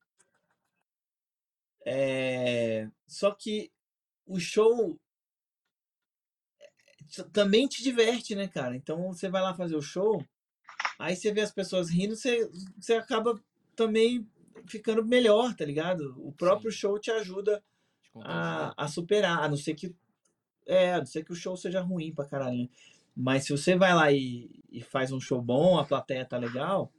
é, 1.87 2.91
só 3.07 3.31
que 3.35 3.73
o 4.27 4.39
show 4.39 4.99
t- 7.11 7.25
também 7.31 7.67
te 7.67 7.83
diverte, 7.83 8.35
né, 8.35 8.49
cara? 8.49 8.77
Então 8.77 9.09
você 9.09 9.31
vai 9.31 9.41
lá 9.41 9.55
fazer 9.55 9.77
o 9.77 9.83
show, 9.83 10.23
aí 11.03 11.17
você 11.17 11.33
vê 11.33 11.41
as 11.41 11.51
pessoas 11.51 11.91
rindo, 11.91 12.15
você, 12.15 12.49
você 12.79 12.95
acaba 12.95 13.39
também 13.75 14.25
ficando 14.67 15.05
melhor, 15.05 15.53
tá 15.55 15.65
ligado? 15.65 16.15
O 16.17 16.33
próprio 16.33 16.71
Sim. 16.71 16.79
show 16.79 16.99
te 16.99 17.11
ajuda 17.11 17.63
a, 18.21 18.73
a 18.77 18.87
superar, 18.87 19.43
a 19.43 19.49
não 19.49 19.57
ser 19.57 19.75
que 19.75 19.93
é, 20.65 20.95
a 20.95 20.99
não 20.99 21.07
ser 21.07 21.25
que 21.25 21.33
o 21.33 21.37
show 21.37 21.57
seja 21.57 21.81
ruim 21.81 22.15
pra 22.15 22.25
caralho, 22.25 22.57
né? 22.57 22.69
Mas 23.17 23.45
se 23.45 23.51
você 23.51 23.77
vai 23.77 23.93
lá 23.93 24.13
e, 24.13 24.63
e 24.71 24.81
faz 24.81 25.11
um 25.11 25.21
show 25.21 25.43
bom, 25.43 25.77
a 25.77 25.85
plateia 25.85 26.25
tá 26.25 26.39
legal, 26.39 26.91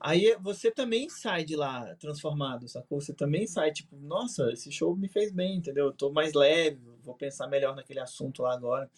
aí 0.00 0.36
você 0.40 0.70
também 0.70 1.08
sai 1.08 1.44
de 1.44 1.54
lá 1.54 1.94
transformado, 1.94 2.68
sacou? 2.68 3.00
Você 3.00 3.14
também 3.14 3.46
sai 3.46 3.70
tipo, 3.70 3.96
nossa, 3.96 4.52
esse 4.52 4.70
show 4.72 4.96
me 4.96 5.08
fez 5.08 5.32
bem, 5.32 5.58
entendeu? 5.58 5.86
Eu 5.86 5.92
tô 5.92 6.10
mais 6.10 6.34
leve, 6.34 6.80
vou 7.04 7.14
pensar 7.14 7.46
melhor 7.46 7.76
naquele 7.76 8.00
assunto 8.00 8.42
lá 8.42 8.52
agora. 8.52 8.90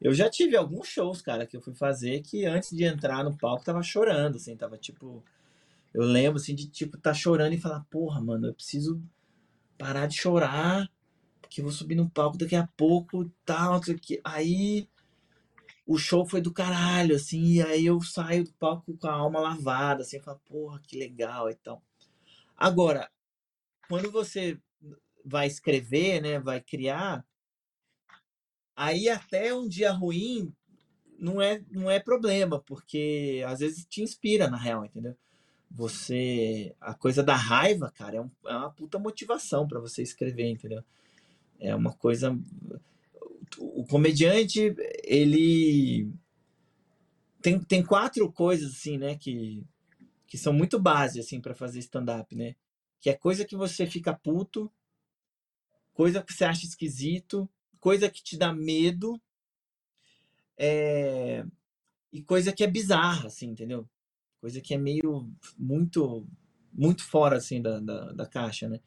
Eu 0.00 0.14
já 0.14 0.30
tive 0.30 0.56
alguns 0.56 0.88
shows, 0.88 1.20
cara, 1.20 1.46
que 1.46 1.56
eu 1.56 1.60
fui 1.60 1.74
fazer 1.74 2.22
que 2.22 2.46
antes 2.46 2.70
de 2.74 2.84
entrar 2.84 3.22
no 3.22 3.36
palco 3.36 3.64
tava 3.64 3.82
chorando, 3.82 4.36
assim, 4.36 4.56
tava 4.56 4.78
tipo. 4.78 5.22
Eu 5.92 6.04
lembro, 6.04 6.40
assim, 6.40 6.54
de 6.54 6.68
tipo, 6.68 6.96
tá 6.96 7.12
chorando 7.12 7.52
e 7.52 7.60
falar, 7.60 7.84
porra, 7.90 8.20
mano, 8.20 8.46
eu 8.46 8.54
preciso 8.54 9.02
parar 9.76 10.06
de 10.06 10.16
chorar, 10.16 10.88
porque 11.40 11.60
eu 11.60 11.64
vou 11.64 11.72
subir 11.72 11.96
no 11.96 12.08
palco 12.08 12.38
daqui 12.38 12.54
a 12.54 12.66
pouco, 12.76 13.30
tal, 13.44 13.78
o 13.78 13.98
quê. 13.98 14.20
Aí 14.24 14.88
o 15.86 15.98
show 15.98 16.24
foi 16.24 16.40
do 16.40 16.52
caralho, 16.52 17.16
assim, 17.16 17.42
e 17.54 17.62
aí 17.62 17.86
eu 17.86 18.00
saio 18.00 18.44
do 18.44 18.52
palco 18.52 18.96
com 18.96 19.08
a 19.08 19.12
alma 19.12 19.40
lavada, 19.40 20.02
assim, 20.02 20.16
eu 20.16 20.22
falo, 20.22 20.40
porra, 20.46 20.80
que 20.86 20.96
legal 20.96 21.50
e 21.50 21.54
tal. 21.56 21.82
Agora, 22.56 23.10
quando 23.88 24.10
você 24.10 24.56
vai 25.24 25.48
escrever, 25.48 26.22
né, 26.22 26.38
vai 26.38 26.60
criar, 26.60 27.24
aí 28.80 29.08
até 29.10 29.54
um 29.54 29.68
dia 29.68 29.92
ruim 29.92 30.52
não 31.18 31.40
é, 31.40 31.62
não 31.70 31.90
é 31.90 32.00
problema, 32.00 32.58
porque 32.60 33.44
às 33.46 33.60
vezes 33.60 33.84
te 33.86 34.02
inspira, 34.02 34.48
na 34.48 34.56
real, 34.56 34.84
entendeu? 34.84 35.14
Você. 35.70 36.74
A 36.80 36.94
coisa 36.94 37.22
da 37.22 37.36
raiva, 37.36 37.92
cara, 37.92 38.16
é, 38.16 38.20
um- 38.20 38.30
é 38.46 38.56
uma 38.56 38.70
puta 38.72 38.98
motivação 38.98 39.68
pra 39.68 39.80
você 39.80 40.02
escrever, 40.02 40.48
entendeu? 40.48 40.82
É 41.60 41.74
uma 41.74 41.92
coisa. 41.92 42.38
O 43.58 43.84
comediante, 43.86 44.74
ele. 45.04 46.08
Tem, 47.42 47.58
tem 47.60 47.82
quatro 47.84 48.30
coisas, 48.32 48.72
assim, 48.72 48.98
né, 48.98 49.16
que, 49.16 49.64
que 50.26 50.38
são 50.38 50.52
muito 50.52 50.78
base, 50.78 51.20
assim, 51.20 51.40
pra 51.40 51.54
fazer 51.54 51.78
stand-up, 51.80 52.34
né? 52.36 52.54
Que 53.00 53.10
é 53.10 53.14
coisa 53.16 53.44
que 53.44 53.56
você 53.56 53.86
fica 53.86 54.12
puto, 54.14 54.70
coisa 55.94 56.22
que 56.22 56.32
você 56.32 56.44
acha 56.44 56.66
esquisito, 56.66 57.48
coisa 57.80 58.10
que 58.10 58.22
te 58.22 58.36
dá 58.36 58.52
medo, 58.52 59.20
é, 60.56 61.44
e 62.12 62.22
coisa 62.22 62.52
que 62.52 62.62
é 62.62 62.66
bizarra, 62.66 63.28
assim, 63.28 63.48
entendeu? 63.48 63.88
Coisa 64.40 64.60
que 64.60 64.74
é 64.74 64.78
meio 64.78 65.30
muito 65.58 66.26
muito 66.72 67.02
fora 67.02 67.36
assim 67.36 67.60
da, 67.60 67.80
da, 67.80 68.12
da 68.12 68.26
caixa, 68.26 68.68
né? 68.68 68.80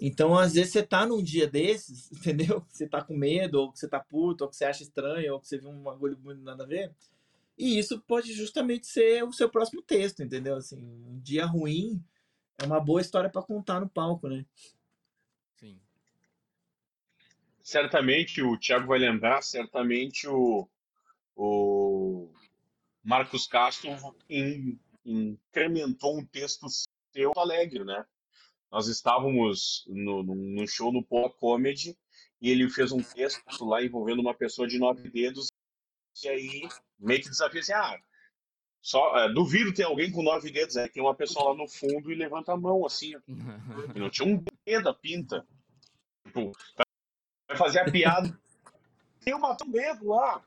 Então, 0.00 0.38
às 0.38 0.54
vezes 0.54 0.72
você 0.72 0.82
tá 0.82 1.04
num 1.04 1.22
dia 1.22 1.48
desses, 1.48 2.10
entendeu? 2.12 2.64
Você 2.68 2.86
tá 2.86 3.02
com 3.02 3.16
medo, 3.16 3.60
ou 3.60 3.72
que 3.72 3.78
você 3.78 3.88
tá 3.88 3.98
puto, 3.98 4.44
ou 4.44 4.50
que 4.50 4.56
você 4.56 4.64
acha 4.64 4.82
estranho, 4.82 5.34
ou 5.34 5.40
que 5.40 5.48
você 5.48 5.58
viu 5.58 5.70
um 5.70 5.82
bagulho 5.82 6.16
muito 6.22 6.40
nada 6.42 6.62
a 6.62 6.66
ver. 6.66 6.94
E 7.56 7.78
isso 7.78 8.00
pode 8.00 8.32
justamente 8.32 8.86
ser 8.86 9.24
o 9.24 9.32
seu 9.32 9.50
próximo 9.50 9.82
texto, 9.82 10.22
entendeu? 10.22 10.56
Assim, 10.56 10.80
um 10.80 11.18
dia 11.18 11.44
ruim 11.44 12.00
é 12.56 12.64
uma 12.64 12.78
boa 12.80 13.00
história 13.00 13.28
pra 13.28 13.42
contar 13.42 13.80
no 13.80 13.88
palco, 13.88 14.28
né? 14.28 14.46
Certamente 17.68 18.40
o 18.40 18.56
Thiago 18.58 18.86
vai 18.86 18.98
lembrar, 18.98 19.42
certamente 19.42 20.26
o, 20.26 20.66
o 21.36 22.32
Marcos 23.04 23.46
Castro 23.46 23.90
in- 24.26 24.80
incrementou 25.04 26.18
um 26.18 26.24
texto 26.24 26.66
seu 27.12 27.30
alegre, 27.36 27.84
né? 27.84 28.06
Nós 28.72 28.88
estávamos 28.88 29.84
no, 29.86 30.22
num 30.22 30.34
num 30.34 30.66
show 30.66 30.90
no 30.90 31.04
Poa 31.04 31.28
Comedy 31.30 31.94
e 32.40 32.48
ele 32.48 32.70
fez 32.70 32.90
um 32.90 33.02
texto 33.02 33.66
lá 33.66 33.84
envolvendo 33.84 34.20
uma 34.22 34.32
pessoa 34.32 34.66
de 34.66 34.78
nove 34.78 35.10
dedos 35.10 35.48
e 36.24 36.28
aí 36.30 36.68
meio 36.98 37.20
que 37.20 37.28
desafia 37.28 37.60
assim, 37.60 37.74
ah, 37.74 38.00
só, 38.80 39.14
é, 39.18 39.30
duvido 39.30 39.74
ter 39.74 39.82
alguém 39.82 40.10
com 40.10 40.22
nove 40.22 40.50
dedos, 40.50 40.78
aí 40.78 40.88
tem 40.88 41.02
uma 41.02 41.14
pessoa 41.14 41.50
lá 41.50 41.54
no 41.54 41.68
fundo 41.68 42.10
e 42.10 42.14
levanta 42.14 42.50
a 42.50 42.56
mão 42.56 42.86
assim, 42.86 43.12
e 43.94 43.98
não 43.98 44.08
tinha 44.08 44.26
um 44.26 44.42
dedo 44.64 44.88
a 44.88 44.94
pinta. 44.94 45.46
Tipo, 46.24 46.52
vai 47.48 47.56
fazer 47.56 47.80
a 47.80 47.90
piada, 47.90 48.38
tem 49.24 49.34
uma 49.34 49.52
um 49.52 49.70
dedo 49.70 50.08
lá. 50.08 50.42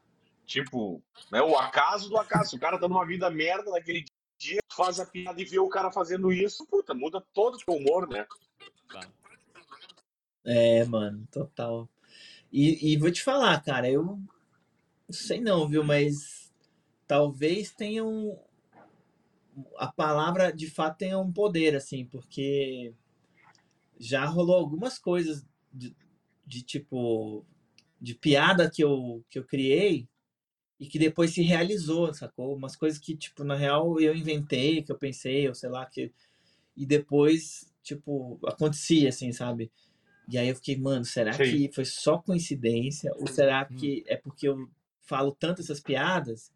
Tipo, 0.46 1.02
né, 1.32 1.42
o 1.42 1.58
acaso 1.58 2.10
do 2.10 2.18
acaso. 2.18 2.56
O 2.56 2.60
cara 2.60 2.78
tá 2.78 2.88
numa 2.88 3.06
vida 3.06 3.30
merda 3.30 3.72
naquele 3.72 4.06
dia, 4.38 4.60
tu 4.68 4.76
faz 4.76 5.00
a 5.00 5.06
piada 5.06 5.42
e 5.42 5.46
vê 5.46 5.60
o 5.60 5.70
cara 5.70 5.92
fazendo 5.92 6.32
isso, 6.32 6.66
puta, 6.66 6.94
muda 6.94 7.24
todo 7.34 7.56
o 7.56 7.58
teu 7.58 7.76
humor, 7.76 8.08
né? 8.08 8.28
É, 10.44 10.84
mano, 10.86 11.28
total. 11.32 11.88
E, 12.52 12.94
e 12.94 12.98
vou 12.98 13.12
te 13.12 13.24
falar, 13.24 13.62
cara, 13.64 13.90
eu 13.90 14.04
não 14.04 14.22
sei 15.10 15.40
não, 15.40 15.68
viu? 15.68 15.84
Mas 15.84 16.52
talvez 17.08 17.72
tenha 17.72 18.04
um. 18.04 18.38
A 19.78 19.92
palavra 19.92 20.52
de 20.52 20.70
fato 20.70 20.98
tenha 20.98 21.20
um 21.20 21.32
poder, 21.32 21.76
assim, 21.76 22.06
porque 22.06 22.94
já 24.00 24.26
rolou 24.26 24.56
algumas 24.56 24.98
coisas 24.98 25.46
de, 25.72 25.96
de 26.52 26.62
tipo. 26.62 27.46
de 28.00 28.14
piada 28.14 28.70
que 28.70 28.84
eu, 28.84 29.24
que 29.30 29.40
eu 29.40 29.46
criei 29.46 30.08
e 30.78 30.86
que 30.88 31.00
depois 31.00 31.32
se 31.32 31.42
realizou, 31.44 32.14
sacou? 32.14 32.56
Umas 32.56 32.76
coisas 32.76 33.00
que, 33.00 33.16
tipo, 33.16 33.44
na 33.44 33.56
real 33.56 34.00
eu 34.00 34.14
inventei, 34.16 34.82
que 34.82 34.92
eu 34.92 34.98
pensei, 34.98 35.48
ou 35.48 35.56
sei 35.56 35.70
lá, 35.70 35.86
que. 35.86 36.12
E 36.76 36.86
depois, 36.86 37.72
tipo, 37.84 38.40
acontecia, 38.46 39.10
assim, 39.10 39.32
sabe? 39.32 39.72
E 40.28 40.38
aí 40.38 40.50
eu 40.50 40.56
fiquei, 40.56 40.78
mano, 40.78 41.06
será 41.06 41.34
Sim. 41.34 41.44
que 41.44 41.72
foi 41.74 41.86
só 41.86 42.18
coincidência? 42.18 43.12
Ou 43.18 43.28
será 43.28 43.68
Hum. 43.70 43.76
que 43.76 44.04
é 44.08 44.18
porque 44.18 44.48
eu 44.48 44.70
falo 45.02 45.32
tanto 45.32 45.62
essas 45.62 45.80
piadas 45.80 46.52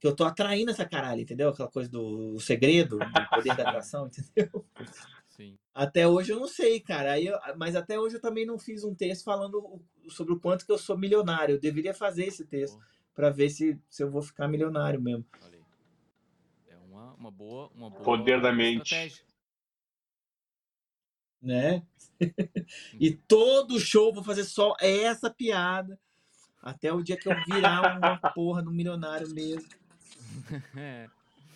que 0.00 0.06
eu 0.06 0.14
tô 0.14 0.24
atraindo 0.24 0.70
essa 0.70 0.84
caralho, 0.84 1.22
entendeu? 1.22 1.48
Aquela 1.48 1.70
coisa 1.70 1.88
do 1.88 2.38
segredo, 2.40 2.98
do 2.98 3.28
poder 3.30 3.56
da 3.56 3.62
atração, 3.62 4.06
entendeu? 4.34 4.64
Sim. 5.36 5.58
Até 5.74 6.06
hoje 6.06 6.32
eu 6.32 6.38
não 6.38 6.46
sei, 6.46 6.78
cara. 6.80 7.12
Aí 7.12 7.26
eu- 7.26 7.38
mas 7.56 7.74
até 7.74 7.98
hoje 7.98 8.16
eu 8.16 8.20
também 8.20 8.46
não 8.46 8.56
fiz 8.58 8.84
um 8.84 8.94
texto 8.94 9.24
falando 9.24 9.82
sobre 10.08 10.32
o 10.32 10.38
quanto 10.40 10.64
que 10.64 10.70
eu 10.70 10.78
sou 10.78 10.96
milionário. 10.96 11.56
Eu 11.56 11.60
deveria 11.60 11.92
fazer 11.92 12.26
esse 12.26 12.44
texto 12.44 12.78
Pô, 12.78 12.84
pra 13.14 13.30
ver 13.30 13.50
se, 13.50 13.76
se 13.90 14.02
eu 14.02 14.10
vou 14.10 14.22
ficar 14.22 14.46
milionário 14.46 15.00
mesmo. 15.00 15.24
olha 15.42 15.58
aí. 15.58 15.64
É 16.68 16.76
uma, 16.76 17.14
uma 17.14 17.30
boa, 17.32 17.68
uma 17.74 17.90
boa 17.90 18.04
Poder 18.04 18.40
da 18.40 18.52
mente. 18.52 18.82
estratégia. 18.82 19.24
né? 21.42 21.84
e 22.98 23.10
todo 23.12 23.78
show 23.80 24.08
eu 24.08 24.14
vou 24.14 24.24
fazer 24.24 24.44
só 24.44 24.74
essa 24.80 25.28
piada 25.28 26.00
até 26.62 26.90
o 26.92 27.02
dia 27.02 27.18
que 27.18 27.28
eu 27.28 27.34
virar 27.44 27.98
uma 27.98 28.16
porra 28.32 28.62
do 28.62 28.70
milionário 28.70 29.28
mesmo. 29.30 29.68
É, 30.76 31.08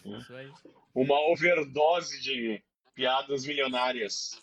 isso 0.04 0.34
aí. 0.34 0.50
Uma 0.94 1.18
overdose 1.30 2.20
de 2.20 2.62
piadas 2.98 3.46
milionárias. 3.46 4.42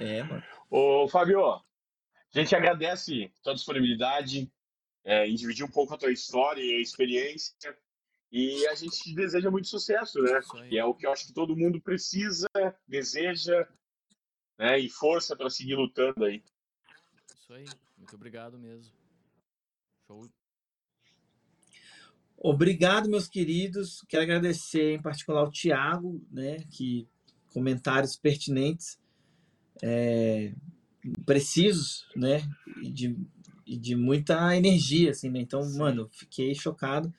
É, 0.00 0.22
mano. 0.22 0.42
Ô, 0.70 1.06
Fábio, 1.06 1.44
a 1.46 1.62
gente 2.32 2.56
agradece 2.56 3.30
tua 3.42 3.52
disponibilidade 3.52 4.50
é, 5.04 5.26
em 5.26 5.34
dividir 5.34 5.66
um 5.66 5.70
pouco 5.70 5.92
a 5.92 5.98
tua 5.98 6.10
história 6.10 6.62
e 6.62 6.76
a 6.76 6.80
experiência. 6.80 7.78
E 8.30 8.66
a 8.68 8.74
gente 8.74 9.02
te 9.02 9.14
deseja 9.14 9.50
muito 9.50 9.68
sucesso, 9.68 10.18
né? 10.22 10.38
Isso 10.38 10.56
aí. 10.56 10.70
E 10.70 10.78
é 10.78 10.84
o 10.86 10.94
que 10.94 11.06
eu 11.06 11.12
acho 11.12 11.26
que 11.26 11.34
todo 11.34 11.54
mundo 11.54 11.78
precisa, 11.78 12.48
deseja, 12.88 13.68
né? 14.58 14.78
E 14.78 14.88
força 14.88 15.36
para 15.36 15.50
seguir 15.50 15.74
lutando 15.74 16.24
aí. 16.24 16.42
Isso 17.36 17.52
aí. 17.52 17.66
Muito 17.98 18.16
obrigado 18.16 18.58
mesmo. 18.58 18.90
Show. 20.06 20.26
Obrigado, 22.36 23.08
meus 23.08 23.28
queridos. 23.28 24.04
Quero 24.08 24.22
agradecer 24.24 24.94
em 24.94 25.02
particular 25.02 25.40
ao 25.40 25.50
Thiago, 25.50 26.20
né? 26.30 26.58
Que 26.70 27.06
comentários 27.52 28.16
pertinentes, 28.16 28.98
é, 29.82 30.52
precisos, 31.24 32.06
né? 32.16 32.42
E 32.82 32.90
de, 32.90 33.16
e 33.66 33.76
de 33.76 33.94
muita 33.94 34.56
energia, 34.56 35.10
assim, 35.10 35.30
né? 35.30 35.40
Então, 35.40 35.60
mano, 35.76 36.08
fiquei 36.10 36.54
chocado. 36.54 37.12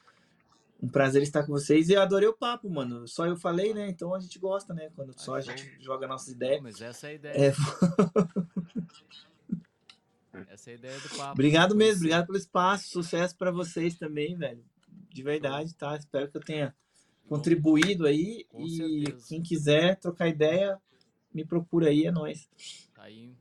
Um 0.82 0.90
prazer 0.90 1.22
estar 1.22 1.44
com 1.46 1.54
vocês 1.54 1.88
e 1.88 1.94
eu 1.94 2.02
adorei 2.02 2.28
o 2.28 2.34
papo, 2.38 2.70
mano. 2.70 3.08
Só 3.08 3.26
eu 3.26 3.38
falei, 3.38 3.74
né? 3.74 3.88
Então 3.88 4.14
a 4.14 4.20
gente 4.20 4.38
gosta, 4.38 4.74
né? 4.74 4.90
Quando 4.94 5.18
só 5.18 5.36
a 5.36 5.42
gente 5.42 5.78
joga 5.80 6.06
nossas 6.08 6.28
ideias. 6.34 6.62
mas 6.62 6.82
essa 6.82 7.08
é 7.08 7.12
a 7.12 7.14
ideia. 7.14 7.34
É, 7.38 7.54
Essa 10.50 10.72
é 10.72 10.74
a 10.74 10.76
ideia 10.76 11.00
do 11.00 11.10
papo. 11.16 11.32
Obrigado 11.32 11.76
mesmo, 11.76 11.78
Conhecer. 11.78 11.98
obrigado 12.00 12.26
pelo 12.26 12.38
espaço, 12.38 12.90
sucesso 12.90 13.38
para 13.38 13.52
vocês 13.52 13.96
também, 13.98 14.36
velho. 14.36 14.64
De 15.14 15.22
verdade, 15.22 15.76
tá? 15.76 15.96
Espero 15.96 16.30
que 16.30 16.38
eu 16.38 16.42
tenha 16.42 16.76
contribuído 17.28 18.08
aí 18.08 18.46
Com 18.50 18.66
e 18.66 18.78
certeza. 18.78 19.26
quem 19.30 19.42
quiser 19.44 20.00
trocar 20.00 20.28
ideia, 20.28 20.82
me 21.32 21.46
procura 21.46 21.90
aí, 21.90 22.06
é 22.06 22.12
nóis. 22.12 22.50
Tá 22.96 23.04
aí 23.04 23.36